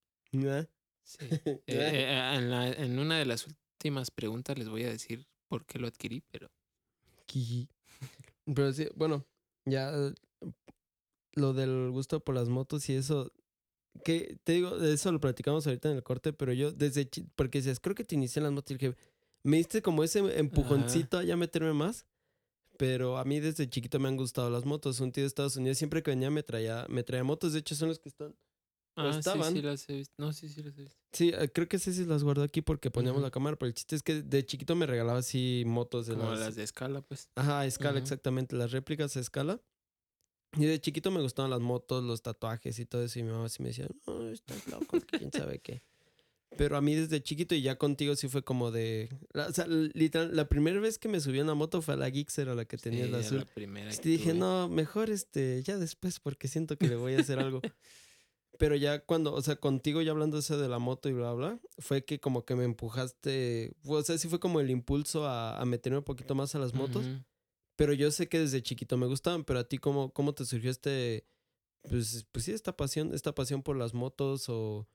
[0.48, 0.66] ¿Ah?
[1.03, 1.18] Sí.
[1.30, 5.66] Eh, eh, en, la- en una de las últimas preguntas les voy a decir por
[5.66, 6.49] qué lo adquirí, pero.
[8.53, 9.26] Pero sí, bueno,
[9.65, 10.13] ya eh,
[11.34, 13.31] lo del gusto por las motos y eso,
[14.03, 17.59] que te digo, de eso lo platicamos ahorita en el corte, pero yo desde, porque
[17.59, 18.95] dices, creo que te inicié en las motos y dije,
[19.43, 22.05] me diste como ese empujoncito a ya meterme más,
[22.77, 24.99] pero a mí desde chiquito me han gustado las motos.
[24.99, 27.76] Un tío de Estados Unidos siempre que venía me traía, me traía motos, de hecho
[27.76, 28.35] son los que están.
[28.95, 29.53] Ah, sí, estaban.
[29.53, 30.13] sí las he visto.
[30.17, 30.97] No, sí, sí las he visto.
[31.11, 33.95] Sí, eh, creo que sí las guardo aquí porque poníamos la cámara, pero el chiste
[33.95, 37.30] es que de chiquito me regalaba así motos de Como las, las de escala, pues.
[37.35, 39.61] Ajá, escala, exactamente, las réplicas a escala.
[40.57, 43.19] Y de chiquito me gustaban las motos, los tatuajes y todo eso.
[43.19, 45.84] Y mi mamá sí me decía, no, estás loco, quién sabe qué.
[46.57, 49.09] Pero a mí desde chiquito y ya contigo sí fue como de...
[49.34, 51.97] la- o sea, literal, la primera vez que me subí a una moto fue a
[51.97, 53.38] la Gixxer, a la que tenía Sí, la azul.
[53.39, 57.15] la primera Y que dije, no, mejor este, ya después porque siento que le voy
[57.15, 57.61] a hacer algo.
[58.57, 61.60] Pero ya cuando, o sea, contigo ya hablando eso de la moto y bla, bla,
[61.80, 65.65] fue que como que me empujaste, o sea, sí fue como el impulso a, a
[65.65, 67.06] meterme un poquito más a las motos.
[67.76, 70.72] Pero yo sé que desde chiquito me gustaban, pero a ti cómo, cómo te surgió
[70.72, 71.26] este,
[71.90, 74.88] pues, pues sí, esta pasión, esta pasión por las motos o,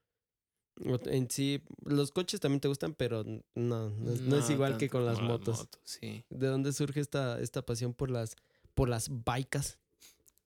[0.87, 4.78] o en sí, los coches también te gustan, pero no, no, es- no es igual
[4.78, 5.69] que con las motos.
[5.85, 6.24] sí.
[6.31, 8.35] ¿De dónde surge esta, esta pasión por las,
[8.73, 9.77] por las bikes?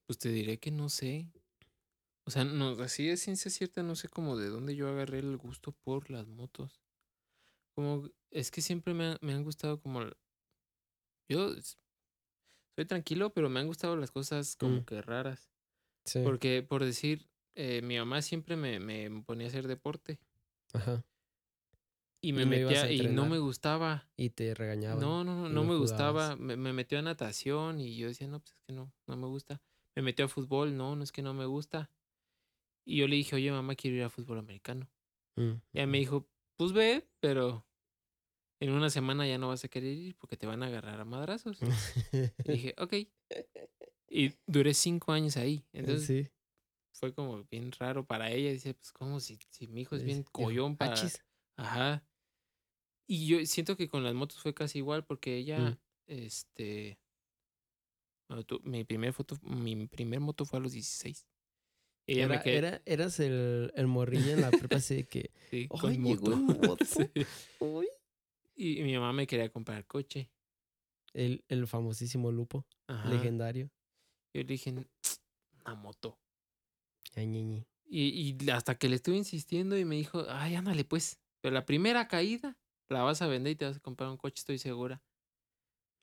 [0.07, 1.29] Pues te diré que no sé.
[2.27, 5.37] O sea, no, así de ciencia cierta, no sé cómo de dónde yo agarré el
[5.37, 6.81] gusto por las motos.
[7.75, 10.01] Como, es que siempre me, ha- me han gustado como...
[11.29, 11.51] Yo
[12.77, 14.85] soy tranquilo, pero me han gustado las cosas como Mm.
[14.85, 15.51] que raras.
[16.07, 16.21] Sí.
[16.23, 20.19] Porque, por decir, eh, mi mamá siempre me, me ponía a hacer deporte.
[20.73, 21.05] Ajá.
[22.23, 24.09] Y me Y metía y no me gustaba.
[24.17, 24.99] Y te regañaban.
[25.01, 25.81] No, no, no, no no me jugabas.
[25.91, 26.37] gustaba.
[26.37, 29.27] Me, me metió a natación y yo decía, no, pues es que no, no me
[29.27, 29.61] gusta.
[29.95, 31.91] Me metió a fútbol, no, no es que no me gusta.
[32.87, 34.91] Y yo le dije, oye, mamá, quiero ir a fútbol americano.
[35.37, 37.67] Mm, Y ella me dijo, pues ve, pero
[38.61, 41.05] en una semana ya no vas a querer ir porque te van a agarrar a
[41.05, 41.59] madrazos.
[42.45, 42.95] Y dije, ok.
[44.09, 45.65] Y duré cinco años ahí.
[45.73, 46.31] Entonces sí.
[46.93, 48.51] fue como bien raro para ella.
[48.53, 50.93] Dice, pues como si, si mi hijo es bien collón para...
[50.93, 51.25] "Achis".
[51.57, 52.07] Ajá.
[53.07, 55.79] Y yo siento que con las motos fue casi igual porque ella, Mm.
[56.07, 56.99] este,
[58.29, 61.27] bueno, tu- mi primer foto, mi primer moto fue a los 16.
[62.07, 65.69] Ella Era, quedó era- eras el, el morrillo en la prepa así de que, sí,
[65.71, 66.37] ¡ay, con moto.
[66.37, 66.85] moto!
[66.85, 67.09] Sí.
[67.61, 67.89] Uy.
[68.57, 70.31] Y mi mamá me quería comprar coche.
[71.13, 73.09] El, el famosísimo Lupo, Ajá.
[73.09, 73.71] legendario.
[74.33, 76.19] Yo le dije, una moto.
[77.15, 77.65] Ay, ñi.
[77.87, 81.21] Y, y hasta que le estuve insistiendo y me dijo, ay, ándale pues.
[81.41, 82.57] Pero la primera caída
[82.89, 85.03] la vas a vender y te vas a comprar un coche, estoy segura.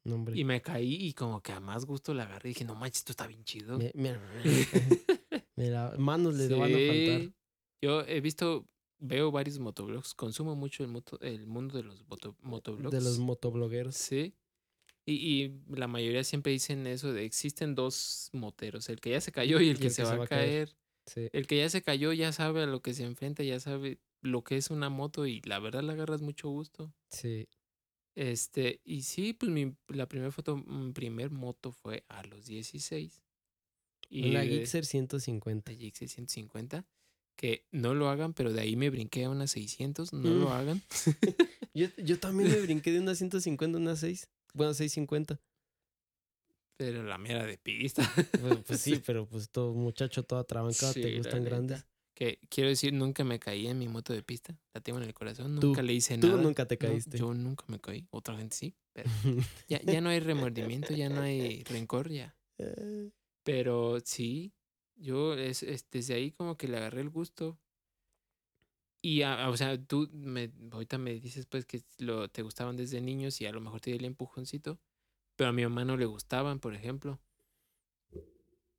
[0.04, 0.24] No.
[0.34, 3.00] Y me caí y como que a más gusto la agarré y dije, no manches,
[3.02, 3.78] esto está bien chido.
[3.78, 5.21] Me- mira, mira,
[5.98, 7.22] manos le van a faltar.
[7.22, 7.34] Sí.
[7.82, 8.68] Yo he visto,
[9.00, 12.92] veo varios motoblogs, consumo mucho el, moto, el mundo de los moto- motoblogs.
[12.92, 13.96] De los motoblogueros.
[13.96, 14.36] Sí.
[15.06, 19.32] Y, y la mayoría siempre dicen eso de existen dos moteros, el que ya se
[19.32, 20.76] cayó y el que, se, va a caer.
[21.08, 21.28] Sí.
[21.34, 24.44] El que ya se cayó ya sabe a lo que se enfrenta, ya sabe lo
[24.44, 26.94] que es una moto y la verdad le agarras mucho gusto.
[27.10, 27.48] Sí.
[28.16, 33.21] Este, y sí, pues mi, la primera foto, mi primer moto fue a los 16.
[34.12, 35.72] Y de- Gixxer 150.
[35.72, 36.86] la GX 650.
[37.38, 40.14] Que no lo hagan, pero de ahí me brinqué a una 600.
[40.14, 40.52] No lo Mm.
[40.52, 40.82] hagan.
[41.74, 44.28] Yo, yo también me brinqué de una 150 a una 6.
[44.54, 45.40] Bueno, 650.
[46.78, 48.02] Pero la mera de pista.
[48.42, 51.86] Pues, pues sí, pero pues todo muchacho, toda trabancada, Sí, te la gustan grandes.
[52.14, 54.60] Que quiero decir, nunca me caí en mi moto de pista.
[54.74, 55.60] La tengo en el corazón.
[55.60, 56.42] Tú- Nunca le hice Tú nada.
[56.42, 57.18] nunca te No, caíste.
[57.18, 58.06] yo nunca me caí.
[58.12, 58.76] Otra gente sí.
[58.94, 59.10] Pero
[59.70, 62.36] ya, ya no hay remordimiento, ya no hay rencor, ya.
[63.44, 64.54] Pero sí,
[64.96, 67.58] yo es, es- desde ahí como que le agarré el gusto.
[69.04, 72.78] Y, a- a- o sea, tú me, ahorita me dices pues que lo, te gustaban
[72.78, 74.80] desde niños y a lo mejor te di el empujoncito,
[75.36, 77.20] pero a mi mamá no le gustaban, por ejemplo.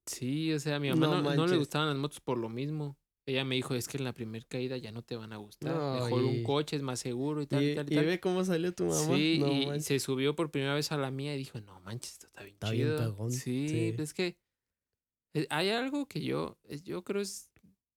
[0.06, 2.48] Sí, o sea, a mi mamá No no, no le gustaban las motos por lo
[2.48, 2.98] mismo.
[3.24, 5.76] Ella me dijo, es que en la primera caída ya no te van a gustar.
[5.76, 8.04] No, Mejor y- un coche es más seguro y tal y, y, tal y tal.
[8.06, 9.16] ve cómo salió tu mamá.
[9.16, 9.84] Sí, y manches.
[9.84, 12.54] se subió por primera vez a la mía y dijo, no manches, esto está bien
[12.54, 12.98] Está bien chido.
[12.98, 13.92] pegón, Sí, sí.
[13.94, 14.36] pues es que
[15.50, 17.50] hay algo que yo, es- yo creo es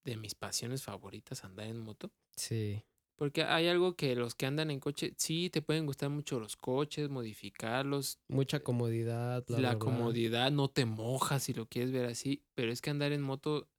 [0.03, 2.12] de mis pasiones favoritas andar en moto.
[2.36, 2.84] Sí.
[3.18, 6.57] Porque hay algo que los que andan en coche, sí, te pueden gustar mucho los
[6.57, 9.45] coches, modificarlos, Mucha comodidad.
[9.48, 13.14] bla, la comodidad, no te mojas si lo quieres ver así, pero es que andar
[13.14, 13.70] en moto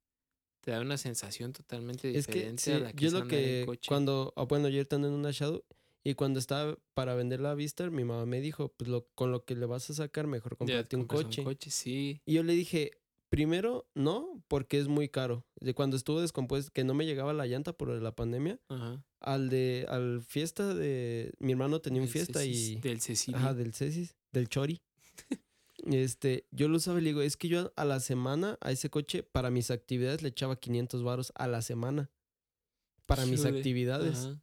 [0.63, 3.21] te da una sensación totalmente Es que diferente sí, a la que yo es lo
[3.21, 3.89] andar en que coche.
[3.89, 5.65] cuando, ah, bueno, yo ahorita ando en una Shadow
[6.03, 9.45] y cuando estaba para vender la Vista, mi mamá me dijo, pues lo, con lo
[9.45, 11.45] que le vas a sacar, mejor comprarte un coche.
[11.45, 12.23] coche, sí.
[12.25, 12.93] Y yo le dije,
[13.29, 15.45] primero, no, porque es muy caro.
[15.61, 19.05] De cuando estuvo descompuesto, que no me llegaba la llanta por la pandemia, Ajá.
[19.21, 23.39] al de, al fiesta de, mi hermano tenía un fiesta y, Del Cecilia.
[23.41, 24.81] ajá, del Cesis, del Chori.
[25.85, 28.91] Este, yo lo usaba y le digo, es que yo a la semana a ese
[28.91, 32.11] coche para mis actividades le echaba 500 varos a la semana.
[33.05, 34.19] Para mis actividades.
[34.27, 34.43] ajá.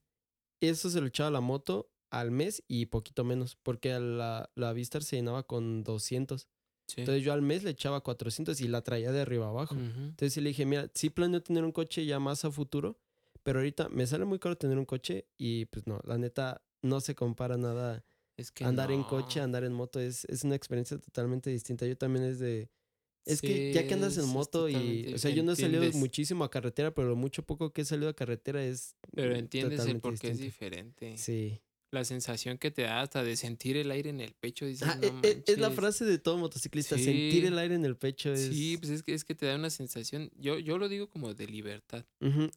[0.62, 4.50] Eso se lo echaba a la moto al mes y poquito menos, porque a la,
[4.56, 6.48] la Vistar se llenaba con 200.
[6.88, 7.02] Sí.
[7.02, 9.76] Entonces yo al mes le echaba 400 y la traía de arriba abajo.
[9.76, 13.00] Entonces le dije, mira, sí planeo tener un coche ya más a futuro,
[13.44, 17.02] pero ahorita me sale muy caro tener un coche y pues no, la neta no
[17.02, 18.04] se compara nada.
[18.36, 21.86] Es que andar en coche, andar en moto es, es una experiencia totalmente distinta.
[21.86, 22.70] Yo también es de...
[23.26, 25.14] Es que ya que andas en moto y...
[25.14, 27.86] O sea, yo no he salido muchísimo a carretera, pero lo mucho poco que he
[27.86, 28.96] salido a carretera es...
[29.16, 31.18] Pero mm, entiendes el por qué es diferente.
[31.18, 31.62] Sí.
[31.94, 34.66] La sensación que te da hasta de sentir el aire en el pecho.
[34.66, 35.76] Dices, Ah, no e- e- es la manches".
[35.80, 38.48] frase de todo motociclista, sentir el aire en el pecho es...
[38.48, 40.32] Sí, pues es que, es que te da una sensación.
[40.36, 42.04] Yo, yo lo digo como de libertad.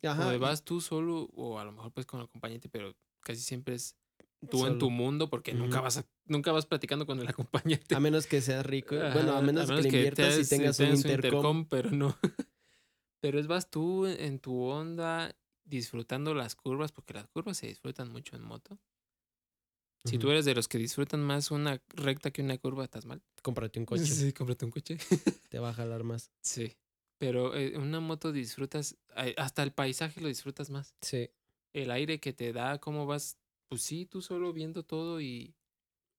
[0.03, 3.75] Ajá, y- vas tú solo o a lo mejor pues con acompañante, pero casi siempre
[3.75, 3.95] es
[4.51, 7.95] tú en tu mundo porque nunca vas a- nunca vas platicando con el acompañante.
[7.95, 8.95] A menos que seas rico.
[9.13, 10.49] Bueno, a menos, que le inviertas y tengas-
[10.79, 11.67] tengas un tengas intercom.
[11.69, 12.17] pero no.
[13.21, 18.11] pero es vas tú en tu onda disfrutando las curvas, porque las curvas se disfrutan
[18.11, 18.79] mucho en moto.
[20.07, 23.23] Si tú eres de los que disfrutan más una recta que una curva, estás mal.
[23.43, 24.97] Cómprate un coche, Sí, cómprate un coche.
[25.51, 26.31] te va a jalar más.
[26.43, 26.73] sí.
[27.19, 28.97] Pero eh, una moto disfrutas,
[29.39, 30.95] hasta el paisaje lo disfrutas más.
[31.01, 31.31] Sí.
[31.73, 33.39] El aire que te da, cómo vas,
[33.71, 35.55] pues sí, tú solo viendo todo y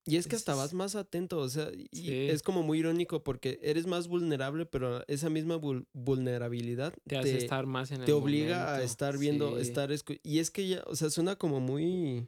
[0.05, 2.27] Y es que hasta vas más atento, o sea, y Sí.
[2.29, 7.37] es como muy irónico porque eres más vulnerable, pero esa misma vul- vulnerabilidad te hace
[7.37, 9.61] estar más en el te obliga a estar viendo, Sí.
[9.61, 9.91] estar
[10.23, 12.27] y es que ya, o sea, suena como muy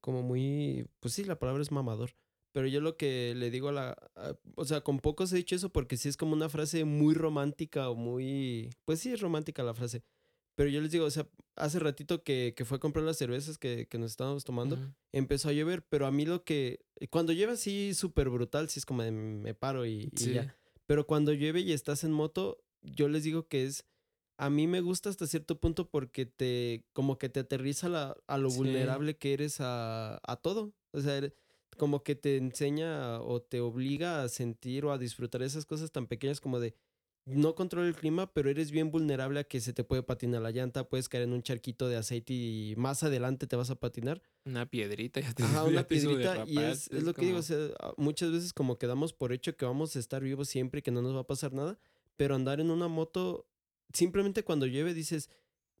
[0.00, 2.10] como muy, pues sí, la palabra es mamador,
[2.52, 5.54] pero yo lo que le digo a la a- o sea, con pocos he dicho
[5.54, 9.62] eso porque sí es como una frase muy romántica o muy, pues sí es romántica
[9.62, 10.02] la frase.
[10.56, 13.56] Pero yo les digo, o sea, hace ratito que, que fue a comprar las cervezas
[13.56, 14.76] que, que nos estábamos tomando,
[15.12, 18.84] empezó a llover, pero a mí lo que, cuando llueve así súper brutal, sí es
[18.84, 20.32] como de me paro y, y Sí.
[20.34, 20.54] ya.
[20.86, 23.86] Pero cuando llueve y estás en moto, yo les digo que es,
[24.40, 28.38] a mí me gusta hasta cierto punto porque te, como que te aterriza la- a
[28.38, 28.56] lo Sí.
[28.58, 30.72] vulnerable que eres a, a todo.
[30.92, 31.32] O sea, eres-
[31.76, 36.06] como que te enseña o te obliga a sentir o a disfrutar esas cosas tan
[36.06, 36.74] pequeñas como de,
[37.26, 40.50] no controlo el clima, pero eres bien vulnerable a que se te puede patinar la
[40.50, 44.20] llanta, puedes caer en un charquito de aceite y más adelante te vas a patinar.
[44.46, 45.20] Una piedrita.
[45.20, 47.68] Ya te, Ajá, una piedrita y derrapar, es, es lo que digo, o como- sea,
[47.98, 50.90] muchas veces como que damos por hecho que vamos a estar vivos siempre y que
[50.90, 51.78] no nos va a pasar nada,
[52.16, 53.46] pero andar en una moto,
[53.92, 55.28] simplemente cuando llueve dices,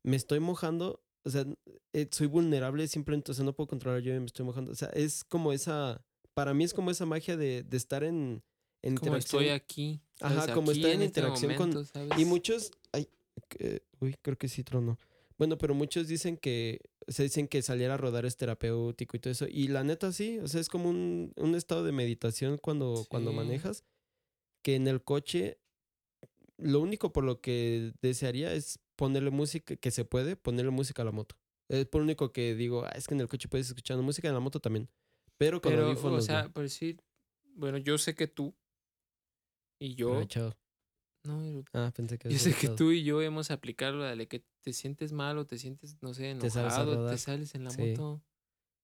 [0.02, 1.44] me estoy mojando, o sea,
[1.92, 4.74] eh, soy vulnerable simplemente, o sea, no puedo controlar la lluvia, me estoy mojando, o
[4.74, 8.42] sea, es como esa, para mí es como esa magia de, de estar en,
[8.82, 10.00] en como estoy aquí.
[10.20, 10.54] Ajá, ¿sabes?
[10.54, 12.18] como Aquí estar en este interacción con- momento, ¿sabes?
[12.18, 13.08] Y muchos, ay,
[14.00, 14.98] uy, creo que sí trono.
[15.38, 19.30] Bueno, pero muchos dicen que, se dicen que salir a rodar es terapéutico y todo
[19.32, 19.46] eso.
[19.48, 23.32] Y la neta sí, o sea, es como un, un estado de meditación cuando, cuando
[23.32, 23.84] manejas,
[24.62, 25.58] que en el coche,
[26.62, 31.04] lo único por lo que desearía es ponerle música, que se puede, ponerle música a
[31.04, 31.36] la moto.
[31.68, 34.28] Es por lo único que digo, "Ah, es que en el coche puedes escuchar música,
[34.28, 34.88] en la moto también.
[35.38, 36.52] Pero con Pero, o audífonos, sea, no.
[36.52, 37.00] por decir,
[37.54, 38.54] bueno, yo sé que tú
[39.80, 40.24] y yo.
[40.24, 40.54] Chao.
[41.24, 44.44] No, Ah, pensé que yo sé que tú y yo hemos aplicado la de que
[44.62, 47.18] te sientes mal o te sientes, no sé, Te enojado, te rodar.
[47.18, 47.82] sales en la Sí.
[47.82, 48.22] moto.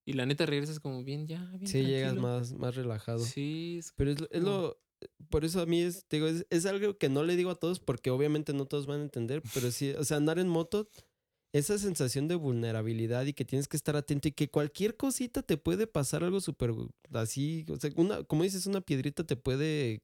[0.07, 1.67] Y la neta regresas como bien, ya, bien.
[1.67, 2.23] Sí, llegas tranquilo.
[2.29, 3.19] más, más relajado.
[3.19, 4.81] Sí, es Pero es, es como- lo,
[5.29, 7.81] por eso a mí es, digo, es, es algo que no le digo a todos
[7.81, 10.89] porque obviamente no todos van a entender, pero sí, o sea, andar en moto,
[11.53, 15.57] esa sensación de vulnerabilidad y que tienes que estar atento y que cualquier cosita te
[15.57, 16.73] puede pasar algo súper
[17.13, 20.01] así, o sea, una, como dices, una piedrita te puede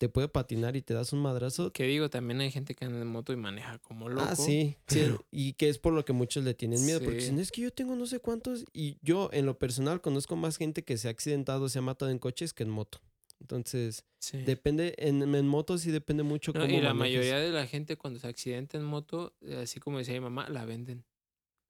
[0.00, 1.74] te puede patinar y te das un madrazo.
[1.74, 4.26] Que digo, también hay gente que anda en moto y maneja como loco.
[4.30, 7.38] Ah, sí, sí, y que es por lo que muchos le tienen miedo, porque dicen,
[7.38, 10.84] es que yo tengo no sé cuántos, y yo en lo personal conozco más gente
[10.84, 13.02] que se ha accidentado, se ha matado en coches que en moto.
[13.40, 14.38] Entonces, Sí.
[14.42, 17.96] depende, en, en moto sí depende mucho No, cómo y la mayoría de la gente
[17.96, 21.04] cuando se accidenta en moto, eh, así como decía mi mamá, la venden.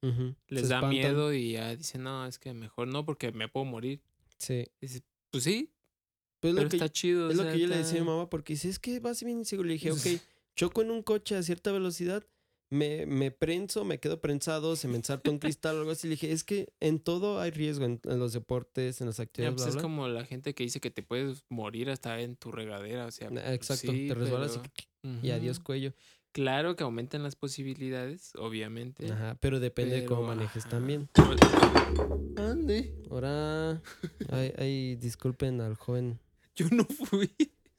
[0.03, 0.91] Les se da espantan.
[0.91, 4.01] miedo y ya dicen, no, es que mejor no porque me puedo morir.
[4.39, 4.67] Sí.
[4.81, 5.71] Dices, pues sí,
[6.41, 7.29] Pues pero lo que, está chido.
[7.29, 9.23] o es lo que yo le decía a mi mamá, porque dice, es que vas
[9.23, 9.67] bien inseguro.
[9.69, 9.99] Le dije, ok,
[10.57, 12.27] choco en un coche a cierta velocidad,
[12.71, 16.07] me, me prenso, me quedo prensado, se me ensarta un cristal o algo así.
[16.07, 19.25] Le dije, es que en todo hay riesgo, en, en los deportes, en las Ya,
[19.25, 19.83] actividades, pues bla, es bla.
[19.83, 23.29] como la gente que dice que te puedes morir hasta en tu regadera, o sea,
[23.29, 24.59] Ah, pues Exacto, sí, te resbalas
[25.03, 25.65] pero- y, y adiós Ujú.
[25.65, 25.95] cuello.
[26.33, 29.11] Claro que aumentan las posibilidades, obviamente.
[29.11, 30.71] Ajá, pero depende de cómo manejes ajá.
[30.77, 31.09] también.
[32.37, 32.95] Ande.
[33.11, 33.83] Ahora,
[34.29, 36.21] ay, ay, disculpen al joven.
[36.55, 37.31] Yo no fui.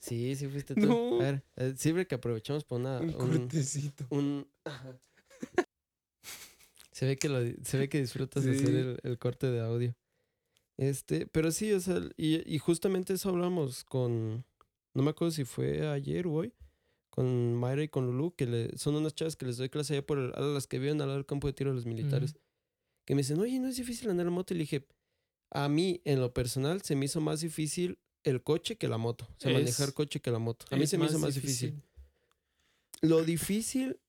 [0.01, 0.81] Sí, sí fuiste tú.
[0.87, 1.15] No.
[1.21, 4.05] A ver, eh, siempre que aprovechamos por una, Un un, cortecito.
[4.09, 4.47] un-
[6.91, 8.75] se ve que lo se ve que disfrutas de hacer Sí.
[8.75, 9.95] el, el corte de audio.
[10.77, 14.43] Este, pero sí, o sea, y, y justamente eso hablamos con,
[14.93, 16.53] no me acuerdo si fue ayer o hoy,
[17.09, 20.05] con Mayra y con Lulu, que le, son unas chavas que les doy clase allá
[20.05, 22.35] por el- a las que viven al lado del campo de tiro de los militares,
[23.05, 24.87] que me dicen, oye, no es difícil andar en moto, y le dije,
[25.51, 29.25] a mí, en lo personal, se me hizo más difícil el coche que la moto,
[29.29, 30.65] o sea, manejar Es- coche que la moto.
[30.69, 31.71] A mí se me hizo más difícil.
[31.71, 31.89] difícil.
[33.01, 33.99] Lo difícil,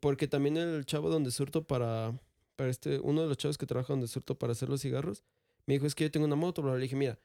[0.00, 2.18] porque también el chavo donde surto para,
[2.56, 5.24] para este, uno de los chavos que trabaja donde surto para hacer los cigarros,
[5.66, 6.74] me dijo, es que yo tengo una moto, bla".
[6.76, 7.18] le dije, mira,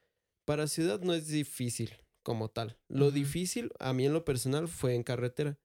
[0.45, 1.91] para ciudad no es difícil
[2.23, 2.77] como tal.
[2.87, 5.57] Lo difícil, a mí en lo personal, fue en carretera,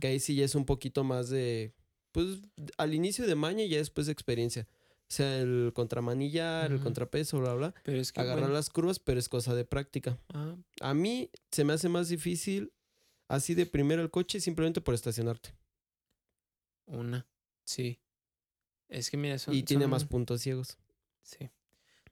[0.00, 1.74] que ahí sí ya es un poquito más de,
[2.12, 2.40] pues,
[2.76, 4.68] al inicio de maña y ya después de experiencia.
[5.12, 8.98] O sea, el contramanillar, el contrapeso, bla, bla, Pero es que agarrar bueno, las curvas,
[8.98, 10.18] pero es cosa de práctica.
[10.32, 12.72] ah, A mí se me hace más difícil
[13.28, 15.54] así de primero el coche simplemente por estacionarte.
[16.86, 17.26] una,
[17.66, 18.00] sí.
[18.88, 20.78] Es que mira, son, y tiene más puntos ciegos.
[21.20, 21.50] Sí.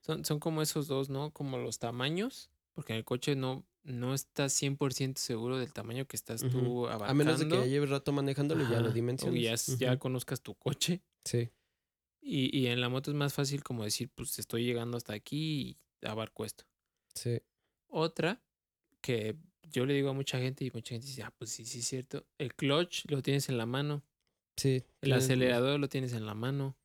[0.03, 1.31] Son, son como esos dos, ¿no?
[1.33, 6.17] Como los tamaños, porque en el coche no, no estás 100% seguro del tamaño que
[6.17, 7.25] estás tú A abarcando.
[7.25, 9.69] menos de que ya lleves rato manejándolo y ya lo dimensiones.
[9.71, 11.01] O ya conozcas tu coche.
[11.25, 11.51] Sí.
[12.23, 15.79] Y, y en la moto es más fácil como decir, pues estoy llegando hasta aquí
[16.03, 16.65] y abarco esto.
[17.15, 17.41] Sí.
[17.89, 18.43] Otra,
[19.01, 19.37] que
[19.71, 21.87] yo le digo a mucha gente y mucha gente dice, ah, pues sí, sí es
[21.89, 22.27] cierto.
[22.39, 24.05] El clutch lo tienes en la mano.
[24.57, 24.85] Sí.
[25.01, 26.77] El acelerador lo tienes en la mano.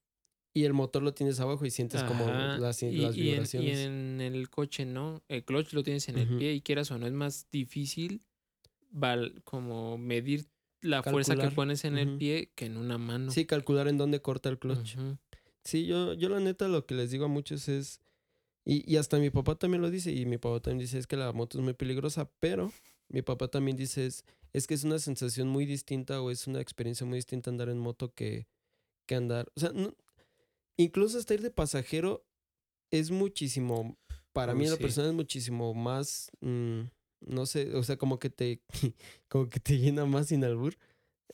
[0.53, 3.31] Y el motor lo tienes abajo y sientes como las, y, las y en, y
[3.31, 3.79] vibraciones.
[3.79, 5.21] en el coche, ¿no?
[5.27, 8.23] El clutch lo tienes en el pie y quieras o no, es más difícil
[8.89, 10.47] val- como medir
[10.79, 13.31] la fuerza que pones en el pie que en una mano.
[13.31, 14.95] Sí, calcular en dónde corta el clutch.
[14.95, 15.17] Ujú.
[15.65, 17.99] Sí, yo, yo la neta lo que les digo a muchos es,
[18.65, 21.17] y, y hasta mi papá también lo dice, y mi papá también dice es que
[21.17, 22.71] la moto es muy peligrosa, pero
[23.09, 26.61] mi papá también dice es, es que es una sensación muy distinta o es una
[26.61, 28.47] experiencia muy distinta andar en moto que,
[29.07, 29.95] que andar, o sea, no-
[30.77, 32.25] incluso hasta ir de pasajero
[32.91, 33.97] es muchísimo,
[34.33, 34.81] para mí en sí.
[34.81, 36.81] personal es muchísimo más, mm,
[37.21, 38.61] no sé, o sea, como que te,
[39.29, 40.77] como que te llena más sin albur.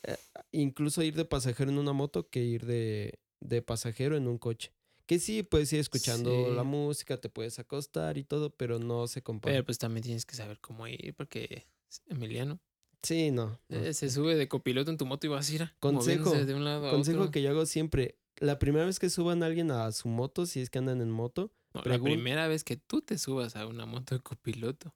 [0.04, 0.18] Eh,
[0.52, 4.72] incluso ir de pasajero en una moto que ir de, de pasajero en un coche.
[5.06, 9.22] Que sí, puedes ir escuchando la música, te puedes acostar y todo, pero no se
[9.22, 9.54] compara.
[9.54, 11.66] Pero pues también tienes que saber cómo ir porque
[12.08, 12.60] Emiliano
[13.04, 13.60] sí, no.
[13.68, 13.78] no.
[13.78, 16.54] eh, se sube de copiloto en tu moto y vas a ir a Consejo, de
[16.54, 17.32] un lado a Consejo otro.
[17.32, 20.62] que yo hago siempre, la primera vez que suban a alguien a su moto, si
[20.62, 23.86] es que andan en moto, No, la primera vez que tú te subas a una
[23.86, 24.94] moto de copiloto.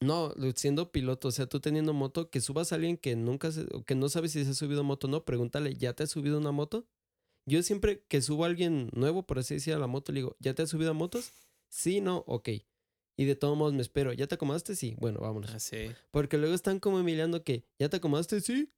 [0.00, 3.66] no, siendo piloto, o sea, tú teniendo moto, que subas a alguien que nunca, se,
[3.84, 6.38] que no sabe si se ha subido moto o no, pregúntale, ¿ya te has subido
[6.38, 6.86] una moto?
[7.50, 10.36] Yo siempre que subo a alguien nuevo, por así decir, a la moto, le digo,
[10.38, 11.32] ¿ya te has subido a motos?
[11.68, 12.48] Sí, no, ok.
[13.16, 14.76] Y de todos modos me espero, ¿ya te acomodaste?
[14.76, 15.52] Sí, bueno, vámonos.
[15.54, 15.90] Así.
[16.10, 18.40] Porque luego están como Emiliano que, ¿ya te acomodaste?
[18.40, 18.70] Sí.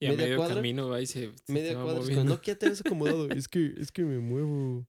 [0.00, 2.58] Y a Media medio cuadra, camino va y se, se Media cuadra, no, que ya
[2.58, 4.86] te has acomodado, es que, es que me muevo.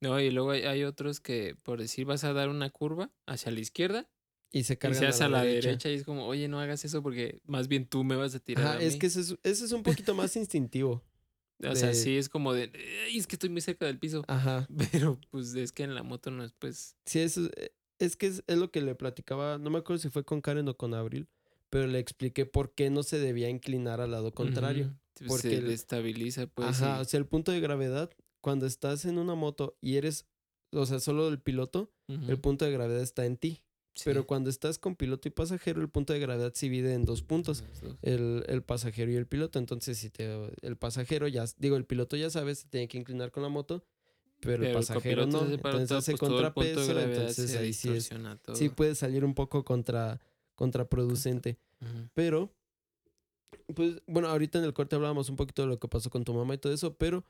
[0.00, 3.52] No, y luego hay, hay otros que, por decir, vas a dar una curva hacia
[3.52, 4.08] la izquierda
[4.50, 5.90] Y se y cargan se hace a la derecha.
[5.90, 8.78] y es como, oye, no hagas eso porque más bien tú me vas a tirar.
[8.78, 8.98] A es mí".
[8.98, 11.02] que es, ese es un poquito más instintivo.
[11.70, 12.70] O sea, sí es como de,
[13.06, 14.24] "Ay, es que estoy muy cerca del piso.
[14.28, 14.66] Ajá.
[14.92, 16.96] Pero pues es que en la moto no es pues.
[17.06, 20.08] Sí, eso, es- es que es, es lo que le platicaba, no me acuerdo si
[20.08, 21.28] fue con Karen o con Abril,
[21.70, 24.94] pero le expliqué por qué no se debía inclinar al lado contrario.
[25.14, 26.68] pues, porque se destabiliza, pues.
[26.68, 28.10] Ajá, o sea, el punto de gravedad,
[28.40, 30.26] cuando estás en una moto y eres,
[30.72, 33.62] o sea, solo el piloto, el punto de gravedad está en ti.
[34.04, 37.22] Pero cuando estás con piloto y pasajero, el punto de gravedad se divide en dos
[37.22, 37.64] puntos.
[38.00, 39.58] El, el pasajero y el piloto.
[39.58, 40.28] Entonces, si te,
[40.62, 43.84] el pasajero ya, digo, el piloto ya sabes, se tiene que inclinar con la moto,
[44.40, 45.46] pero, Pero el pasajero no.
[45.46, 48.10] se Entonces todo, hace pues, contrapeso, entonces ahí sí es,
[48.54, 50.20] sí puede salir un poco contra,
[50.56, 51.58] contraproducente.
[52.14, 52.52] Pero,
[53.74, 56.34] pues, bueno, ahorita en el corte hablábamos un poquito de lo que pasó con tu
[56.34, 57.24] mamá y todo eso, pero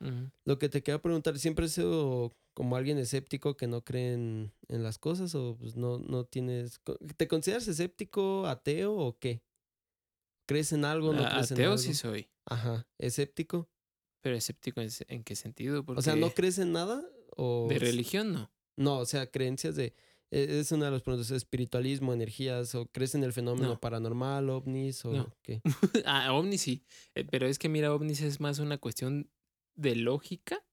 [0.44, 4.52] lo que te quería preguntar, ¿siempre has sido como alguien escéptico que no cree en,
[4.68, 6.80] en las cosas o pues no, no tienes...
[7.16, 9.42] ¿Te consideras escéptico, ateo o qué?
[10.46, 11.78] ¿Crees en algo, no A- crees en Ateo algo?
[11.82, 12.28] sí soy.
[12.46, 13.68] Ajá, escéptico.
[14.20, 15.84] Pero escéptico en, en qué sentido?
[15.84, 17.02] Porque O sea, ¿no crees en nada?
[17.36, 18.52] O de religión no.
[18.76, 19.94] No, o sea, creencias de...
[20.32, 23.80] e- Es una de las preguntas, espiritualismo, energías, o crees en el fenómeno No.
[23.80, 25.36] paranormal, ovnis, o No.
[25.42, 25.60] qué.
[26.06, 26.84] ah, ovnis sí.
[27.14, 29.30] Eh, pero es que mira, ovnis es más una cuestión
[29.76, 30.64] de lógica.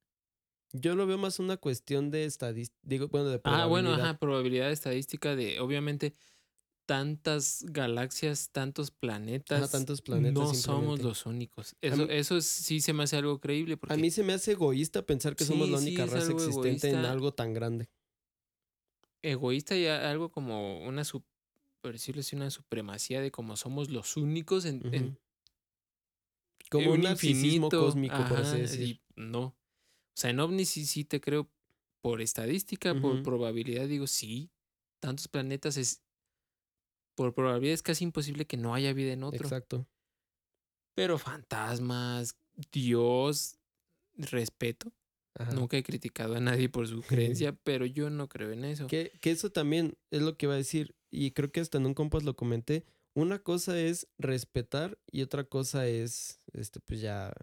[0.71, 4.01] Yo lo veo más una cuestión de estadística, bueno, de Ah, bueno, probabilidad.
[4.01, 6.13] ajá, probabilidad estadística de, obviamente,
[6.88, 9.71] tantas galaxias, tantos planetas.
[9.71, 11.75] tantos planetas No somos los únicos.
[11.81, 13.77] Eso, mí- eso es- sí se me hace algo creíble.
[13.77, 16.97] Porque A mí se me hace egoísta pensar que somos la única raza existente en
[17.05, 17.89] algo tan grande.
[19.22, 21.03] Egoísta y algo como una,
[21.81, 25.17] por decirlo así, una supremacía de como somos los únicos en.
[26.69, 28.88] Como un, narcisismo cósmico, por así ajá, decir.
[28.88, 29.41] y no.
[29.41, 29.56] O
[30.14, 31.49] sea, en ovnis sí, sí te creo
[32.01, 34.51] por estadística, por probabilidad, digo, sí.
[34.99, 36.03] Tantos planetas es.
[37.15, 39.43] Por probabilidad es casi imposible que no haya vida en otro.
[39.43, 39.88] Exacto.
[40.93, 42.38] Pero fantasmas,
[42.72, 43.57] Dios,
[44.15, 44.91] respeto.
[45.35, 45.51] Ajá.
[45.53, 47.01] Nunca he criticado a nadie por su
[47.41, 48.88] creencia, pero yo no creo en eso.
[48.88, 50.95] Que, que eso también es lo que iba a decir.
[51.11, 52.85] Y creo que hasta en un compas lo comenté.
[53.16, 57.33] Una cosa es respetar y otra cosa es, este, pues ya,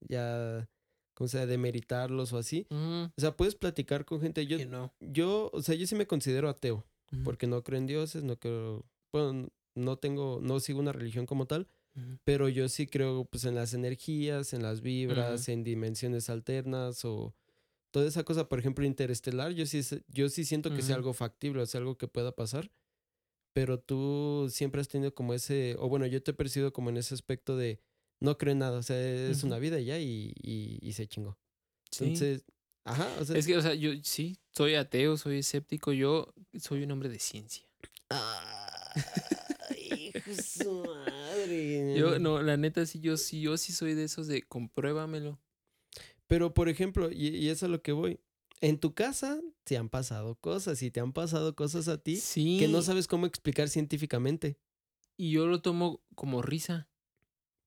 [0.00, 0.68] ya,
[1.14, 2.66] como sea, demeritarlos o así.
[2.70, 4.46] Mm, O sea, puedes platicar con gente.
[4.46, 4.94] Yo, no.
[5.00, 6.84] yo, o sea, yo sí me considero ateo.
[7.22, 11.46] Porque no creo en dioses, no creo, bueno, no tengo, no sigo una religión como
[11.46, 11.68] tal.
[12.24, 17.34] Pero yo sí creo pues en las energías, en las vibras, en dimensiones alternas o
[17.90, 21.00] toda esa cosa, por ejemplo, interestelar, yo sí, yo sí siento que sea Ujú.
[21.00, 22.70] algo factible, o sea, algo que pueda pasar.
[23.54, 26.98] Pero tú siempre has tenido como ese, o bueno, yo te he percibido como en
[26.98, 27.80] ese aspecto de
[28.20, 29.46] no creo en nada, o sea, es Ujú.
[29.46, 31.38] una vida ya y, y, y se chingó.
[31.90, 32.04] Sí.
[32.04, 32.44] Entonces,
[32.84, 36.82] ajá, o sea, Es que, o sea, yo sí, soy ateo, soy escéptico, yo soy
[36.82, 37.64] un hombre de ciencia.
[38.10, 39.35] De
[40.42, 41.94] su madre.
[41.98, 45.40] Yo, no, la neta, sí, yo sí, yo sí soy de esos de compruébamelo.
[46.26, 48.20] Pero, por ejemplo, y, y es a lo que voy.
[48.60, 52.56] En tu casa te han pasado cosas y te han pasado cosas a ti Sí.
[52.58, 54.58] que no sabes cómo explicar científicamente.
[55.18, 56.88] Y yo lo tomo como risa.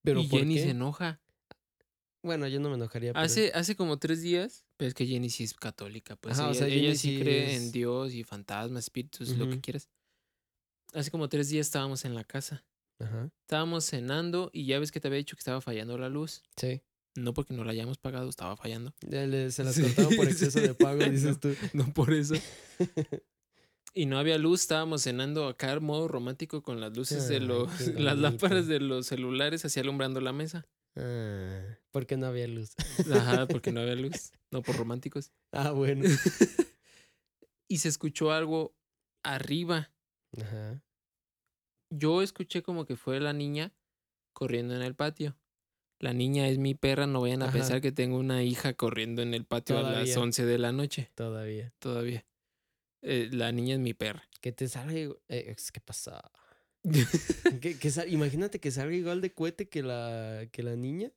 [0.03, 0.63] Pero y ¿por Jenny qué?
[0.63, 1.21] se enoja.
[2.23, 3.13] Bueno, yo no me enojaría.
[3.13, 6.47] pero- Hace, hace como tres días, pero es que Jenny sí es católica, pues Ajá,
[6.47, 9.47] o ella, sea, ella Jenny sí sí cree es- en Dios y fantasmas, espíritus, lo
[9.49, 9.89] que quieras.
[10.93, 12.65] Hace como tres días estábamos en la casa.
[12.99, 13.29] Ajá.
[13.41, 16.43] Estábamos cenando y ya ves que te había dicho que estaba fallando la luz.
[16.57, 16.81] Sí.
[17.15, 18.93] No porque no la hayamos pagado, estaba fallando.
[19.01, 21.53] Ya le- se las Sí, cortaron por exceso de pago, dices tú.
[21.73, 22.35] No por eso.
[23.95, 27.41] Y no había luz, estábamos cenando acá en modo romántico con las luces de Ay,
[27.41, 30.67] los, las lámparas de los celulares así alumbrando la mesa.
[30.95, 31.59] Ah,
[31.89, 32.75] porque no había luz.
[33.11, 35.31] Ajá, porque no había luz, no por románticos.
[35.51, 36.07] Ah, bueno.
[37.67, 38.75] Y se escuchó algo
[39.23, 39.91] arriba.
[40.41, 40.83] Ajá.
[41.91, 43.73] Yo escuché como que fue la niña
[44.33, 45.35] corriendo en el patio.
[45.99, 47.53] La niña es mi perra, no vayan a Ajá.
[47.53, 50.19] pensar que tengo una hija corriendo en el patio a las Todavía.
[50.19, 51.73] 11 de la noche, Todavía.
[51.79, 52.25] todavía.
[53.01, 54.23] Eh, la niña es mi perra.
[54.39, 54.93] Que te salga.
[54.93, 56.21] eh, es que pasa.
[57.61, 61.11] Que, que sal- imagínate que salga igual de cohete que la, que la niña.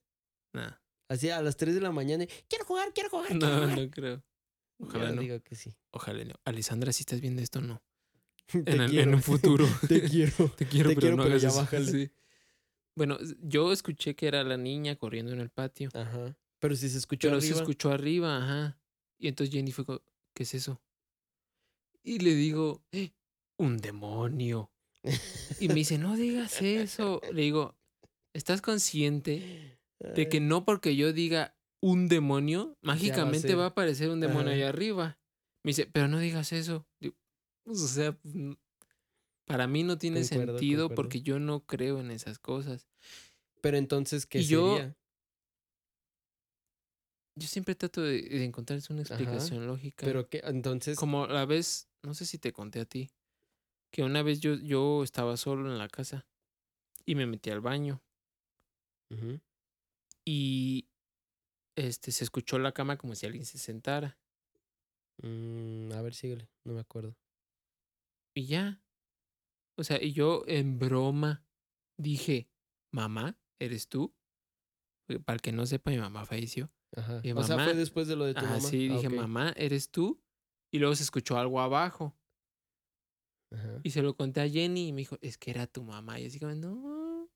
[0.52, 0.72] Nah,
[1.08, 2.24] Así a las 3 de la mañana.
[2.24, 3.28] y, Quiero jugar, quiero jugar.
[3.28, 3.78] quiero no, jugar".
[3.78, 4.24] no creo.
[4.80, 5.20] Ojalá Yo no.
[5.22, 5.76] digo que sí.
[5.92, 6.34] Ojalá no.
[6.44, 7.80] Alessandra, si estás viendo esto, no.
[8.66, 9.66] En, el- en un futuro.
[9.88, 10.48] Te quiero.
[10.56, 11.90] Te quiero, Te pero quiero, no pero hagas ya eso.
[11.90, 12.10] Sí.
[12.94, 15.88] Bueno, yo escuché que era la niña corriendo en el patio.
[15.94, 16.36] Ajá.
[16.58, 17.54] Pero si se escuchó Pero arriba.
[17.54, 18.78] se escuchó arriba, ajá.
[19.18, 19.84] Y entonces Jenny fue
[20.34, 20.82] ¿qué es eso?
[22.02, 23.12] Y le digo, "Eh,
[23.58, 24.70] un demonio.
[25.60, 27.20] Y me dice, no digas eso.
[27.32, 27.76] Le digo,
[28.34, 34.20] ¿estás consciente de que no porque yo diga un demonio, mágicamente va a aparecer un
[34.20, 35.18] demonio ahí arriba?
[35.64, 36.86] Me dice, pero no digas eso.
[37.00, 37.14] Digo,
[37.64, 38.34] pues, o sea, pues,
[39.46, 41.02] para mí no tiene Concuerdo, sentido concuerdo.
[41.02, 42.86] porque yo no creo en esas cosas.
[43.60, 44.96] Pero entonces, ¿qué Y yo- sería?
[47.34, 50.04] Yo siempre trato de, de encontrarles una Ajá, explicación lógica.
[50.04, 50.98] Pero que entonces.
[50.98, 53.10] Como la vez, no sé si te conté a ti,
[53.90, 56.26] que una vez yo, yo estaba solo en la casa
[57.06, 58.02] y me metí al baño
[60.24, 60.86] y
[61.76, 64.18] este se escuchó la cama como si alguien se sentara.
[65.22, 66.48] Mm, a ver, síguele.
[66.64, 67.16] No me acuerdo.
[68.34, 68.82] Y ya.
[69.78, 71.44] O sea, y yo en broma
[71.98, 72.48] dije,
[72.92, 74.14] mamá, ¿eres tú?
[75.06, 76.70] Porque Para el que no sepa, mi mamá falleció.
[76.94, 77.20] Ajá.
[77.22, 78.68] Y o sea, fue después de lo de tu Ajá, mamá.
[78.68, 80.22] sí, Ah, dije, mamá, ¿eres tú?
[80.72, 82.16] Y luego se escuchó algo abajo.
[83.52, 83.80] Ajá.
[83.82, 86.20] Y se lo conté a Jenny y me dijo, es que era tu mamá.
[86.20, 87.30] Y así como, no.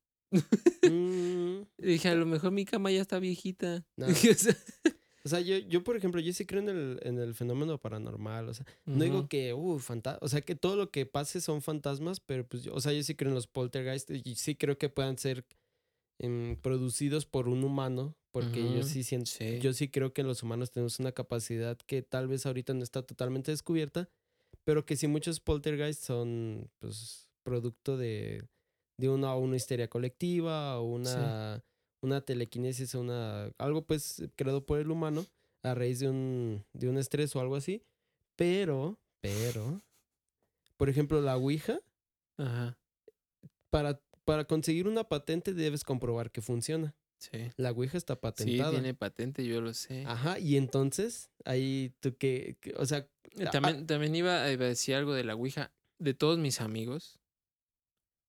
[0.83, 3.87] Mm, dije, a lo mejor mi cama ya está viejita.
[3.97, 4.07] No.
[5.27, 8.49] O sea, yo, yo, por ejemplo, yo sí creo en el, en el fenómeno paranormal.
[8.49, 11.63] O sea, no digo que, uh, fanta- o sea, que todo lo que pase son
[11.63, 14.79] fantasmas, pero pues, yo, o sea, yo sí creo en los poltergeist y sí creo
[14.79, 15.45] que puedan ser
[16.21, 19.59] em, producidos por un humano, porque yo sí siento, sí.
[19.59, 23.03] yo sí creo que los humanos tenemos una capacidad que tal vez ahorita no está
[23.03, 24.09] totalmente descubierta,
[24.63, 28.45] pero que sí muchos poltergeist son, pues, producto de,
[28.97, 31.65] de una, una histeria colectiva o una,
[32.07, 35.27] una telequinesis, una, algo pues creado por el humano
[35.63, 37.83] a raíz de un, de un estrés o algo así.
[38.37, 39.83] Pero, pero,
[40.77, 41.81] por ejemplo, la Ouija,
[42.39, 42.79] Ajá,
[43.71, 46.95] para, para conseguir una patente debes comprobar que funciona.
[47.19, 47.51] sí.
[47.57, 48.71] La Ouija está Sí, patentada.
[48.73, 50.05] tiene patente, yo lo sé.
[50.07, 53.07] Ajá, y entonces, ahí tú que, que- o sea,
[53.39, 55.71] Eh, ah, También, también iba a decir algo de la Ouija.
[55.99, 57.19] De todos mis amigos.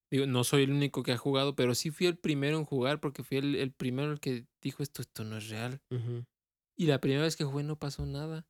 [0.09, 2.99] Digo, no soy el único que ha jugado, pero sí fui el primero en jugar
[3.01, 5.81] porque fui el, el primero el que dijo esto, esto no es real.
[6.77, 8.47] Y la primera vez que jugué no pasó nada.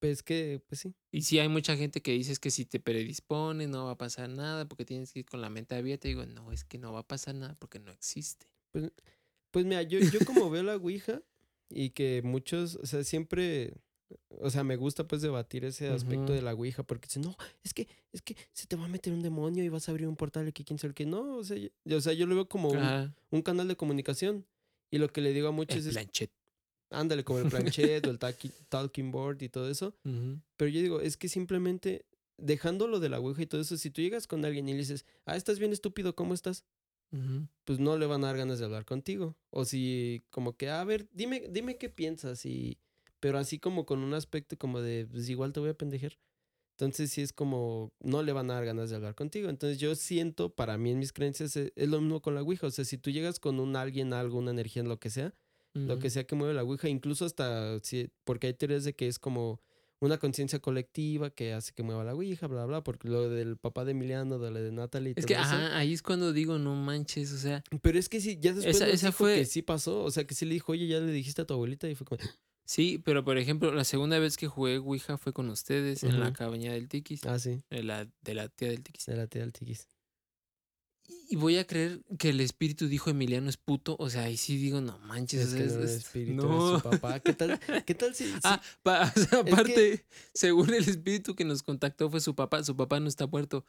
[0.00, 0.94] pues que, pues sí.
[1.12, 3.98] Y sí hay mucha gente que dice es que si te predispones no va a
[3.98, 6.08] pasar nada porque tienes que ir con la mente abierta.
[6.08, 8.46] Y digo, no, es que no va a pasar nada porque no existe.
[9.52, 11.22] Pues mira, yo, yo como veo la Ouija
[11.68, 13.74] y que muchos, o sea, siempre,
[14.40, 16.32] o sea, me gusta pues debatir ese aspecto Ujú.
[16.32, 19.12] de la Ouija porque dicen, no, es que, es que se te va a meter
[19.12, 21.06] un demonio y vas a abrir un portal y que quién sabe qué.
[21.06, 24.46] No, o sea, yo, o sea, yo lo veo como un, un canal de comunicación.
[24.92, 26.32] Y lo que le digo a muchos el es, planchet.
[26.90, 29.94] ándale, como el planchet o el taqui- talking board y todo eso.
[30.04, 30.40] Ujú.
[30.56, 32.04] Pero yo digo, es que simplemente
[32.36, 34.78] dejando lo de la Ouija y todo eso, si tú llegas con alguien y le
[34.78, 36.64] dices, ah, estás bien estúpido, ¿cómo estás?
[37.12, 37.46] Ujú.
[37.64, 39.36] Pues no le van a dar ganas de hablar contigo.
[39.50, 42.44] O si como que, a ver, dime, dime qué piensas.
[42.46, 42.78] Y,
[43.20, 46.18] pero así como con un aspecto como de, pues igual te voy a pendejer.
[46.78, 49.50] Entonces sí es como, no le van a dar ganas de hablar contigo.
[49.50, 52.66] Entonces yo siento, para mí en mis creencias, e- es lo mismo con la Ouija.
[52.66, 55.34] O sea, si tú llegas con un alguien, algo, una energía, lo que sea,
[55.74, 59.06] lo que sea que mueve la Ouija, incluso hasta, si- porque hay teorías de que
[59.08, 59.60] es como
[60.00, 63.84] una conciencia colectiva que hace que mueva la Ouija, bla, bla, porque lo del papá
[63.84, 65.42] de Emiliano, de lo de Natalie Es todo que, eso.
[65.42, 68.76] ajá, ahí es cuando digo, no manches, o sea, Pero es que sí, ya después
[68.76, 70.86] Esa- nos esa dijo fue- que sí pasó, o sea, que sí le dijo, oye,
[70.86, 72.18] ya le dijiste a tu abuelita y fue como,
[72.70, 76.32] sí, pero por ejemplo, la segunda vez que jugué Ouija fue con ustedes en la
[76.32, 79.06] cabaña del Tikis, ah, sí, de la, de la tía del Tikis.
[79.06, 79.88] de la tía del tiquis.
[81.28, 84.56] Y voy a creer que el espíritu dijo Emiliano es puto, o sea, ahí sí
[84.56, 86.76] digo, no manches, Es que es- es- espíritu, no.
[86.76, 87.18] es su papá.
[87.20, 91.34] ¿Qué tal, qué tal si, si- Ah, pa- o sea, que- aparte, según el espíritu
[91.34, 93.64] que nos contactó fue su papá, su papá no está muerto.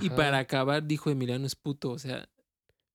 [0.00, 2.28] Y para acabar dijo Emiliano es puto, o sea,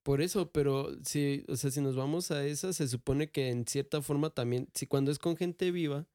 [0.06, 3.66] Por eso, pero si, o sea, si nos vamos a esa, se supone que en
[3.66, 6.06] cierta forma también, si cuando es con gente viva,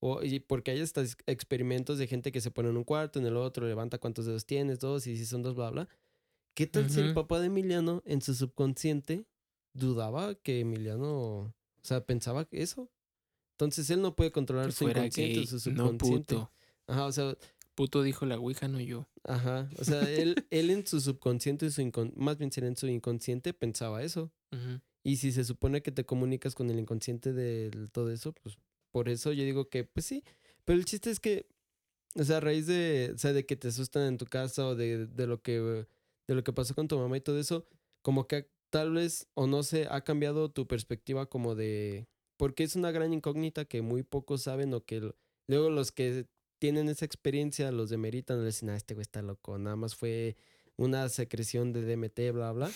[0.00, 3.26] o, y porque hay estos experimentos de gente que se pone en un cuarto, en
[3.26, 5.88] el otro, levanta cuántos dedos tienes, dos, y si son dos, bla, bla.
[6.54, 9.26] ¿Qué tal si el papá de Emiliano en su subconsciente
[9.74, 12.88] dudaba que Emiliano, o sea, pensaba eso?
[13.58, 16.34] Entonces él no puede controlar que su inconsciente, su no subconsciente.
[16.34, 16.50] puto.
[16.86, 17.36] Ajá, o sea,
[17.74, 19.08] Puto dijo la Ouija, no yo.
[19.24, 23.52] ajá, o sea, él, él en su subconsciente, su más bien sería en su inconsciente,
[23.54, 24.32] pensaba eso.
[25.02, 28.56] Y si se supone que te comunicas con el inconsciente de todo eso, pues
[28.90, 30.22] por eso yo digo que, pues sí.
[30.64, 31.46] Pero el chiste es que,
[32.14, 34.74] o sea, a raíz de, o sea, de que te asustan en tu casa o
[34.76, 37.66] de, de lo que, de lo que pasó con tu mamá y todo eso,
[38.02, 42.06] como que tal vez, o no sé, ha cambiado tu perspectiva como de,
[42.38, 45.16] porque es una gran incógnita que muy pocos saben o que lo-
[45.48, 46.26] luego los que
[46.58, 50.36] tienen esa experiencia los demeritan, le dicen, ah, este güey está loco, nada más fue
[50.76, 52.70] una secreción de DMT, bla, bla.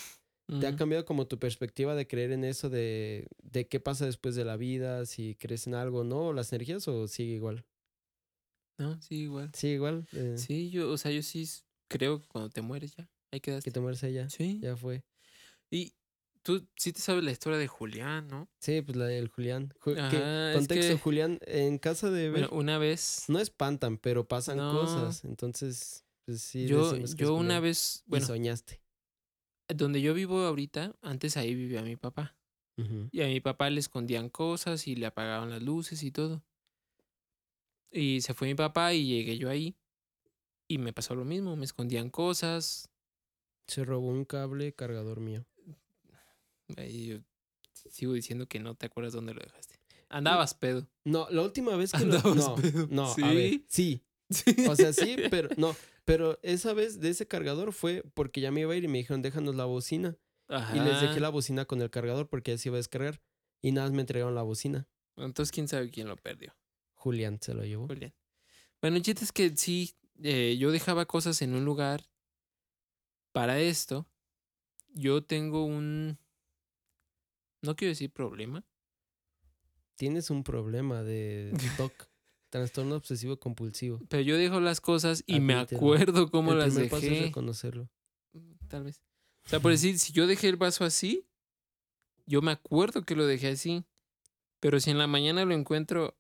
[0.60, 4.34] ¿Te ha cambiado como tu perspectiva de creer en eso de, de qué pasa después
[4.34, 6.28] de la vida, si crees en algo, ¿no?
[6.28, 7.66] ¿O las energías o sigue igual?
[8.78, 9.50] No, sí, igual.
[9.54, 10.06] Sigue igual.
[10.12, 11.46] eh, Sí, yo, o sea, yo sí
[11.88, 13.70] creo que cuando te mueres ya, ahí Que quedaste.
[13.72, 14.30] te mueres ella.
[14.30, 14.58] Sí.
[14.62, 15.04] Ya fue.
[15.70, 15.92] Y
[16.42, 18.48] tú sí te sabes la historia de Julián, ¿no?
[18.60, 19.72] Sí, pues la del Julián.
[19.80, 23.98] Ju- que- Ajá, es contexto, que- Julián, en casa de Bueno, una vez, no espantan,
[23.98, 24.72] pero pasan No.
[24.72, 25.24] cosas.
[25.24, 26.66] Entonces, pues sí.
[26.66, 28.80] yo, yo una vez, Y bueno, soñaste.
[29.68, 32.34] donde yo vivo ahorita, antes ahí vivía mi papá.
[33.10, 36.44] Y a mi papá le escondían cosas y le apagaban las luces y todo.
[37.90, 39.76] Y se fue mi papá y llegué yo ahí.
[40.68, 42.88] Y me pasó lo mismo, me escondían cosas.
[43.66, 45.44] Se robó un cable cargador mío.
[46.76, 47.18] Ahí yo
[47.90, 49.76] sigo diciendo que no te acuerdas dónde lo dejaste.
[50.08, 50.88] Andabas pedo.
[51.04, 52.16] No, la última vez que lo...
[52.16, 52.86] Andabas No, pedo.
[52.90, 53.22] no, a ¿Sí?
[53.22, 54.02] ver, sí.
[54.68, 55.74] O sea, sí, pero no.
[56.04, 58.98] Pero esa vez de ese cargador fue porque ya me iba a ir y me
[58.98, 60.16] dijeron, déjanos la bocina.
[60.48, 61.20] Y les dejé Ajá.
[61.20, 63.20] la bocina con el cargador porque ya se iba a descargar.
[63.60, 64.86] Y nada más me entregaron la bocina.
[65.16, 66.54] Entonces, quién sabe quién lo perdió.
[66.94, 67.86] Julián se lo llevó.
[67.86, 68.14] Julián.
[68.80, 72.08] Bueno, el chiste es que sí, eh, yo dejaba cosas en un lugar.
[73.32, 74.06] Para esto,
[74.94, 76.18] yo tengo un.
[77.62, 78.64] No quiero decir problema.
[79.96, 81.92] Tienes un problema de TOC,
[82.50, 84.00] trastorno obsesivo compulsivo.
[84.08, 87.24] Pero yo dejo las cosas y me acuerdo cómo el las primer paso es dejé.
[87.26, 87.88] reconocerlo.
[88.68, 89.02] Tal vez.
[89.44, 91.26] O sea, por decir, si yo dejé el vaso así,
[92.26, 93.84] yo me acuerdo que lo dejé así.
[94.60, 96.16] Pero si en la mañana lo encuentro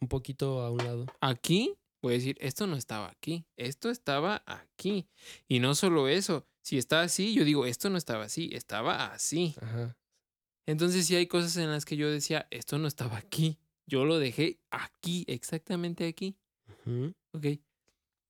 [0.00, 1.06] Un poquito a un lado.
[1.20, 5.08] aquí, voy a decir, esto no estaba aquí, esto estaba aquí.
[5.48, 9.54] Y no solo eso, si está así, yo digo, esto no estaba así, estaba así.
[9.60, 9.96] Ajá.
[10.66, 14.18] Entonces sí hay cosas en las que yo decía, esto no estaba aquí, yo lo
[14.18, 16.36] dejé aquí, exactamente aquí.
[16.84, 17.14] Ujú.
[17.32, 17.46] Ok.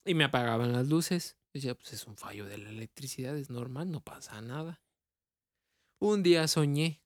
[0.04, 1.36] Y me apagaban las luces.
[1.52, 4.82] Decía, pues es un fallo de la electricidad, es normal, no pasa nada.
[5.98, 7.02] Un día soñé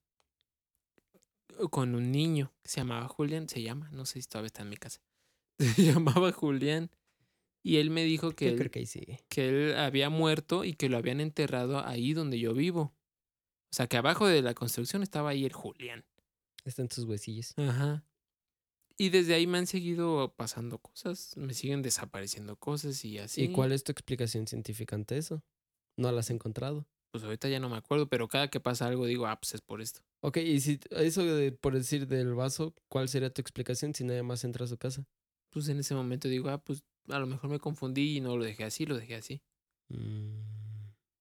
[1.71, 4.71] con un niño que se llamaba Julián, se llama, no sé si todavía está en
[4.71, 5.01] mi casa.
[5.77, 6.91] Se llamaba Julián.
[7.63, 11.21] Y él me dijo que él, que que él había muerto y que lo habían
[11.21, 12.95] enterrado ahí donde yo vivo.
[13.71, 16.05] O sea, que abajo de la construcción estaba ahí el Julián.
[16.65, 17.55] Está en tus huesillos.
[17.57, 18.05] Ajá.
[18.99, 23.45] Y desde ahí me han seguido pasando cosas, me siguen desapareciendo cosas y así.
[23.45, 25.43] ¿Y cuál es tu explicación científica ante eso?
[25.97, 26.87] No la has encontrado.
[27.11, 29.63] Pues ahorita ya no me acuerdo, pero cada que pasa algo digo, ah, pues es
[29.63, 30.03] por esto.
[30.21, 34.23] Ok, y si eso de, por decir del vaso, ¿cuál sería tu explicación si nadie
[34.23, 35.07] más entra a su casa?
[35.51, 38.45] Pues en ese momento digo, ah, pues a lo mejor me confundí y no lo
[38.45, 39.43] dejé así, lo dejé así.
[39.89, 40.70] Mm,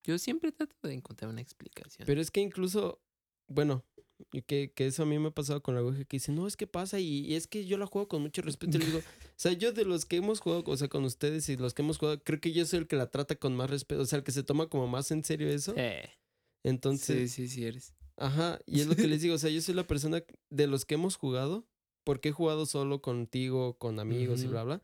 [0.03, 2.05] Yo siempre trato de encontrar una explicación.
[2.05, 3.01] Pero es que incluso,
[3.47, 3.83] bueno,
[4.31, 6.47] y que, que eso a mí me ha pasado con la Ouija, que dice, no,
[6.47, 8.77] es que pasa y, y es que yo la juego con mucho respeto.
[8.77, 11.47] Y le digo, o sea, yo de los que hemos jugado, o sea, con ustedes
[11.49, 13.69] y los que hemos jugado, creo que yo soy el que la trata con más
[13.69, 15.73] respeto, o sea, el que se toma como más en serio eso.
[15.77, 17.93] Eh, sí, Entonces, sí, sí eres.
[18.17, 20.85] Ajá, y es lo que les digo, o sea, yo soy la persona de los
[20.85, 21.65] que hemos jugado,
[22.03, 24.51] porque he jugado solo contigo, con amigos y Ujú.
[24.51, 24.81] bla, bla.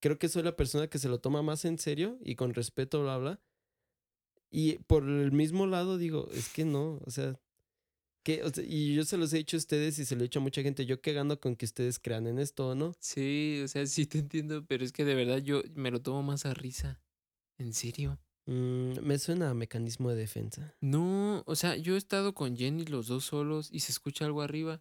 [0.00, 3.02] Creo que soy la persona que se lo toma más en serio y con respeto,
[3.02, 3.40] bla, bla.
[4.50, 7.38] Y por el mismo lado digo, es que no, o sea,
[8.22, 10.24] que, o sea, y yo se los he dicho a ustedes y se lo he
[10.24, 12.94] dicho a mucha gente, yo que gano con que ustedes crean en esto, ¿no?
[13.00, 16.22] Sí, o sea, sí te entiendo, pero es que de verdad yo me lo tomo
[16.22, 17.00] más a risa.
[17.58, 18.18] ¿En serio?
[18.46, 20.74] Mm, me suena a mecanismo de defensa.
[20.80, 24.42] No, o sea, yo he estado con Jenny los dos solos y se escucha algo
[24.42, 24.80] arriba.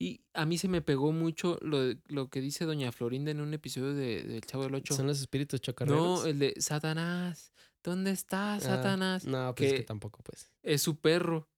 [0.00, 3.52] Y a mí se me pegó mucho lo, lo que dice Doña Florinda en un
[3.52, 4.94] episodio de, del Chavo del Ocho.
[4.94, 6.20] ¿Son los espíritus chocarreros?
[6.20, 7.52] No, el de Satanás.
[7.88, 9.24] ¿Dónde estás, Ah, Satanás?
[9.24, 10.52] No, pues es que que- tampoco, pues.
[10.62, 11.48] Es su perro.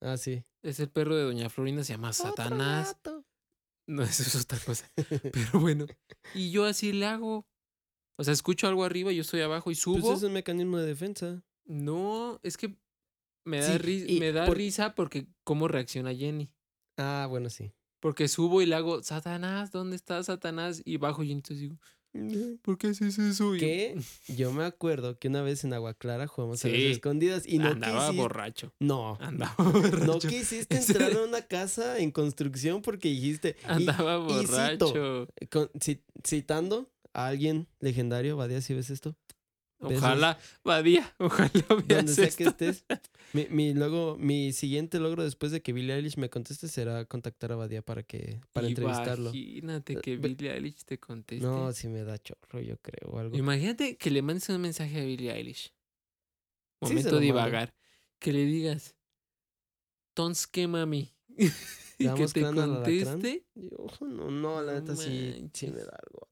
[0.00, 0.42] Ah, sí.
[0.62, 2.96] Es el perro de Doña Florinda, se llama Satanás.
[3.00, 3.24] Otro
[3.86, 4.90] No, eso es otra cosa.
[5.32, 5.86] Pero bueno.
[6.34, 7.46] Y yo así le hago.
[8.18, 10.00] O sea, escucho algo arriba, yo estoy abajo y subo.
[10.00, 11.42] Pues es un mecanismo de defensa.
[11.66, 12.76] No, es que
[13.44, 16.50] me da, Sí, ri- me da por- risa porque cómo reacciona Jenny.
[16.96, 17.72] Ah, bueno, sí.
[18.00, 20.80] Porque subo y le hago, Satanás, ¿dónde está Satanás?
[20.84, 21.78] Y bajo y entonces digo,
[22.62, 23.52] ¿por qué haces eso?
[23.52, 27.58] Que yo me acuerdo que una vez en Agua Clara jugamos a las escondidas y
[27.58, 28.72] no andaba quisiste, borracho.
[28.78, 30.28] no, Andaba no borracho.
[30.28, 35.28] quisiste Ese- entrar a una casa en construcción porque dijiste y- Andaba y cito, borracho.
[35.50, 35.70] con-
[36.24, 39.16] citando a alguien legendario, Badía, si ves esto.
[39.88, 41.50] Ojalá, Badía, ojalá
[41.88, 42.36] donde sea esto.
[42.38, 42.84] que estés.
[43.32, 47.50] Mi, mi luego, mi siguiente logro después de que Billie Eilish me conteste será contactar
[47.50, 49.30] a Badía para que para entrevistarlo.
[49.34, 51.44] Imagínate que Eh, ve- Billie Eilish te conteste.
[51.44, 53.36] No, si me da chorro, yo creo, o algo.
[53.36, 55.72] Imagínate que le mandes un mensaje a Billie Eilish.
[56.80, 57.40] Momento lo de mando.
[57.40, 57.74] divagar.
[58.20, 58.94] Que le digas,
[60.14, 61.12] Tonske mami.
[61.98, 63.46] y que te conteste.
[63.56, 66.28] Yo, no, no, la No neta sí, sí me da algo.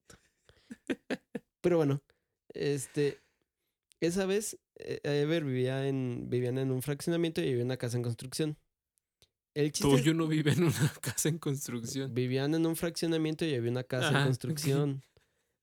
[1.61, 2.03] Pero bueno,
[2.55, 3.22] este,
[4.07, 7.97] esa vez eh, Ever vivía en, vivían en un fraccionamiento y vivía en una casa
[7.97, 8.57] en construcción.
[9.55, 12.15] El chiste es- Tuyo no vive en una casa en construcción.
[12.15, 15.03] vivían en un fraccionamiento y había una casa Ajá, en construcción.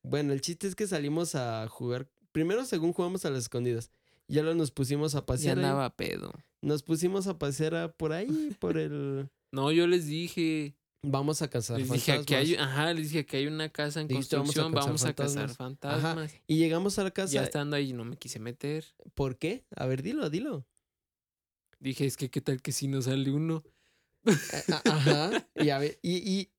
[0.04, 2.08] Bueno, el chiste es que salimos a jugar.
[2.32, 3.92] Primero, según jugamos a las escondidas.
[4.28, 5.58] Ya luego nos pusimos a Ya pasear.
[5.58, 5.64] ahí.
[5.66, 6.32] andaba pedo.
[6.62, 9.30] Nos pusimos a pasear a- por ahí, por el.
[9.52, 10.76] No, yo les dije.
[11.02, 12.78] Vamos a cazar Les dije que hay, fantasmas.
[12.78, 15.14] ajá, les dije que hay una casa en Dijiste, "Vamos a construcción, cazar vamos a
[15.14, 16.02] cazar fantasmas".
[16.02, 16.42] Fantasmas.
[16.46, 17.34] Y llegamos a la casa.
[17.34, 18.86] Ya estando ahí no me quise meter.
[19.14, 19.66] ¿Por qué?
[19.76, 20.66] A ver, dilo, dilo.
[21.80, 23.64] Dije, es que qué tal que si no sale uno.
[24.26, 25.48] A- Ajá.
[25.56, 26.50] Y a ver, y, y,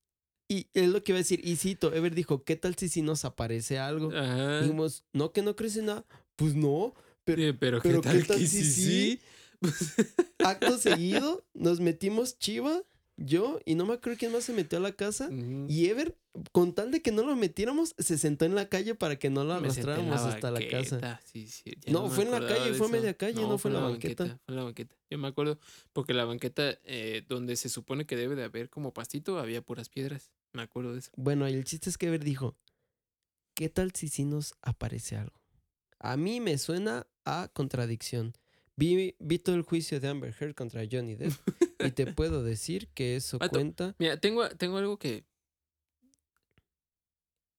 [0.49, 1.47] y es lo que iba a decir.
[1.47, 4.11] Y cito, Ever dijo, ¿qué tal si si nos aparece algo?
[4.11, 4.61] Ajá.
[4.63, 6.07] Dijimos, no, que no crece nada.
[6.37, 6.95] Pues no.
[7.25, 9.21] Pero Eh, pero, pero qué tal, ¿qué tal que si sí, sí?
[9.21, 9.21] sí.
[10.39, 12.83] acto seguido, nos metimos chiva.
[13.21, 15.29] Yo y no me acuerdo quién más se metió a la casa.
[15.69, 16.17] Y Ever,
[16.53, 19.45] con tal de que no lo metiéramos, se sentó en la calle para que no
[19.45, 21.21] lo arrastráramos hasta la casa.
[21.25, 24.25] Sí, sí, No, fue en la calle, fue media calle, no fue en la banqueta.
[24.25, 24.97] Fue en la banqueta.
[25.11, 25.59] Yo me acuerdo
[25.93, 29.89] porque la banqueta eh, donde se supone que debe de haber como pastito había puras
[29.89, 30.33] piedras.
[30.53, 31.11] Me acuerdo de eso.
[31.17, 32.57] Bueno, y el chiste es que Ever dijo,
[33.55, 35.39] ¿qué tal si sí nos aparece algo?
[35.99, 38.33] A mí me suena a contradicción.
[38.81, 41.35] Vi, vi todo el juicio de Amber Heard contra Johnny Depp
[41.81, 43.95] y te puedo decir que eso cuenta.
[43.99, 45.27] Mira, tengo, tengo algo que.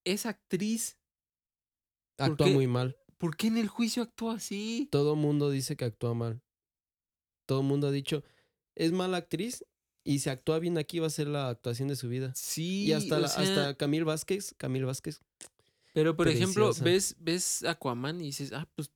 [0.03, 0.97] Esa actriz,
[2.17, 2.97] ¿por Actúa muy mal.
[3.19, 4.89] ¿por qué en el juicio actúa así?
[4.91, 6.41] Todo mundo dice que actúa mal.
[7.45, 8.23] Todo mundo ha dicho,
[8.73, 9.63] es mala actriz
[10.03, 12.33] y si actúa bien aquí va a ser la actuación de su vida.
[12.33, 12.85] Sí.
[12.87, 15.21] Y hasta, la- sea, hasta Camil Vázquez, Camil Vázquez,
[15.93, 18.89] Pero por ejemplo, ves, ves Aquaman y dices, ah, pues.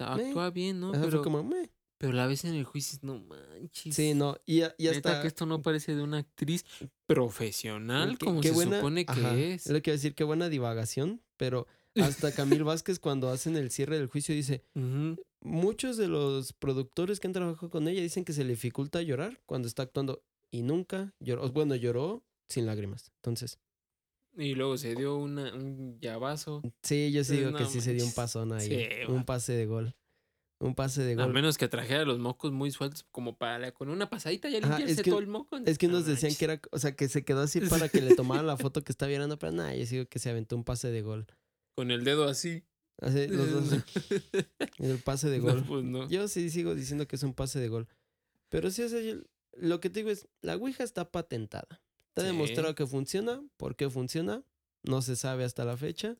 [0.00, 0.90] Actúa bien, ¿no?
[0.92, 1.70] ajá, Pero, como, "Meh".
[1.98, 3.94] pero la ves en el juicio no manches.
[3.94, 5.20] sí, no, y, y hasta...
[5.20, 6.64] que esto no parece de una actriz
[7.06, 9.66] profesional qué- como se buena- supone que ajá, es.
[9.68, 13.70] lo que iba a decir, qué buena divagación, pero hasta Camil Vázquez cuando hacen el
[13.70, 14.62] cierre del juicio dice,
[15.42, 19.40] muchos de los productores que han trabajado con ella dicen que se le dificulta llorar
[19.46, 23.10] cuando está actuando y nunca lloró, bueno, lloró sin lágrimas.
[23.16, 23.58] Entonces,
[24.36, 26.62] Y luego se dio una, un llavazo.
[26.82, 29.66] sí, yo sí digo que sí se dio un pasón ahí, Sí, un pase de
[29.66, 29.94] gol.
[30.60, 31.32] Un pase de A gol.
[31.32, 35.02] menos que trajera los mocos muy sueltos, como para con una pasadita ya es limpiarse
[35.02, 35.56] que- todo el moco.
[35.64, 38.00] Es que No unos decían que era, o sea, que se quedó así para que
[38.00, 40.64] le tomaran la foto que está viendo, pero nada, yo sigo que se aventó un
[40.64, 41.26] pase de gol.
[41.76, 42.64] Con el dedo así.
[43.00, 43.84] Así, los dos,
[44.78, 45.64] el pase de No, gol.
[45.66, 46.08] pues no.
[46.08, 47.86] Yo sí sigo diciendo que es un pase de gol.
[48.48, 49.20] Pero sí, o sea, yo-
[49.56, 51.80] lo que te digo es, la Ouija está patentada.
[52.18, 52.36] Está Sí.
[52.36, 53.42] demostrado que funciona.
[53.56, 54.42] ¿Por qué funciona?
[54.82, 56.16] No se sabe hasta la fecha.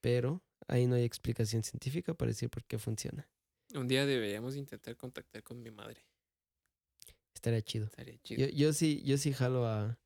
[0.00, 3.28] Pero ahí no hay explicación científica para decir por qué funciona.
[3.74, 6.04] Un día deberíamos intentar contactar con mi madre.
[7.34, 7.86] Estaría chido.
[7.86, 8.46] Estaría chido.
[8.46, 9.98] Yo, yo sí, yo sí jalo a,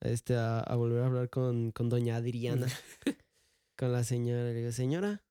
[0.00, 2.66] a este, a, a volver a hablar con, con doña Adriana,
[3.78, 4.44] con la señora.
[4.44, 5.22] Le digo, señora.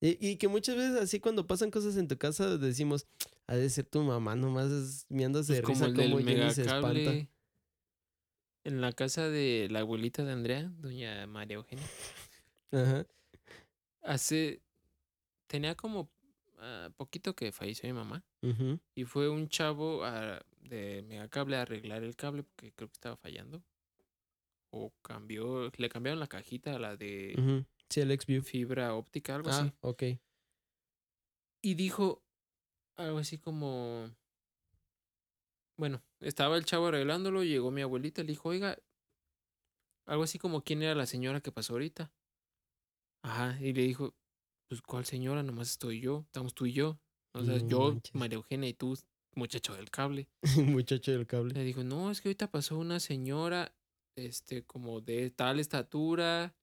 [0.00, 3.06] Y, y que muchas veces así cuando pasan cosas en tu casa decimos,
[3.46, 6.28] ha de ser tu mamá nomás es miándose de Pues como risa el como del
[6.36, 7.28] Jenny se espanta.
[8.66, 11.86] En la casa de la abuelita de Andrea, doña María Eugenia.
[12.72, 13.06] Ajá.
[14.02, 14.60] Hace.
[15.46, 16.10] Tenía como
[16.58, 18.24] ah, poquito que falleció mi mamá.
[18.96, 23.16] Y fue un chavo a- de Megacable a arreglar el cable porque creo que estaba
[23.16, 23.62] fallando.
[24.70, 25.70] O cambió.
[25.76, 27.64] Le cambiaron la cajita a la de ujú.
[27.88, 28.42] Sí, el XView.
[28.42, 29.72] fibra óptica, algo Ah, así.
[29.80, 30.02] ok.
[31.62, 32.20] Y dijo
[32.96, 34.10] algo así como.
[35.78, 38.78] Bueno, estaba el chavo arreglándolo, llegó mi abuelita, le dijo, oiga,
[40.06, 42.12] algo así como quién era la señora que pasó ahorita.
[43.22, 44.14] Ajá, y le dijo,
[44.68, 47.00] pues cuál señora, nomás estoy yo, estamos tú y yo.
[47.34, 48.14] O sea, No yo, manches.
[48.14, 48.96] María Eugenia y tú,
[49.34, 50.28] muchacho del cable.
[50.82, 51.54] Muchacho del cable.
[51.54, 53.74] Le dijo, no, es que ahorita pasó una señora,
[54.16, 56.56] este, como de tal estatura,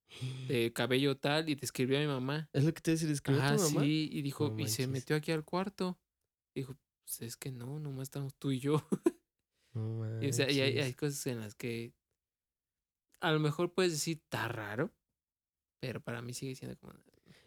[0.47, 2.49] de cabello tal, y describió a mi mamá.
[2.53, 3.81] Es lo que te decía, escribió Ajá, tu mamá.
[3.81, 5.99] sí, y dijo, No y se metió aquí al cuarto.
[6.55, 8.85] Dijo, pues es que no, nomás estamos tú y yo.
[9.73, 11.93] No Y, o sea, y hay, cosas en las que
[13.21, 14.93] a lo mejor puedes decir, está raro,
[15.79, 16.93] pero para mí sigue siendo como...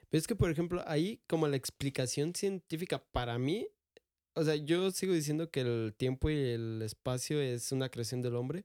[0.09, 3.69] Pero es que, por ejemplo, ahí como la explicación científica para mí,
[4.35, 8.35] o sea, yo sigo diciendo que el tiempo y el espacio es una creación del
[8.35, 8.65] hombre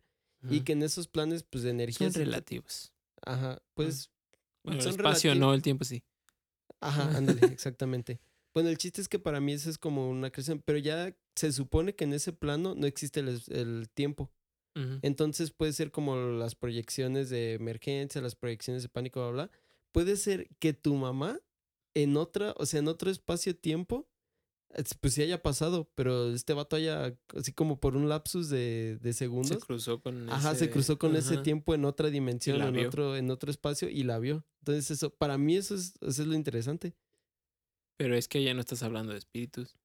[0.50, 2.10] y que en esos planes, pues, de energía...
[2.10, 2.92] son relativos.
[3.24, 4.10] Ajá, pues...
[4.64, 6.04] Bueno, el espacio no, el tiempo sí.
[6.80, 8.20] Ajá, ándale, exactamente.
[8.54, 11.52] Bueno, el chiste es que para mí eso es como una creación, pero ya se
[11.52, 14.32] supone que en ese plano no existe el, el tiempo.
[15.02, 19.52] Entonces puede ser como las proyecciones de emergencia, las proyecciones de pánico, bla, bla.
[19.92, 21.40] Puede ser que tu mamá
[21.94, 24.08] en otra, o sea, en otro espacio-tiempo,
[24.74, 28.98] es- pues sí haya pasado, pero este vato haya, así como por un lapsus de,
[29.02, 32.74] de Se segundos, cruzó con ajá, se cruzó con ese tiempo en otra dimensión, en
[32.74, 32.88] vio.
[32.88, 34.46] otro, en otro espacio y la vio.
[34.60, 36.94] Entonces eso, para mí eso es, eso es lo interesante.
[38.02, 39.76] Pero es que ya no estás hablando de espíritus.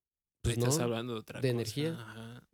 [0.42, 1.92] Pues estás no, hablando de otra de cosa, energía.
[2.00, 2.48] Ajá.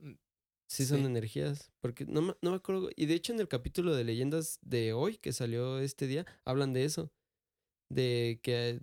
[0.66, 1.70] Sí, son energías.
[1.80, 2.88] Porque no, me- no me acuerdo.
[2.96, 6.72] Y de hecho, en el capítulo de leyendas de hoy, que salió este día, hablan
[6.72, 7.12] de eso.
[7.90, 8.80] De que,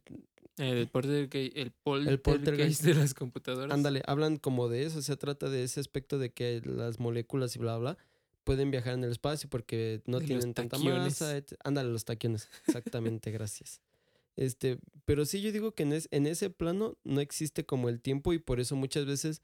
[0.58, 2.24] El, poltergeist, el poltergeist.
[2.24, 3.74] poltergeist de las computadoras.
[3.74, 5.02] ándale, hablan como de eso.
[5.02, 7.98] Se trata de ese aspecto de que las moléculas y bla, bla,
[8.44, 11.42] pueden viajar en el espacio porque no De tienen tanta masa.
[11.64, 12.50] Ándale, los taquiones.
[12.68, 13.82] Exactamente, gracias.
[14.40, 18.00] Este, pero sí, yo digo que en, es- en ese plano no existe como el
[18.02, 19.42] tiempo y por eso muchas veces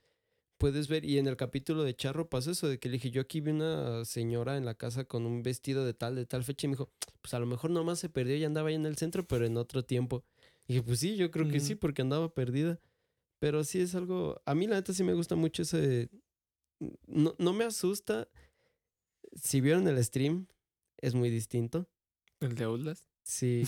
[0.57, 3.19] puedes ver, y en el capítulo de Charro pasó eso, de que le dije, yo
[3.21, 6.65] aquí vi una señora en la casa con un vestido de tal, de tal fecha,
[6.65, 6.89] y me dijo,
[7.21, 9.57] pues a lo mejor nomás se perdió y andaba ahí en el centro, pero en
[9.57, 10.23] otro tiempo.
[10.65, 12.79] Y dije, pues sí, yo creo que sí, porque andaba perdida.
[13.39, 16.09] Pero sí es algo, a mí la neta sí me gusta mucho ese,
[17.05, 18.29] no, no me asusta.
[19.35, 20.47] si vieron el stream,
[20.97, 21.89] es muy distinto.
[22.39, 23.03] ¿El de Outlast?
[23.25, 23.63] Sí.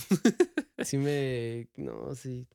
[0.84, 1.68] sí me.
[1.76, 2.46] No, sí.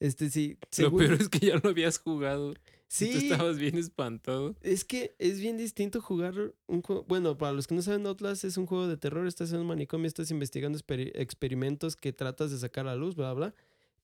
[0.00, 0.56] Este sí.
[0.78, 2.54] Lo peor es que ya lo habías jugado.
[2.86, 3.10] Sí.
[3.12, 3.30] Tú Sí.
[3.32, 4.54] estabas bien espantado.
[4.62, 7.04] Es que es bien distinto jugar un juego.
[7.08, 9.26] Bueno, para los que no saben, Outlast es un juego de terror.
[9.26, 13.16] Estás en un manicomio, estás investigando experi- experimentos que tratas de sacar a la luz,
[13.16, 13.54] bla, bla.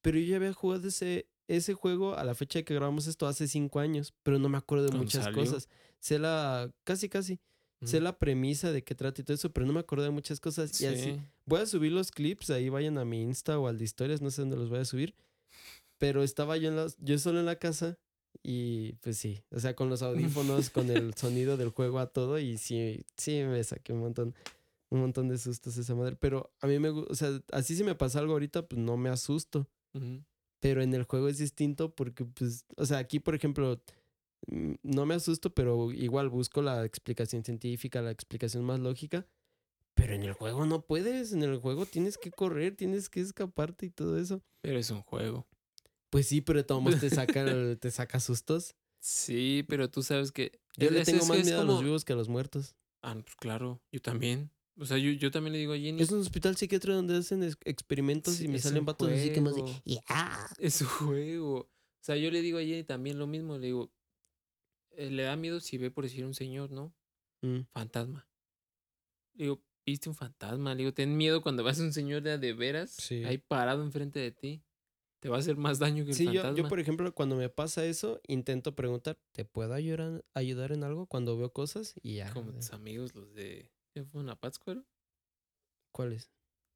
[0.03, 3.27] Pero yo ya había jugado ese, ese juego a la fecha de que grabamos esto
[3.29, 5.39] hace cinco años, pero no me acuerdo de ¿Cuándo muchas salió?
[5.39, 5.69] cosas.
[6.01, 6.71] Sé la.
[6.83, 7.39] Casi, casi.
[7.83, 8.05] Sé Ujú.
[8.05, 10.79] la premisa de qué trata y todo eso, pero no me acuerdo de muchas cosas.
[10.81, 11.21] Y así.
[11.47, 14.31] Voy a subir los clips, ahí vayan a mi Insta o al de historias, no
[14.31, 15.15] sé dónde los voy a subir.
[15.99, 17.99] Pero estaba yo, en las, yo solo en la casa
[18.43, 22.39] y pues sí, o sea, con los audífonos, con el sonido del juego a todo
[22.39, 24.35] y sí, sí me saqué un montón,
[24.91, 26.17] un montón de sustos esa madre.
[26.17, 28.97] Pero a mí me gusta, o sea, así si me pasa algo ahorita, pues no
[28.97, 29.69] me asusto.
[30.61, 33.81] Pero en el juego es distinto porque, pues, o sea, aquí, por ejemplo,
[34.49, 39.27] mm, no me asusto, pero igual busco la explicación científica, la explicación más lógica.
[40.05, 43.87] Pero en el juego no puedes, en el juego tienes que correr, tienes que escaparte
[43.87, 44.43] y todo eso.
[44.61, 45.49] Pero es un juego.
[46.11, 47.09] Pues sí, pero todos te
[47.43, 48.75] saca, te saca sustos.
[49.01, 50.61] Sí, pero tú sabes que.
[50.77, 52.75] Yo le tengo más miedo a los vivos que a los muertos.
[53.01, 54.51] Ah, pues claro, yo también.
[54.79, 56.03] O sea, yo, yo también le digo a Jenny.
[56.03, 59.41] Es un hospital psiquiátrico donde hacen ex- experimentos Sí, y me salen vatos así que
[59.41, 59.63] más de...
[59.87, 60.03] "Ya".
[60.59, 61.61] Es un juego.
[61.61, 61.71] O
[62.03, 63.57] sea, yo le digo a Jenny también lo mismo.
[63.57, 63.91] Le digo,
[64.99, 66.95] eh, le da miedo si ve por decir un señor, ¿no?
[67.41, 67.61] Mm.
[67.73, 68.29] Fantasma.
[69.37, 70.75] Le digo, viste un fantasma.
[70.75, 73.23] Le digo, ten miedo cuando vas a un señor de, a de veras Sí.
[73.25, 74.63] ahí parado enfrente de ti.
[75.21, 76.57] Te va a hacer más daño que el Sí, yo, fantasma.
[76.57, 81.07] yo, por ejemplo, cuando me pasa eso, intento preguntar, ¿te puedo ayudar, ayudar en algo
[81.07, 81.95] cuando veo cosas?
[82.03, 82.31] Y ya.
[82.33, 83.71] Como tus amigos, los de.
[83.95, 84.85] ¿Qué fue una Pátzcuaro?
[85.93, 86.31] ¿Cuál es?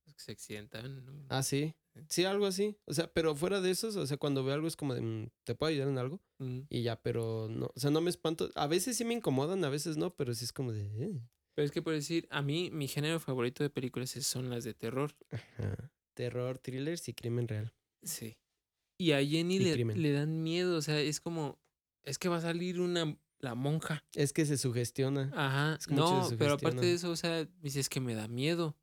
[0.06, 1.04] Los que se accidentaban.
[1.04, 1.26] ¿no?
[1.28, 1.74] Ah, sí.
[2.08, 2.78] Sí, algo así.
[2.84, 5.30] O sea, pero fuera de esos, o sea, cuando veo algo es como de, "Mm,
[5.44, 6.22] ¿te puedo ayudar en algo?
[6.70, 8.50] Y ya, pero no, o sea, no me espanto.
[8.54, 10.82] A veces sí me incomodan, a veces no, pero sí es como de...
[11.04, 11.20] "Eh".
[11.58, 14.74] Pero es que por decir, a mí, mi género favorito de películas son las de
[14.74, 15.16] terror.
[15.32, 15.90] Ajá.
[16.14, 17.74] Terror, thrillers y crimen real.
[18.04, 18.36] Sí.
[18.96, 21.58] Y a Jenny le, le dan miedo, o sea, es como,
[22.04, 24.04] es que va a salir una, la monja.
[24.14, 25.32] Es que se sugestiona.
[25.34, 25.74] Ajá.
[25.80, 28.28] Es que mucho no, pero aparte de eso, o sea, dice, es que me da
[28.28, 28.76] miedo.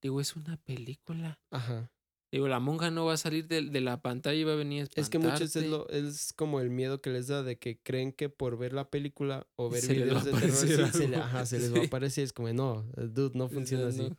[0.00, 1.40] Digo, es una película.
[1.50, 1.90] Ajá.
[2.34, 4.88] Digo, la monja no va a salir de, de la pantalla y va a venir
[4.96, 7.78] a Es que muchos es, lo, es como el miedo que les da de que
[7.78, 10.66] creen que por ver la película o ver Se videos de terror sí,
[10.98, 11.86] se, le- ajá, se les va a Sí.
[11.86, 12.24] aparecer.
[12.24, 14.12] Es como, no, dude, no O sea, funciona así.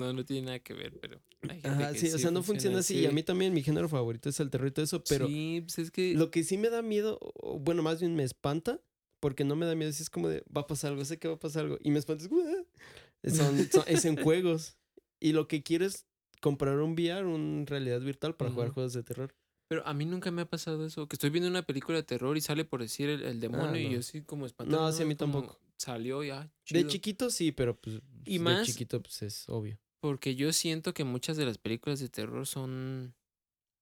[0.00, 2.42] No, no, tiene nada que ver, pero hay gente Ajá, que sí, o sea, no
[2.42, 2.98] funciona así.
[2.98, 5.60] Y a mí también mi género favorito es el terror y todo eso, pero Sí,
[5.64, 6.14] pues es que...
[6.14, 8.80] lo que sí me da miedo, o bueno, más bien me espanta,
[9.20, 11.28] porque no me da miedo, si es como de, va a pasar algo, sé que
[11.28, 12.64] va a pasar algo, y me espanta, es, "Uah".
[13.32, 14.76] son, son- es en juegos.
[15.20, 16.04] Y lo que quiero es
[16.44, 19.34] comprar un VR, una realidad virtual para jugar juegos de terror.
[19.66, 21.08] Pero a mí nunca me ha pasado eso.
[21.08, 23.86] Que estoy viendo una película de terror y sale por decir el, el demonio y
[23.86, 23.94] Ah, no.
[23.94, 24.82] yo así como espantado.
[24.82, 25.58] No, sí, a mí tampoco.
[25.78, 26.42] Salió ya.
[26.44, 26.50] De
[26.80, 26.88] chido.
[26.90, 29.78] chiquito sí, pero pues Y de más- chiquito pues es obvio.
[30.00, 33.14] Porque yo siento que muchas de las películas de terror son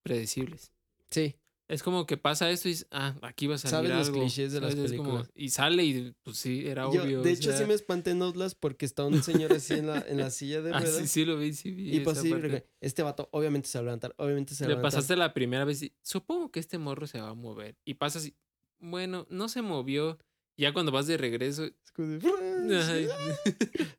[0.05, 0.73] predecibles.
[1.11, 1.35] Sí,
[1.73, 4.21] Es como que pasa esto y ah, aquí va a salir Sabes los algo.
[4.21, 4.75] clichés de las.
[4.75, 5.31] Es como- películas.
[5.35, 7.23] y sale y pues sí, era Yo, obvio.
[7.23, 10.05] de hecho sí sea, me espanté en Outlast porque estaba un señor así en la,
[10.07, 10.97] en la silla de Ah, ruedas.
[11.01, 11.97] sí, sí lo vi, sí vi.
[11.97, 12.67] Y pues sí, parte.
[12.81, 14.97] este vato obviamente se va a levantar, obviamente se va a Le levantar.
[14.99, 17.77] pasaste la primera vez y supongo que este morro se va a mover.
[17.87, 18.35] Y pasas y,
[18.79, 20.19] bueno, no se movió.
[20.59, 21.65] Ya cuando vas de regreso.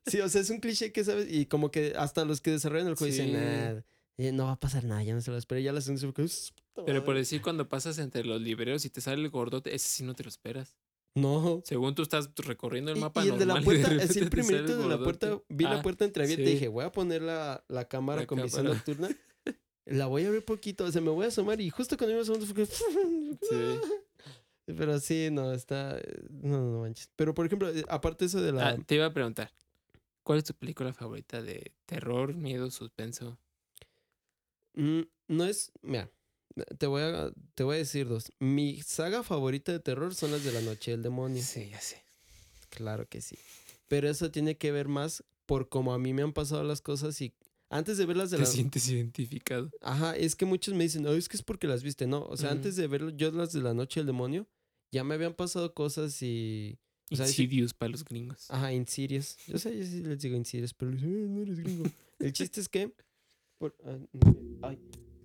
[0.06, 2.88] Sí, o sea, es un cliché que sabes, y como que hasta los que desarrollan
[2.88, 3.22] el juego Sí.
[3.22, 3.34] dicen,
[3.74, 3.80] "Nah,
[4.18, 5.60] eh, no va a pasar nada, ya no se lo espero.
[5.60, 7.20] Ya la segunda se fue como, "Puta Pero por madre".
[7.20, 10.22] decir, cuando pasas entre los libreros y te sale el gordote, ese sí no te
[10.22, 10.76] lo esperas.
[11.16, 11.62] No.
[11.64, 14.30] Según tú estás recorriendo el Y, mapa y el de la y puerta, así el
[14.30, 16.52] primerito de la puerta, vi la Ah, puerta entreabierta y sí.
[16.54, 18.74] dije, voy a poner la, la cámara La con visión cámara.
[18.76, 19.08] nocturna.
[19.86, 22.20] La voy a abrir poquito, o sea, me voy a asomar y justo cuando iba
[22.20, 22.66] a asomar fue.
[23.42, 23.78] Sí.
[24.66, 26.00] Pero sí, no, está...
[26.30, 27.10] No, no manches.
[27.16, 28.70] Pero, por ejemplo, eh, aparte eso de la...
[28.70, 29.52] Ah, te iba a preguntar,
[30.22, 33.36] ¿cuál es tu película favorita de terror, miedo, suspenso?
[34.74, 35.72] Mm, no es.
[35.82, 36.10] Mira,
[36.78, 38.32] te voy, a, te voy a decir dos.
[38.38, 41.42] Mi saga favorita de terror son las de la noche del demonio.
[41.42, 42.02] Sí, ya sé.
[42.70, 43.36] Claro que sí.
[43.88, 47.20] Pero eso tiene que ver más por cómo a mí me han pasado las cosas
[47.20, 47.34] y
[47.70, 48.48] antes de verlas de Te la.
[48.48, 49.70] sientes identificado.
[49.80, 52.06] Ajá, es que muchos me dicen, no, es que es porque las viste.
[52.06, 54.46] No, o sea, antes de ver yo las de la noche del demonio,
[54.92, 56.78] ya me habían pasado cosas y.
[57.10, 58.46] O sea, Insidious para los gringos.
[58.50, 59.36] Ajá, Insidious.
[59.46, 61.84] Yo sé, yo sí les digo Insidious, pero "Eh, no eres gringo.
[62.18, 62.92] El chiste es que.
[63.64, 64.78] Por, no, ay,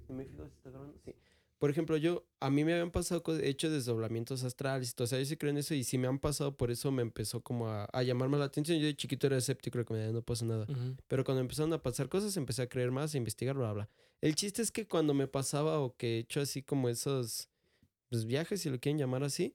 [0.07, 0.97] ¿se me fijo si está grabando?
[1.03, 1.13] Sí.
[1.57, 5.25] Por ejemplo, yo, a mí me habían pasado, he hecho desdoblamientos astrales o sea, yo
[5.25, 7.83] sí creo en eso y si me han pasado, por eso me empezó como a,
[7.91, 8.79] a llamarme la atención.
[8.79, 10.65] Yo de chiquito era escéptico, era como de, no pasa nada.
[10.69, 10.95] Ujú.
[11.09, 13.89] Pero cuando empezaron a pasar cosas, empecé a creer más, a investigar, bla, bla.
[14.21, 17.49] El chiste es que cuando me pasaba o que he hecho así como esos
[18.07, 19.53] pues, viajes, si lo quieren llamar así,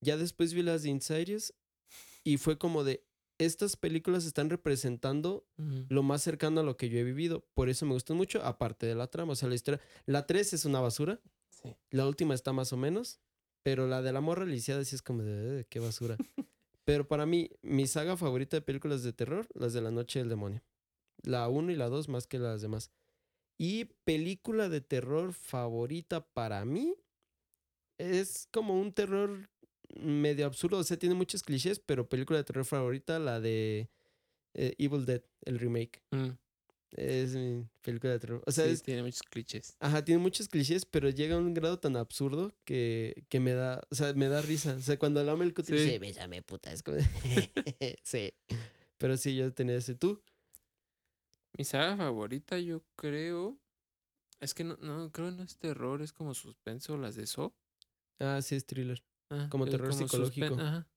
[0.00, 1.54] ya después vi las de Insidious
[2.24, 3.05] y fue como de,
[3.38, 5.46] estas películas están representando
[5.88, 7.44] lo más cercano a lo que yo he vivido.
[7.54, 9.32] Por eso me gustan mucho, aparte de la trama.
[9.32, 9.80] O sea, la historia.
[10.06, 11.20] La 3 es una basura.
[11.50, 11.76] Sí.
[11.90, 13.20] La última está más o menos.
[13.62, 16.16] Pero la de la morra lisiada sí es como de "Eh, qué basura.
[16.84, 20.28] pero para mí, mi saga favorita de películas de terror, las de la noche del
[20.28, 20.62] demonio.
[21.22, 22.90] La 1 y la 2 más que las demás.
[23.58, 26.94] Y película de terror favorita para mí
[27.98, 29.48] es como un terror
[30.00, 30.78] medio absurdo.
[30.78, 33.88] O sea, tiene muchos clichés, pero película de terror favorita, la de
[34.54, 36.02] eh, Evil Dead, el remake.
[36.10, 36.30] Mm,
[36.92, 38.42] Es mi película de terror.
[38.46, 39.76] O sea, sí, es- tiene muchos clichés.
[39.80, 43.82] ajá, tiene muchos clichés, pero llega a un grado tan absurdo que, que me da,
[43.90, 44.74] o sea, me da risa.
[44.76, 45.74] O sea, cuando el el cuti Sí.
[45.74, 46.96] dice, bésame, puta, es como...
[48.02, 48.32] sí.
[48.98, 49.94] Pero sí, yo tenía ese.
[49.94, 50.22] ¿Tú?
[51.58, 53.58] Mi saga favorita, yo creo.
[54.40, 57.54] Es que no, no, creo no es terror, es como suspenso, las de So.
[58.18, 59.02] Ah, sí, es thriller.
[59.30, 60.54] Ah, Como terror psicológico.
[60.54, 60.88] ajá.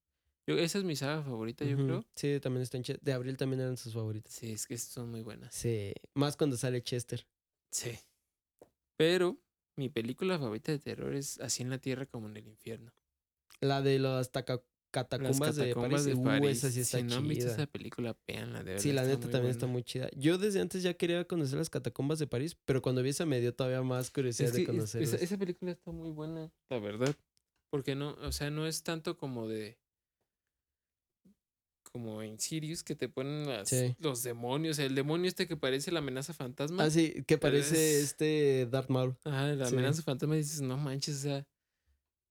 [0.48, 2.04] Yo, esa es mi saga favorita, yo creo.
[2.16, 2.82] Sí, también están.
[3.02, 4.34] De Abril también eran sus favoritas.
[4.34, 5.54] Sí, es que son muy buenas.
[5.54, 5.94] Sí.
[6.16, 7.28] Más cuando sale Chester.
[7.72, 7.92] Sí.
[8.98, 9.38] Pero
[9.78, 12.92] mi película favorita de terror es Así en la Tierra como en el infierno.
[13.62, 16.06] La de las taca- Las catacumbas, de París.
[16.06, 16.58] de Uh, París.
[16.58, 17.54] esa sí está si no han visto chida.
[17.54, 18.82] esa película, véanla, de verdad.
[18.82, 20.10] Sí, la neta también está muy chida.
[20.18, 23.40] Yo desde antes ya quería conocer las catacumbas de París, pero cuando vi esa me
[23.40, 25.14] dio todavía más curiosidad Es de es- conocerlas.
[25.14, 27.16] esa, esa película está muy buena, la verdad.
[27.70, 29.78] Porque no, o sea, no es tanto como de.
[31.92, 33.96] Como en Sirius que te ponen las- Sí.
[34.00, 34.78] los demonios.
[34.78, 36.84] El demonio este que parece la amenaza fantasma.
[36.84, 39.18] Ah, sí, que parece es- este Darth Maul.
[39.26, 39.74] Ajá, la Sí.
[39.74, 41.48] amenaza fantasma y dices, no manches, o sea.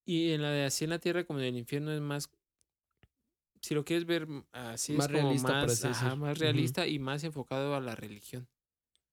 [0.06, 2.30] Y en la de Así en la Tierra como en el infierno es más.
[3.60, 7.00] Si lo quieres ver m- así Más es como realista, más, ajá, más realista y
[7.00, 8.48] más enfocado a la religión.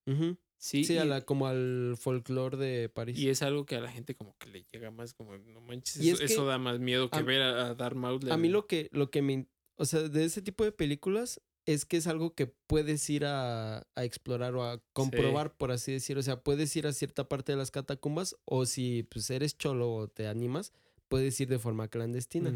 [0.06, 0.36] Ujú.
[0.58, 3.18] Sí, Sí, a la, como al folclore de París.
[3.18, 6.02] y es algo que a la gente como que le llega más como, no manches,
[6.02, 8.30] Y eso, es eso que da más miedo que a- ver a, a Darth Maul.
[8.30, 9.46] A mí lo que, lo que me...
[9.76, 13.86] O sea, de ese tipo de películas es que es algo que puedes ir a,
[13.94, 16.16] a explorar o a comprobar, por así decir.
[16.16, 19.92] O sea, puedes ir a cierta parte de las catacumbas o si pues, eres cholo
[19.92, 20.72] o te animas,
[21.08, 22.54] puedes ir de forma clandestina.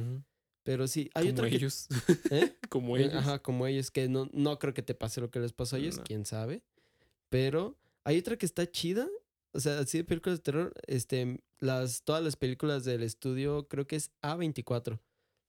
[0.62, 1.56] Pero sí, hay como otra que...
[1.56, 1.88] ellos.
[2.30, 2.54] ¿Eh?
[2.70, 3.14] como Eh, ellos.
[3.14, 5.78] Ajá, como ellos, que no, no creo que te pase lo que les pasó a
[5.80, 6.04] ellos, No.
[6.04, 6.62] quién sabe.
[7.28, 9.08] Pero hay otra que está chida.
[9.52, 13.86] O sea, así de películas de terror, este, las, todas las películas del estudio, creo
[13.86, 15.00] que es A24.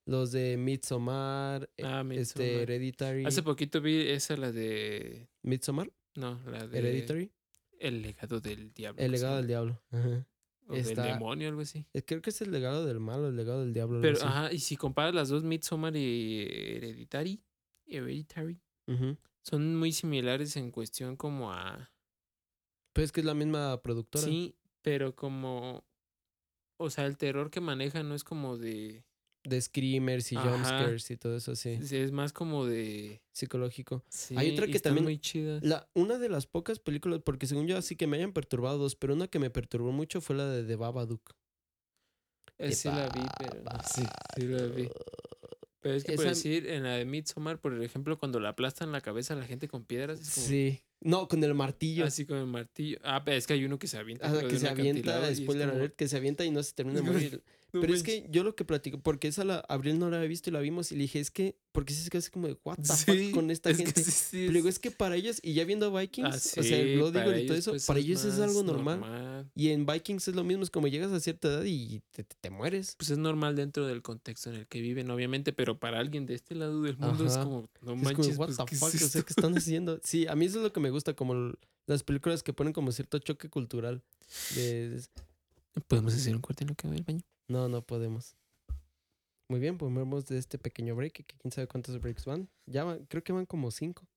[0.07, 2.05] Los de Midsommar, eh, Ah, este,
[2.43, 2.47] Midsommar.
[2.63, 3.25] Hereditary.
[3.25, 5.29] Hace poquito vi esa, la de.
[5.43, 6.79] Midsommar, No, la de.
[6.79, 7.31] Hereditary,
[7.79, 9.01] El legado del diablo.
[9.03, 9.81] El legado del diablo.
[9.91, 10.27] Ajá.
[10.67, 11.85] O del está- demonio, algo así.
[11.93, 14.01] Eh, Creo que es el legado del mal o el legado del diablo.
[14.01, 14.25] Pero, así.
[14.25, 17.43] ajá, y si comparas las dos, Midsommar y Hereditary,
[17.85, 19.17] Hereditary, Ujú.
[19.43, 21.91] son muy similares en cuestión como a.
[22.93, 24.25] Pero es que es la misma productora.
[24.25, 25.83] Sí, pero como.
[26.77, 29.03] O sea, el terror que maneja no es como de.
[29.43, 31.69] De screamers y jumpscares y todo eso, sí.
[31.81, 33.21] Es es más como de.
[33.31, 34.03] Psicológico.
[34.07, 35.63] Sí, Hay otra que también- muy chidas.
[35.63, 38.95] La, una de las pocas películas, porque según yo así que me hayan perturbado dos,
[38.95, 41.31] pero una que me perturbó mucho fue la de The Babadook.
[42.59, 43.63] Eh, sí la vi, pero.
[43.95, 44.03] Sí,
[44.35, 44.89] sí la vi.
[45.79, 48.91] Pero es que por Esa- decir, en la de Midsommar, por ejemplo, cuando le aplastan
[48.91, 50.45] la cabeza a la gente con piedras, es como.
[50.45, 50.83] Sí.
[51.01, 52.05] No, con el martillo.
[52.05, 52.99] Así con el martillo.
[53.03, 54.29] Ah, pero es que hay uno que se avienta.
[54.29, 57.41] Creo, que se avienta, spoiler alert, que se avienta y no se termina de morir.
[57.71, 60.49] Pero es que yo lo que platico, porque esa la Abril no la había visto
[60.49, 62.57] y la vimos y le dije, es que, porque sí se queda así como de,
[62.65, 64.03] what the Sí, fuck con esta es que gente.
[64.03, 66.63] sí, sí, Pero digo, es- es que para ellos, y ya viendo Vikings, Ah, o
[66.63, 69.49] sea, el Blood Eagle y todo eso, pues, para ellos es algo normal.
[69.55, 72.35] Y en Vikings es lo mismo, es como llegas a cierta edad y te, te-
[72.39, 72.95] te mueres.
[72.97, 76.35] Pues es normal dentro del contexto en el que viven, obviamente, pero para alguien de
[76.35, 78.79] este lado del mundo es como, no Es manches, como, what pues, the ¿qué es
[78.79, 79.21] fuck, o sea?
[79.23, 79.99] ¿qué están haciendo?
[80.03, 81.53] Sí, a mí eso es lo que me gusta, como
[81.87, 84.01] las películas que ponen como cierto choque cultural.
[84.55, 85.01] de-
[85.87, 87.21] ¿Podemos hacer un corte en lo que va al baño?
[87.51, 88.37] No, no podemos.
[89.49, 92.49] Muy bien, pues vamos de este pequeño break, que quién sabe cuántos breaks van.
[92.65, 94.07] Ya van, creo que van como cinco.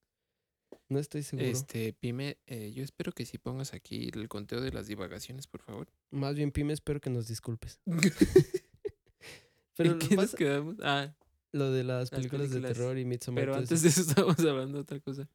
[0.89, 1.49] No estoy seguro.
[1.49, 5.61] Este, Pime, eh, yo espero que si pongas aquí el conteo de las divagaciones, por
[5.63, 5.89] favor.
[6.13, 7.81] Más bien, Pime, espero que nos disculpes.
[7.87, 7.99] ¿En
[9.77, 10.77] Pero qué vas- nos quedamos?
[10.83, 11.13] Ah,
[11.51, 13.43] lo de las Las películas, de terror y Midsommar.
[13.43, 15.29] pero antes de eso estábamos hablando de otra cosa.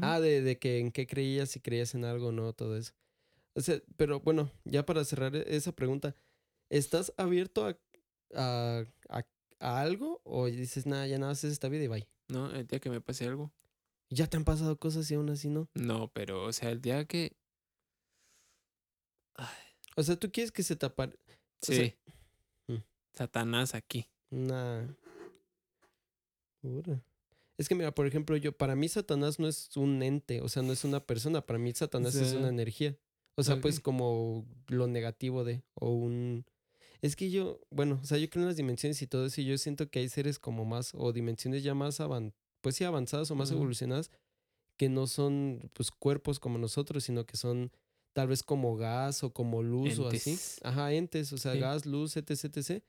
[0.00, 2.92] Ah, de, de que en qué creías, si creías en algo o no, todo eso.
[3.56, 6.14] O sea, pero bueno, ya para cerrar e- esa pregunta,
[6.70, 7.76] ¿estás abierto a,
[8.34, 9.26] a, a-
[9.60, 12.06] a algo o dices, nada, ya nada, haces esta vida y bye?
[12.28, 13.50] No, el día que me pase algo.
[14.10, 15.68] Ya te han pasado cosas y aún así no.
[15.74, 17.36] No, pero, o sea, el día que.
[19.96, 21.18] O sea, tú quieres que se te apare...
[21.62, 21.74] Sí.
[21.74, 21.94] sea,
[22.76, 22.82] mm.
[23.14, 24.06] Satanás aquí.
[24.30, 24.94] Una...
[26.62, 27.00] Ura.
[27.56, 30.62] Es que mira, por ejemplo, yo, para mí Satanás no es un ente, o sea,
[30.62, 32.98] no es una persona, para mí Satanás es una energía.
[33.36, 36.44] O sea, pues como lo negativo de, o un...
[37.02, 39.44] Es que yo, bueno, o sea, yo creo en las dimensiones y todo eso, y
[39.44, 42.32] yo siento que hay seres como más, o dimensiones ya más avan,
[42.62, 44.10] pues sí, avanzadas o más evolucionadas,
[44.78, 47.70] que no son pues cuerpos como nosotros, sino que son
[48.14, 50.38] tal vez como gas o como luz o así.
[50.62, 51.60] Ajá, entes, o sea, Sí.
[51.60, 52.82] gas, luz, etc, etc.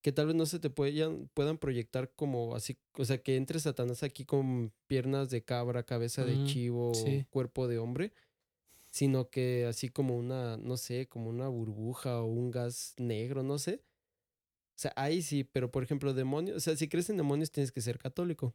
[0.00, 3.60] Que tal vez no se te puedan, puedan proyectar como así, o sea, que entre
[3.60, 7.26] Satanás aquí con piernas de cabra, cabeza de chivo, sí.
[7.30, 8.12] cuerpo de hombre,
[8.92, 13.58] sino que así como una, no sé, como una burbuja o un gas negro, no
[13.58, 13.82] sé.
[14.76, 17.72] O sea, ahí sí, pero por ejemplo, demonios, o sea, si crees en demonios tienes
[17.72, 18.54] que ser católico,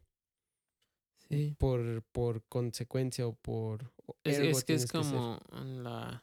[1.28, 1.54] Sí.
[1.58, 3.92] por, por consecuencia o por...
[4.24, 6.22] Es, es que es como en la.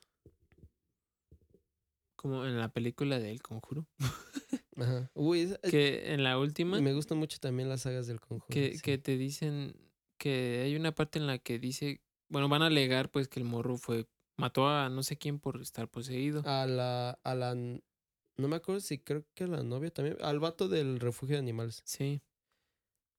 [2.16, 3.85] Como en la película de El Conjuro.
[4.77, 5.11] Ajá.
[5.14, 6.80] Uy, esa- eh, Que en la última.
[6.82, 8.48] me gustan mucho también las sagas del conjuro.
[8.50, 8.82] que, sí.
[8.82, 9.76] que te dicen
[10.18, 13.45] que hay una parte en la que dice, bueno, van a alegar pues que el
[13.45, 16.42] morro fue, mató a no sé quién por estar poseído.
[16.45, 20.40] A la, a la, no me acuerdo si creo que a la novia también, al
[20.40, 21.82] vato del refugio de animales.
[21.86, 22.22] Sí.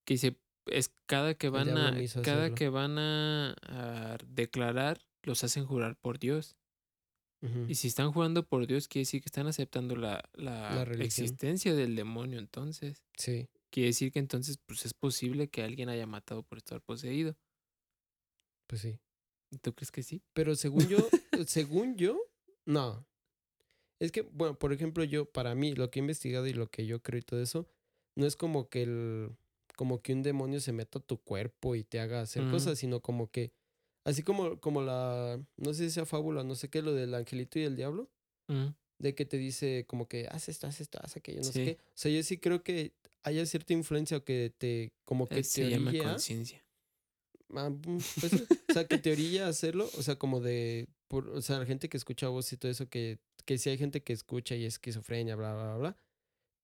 [0.04, 0.36] Que dice,
[0.66, 2.54] es cada que van a, cada hacerlo.
[2.54, 6.56] que van a, a declarar, los hacen jurar por Dios.
[7.68, 11.76] Y si están jurando por Dios, quiere decir que están aceptando la, la, La existencia
[11.76, 13.04] del demonio, entonces.
[13.16, 17.36] Sí, Quiere decir que entonces pues es posible que alguien haya matado por estar poseído.
[18.66, 19.00] Pues sí.
[19.62, 20.22] ¿Tú crees que sí?
[20.34, 21.08] Pero según yo,
[21.46, 22.18] según yo,
[22.66, 23.06] no.
[24.00, 26.86] Es que, bueno, por ejemplo, yo, para mí, lo que he investigado y lo que
[26.86, 27.68] yo creo y todo eso,
[28.16, 29.36] no es como que el,
[29.76, 32.46] como que un demonio se meta a tu cuerpo y te haga hacer Ujú.
[32.46, 33.52] cosas, sino como que,
[34.04, 37.58] así como, como la, no sé si sea fábula, no sé qué, lo del angelito
[37.58, 38.10] y el diablo,
[38.48, 38.74] Ujú.
[38.98, 41.52] de que te dice como que haz esto, haz esto, haz aquello, no Sí.
[41.52, 41.78] sé qué.
[41.82, 45.44] O sea, yo sí creo que haya cierta influencia o que te, como que Eh,
[45.44, 46.65] te Se llama conciencia.
[47.54, 51.28] Ah, mm, pues o sea, que te orilla a hacerlo, o sea, como de, por,
[51.28, 54.02] o sea, la gente que escucha voz y todo eso, que, que sí hay gente
[54.02, 55.96] que escucha y es esquizofrenia, bla, bla, bla, bla,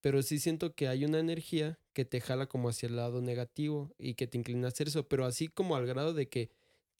[0.01, 3.94] pero sí siento que hay una energía que te jala como hacia el lado negativo
[3.99, 6.51] y que te inclina a hacer eso, pero así como al grado de que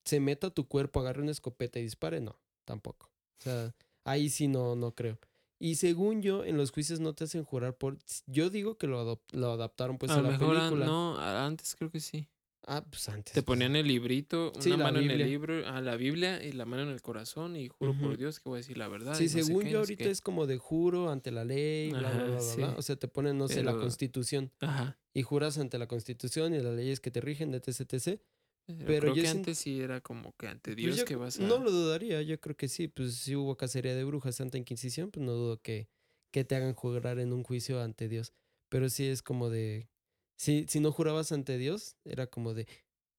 [0.05, 3.11] se meta tu cuerpo, agarre una escopeta y dispare, no, tampoco.
[3.39, 5.19] O sea, ahí sí no, no creo.
[5.59, 7.97] Y según yo, en los juicios no te hacen jurar por...
[8.27, 10.86] Yo digo que lo, lo adaptaron pues a la mejor an- película.
[10.86, 12.28] no, antes creo que sí.
[12.65, 13.34] Ah, pues antes.
[13.34, 16.82] Te ponían el librito, una mano en el libro, a la Biblia y la mano
[16.84, 18.16] en el corazón y juro por.
[18.16, 19.15] Dios que voy a decir la verdad.
[19.15, 20.10] Sí, no según qué, yo no ahorita qué.
[20.10, 22.57] es como de juro ante la ley, bla, bla, Ajá, bla, bla, sí.
[22.58, 22.74] bla.
[22.78, 24.97] O sea, te ponen, no sé, la constitución Ajá.
[25.12, 28.20] y juras ante la constitución y las leyes que te rigen, etc, etc.
[28.66, 31.16] Pero, creo yo que siento- antes sí era como que ante Pues Dios yo que
[31.16, 31.42] vas a...
[31.42, 32.86] No lo dudaría, yo creo que sí.
[32.86, 35.89] Pues si hubo cacería de brujas, Santa Inquisición, pues no dudo que,
[36.31, 38.32] que te hagan jurar en un juicio ante Dios.
[38.68, 39.89] Pero sí es como de...
[40.36, 42.67] Si, si no jurabas ante Dios, era como de...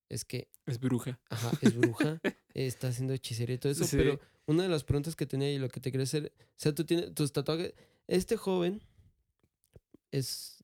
[0.09, 1.19] Es que, Es bruja.
[1.29, 2.19] ajá, es bruja,
[2.53, 3.85] está haciendo hechicería y todo eso.
[3.85, 3.97] Sí.
[3.97, 6.33] Pero una de las preguntas que tenía y lo que te quería hacer...
[6.37, 7.73] O sea, tú tienes tus tatuajes...
[8.07, 8.81] Este joven
[10.11, 10.57] es...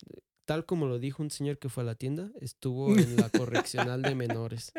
[0.46, 4.02] Tal como lo dijo un señor que fue a la tienda, estuvo en la correccional
[4.02, 4.72] de menores.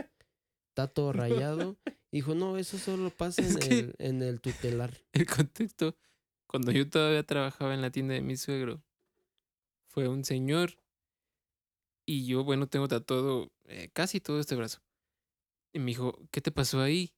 [0.69, 1.79] Está todo rayado.
[2.11, 4.93] Dijo, no, eso solo pasa Es en, el, en el tutelar.
[5.13, 5.97] El contexto,
[6.49, 8.83] cuando yo todavía trabajaba en la tienda de mi suegro,
[9.87, 10.77] fue un señor
[12.13, 14.81] y yo, bueno, tengo tatuado eh, casi todo este brazo.
[15.73, 17.13] Y me dijo, ¿qué te pasó ahí?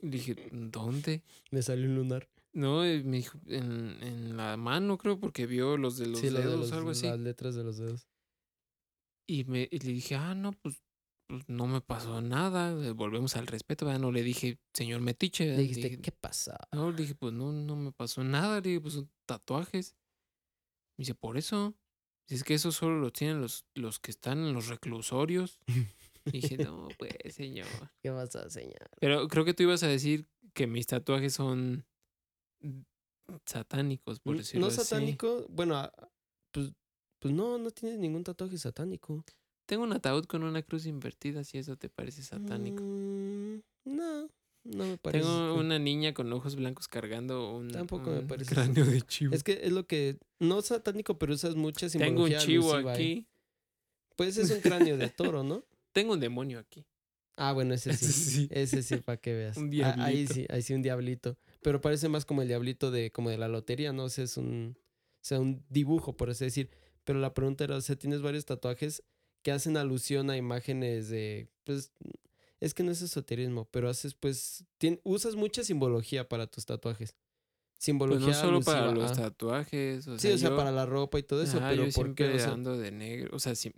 [0.00, 1.22] Y dije, ¿dónde?
[1.50, 2.28] Me salió un lunar.
[2.52, 6.30] No, y me dijo, en, en la mano creo, porque vio los de los sí,
[6.30, 7.06] lo de dedos los- algo así.
[7.06, 8.06] las letras de los dedos.
[9.28, 10.82] Y, me, y le dije, ah, no, pues,
[11.28, 12.72] pues, no me pasó nada.
[12.84, 14.00] eh, Volvemos al respeto, ¿verdad?
[14.00, 15.44] No le dije, señor Metiche.
[15.44, 15.62] Le ¿verdad?
[15.62, 16.58] dijiste, Dije, ¿qué pasa?
[16.72, 18.56] No, le dije, pues no, no me pasó nada.
[18.60, 19.94] Le dije, pues son tatuajes.
[20.98, 21.74] Me dice, por eso.
[22.30, 25.58] Si es que eso solo lo tienen los, los que están en los reclusorios.
[26.26, 27.66] Y dije, no, pues, señor.
[28.00, 28.88] ¿Qué vas a enseñar?
[29.00, 31.84] Pero creo que tú ibas a decir que mis tatuajes son
[33.46, 34.80] satánicos, por decirlo no así.
[34.80, 35.90] satánico, bueno,
[36.52, 36.70] pues,
[37.18, 39.24] pues no, no tienes ningún tatuaje satánico.
[39.66, 42.84] Tengo un ataúd con una cruz invertida, si eso te parece satánico.
[42.84, 44.30] Mm, no,
[44.74, 45.24] no me parece.
[45.24, 49.34] Tengo una niña con ojos blancos cargando un, Tampoco me parece cráneo de chivo.
[49.34, 52.86] Es que es lo que, no satánico, pero usas mucha Tengo un chivo ahí.
[52.88, 53.26] aquí.
[54.16, 55.64] Pues es un cráneo de toro, ¿no?
[55.92, 56.84] Tengo un demonio aquí.
[57.36, 58.04] Ah, bueno, ese sí.
[58.06, 58.48] Ese sí.
[58.50, 59.56] Ese sí, para que veas.
[59.58, 60.34] Un Ah, Ahí diablito.
[60.34, 61.38] sí, ahí sí un diablito.
[61.62, 64.04] Pero parece más como el diablito de, como de la lotería, ¿no?
[64.04, 66.68] O sea, es un, o sea, un dibujo, por así decir.
[67.04, 69.02] Pero la pregunta era, o sea, tienes varios tatuajes
[69.42, 71.92] que hacen alusión a imágenes de, pues,
[72.60, 77.12] es que no es esoterismo, pero haces, pues, tien- usas mucha simbología para tus tatuajes.
[77.12, 80.06] Pues Simbología no solo para los tatuajes.
[80.06, 81.92] O Sí, sea, o sea, yo- para la ropa y todo eso, Ajá, pero yo
[81.92, 82.24] ¿por qué?
[82.24, 83.34] siempre O sea, ando de negro.
[83.34, 83.72] O sea, sí,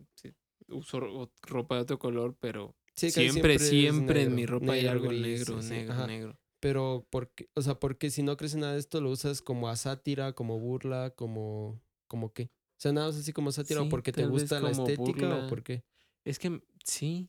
[0.69, 4.81] uso ro- ropa de otro color, pero sí, siempre, es siempre, en mi ropa hay
[4.83, 6.07] negro, algo gris, negro, sí, negro, ajá.
[6.09, 6.39] negro.
[6.61, 9.69] Pero, porque, o sea, porque si no crees en nada de esto, lo usas como
[9.69, 12.45] a sátira, como burla, como, como qué.
[12.45, 15.45] O sea, nada más así como sátira o porque te gusta la estética burla.
[15.45, 15.85] o por qué.
[16.25, 17.29] Es que sí.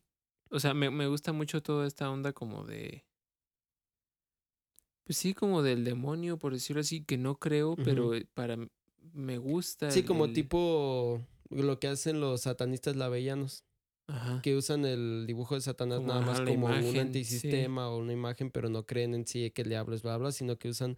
[0.54, 3.04] O sea, me, me gusta mucho toda esta onda como de.
[5.04, 8.56] Pues sí, como del demonio, por decirlo así, que no creo, pero eh, para
[9.14, 9.90] me gusta.
[9.90, 13.66] Sí, el- como el- tipo lo que hacen los satanistas lavellanos,
[14.08, 14.42] Ajá.
[14.44, 17.00] que usan el dibujo de Satanás Como, nada más ajá, como un sí.
[17.00, 20.58] antisistema o una imagen, pero no creen en sí que le hables, bla, bla, sino
[20.58, 20.98] que usan,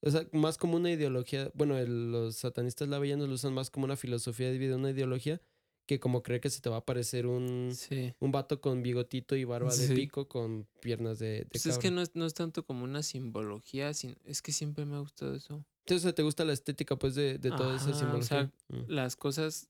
[0.00, 3.84] o sea, más como una ideología, bueno, el- los satanistas lavellanos lo usan más como
[3.84, 5.40] una filosofía de vida, una ideología,
[5.86, 8.14] que como creer que se te va a aparecer un, Sí.
[8.20, 11.90] un vato con bigotito y barba de pico con piernas de, de Pues es que
[11.90, 15.34] no es, no es tanto como una simbología, sino, es que siempre me ha gustado
[15.34, 15.64] eso.
[15.86, 18.26] Entonces, ¿te gusta la estética, pues, de, de toda esa Ajá, o simbología?
[18.26, 18.90] sea, Mm.
[18.90, 19.68] Las cosas,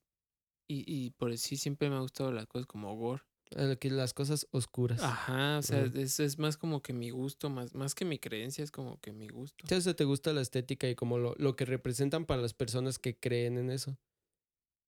[0.67, 3.23] y, y por sí siempre me ha gustado las cosas como gore.
[3.51, 5.01] El que las cosas oscuras.
[5.03, 8.63] Ajá, o sea, es, es más como que mi gusto, más, más que mi creencia,
[8.63, 9.63] es como que mi gusto.
[9.69, 12.97] O sea, te gusta la estética y como lo, lo que representan para las personas
[12.97, 13.97] que creen en eso.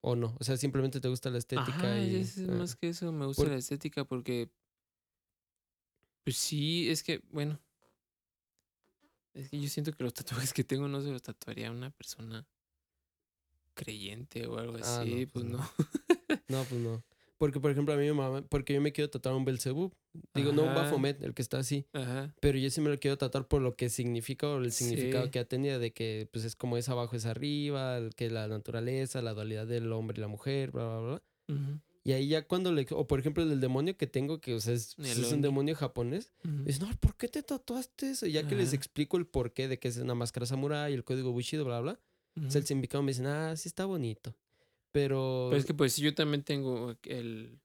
[0.02, 0.36] ¿O no?
[0.40, 2.16] O sea, simplemente te gusta la estética Ajá, y.
[2.18, 2.52] es, ah.
[2.52, 4.50] más que eso, me gusta Por- la estética porque,
[6.24, 7.60] pues sí, es que, bueno,
[9.34, 10.14] es que yo siento que los
[10.50, 12.48] tatuajes que tengo no se los tatuaría a una persona
[13.74, 15.58] creyente o algo Ah, así, no, pues pues no.
[15.58, 15.70] no.
[16.50, 17.04] No, pues no.
[17.38, 19.94] Porque, por ejemplo, a mí me mama, porque yo me quiero tatuar un Belzebub.
[20.34, 20.84] Digo, no un Ajá.
[20.84, 21.86] Baphomet, el que está así.
[21.94, 25.26] Ajá, Pero yo sí me lo quiero tatuar por lo que significa o el significado
[25.26, 25.32] Sí.
[25.32, 29.22] que ha tenido de que pues es como es abajo es arriba, que la naturaleza,
[29.22, 31.24] la dualidad del hombre y la mujer, bla, bla, bla.
[31.56, 32.88] ujú, Y ahí ya cuando le...
[32.92, 35.42] O por ejemplo el del demonio que tengo, que o sea, es, es un Oni.
[35.44, 36.34] demonio japonés.
[36.44, 36.64] ujú.
[36.66, 38.26] Es, no, ¿por qué te tatuaste eso?
[38.26, 38.78] Y ya que les Ajá.
[38.78, 42.00] explico el porqué de que es una máscara samurai, el código Bushido, bla, bla.
[42.38, 42.68] O sea, el Ujú.
[42.68, 44.34] significado me dicen, ah, sí está bonito.
[45.00, 45.48] Pero...
[45.52, 47.60] Pero es que pues yo también tengo el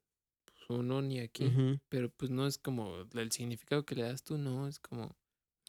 [0.45, 1.51] pues, un oni aquí,
[1.89, 5.17] pero pues no es como el significado que le das tú, no, es como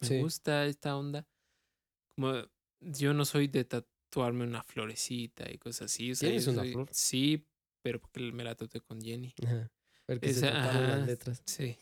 [0.02, 0.20] me Sí.
[0.20, 1.26] gusta esta onda.
[2.18, 2.34] Como
[2.82, 6.64] yo no soy de tatuarme una florecita y cosas así, o sea, ¿Tienes yo una
[6.64, 6.90] soy- flor?
[6.92, 7.48] Sí,
[7.82, 9.34] pero porque me la tatué con Jenny.
[9.46, 9.72] Ajá.
[10.06, 11.42] Porque se Esa, taparon las letras.
[11.46, 11.78] Sí.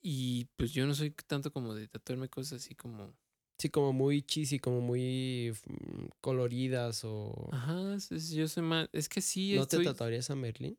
[0.00, 3.16] Y pues yo no soy tanto como de tatuarme cosas así como
[3.58, 7.48] Sí, como muy cheesy, como muy mm, coloridas o...
[7.52, 10.78] Ajá, yo soy más, es que sí ¿No te tatuarías a Merlin?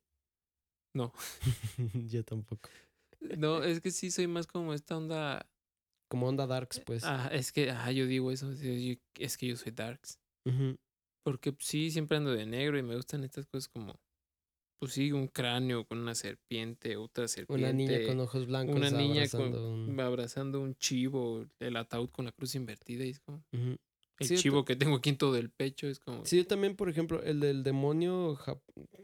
[0.93, 1.13] No.
[2.09, 2.69] Yo tampoco.
[3.19, 5.47] No, es que sí soy más como esta onda
[6.07, 7.03] Como onda darks, pues.
[7.03, 10.19] Ah, es que, ajá, yo digo eso, es que yo soy darks.
[10.45, 10.77] Ujú.
[11.23, 13.99] Porque sí, siempre ando de negro y me gustan estas cosas como,
[14.79, 17.63] pues sí, un cráneo con una serpiente, otra serpiente.
[17.63, 22.09] Una niña con ojos blancos una niña con- abrazando un- abrazando un chivo, el ataúd
[22.09, 25.35] con la cruz invertida y es como, el Sí, chivo que tengo aquí en todo
[25.37, 28.35] el pecho es como, Sí, yo también, por ejemplo, el del demonio...
[28.37, 28.61] jap-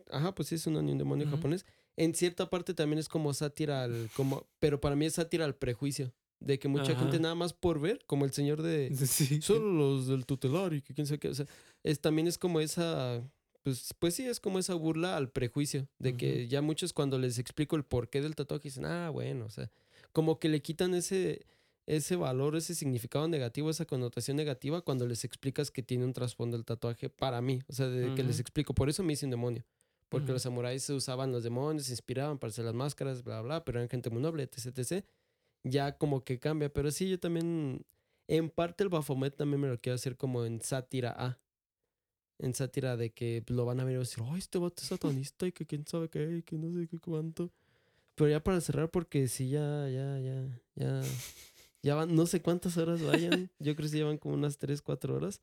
[0.10, 1.66] Ajá, pues sí, es un, un demonio japonés.
[1.95, 4.10] En cierta parte también es como sátira al...
[4.16, 4.48] Como...
[4.60, 6.11] Pero para mí es sátira al prejuicio.
[6.40, 8.90] De que mucha gente nada más por ver, como el señor de...
[9.08, 9.40] sí.
[9.42, 11.30] Solo los del tutelar y que quién sabe qué.
[11.30, 11.45] O sea,
[11.84, 13.22] es, también es como esa.
[13.64, 15.88] Pues, pues sí, es como esa burla al prejuicio.
[15.98, 19.50] De que ya muchos cuando les explico el porqué del tatuaje dicen, ah, bueno, o
[19.50, 19.72] sea,
[20.11, 21.45] como que le quitan ese,
[21.85, 26.58] ese valor, ese significado negativo, esa connotación negativa cuando les explicas que tiene un trasfondo
[26.58, 27.61] el tatuaje para mí.
[27.67, 29.66] O sea, de que les explico, por eso me hice un demonio.
[30.09, 33.66] Porque los samuráis se usaban los demonios, se inspiraban para hacer las máscaras, bla, bla,
[33.66, 35.06] pero eran gente muy noble, etc, etc.
[35.64, 36.72] Ya como que cambia.
[36.72, 37.83] Pero sí, yo también
[38.27, 41.40] en parte el Baphomet también me lo quiero hacer como en sátira A.
[42.40, 44.88] En sátira de que pues, lo van a ver y decir, oh, este vato es
[44.90, 47.52] satanista y que quién sabe qué, y que no sé qué cuánto.
[48.16, 51.02] Pero ya para cerrar, porque sí, ya, ya, ya, ya.
[51.82, 53.50] Ya van, no sé cuántas horas vayan.
[53.60, 55.42] Yo creo que sí llevan como unas 3, 4 horas.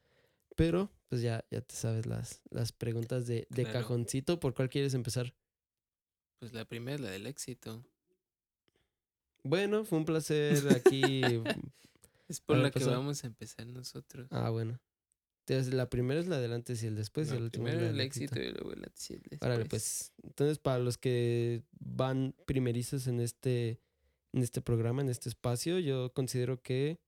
[0.56, 3.80] Pero, pues ya, ya te sabes las, las preguntas de, de Claro.
[3.80, 4.40] cajoncito.
[4.40, 5.34] ¿Por cuál quieres empezar?
[6.38, 7.84] Pues la primera es la del éxito.
[9.42, 11.22] Bueno, fue un placer aquí.
[12.28, 14.28] Es por la que vamos a empezar nosotros.
[14.30, 14.78] ah, bueno.
[15.50, 17.26] Entonces, la primera es la del antes y el después.
[17.28, 19.22] y No, el último es primero la el éxito y luego el antes y el
[19.22, 19.42] después.
[19.42, 20.12] Órale, pues.
[20.22, 23.80] Entonces, para los que van primerizos en este,
[24.32, 27.00] en este programa, en este espacio, yo considero que,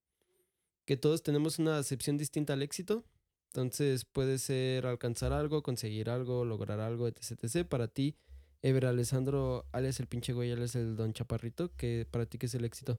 [0.87, 3.05] que todos tenemos una acepción distinta al éxito.
[3.49, 7.45] Entonces, puede ser alcanzar algo, conseguir algo, lograr algo, etc.
[7.45, 7.65] etc.
[7.69, 8.17] Para ti,
[8.63, 12.55] Ever Alessandro, alias el pinche güey, alias el don Chaparrito, que para ti, ¿qué es
[12.57, 12.99] el éxito?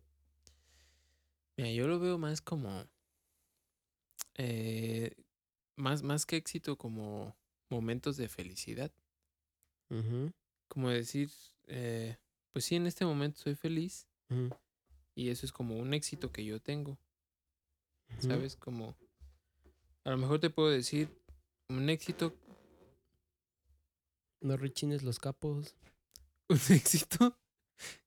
[1.58, 2.86] Mira, yo lo veo más como.
[4.36, 5.12] eh,
[5.76, 7.36] más, más que éxito, como
[7.70, 8.92] momentos de felicidad.
[10.70, 11.30] Como decir,
[11.68, 12.18] eh,
[12.52, 14.08] pues sí, en este momento soy feliz
[15.14, 16.98] y eso es como un éxito que yo tengo.
[18.20, 18.56] ¿Sabes?
[18.56, 18.96] Como.
[20.04, 21.10] A lo mejor te puedo decir
[21.70, 22.36] un éxito.
[24.42, 25.76] No rechines los capos.
[26.50, 27.40] Un éxito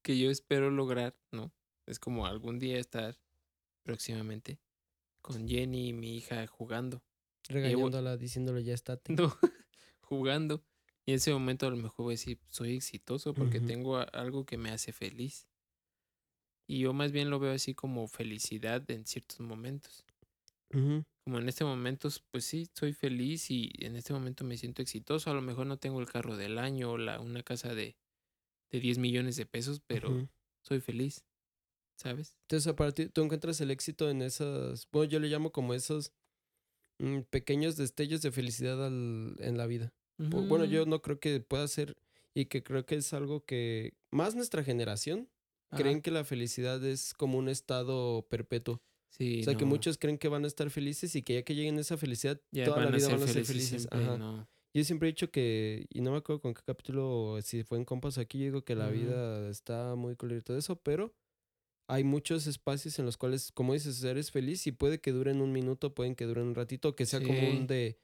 [0.02, 1.50] que yo espero lograr, ¿no?
[1.86, 3.16] Es como algún día estar
[3.82, 4.60] próximamente
[5.22, 7.02] con Jenny y mi hija jugando.
[7.49, 9.12] Regañándola, diciéndole ya estate.
[9.15, 9.33] No,
[10.00, 10.65] jugando.
[11.05, 13.66] Y en ese momento a lo mejor voy a decir, soy exitoso porque Ujú.
[13.68, 15.47] tengo a- algo que me hace feliz.
[16.68, 20.05] Y yo más bien lo veo así como felicidad en ciertos momentos.
[20.75, 21.05] Ujú.
[21.25, 25.31] Como en este momento, pues sí, soy feliz y en este momento me siento exitoso.
[25.31, 27.97] A lo mejor no tengo el carro del año o la, una casa de,
[28.70, 30.28] de 10 millones de pesos, pero Ujú.
[30.62, 31.25] soy feliz.
[31.97, 32.36] ¿Sabes?
[32.42, 36.12] Entonces, a partir, tú encuentras el éxito en esas, bueno, yo le llamo como esos
[37.31, 39.92] pequeños destellos de felicidad al- en la vida.
[40.18, 40.91] Bu- Bueno, yo Ujú.
[40.91, 41.97] no creo que pueda ser
[42.34, 45.28] y que creo que es algo que más nuestra generación
[45.70, 45.83] Ajá.
[45.83, 48.81] creen que la felicidad es como un estado perpetuo.
[49.10, 51.55] Sí, O sea, que muchos creen que van a estar felices y que ya que
[51.55, 54.18] lleguen a esa felicidad, ya toda la vida van a ser felices siempre, Ajá.
[54.18, 54.49] no.
[54.75, 57.86] Yo siempre he dicho que, y no me acuerdo con qué capítulo, si fue en
[57.86, 58.94] Compas aquí, yo digo que la Ujú.
[58.94, 61.15] vida está muy colorida y todo eso, pero
[61.89, 65.52] hay muchos espacios en los cuales, como dices, eres feliz y puede que duren un
[65.52, 67.47] minuto, pueden que duren un ratito, que sea como Sí.
[67.47, 67.98] un de,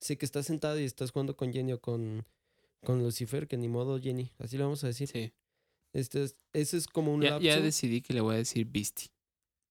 [0.00, 2.26] sí, que estás sentado y estás jugando con Jenny o con,
[2.84, 5.08] con Lucifer, que ni modo Jenny, así le vamos a decir.
[5.08, 5.32] Sí.
[5.92, 7.44] Este es, ese es como un Ya, lapso.
[7.46, 9.08] ya decidí que le voy a decir Beastie.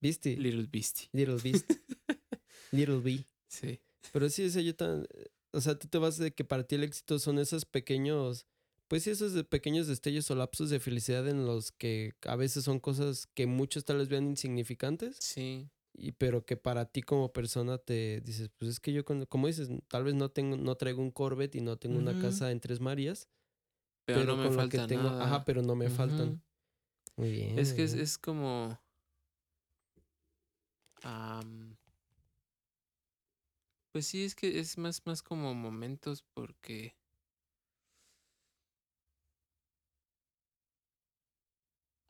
[0.02, 0.36] ¿Viste?
[0.36, 1.08] Little Beastie.
[1.14, 1.70] Little Beast.
[2.72, 3.26] Little B.
[3.48, 3.80] Sí.
[4.12, 5.08] Pero sí, o sea, yo tan,
[5.52, 8.46] o sea, tú te vas de que para ti el éxito son esos pequeños,
[8.88, 12.80] pues sí, esos pequeños destellos o lapsos de felicidad en los que a veces son
[12.80, 15.70] cosas que muchos tal vez vean insignificantes, Sí.
[15.94, 19.48] y pero que para ti como persona te dices, pues es que yo, con- como
[19.48, 22.60] dices, tal vez no tengo, no traigo un Corvette y no tengo una casa en
[22.60, 23.28] Tres Marías,
[24.06, 25.26] Pero, pero, no me que falta tengo, nada.
[25.26, 26.42] ajá, pero no me faltan.
[27.18, 27.60] Muy bien.
[27.60, 28.80] Es que es, es como.
[33.92, 36.96] pues sí, es que es más, más como momentos porque.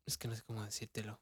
[0.08, 1.20] Es que no sé cómo decírtelo.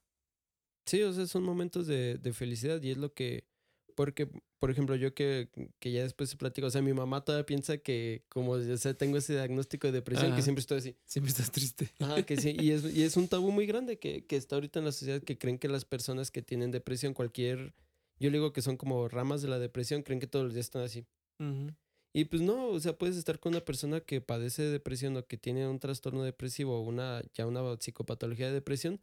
[0.85, 3.47] Sí, o sea, son momentos de, de felicidad y es lo que,
[3.95, 5.49] porque, por ejemplo, yo que,
[5.80, 8.93] que ya después se platico, o sea, mi mamá todavía piensa que como, o sea,
[8.93, 10.35] tengo ese diagnóstico de depresión, Ajá.
[10.35, 10.95] que siempre estoy así.
[11.05, 11.91] Siempre estás triste.
[11.99, 14.77] Ajá, que sí, y es, y es un tabú muy grande que, que está ahorita
[14.77, 17.73] en la sociedad que creen que las personas que tienen depresión, cualquier,
[18.19, 20.67] yo le digo que son como ramas de la depresión, creen que todos los días
[20.67, 21.07] están así.
[21.39, 21.73] Ujú.
[22.18, 25.26] Y pues no, o sea, puedes estar con una persona que padece de depresión o
[25.27, 29.02] que tiene un trastorno depresivo o una, ya una psicopatología de depresión,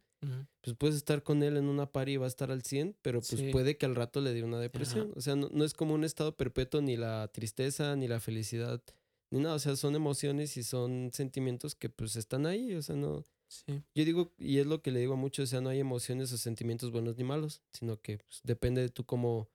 [0.61, 3.19] pues puedes estar con él en una par y va a estar al 100, pero
[3.19, 3.51] pues Sí.
[3.51, 5.11] puede que al rato le dé una depresión.
[5.15, 8.81] O sea, no, no es como un estado perpetuo ni la tristeza, ni la felicidad,
[9.29, 9.53] ni nada.
[9.55, 12.73] O sea, son emociones y son sentimientos que pues están ahí.
[12.73, 13.23] O sea, no...
[13.47, 13.83] Sí.
[13.93, 16.31] Yo digo, y es lo que le digo a muchos, o sea, no hay emociones
[16.33, 19.49] o sentimientos buenos ni malos, sino que pues, depende de tú cómo,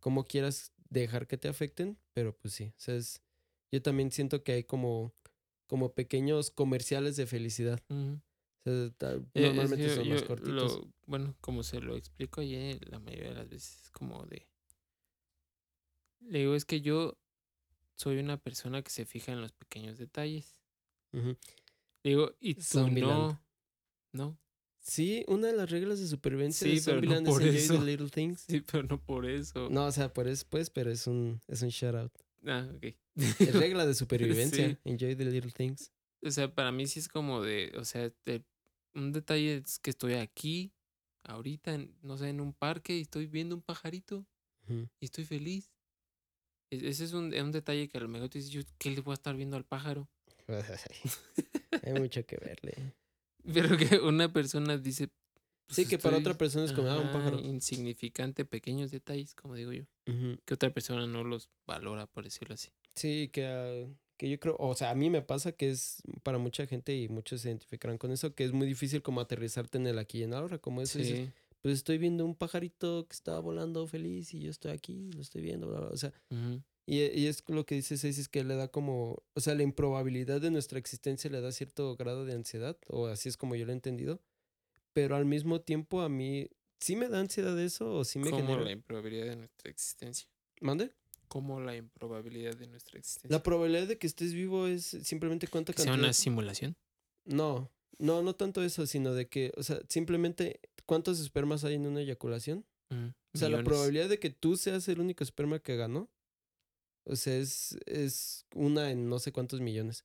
[0.00, 3.20] cómo quieras dejar que te afecten, pero pues sí, o sea, es...
[3.72, 5.12] Yo también siento que hay como,
[5.66, 7.82] como pequeños comerciales de felicidad.
[7.88, 8.20] O
[8.64, 10.76] sea, Eh, normalmente yo- son más cortitos.
[10.78, 14.46] lo- bueno, como se lo explico ayer, la mayoría de las veces es como de.
[16.20, 17.18] Le digo, es que yo
[17.96, 20.60] soy una persona que se fija en los pequeños detalles.
[21.12, 21.36] Le
[22.10, 23.32] digo, y tú Zombieland.
[23.32, 23.40] no.
[24.12, 24.38] No.
[24.86, 27.78] Sí, una de las reglas de supervivencia Sí, de no Zombieland es por enjoy eso.
[27.78, 28.44] the little things.
[28.46, 29.68] Sí, pero no por eso.
[29.70, 32.12] No, o sea, por eso pues, pero es un, es un shout out.
[32.46, 32.94] Ah, ok.
[33.16, 34.68] Es regla de supervivencia.
[34.68, 34.76] Sí.
[34.84, 35.90] Enjoy the little things.
[36.22, 37.72] O sea, para mí sí es como de.
[37.78, 38.44] O sea, de-
[38.94, 40.70] un detalle es que estoy aquí,
[41.22, 44.26] ahorita, en- no sé, en un parque y estoy viendo un pajarito
[44.68, 45.70] y estoy feliz.
[46.70, 49.12] Ese es un, un detalle que a lo mejor tú dices, yo, ¿qué le voy
[49.12, 50.08] a estar viendo al pájaro?
[51.82, 52.94] Hay mucho que verle.
[53.52, 55.08] Pero que una persona dice.
[55.66, 57.38] pues, Sí, que para otra persona es como, ah, un pájaro.
[57.40, 59.84] Insignificante, pequeños detalles, como digo yo.
[60.44, 62.70] Que otra persona no los valora, por decirlo así.
[62.94, 66.38] Sí, que, ah, que yo creo, o sea, a mí me pasa que es para
[66.38, 69.86] mucha gente y muchos se identificarán con eso, que es muy difícil como aterrizarte en
[69.88, 71.32] el aquí y en ahora, como eso dices, Sí.
[71.60, 75.42] pues estoy viendo un pajarito que está volando feliz y yo estoy aquí, lo estoy
[75.42, 78.44] viendo, bla, bla, o sea, ujú, Y, y es lo que dice Ceci, es que
[78.44, 82.34] le da como, o sea, la improbabilidad de nuestra existencia le da cierto grado de
[82.34, 84.20] ansiedad, o así es como yo lo he entendido,
[84.92, 86.48] pero al mismo tiempo a mí,
[86.80, 88.60] ¿sí me da ansiedad eso o sí me genera?
[88.62, 90.28] la improbabilidad de nuestra existencia.
[90.60, 90.92] ¿Mande?
[91.28, 93.34] Como la improbabilidad de nuestra existencia.
[93.34, 96.04] La probabilidad de que estés vivo es simplemente cuánta que sea cantidad...
[96.04, 96.76] una simulación.
[97.24, 101.86] No, no, no tanto eso, sino de que, o sea, simplemente cuántos espermas hay en
[101.86, 102.66] una eyaculación.
[102.90, 103.64] Ujú, O sea, la millones.
[103.64, 106.10] probabilidad de que tú seas el único esperma que ganó,
[107.04, 110.04] o sea, es, es una en no sé cuántos millones.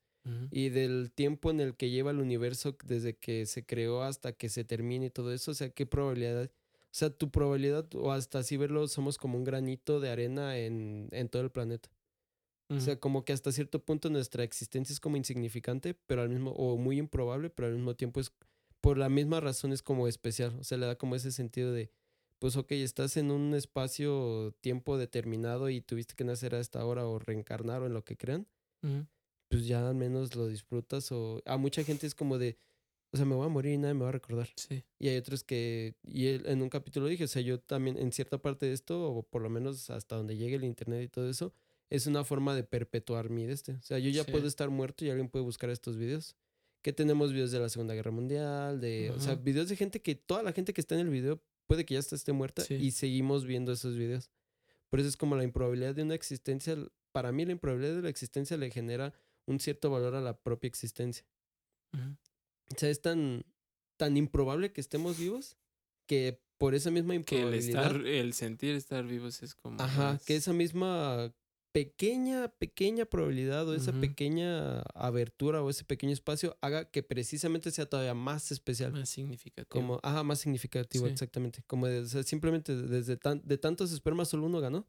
[0.51, 4.47] Y del tiempo en el que lleva el universo desde que se creó hasta que
[4.47, 8.39] se termine y todo eso, o sea, qué probabilidad, o sea, tu probabilidad, o hasta
[8.39, 11.89] así verlo, somos como un granito de arena en, en todo el planeta.
[12.71, 16.51] O sea, como que hasta cierto punto nuestra existencia es como insignificante, pero al mismo,
[16.51, 18.31] o muy improbable, pero al mismo tiempo es
[18.79, 20.55] por la misma razón es como especial.
[20.59, 21.91] O sea, le da como ese sentido de,
[22.39, 27.05] pues ok, estás en un espacio, tiempo determinado y tuviste que nacer a esta hora
[27.05, 28.47] o reencarnar o en lo que crean,
[28.81, 29.05] Ujú.
[29.49, 32.57] pues ya al menos lo disfrutas o a mucha gente es como de,
[33.11, 34.49] o sea, me voy a morir y nadie me va a recordar.
[34.55, 34.83] Sí.
[34.99, 38.11] Y hay otros que, y él- en un capítulo dije, o sea, yo también en
[38.11, 41.29] cierta parte de esto, o por lo menos hasta donde llegue el internet y todo
[41.29, 41.53] eso,
[41.89, 43.73] es una forma de perpetuar mi de este.
[43.73, 44.31] O sea, yo ya Sí.
[44.31, 46.35] puedo estar muerto y alguien puede buscar estos videos.
[46.83, 50.15] Que tenemos videos de la Segunda Guerra Mundial, de, o sea, videos de gente que
[50.15, 52.73] toda la gente que está en el video puede que ya hasta esté muerta Sí.
[52.73, 54.29] y seguimos viendo esos videos.
[54.89, 56.75] Por eso es como la improbabilidad de una existencia,
[57.11, 59.13] para mí la improbabilidad de la existencia le genera
[59.45, 61.25] un cierto valor a la propia existencia.
[61.93, 63.45] O sea, es tan,
[63.97, 65.57] tan improbable que estemos vivos
[66.07, 67.85] que por esa misma Que el improbabilidad.
[67.95, 69.79] estar, el sentir estar vivos es como.
[69.81, 71.33] ajá, que esa misma
[71.71, 77.85] pequeña, pequeña probabilidad o esa pequeña abertura o ese pequeño espacio haga que precisamente sea
[77.87, 78.91] todavía más especial.
[78.91, 79.67] más significativo.
[79.69, 81.11] Como, ajá, más significativo, Sí.
[81.13, 81.61] exactamente.
[81.67, 84.87] Como de, o sea, simplemente desde tan, de tantos espermas solo uno ganó.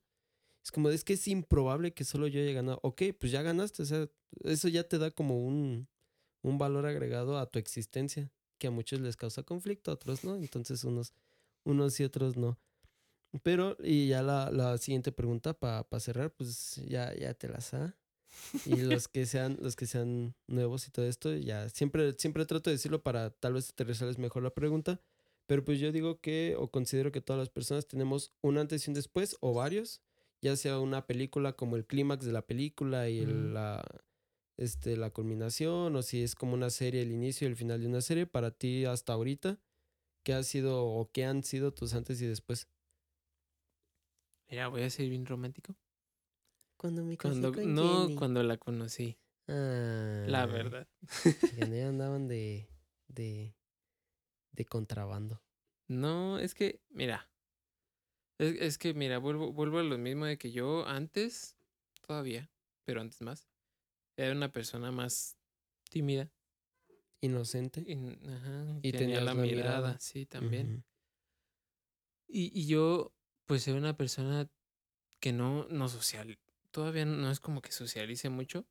[0.65, 2.81] Es como, es que es improbable que solo yo haya ganado.
[2.83, 3.83] Ok, pues ya ganaste.
[3.83, 4.09] O sea,
[4.45, 5.89] eso ya te da como un,
[6.43, 10.37] un valor agregado a tu existencia, que a muchos les causa conflicto, a otros no.
[10.37, 11.13] Entonces unos,
[11.65, 12.59] unos y otros no.
[13.43, 17.97] Pero, y ya la, la siguiente pregunta para cerrar, pues ya, ya te la sa.
[18.65, 22.71] Y los que sean, los que sean nuevos y todo esto, ya siempre, siempre trato
[22.71, 25.01] de decirlo para tal vez aterrizarles mejor la pregunta.
[25.47, 28.91] Pero pues yo digo que, o considero que todas las personas tenemos un antes y
[28.91, 30.03] un después, o varios,
[30.43, 33.83] ya sea una película como el clímax de la película y el- la,
[34.57, 37.87] este, la culminación, o si es como una serie, el inicio y el final de
[37.89, 39.59] una serie, para ti hasta ahorita,
[40.25, 42.69] ¿qué ha sido o qué han sido tus antes y después?
[44.51, 45.77] Mira, voy a ser bien romántico.
[46.77, 49.17] Cuando me Cuando, no, cuando la conocí.
[49.47, 50.25] Ah.
[50.27, 50.89] La verdad.
[51.23, 52.69] Que andaban de,
[53.07, 53.55] de,
[54.53, 55.43] de contrabando.
[55.87, 57.31] No, es que, mira.
[58.39, 61.57] Es, es que, mira, vuelvo, vuelvo a lo mismo de que yo antes,
[62.01, 62.51] todavía,
[62.85, 63.47] pero antes más,
[64.17, 65.37] era una persona más
[65.91, 66.33] tímida.
[67.21, 67.85] Inocente.
[67.87, 67.93] Y,
[68.29, 70.01] ajá, Y tenía la la mirada, mirada.
[70.01, 70.85] sí, también.
[72.27, 73.13] Y, y yo,
[73.51, 74.49] pues, era una persona
[75.21, 76.39] que no, no social,
[76.71, 78.65] todavía no es como que socialice mucho,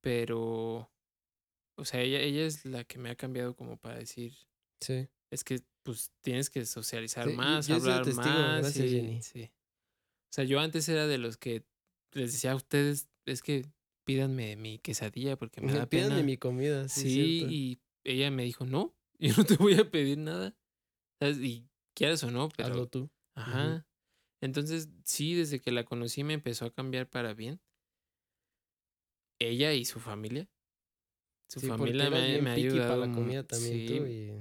[0.00, 0.90] pero,
[1.76, 4.32] o sea, ella, ella es la que me ha cambiado como para decir,
[4.80, 5.08] Sí.
[5.30, 8.60] es que, pues, tienes que socializar Sí, más, yo hablar testigo, más.
[8.62, 9.22] gracias, y- Jenny.
[9.22, 9.50] sí.
[10.30, 11.64] O sea, yo antes era de los que
[12.12, 13.66] les decía a ustedes, es que
[14.04, 16.22] pídanme mi quesadilla porque me da Pídanme pena.
[16.26, 16.88] mi comida.
[16.88, 20.56] Sí, Sí, y ella me dijo, no, yo no te voy a pedir nada.
[21.20, 21.38] ¿Sabes?
[21.38, 22.70] Y quieras o no, pero...
[22.70, 23.10] Hazlo tú.
[23.40, 23.86] Ajá.
[24.40, 27.60] Entonces, sí, desde que la conocí me empezó a cambiar para bien.
[29.40, 30.48] Ella y su familia.
[31.48, 32.88] Su Sí, familia me, me ha ayudado.
[32.88, 34.06] para la comida también sí, tú.
[34.06, 34.32] Y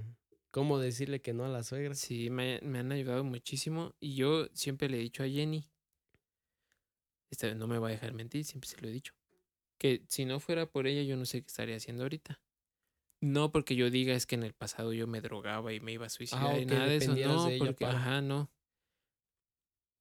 [0.52, 1.94] cómo decirle que no a la suegra.
[1.96, 3.96] sí, me, me han ayudado muchísimo.
[4.00, 5.70] Y yo siempre le he dicho a Jenny,
[7.32, 9.14] esta vez no me va a dejar mentir, siempre se lo he dicho,
[9.80, 12.42] que si no fuera por ella yo no sé qué estaría haciendo ahorita.
[13.22, 16.06] No porque yo diga es que en el pasado yo me drogaba y me iba
[16.06, 17.98] a suicidar o y nada de eso, no, de porque, para.
[17.98, 18.52] ajá, no.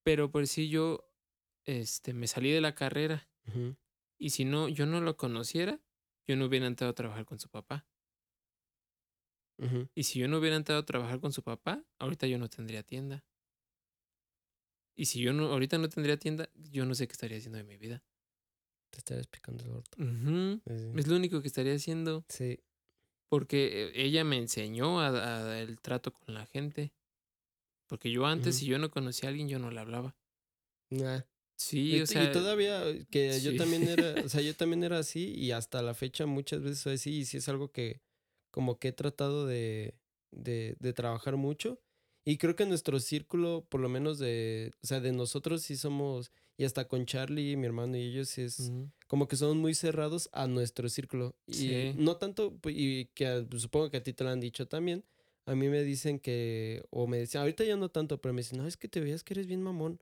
[0.06, 1.10] Pero por si yo,
[1.64, 3.28] este, me salí de la carrera
[4.16, 5.80] y si no, yo no lo conociera,
[6.28, 7.88] yo no hubiera entrado a trabajar con su papá.
[9.96, 12.84] Y si yo no hubiera entrado a trabajar con su papá, ahorita yo no tendría
[12.84, 13.24] tienda.
[14.94, 17.64] Y si yo no, ahorita no tendría tienda, yo no sé qué estaría haciendo de
[17.64, 18.04] mi vida.
[18.90, 19.98] Te estarías picando el orto.
[20.68, 20.92] Sí.
[20.94, 22.24] Es lo único que estaría haciendo.
[22.28, 22.60] Sí.
[23.28, 26.92] Porque eh, ella me enseñó a, a el trato con la gente.
[27.86, 28.56] Porque yo antes, Ujú.
[28.56, 30.16] si yo no conocía a alguien, yo no le hablaba.
[30.90, 31.22] Nah.
[31.56, 32.28] Sí, y, o y sea.
[32.28, 33.56] todavía que yo sí.
[33.56, 36.94] también era, o sea, yo también era así y hasta la fecha muchas veces soy
[36.94, 38.02] así y sí es algo que
[38.50, 39.98] como que he tratado de,
[40.32, 41.82] de, de trabajar mucho
[42.24, 46.32] y creo que nuestro círculo, por lo menos de, o sea, de nosotros sí somos,
[46.58, 49.74] y hasta con Charlie, mi hermano y ellos sí es Ujú, como que son muy
[49.74, 51.96] cerrados a nuestro círculo y Sí.
[51.96, 54.68] no tanto, pu- y que a- pues, supongo que a ti te lo han dicho
[54.68, 55.04] también,
[55.46, 58.58] a mí me dicen que, o me decían, ahorita ya no tanto, pero me dicen,
[58.58, 60.00] no, es que te veías que eres bien mamón.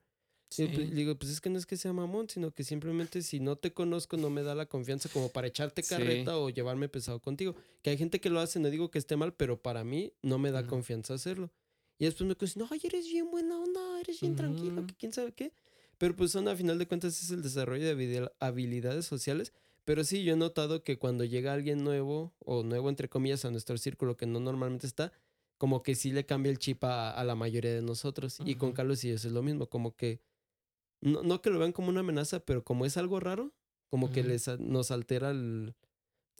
[0.56, 3.22] Y pues, sí, digo, pues es que no es que sea mamón, sino que simplemente
[3.22, 5.88] si no te conozco no me da la confianza como para echarte Sí.
[5.94, 7.54] carreta o llevarme pesado contigo.
[7.82, 10.38] Que hay gente que lo hace, no digo que esté mal, pero para mí no
[10.38, 10.68] me da Ujú.
[10.70, 11.50] confianza hacerlo.
[11.98, 14.86] Y después me dicen, no, ay, eres bien buena onda, eres bien tranquilo, Ujú.
[14.86, 15.52] que quién sabe qué.
[15.98, 19.52] Pero pues son, a final de cuentas, es el desarrollo de habil- habilidades sociales.
[19.84, 23.50] Pero sí, yo he notado que cuando llega alguien nuevo, o nuevo entre comillas, a
[23.50, 25.12] nuestro círculo que no normalmente está,
[25.58, 28.38] como que sí le cambia el chip a, a la mayoría de nosotros.
[28.44, 28.72] Y con.
[28.72, 30.20] Carlos y eso es lo mismo, como que
[31.00, 33.52] no, no que lo vean como una amenaza, pero como es algo raro,
[33.90, 35.74] como que les, nos altera el,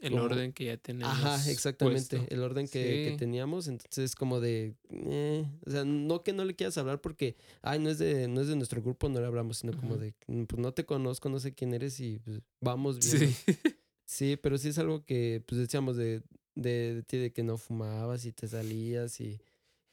[0.00, 1.12] El como- orden que ya tenemos.
[1.12, 2.16] Ajá, exactamente.
[2.16, 2.34] puesto.
[2.34, 3.16] El orden que, que Sí.
[3.16, 3.68] teníamos.
[3.68, 4.74] Entonces, como de.
[4.90, 7.36] eh, o sea, no que no le quieras hablar porque.
[7.62, 10.14] Ay, no es de, no es de nuestro grupo, no le hablamos, sino como de.
[10.26, 13.32] "Mm, Pues no te conozco, no sé quién eres y pues, vamos bien.
[13.32, 13.36] Sí.
[14.06, 16.22] Sí, pero sí es algo que, pues decíamos de,
[16.54, 19.38] de, ti, de que no fumabas y te salías y,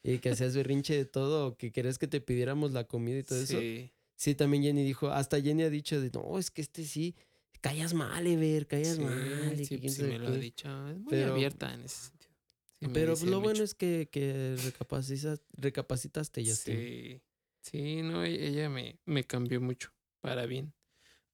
[0.03, 3.23] y que hacías berrinche de todo, o que querías que te pidiéramos la comida y
[3.23, 3.59] todo eso.
[3.59, 4.35] Sí.
[4.35, 7.15] También Jenny dijo, hasta Jenny ha dicho de, no, es que este sí,
[7.61, 9.59] callas mal, Ever, callas Sí, mal.
[9.59, 10.38] y sí, sí me lo ha qué".
[10.38, 10.90] dicho.
[10.90, 12.31] Es muy Pero- abierta en ese sentido.
[12.80, 16.75] Sí Pero lo bueno es que, que recapacita- recapacitaste, Justin.
[16.77, 17.22] Sí.
[17.61, 20.73] Sí, no, e- ella me, me cambió mucho para bien.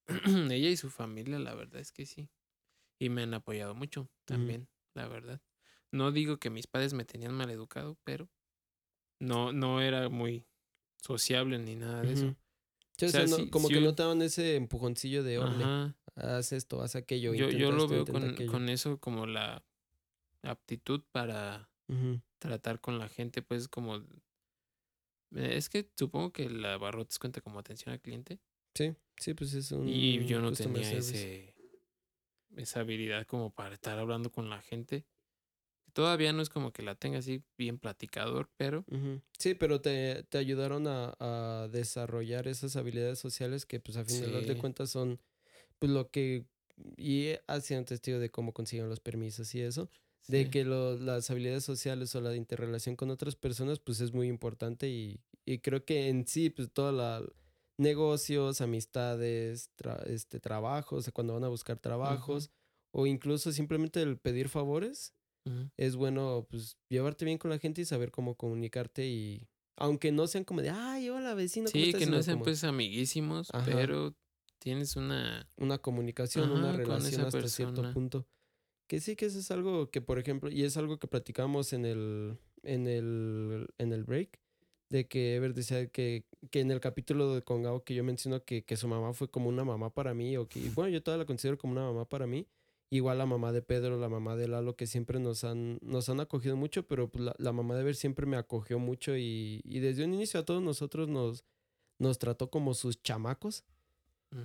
[0.52, 2.30] ella y su familia, la verdad es que sí.
[3.00, 5.42] Y me han apoyado mucho también, la verdad.
[5.92, 8.30] No digo que mis padres me tenían mal educado, pero
[9.19, 10.45] no, no era muy
[11.01, 12.35] sociable ni nada de eso.
[12.98, 15.38] Sí, o O sea, no- sí- como que yo- no te daban ese empujoncillo de,
[15.38, 15.95] Ajá.
[16.16, 17.34] haz esto, haz aquello.
[17.34, 19.64] Yo, yo lo esto, veo con, con eso como la
[20.43, 21.69] aptitud para
[22.40, 23.98] tratar con la gente, pues como...
[25.35, 28.40] eh, Es que supongo que la barrotes cuenta como atención al cliente.
[28.76, 31.56] Sí, sí, pues es un Y yo no tenía ese,
[32.58, 35.06] esa habilidad como para estar hablando con la gente.
[35.94, 38.86] Todavía no es como que la tenga así bien platicador, pero.
[39.40, 44.22] Sí, pero te, te ayudaron a, a desarrollar esas habilidades sociales que pues a fin
[44.22, 44.60] de Sí.
[44.60, 45.19] cuentas son
[45.80, 46.45] pues lo que
[46.98, 49.90] y ha sido un testigo de cómo consiguen los permisos y eso,
[50.27, 54.27] de que lo- las habilidades sociales o la interrelación con otras personas pues es muy
[54.27, 57.24] importante y, y creo que en sí pues toda la
[57.78, 62.52] negocios, amistades, tra- este trabajos, o sea, cuando van a buscar trabajos
[62.92, 65.14] o incluso simplemente el pedir favores
[65.78, 70.28] es bueno pues llevarte bien con la gente y saber cómo comunicarte y aunque no
[70.28, 73.54] sean como de ay hola vecino ¿cómo Sí, estás?", que no sean como pues amiguísimos,
[73.54, 73.64] Ajá.
[73.64, 74.18] pero
[74.60, 75.52] tienes una...
[75.58, 78.28] una comunicación una Ajá, relación hasta cierto punto
[78.88, 81.86] que sí que eso es algo que por ejemplo y es algo que platicamos en
[81.86, 84.42] el en el en el break
[84.90, 88.64] de que Ever decía que, que en el capítulo de Congao que yo menciono que,
[88.64, 91.28] que su mamá fue como una mamá para mí o que bueno yo todavía la
[91.28, 92.48] considero como una mamá para mí
[92.90, 96.20] igual la mamá de Pedro la mamá de Lalo que siempre nos han nos han
[96.20, 99.80] acogido mucho pero pues, la, la mamá de Ever siempre me acogió mucho y, y
[99.80, 101.44] desde un inicio a todos nosotros nos
[102.00, 103.66] nos trató como sus chamacos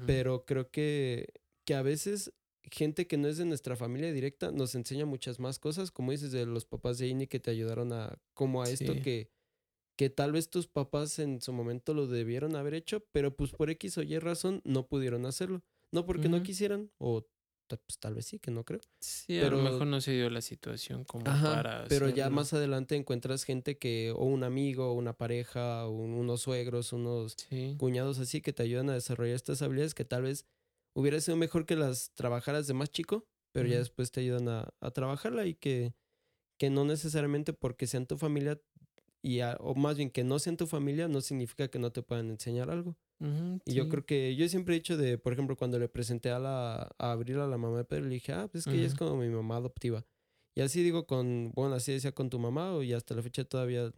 [0.06, 1.32] pero creo que,
[1.64, 2.32] que a veces
[2.70, 6.32] gente que no es de nuestra familia directa nos enseña muchas más cosas, como dices
[6.32, 9.28] de los papás de Ini que te ayudaron a como a esto que
[9.96, 13.70] que tal vez tus papás en su momento lo debieron haber hecho, pero pues por
[13.70, 15.62] X o Y razón no pudieron hacerlo.
[15.92, 17.26] No porque no quisieran o
[17.68, 18.80] pues tal vez sí, que no creo.
[19.00, 22.28] Sí, a pero- lo mejor no se dio la situación como Ajá, para pero ya
[22.28, 26.92] más adelante encuentras gente que o un amigo, o una pareja, o un- unos suegros,
[26.92, 30.44] unos Sí, cuñados así que te ayudan a desarrollar estas habilidades que tal vez
[30.94, 34.68] hubiera sido mejor que las trabajaras de más chico, pero ya después te ayudan a,
[34.80, 35.94] a trabajarla y que,
[36.58, 38.60] que no necesariamente porque sean tu familia
[39.22, 42.02] y a- o más bien que no sean tu familia no significa que no te
[42.02, 42.96] puedan enseñar algo.
[43.64, 46.40] Y yo creo que yo siempre he dicho de, por ejemplo, cuando le presenté a
[46.40, 48.86] la a Abril a la mamá de Pedro, le dije, ah, pues es que ella
[48.88, 50.04] es como mi mamá adoptiva.
[50.56, 53.92] Y así digo con, bueno, así decía con tu mamá y hasta la fecha todavía,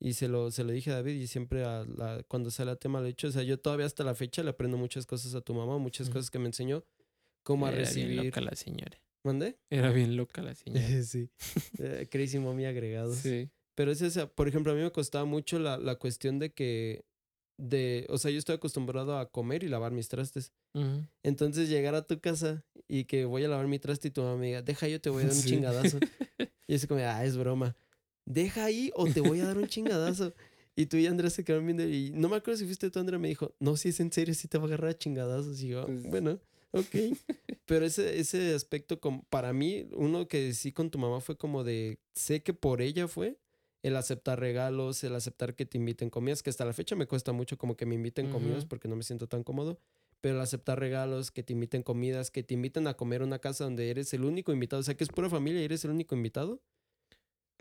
[0.00, 2.76] y se lo, se lo dije a David y siempre a la, cuando sale a
[2.76, 5.34] tema lo he dicho, o sea, yo todavía hasta la fecha le aprendo muchas cosas
[5.36, 6.14] a tu mamá, muchas Ujú.
[6.14, 6.84] cosas que me enseñó,
[7.44, 8.24] cómo a Era bien recibir.
[8.24, 9.00] loca la señora.
[9.24, 9.58] ¿Mandé?
[9.70, 10.82] Era bien loca la señora.
[11.04, 11.30] sí.
[11.78, 13.18] Eh, Crazy Mommy agregados.
[13.18, 13.48] sí.
[13.78, 17.04] Pero es esa, por ejemplo, a mí me costaba mucho la, la cuestión de que,
[17.58, 20.52] de, o sea, yo estoy acostumbrado a comer y lavar mis trastes.
[21.22, 24.36] Entonces llegar a tu casa y que voy a lavar mi traste y tu mamá
[24.36, 25.48] me diga, deja yo te voy a dar un Sí.
[25.50, 26.00] chingadazo.
[26.66, 27.76] Y así como, ah, es broma.
[28.26, 30.34] Deja ahí o te voy a dar un chingadazo.
[30.74, 33.20] Y tú y Andrés se quedaron viendo y no me acuerdo si fuiste tú, Andrés,
[33.20, 35.62] me dijo, no, si es en serio, si te va a agarrar a chingadazos.
[35.62, 36.40] Y yo, Pues- bueno,
[36.72, 36.82] ok.
[37.64, 41.62] Pero ese, ese aspecto, como, para mí, uno que sí con tu mamá fue como
[41.62, 43.38] de, sé que por ella fue
[43.82, 47.32] el aceptar regalos, el aceptar que te inviten comidas, que hasta la fecha me cuesta
[47.32, 49.78] mucho como que me inviten comidas porque no me siento tan cómodo
[50.20, 53.38] pero el aceptar regalos, que te inviten comidas, que te inviten a comer a una
[53.38, 55.92] casa donde eres el único invitado, o sea, que es pura familia y eres el
[55.92, 56.60] único invitado.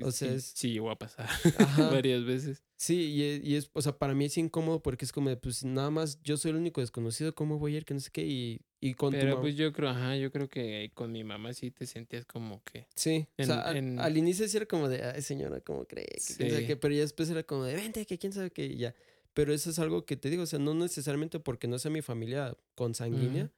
[0.01, 1.27] O sea, sí, es- sí llegó a pasar
[1.91, 2.63] varias veces.
[2.77, 5.37] Sí, y es, y es, o sea, para mí es incómodo porque es como de,
[5.37, 7.85] pues nada más yo soy el único desconocido, ¿cómo voy a ir?
[7.85, 9.41] Que no sé qué, y, y con tu Pero mamá.
[9.41, 12.87] pues yo creo, ajá, yo creo que con mi mamá sí te sentías como que...
[12.95, 15.85] Sí, o sea, en- al- en- al inicio sí era como de, ay señora, ¿cómo
[15.85, 16.05] cree?
[16.05, 16.67] Que quién sabe Sí.
[16.67, 18.93] qué", pero ya después era como de, vente, que quién sabe qué, y ya.
[19.33, 22.01] Pero eso es algo que te digo, o sea, no necesariamente porque no sea mi
[22.01, 23.51] familia consanguínea, Ujú.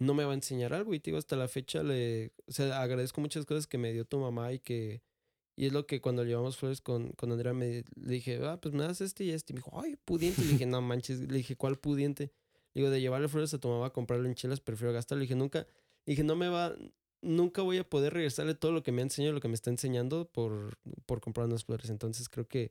[0.00, 0.94] no me va a enseñar algo.
[0.94, 4.04] Y te digo, hasta la fecha le, o sea, agradezco muchas cosas que me dio
[4.04, 5.02] tu mamá y que,
[5.56, 8.72] y es lo que cuando llevamos flores con, con Andrea me le dije, ah, pues
[8.74, 9.52] me das este y este.
[9.52, 10.40] Y me dijo, ay, pudiente.
[10.42, 12.30] Le dije, no manches, le dije, ¿cuál pudiente?
[12.78, 15.18] Digo, de llevarle flores a tu mamá a comprarle en chelas, prefiero gastar.
[15.18, 15.66] Le dije, nunca,
[16.06, 16.76] dije, no me va,
[17.22, 19.70] nunca voy a poder regresarle todo lo que me ha enseñado, lo que me está
[19.70, 21.90] enseñando por, por comprar unas flores.
[21.90, 22.70] Entonces creo que,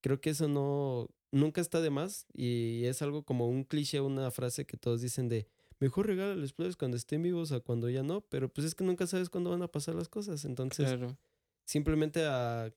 [0.00, 4.30] creo que eso no, nunca está de más y es algo como un cliché, una
[4.30, 5.48] frase que todos dicen de,
[5.80, 9.08] mejor regálales flores cuando estén vivos a cuando ya no, pero pues es que nunca
[9.08, 10.44] sabes cuándo van a pasar las cosas.
[10.44, 11.16] Entonces, Claro.
[11.64, 12.72] simplemente a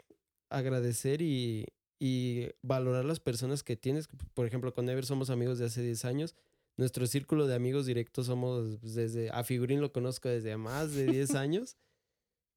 [0.50, 1.68] agradecer y,
[2.00, 4.08] y valorar las personas que tienes.
[4.34, 6.34] Por ejemplo, con Ever somos amigos de hace 10 años.
[6.78, 11.36] Nuestro círculo de amigos directos somos desde, a Figurín lo conozco desde más de 10
[11.36, 11.78] años.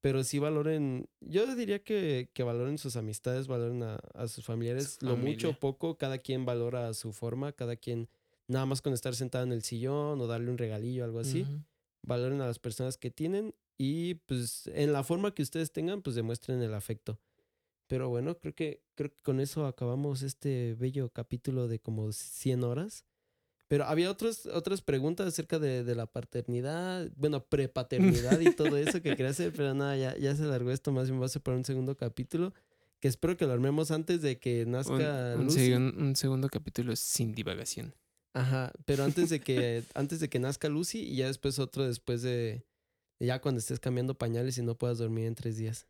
[0.01, 4.97] Pero sí valoren, yo diría que, que valoren sus amistades, valoren a, a sus familiares,
[4.99, 8.07] Su lo mucho o poco, cada quien valora a su forma, cada quien
[8.47, 11.45] nada más con estar sentado en el sillón o darle un regalillo, algo así
[12.03, 16.15] valoren a las personas que tienen y pues en la forma que ustedes tengan, pues
[16.15, 17.19] demuestren el afecto.
[17.87, 22.63] Pero bueno, creo que, creo que con eso acabamos este bello capítulo de como 100
[22.63, 23.05] horas.
[23.69, 29.01] Pero había otros, otras preguntas acerca de, de la paternidad, bueno, prepaternidad y todo eso
[29.01, 31.41] que quería hacer, pero nada, ya, ya se largó esto, más bien va a ser
[31.41, 32.53] para un segundo capítulo,
[32.99, 35.59] que espero que lo armemos antes de que Un, nazca un Lucy.
[35.69, 37.93] segun- un segundo capítulo sin divagación.
[38.33, 42.21] Ajá, pero antes de que antes de que nazca Lucy y ya después otro después
[42.21, 42.63] de
[43.19, 45.87] ya cuando estés cambiando pañales y no puedas dormir en tres días.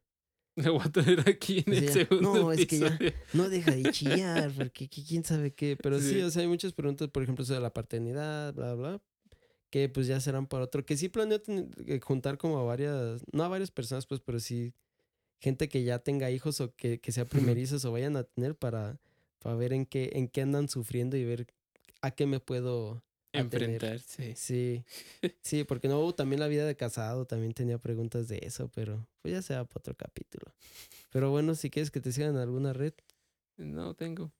[0.65, 1.93] Lo voy a traer aquí en Sí, el ya.
[1.93, 2.99] segundo No, es que ya-.
[3.33, 5.77] No deja de chillar, porque qui- quién sabe qué.
[5.81, 6.09] Pero sí.
[6.15, 6.21] Sí.
[6.21, 9.01] o sea, hay muchas preguntas, por ejemplo, sobre la paternidad, bla, bla,
[9.69, 10.85] que pues ya serán para otro.
[10.85, 14.73] Que sí planeo eh, juntar como a varias, no a varias personas, pues, pero sí
[15.41, 18.99] gente que ya tenga hijos o que, que sea primerizos o vayan a tener para,
[19.41, 21.47] para ver en qué, en qué andan sufriendo y ver
[22.01, 23.01] a qué me puedo.
[23.33, 24.35] Enfrentarse.
[24.35, 24.83] Sí,
[25.41, 29.33] sí, porque no, también la vida de casado, también tenía preguntas de eso, pero pues
[29.33, 30.53] ya sea para otro capítulo.
[31.11, 32.93] Pero bueno, si quieres que te sigan en alguna red.
[33.57, 34.31] No tengo.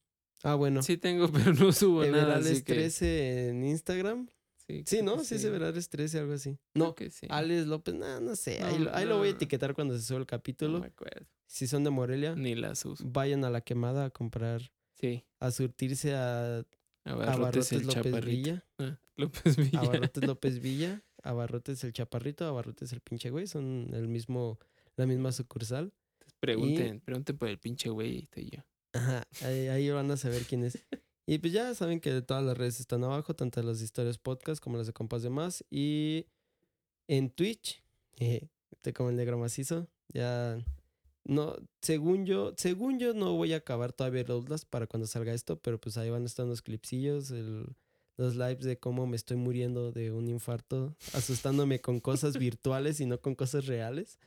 [0.43, 0.82] Ah, bueno.
[0.82, 2.14] Sí tengo, pero no subo nada.
[2.38, 4.30] Así Everales que, 13 en Instagram.
[4.68, 5.18] sí, Sí, ¿no?
[5.18, 6.58] que Sí, es Everales 13, algo así.
[6.74, 7.27] No, que sí.
[7.30, 8.64] Alex López, no, no sé.
[8.64, 10.80] ahí, lo, ahí lo voy a etiquetar cuando se sube el No capítulo.
[10.80, 11.27] me acuerdo.
[11.45, 13.03] Si son de Morelia, Ni las uso.
[13.08, 15.26] vayan a la quemada a comprar, Sí.
[15.40, 16.64] a surtirse a,
[17.06, 18.28] Abarrotes Barrotes el López chaparrito.
[18.28, 18.66] Villa.
[18.78, 19.80] Ah, López Villa.
[19.80, 24.08] A Barrotes López Villa, a Barrotes el Chaparrito, a Barrotes el pinche güey, son el
[24.08, 24.60] mismo,
[24.95, 25.94] la misma sucursal.
[26.40, 28.61] Pregunten, pregunten por el pinche güey y estoy yo.
[28.94, 30.78] Ajá, ahí, ahí van a saber quién es.
[31.26, 34.78] Y pues ya saben que todas las redes están abajo, tanto las historias podcast como
[34.78, 35.64] las de compas de más.
[35.69, 36.26] Y
[37.08, 37.84] en Twitch,
[38.19, 38.48] eh,
[38.95, 39.88] como el negro macizo.
[40.11, 40.58] Ya
[41.25, 45.33] no, según yo, según yo no voy a acabar todavía el Outlast para cuando salga
[45.33, 47.67] esto, pero pues ahí van a estar los clipsillos, el-
[48.17, 53.06] los lives de cómo me estoy muriendo de un infarto, asustándome con cosas virtuales y
[53.06, 54.19] no con cosas reales.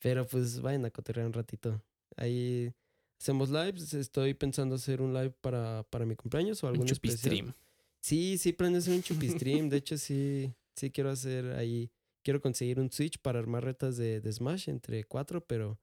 [0.00, 1.82] Pero pues vayan a cotorrear un ratito.
[2.16, 2.72] Ahí
[3.18, 3.94] hacemos lives.
[3.94, 7.34] Estoy pensando hacer un live para, para mi cumpleaños o Un algún chupi especial.
[7.36, 7.54] stream.
[8.00, 9.68] Sí, sí planeo hacer un chupi stream.
[9.68, 11.90] De hecho, sí, sí quiero hacer ahí.
[12.22, 15.78] Quiero conseguir un Switch para armar retas de, de Smash entre cuatro, pero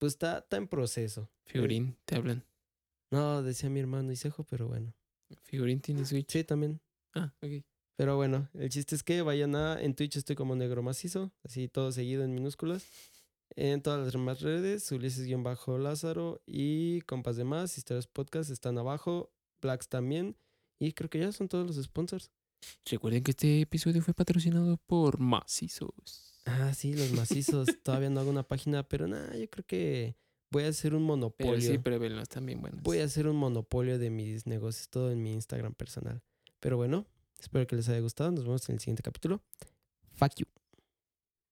[0.00, 1.30] pues está, está en proceso.
[1.44, 2.44] Figurín, te hablan.
[3.10, 4.94] No, decía mi hermano Isejo, pero bueno.
[5.42, 6.30] Figurín tiene Switch.
[6.30, 6.80] Sí, también.
[7.14, 7.62] Ah, ok.
[7.96, 9.80] Pero bueno, el chiste es que vayan a.
[9.80, 12.86] En Twitch estoy como negro macizo, así todo seguido en minúsculas.
[13.56, 19.30] En todas las demás redes, Ulises-Lázaro y compas de más, historias podcast están abajo,
[19.60, 20.34] Blacks también.
[20.78, 22.30] Y creo que ya son todos los sponsors.
[22.86, 26.29] Recuerden que este episodio fue patrocinado por Macizos.
[26.50, 27.68] Ah, sí, los macizos.
[27.82, 30.16] Todavía no hago una página, pero nada, yo creo que
[30.50, 31.54] voy a hacer un monopolio.
[31.54, 32.82] Pero sí, pruébenlos, están bien buenos.
[32.82, 36.22] Voy a hacer un monopolio de mis negocios, todo en mi Instagram personal.
[36.60, 37.06] Pero bueno,
[37.38, 38.30] espero que les haya gustado.
[38.30, 39.42] Nos vemos en el siguiente capítulo.
[40.12, 40.49] Fuck you.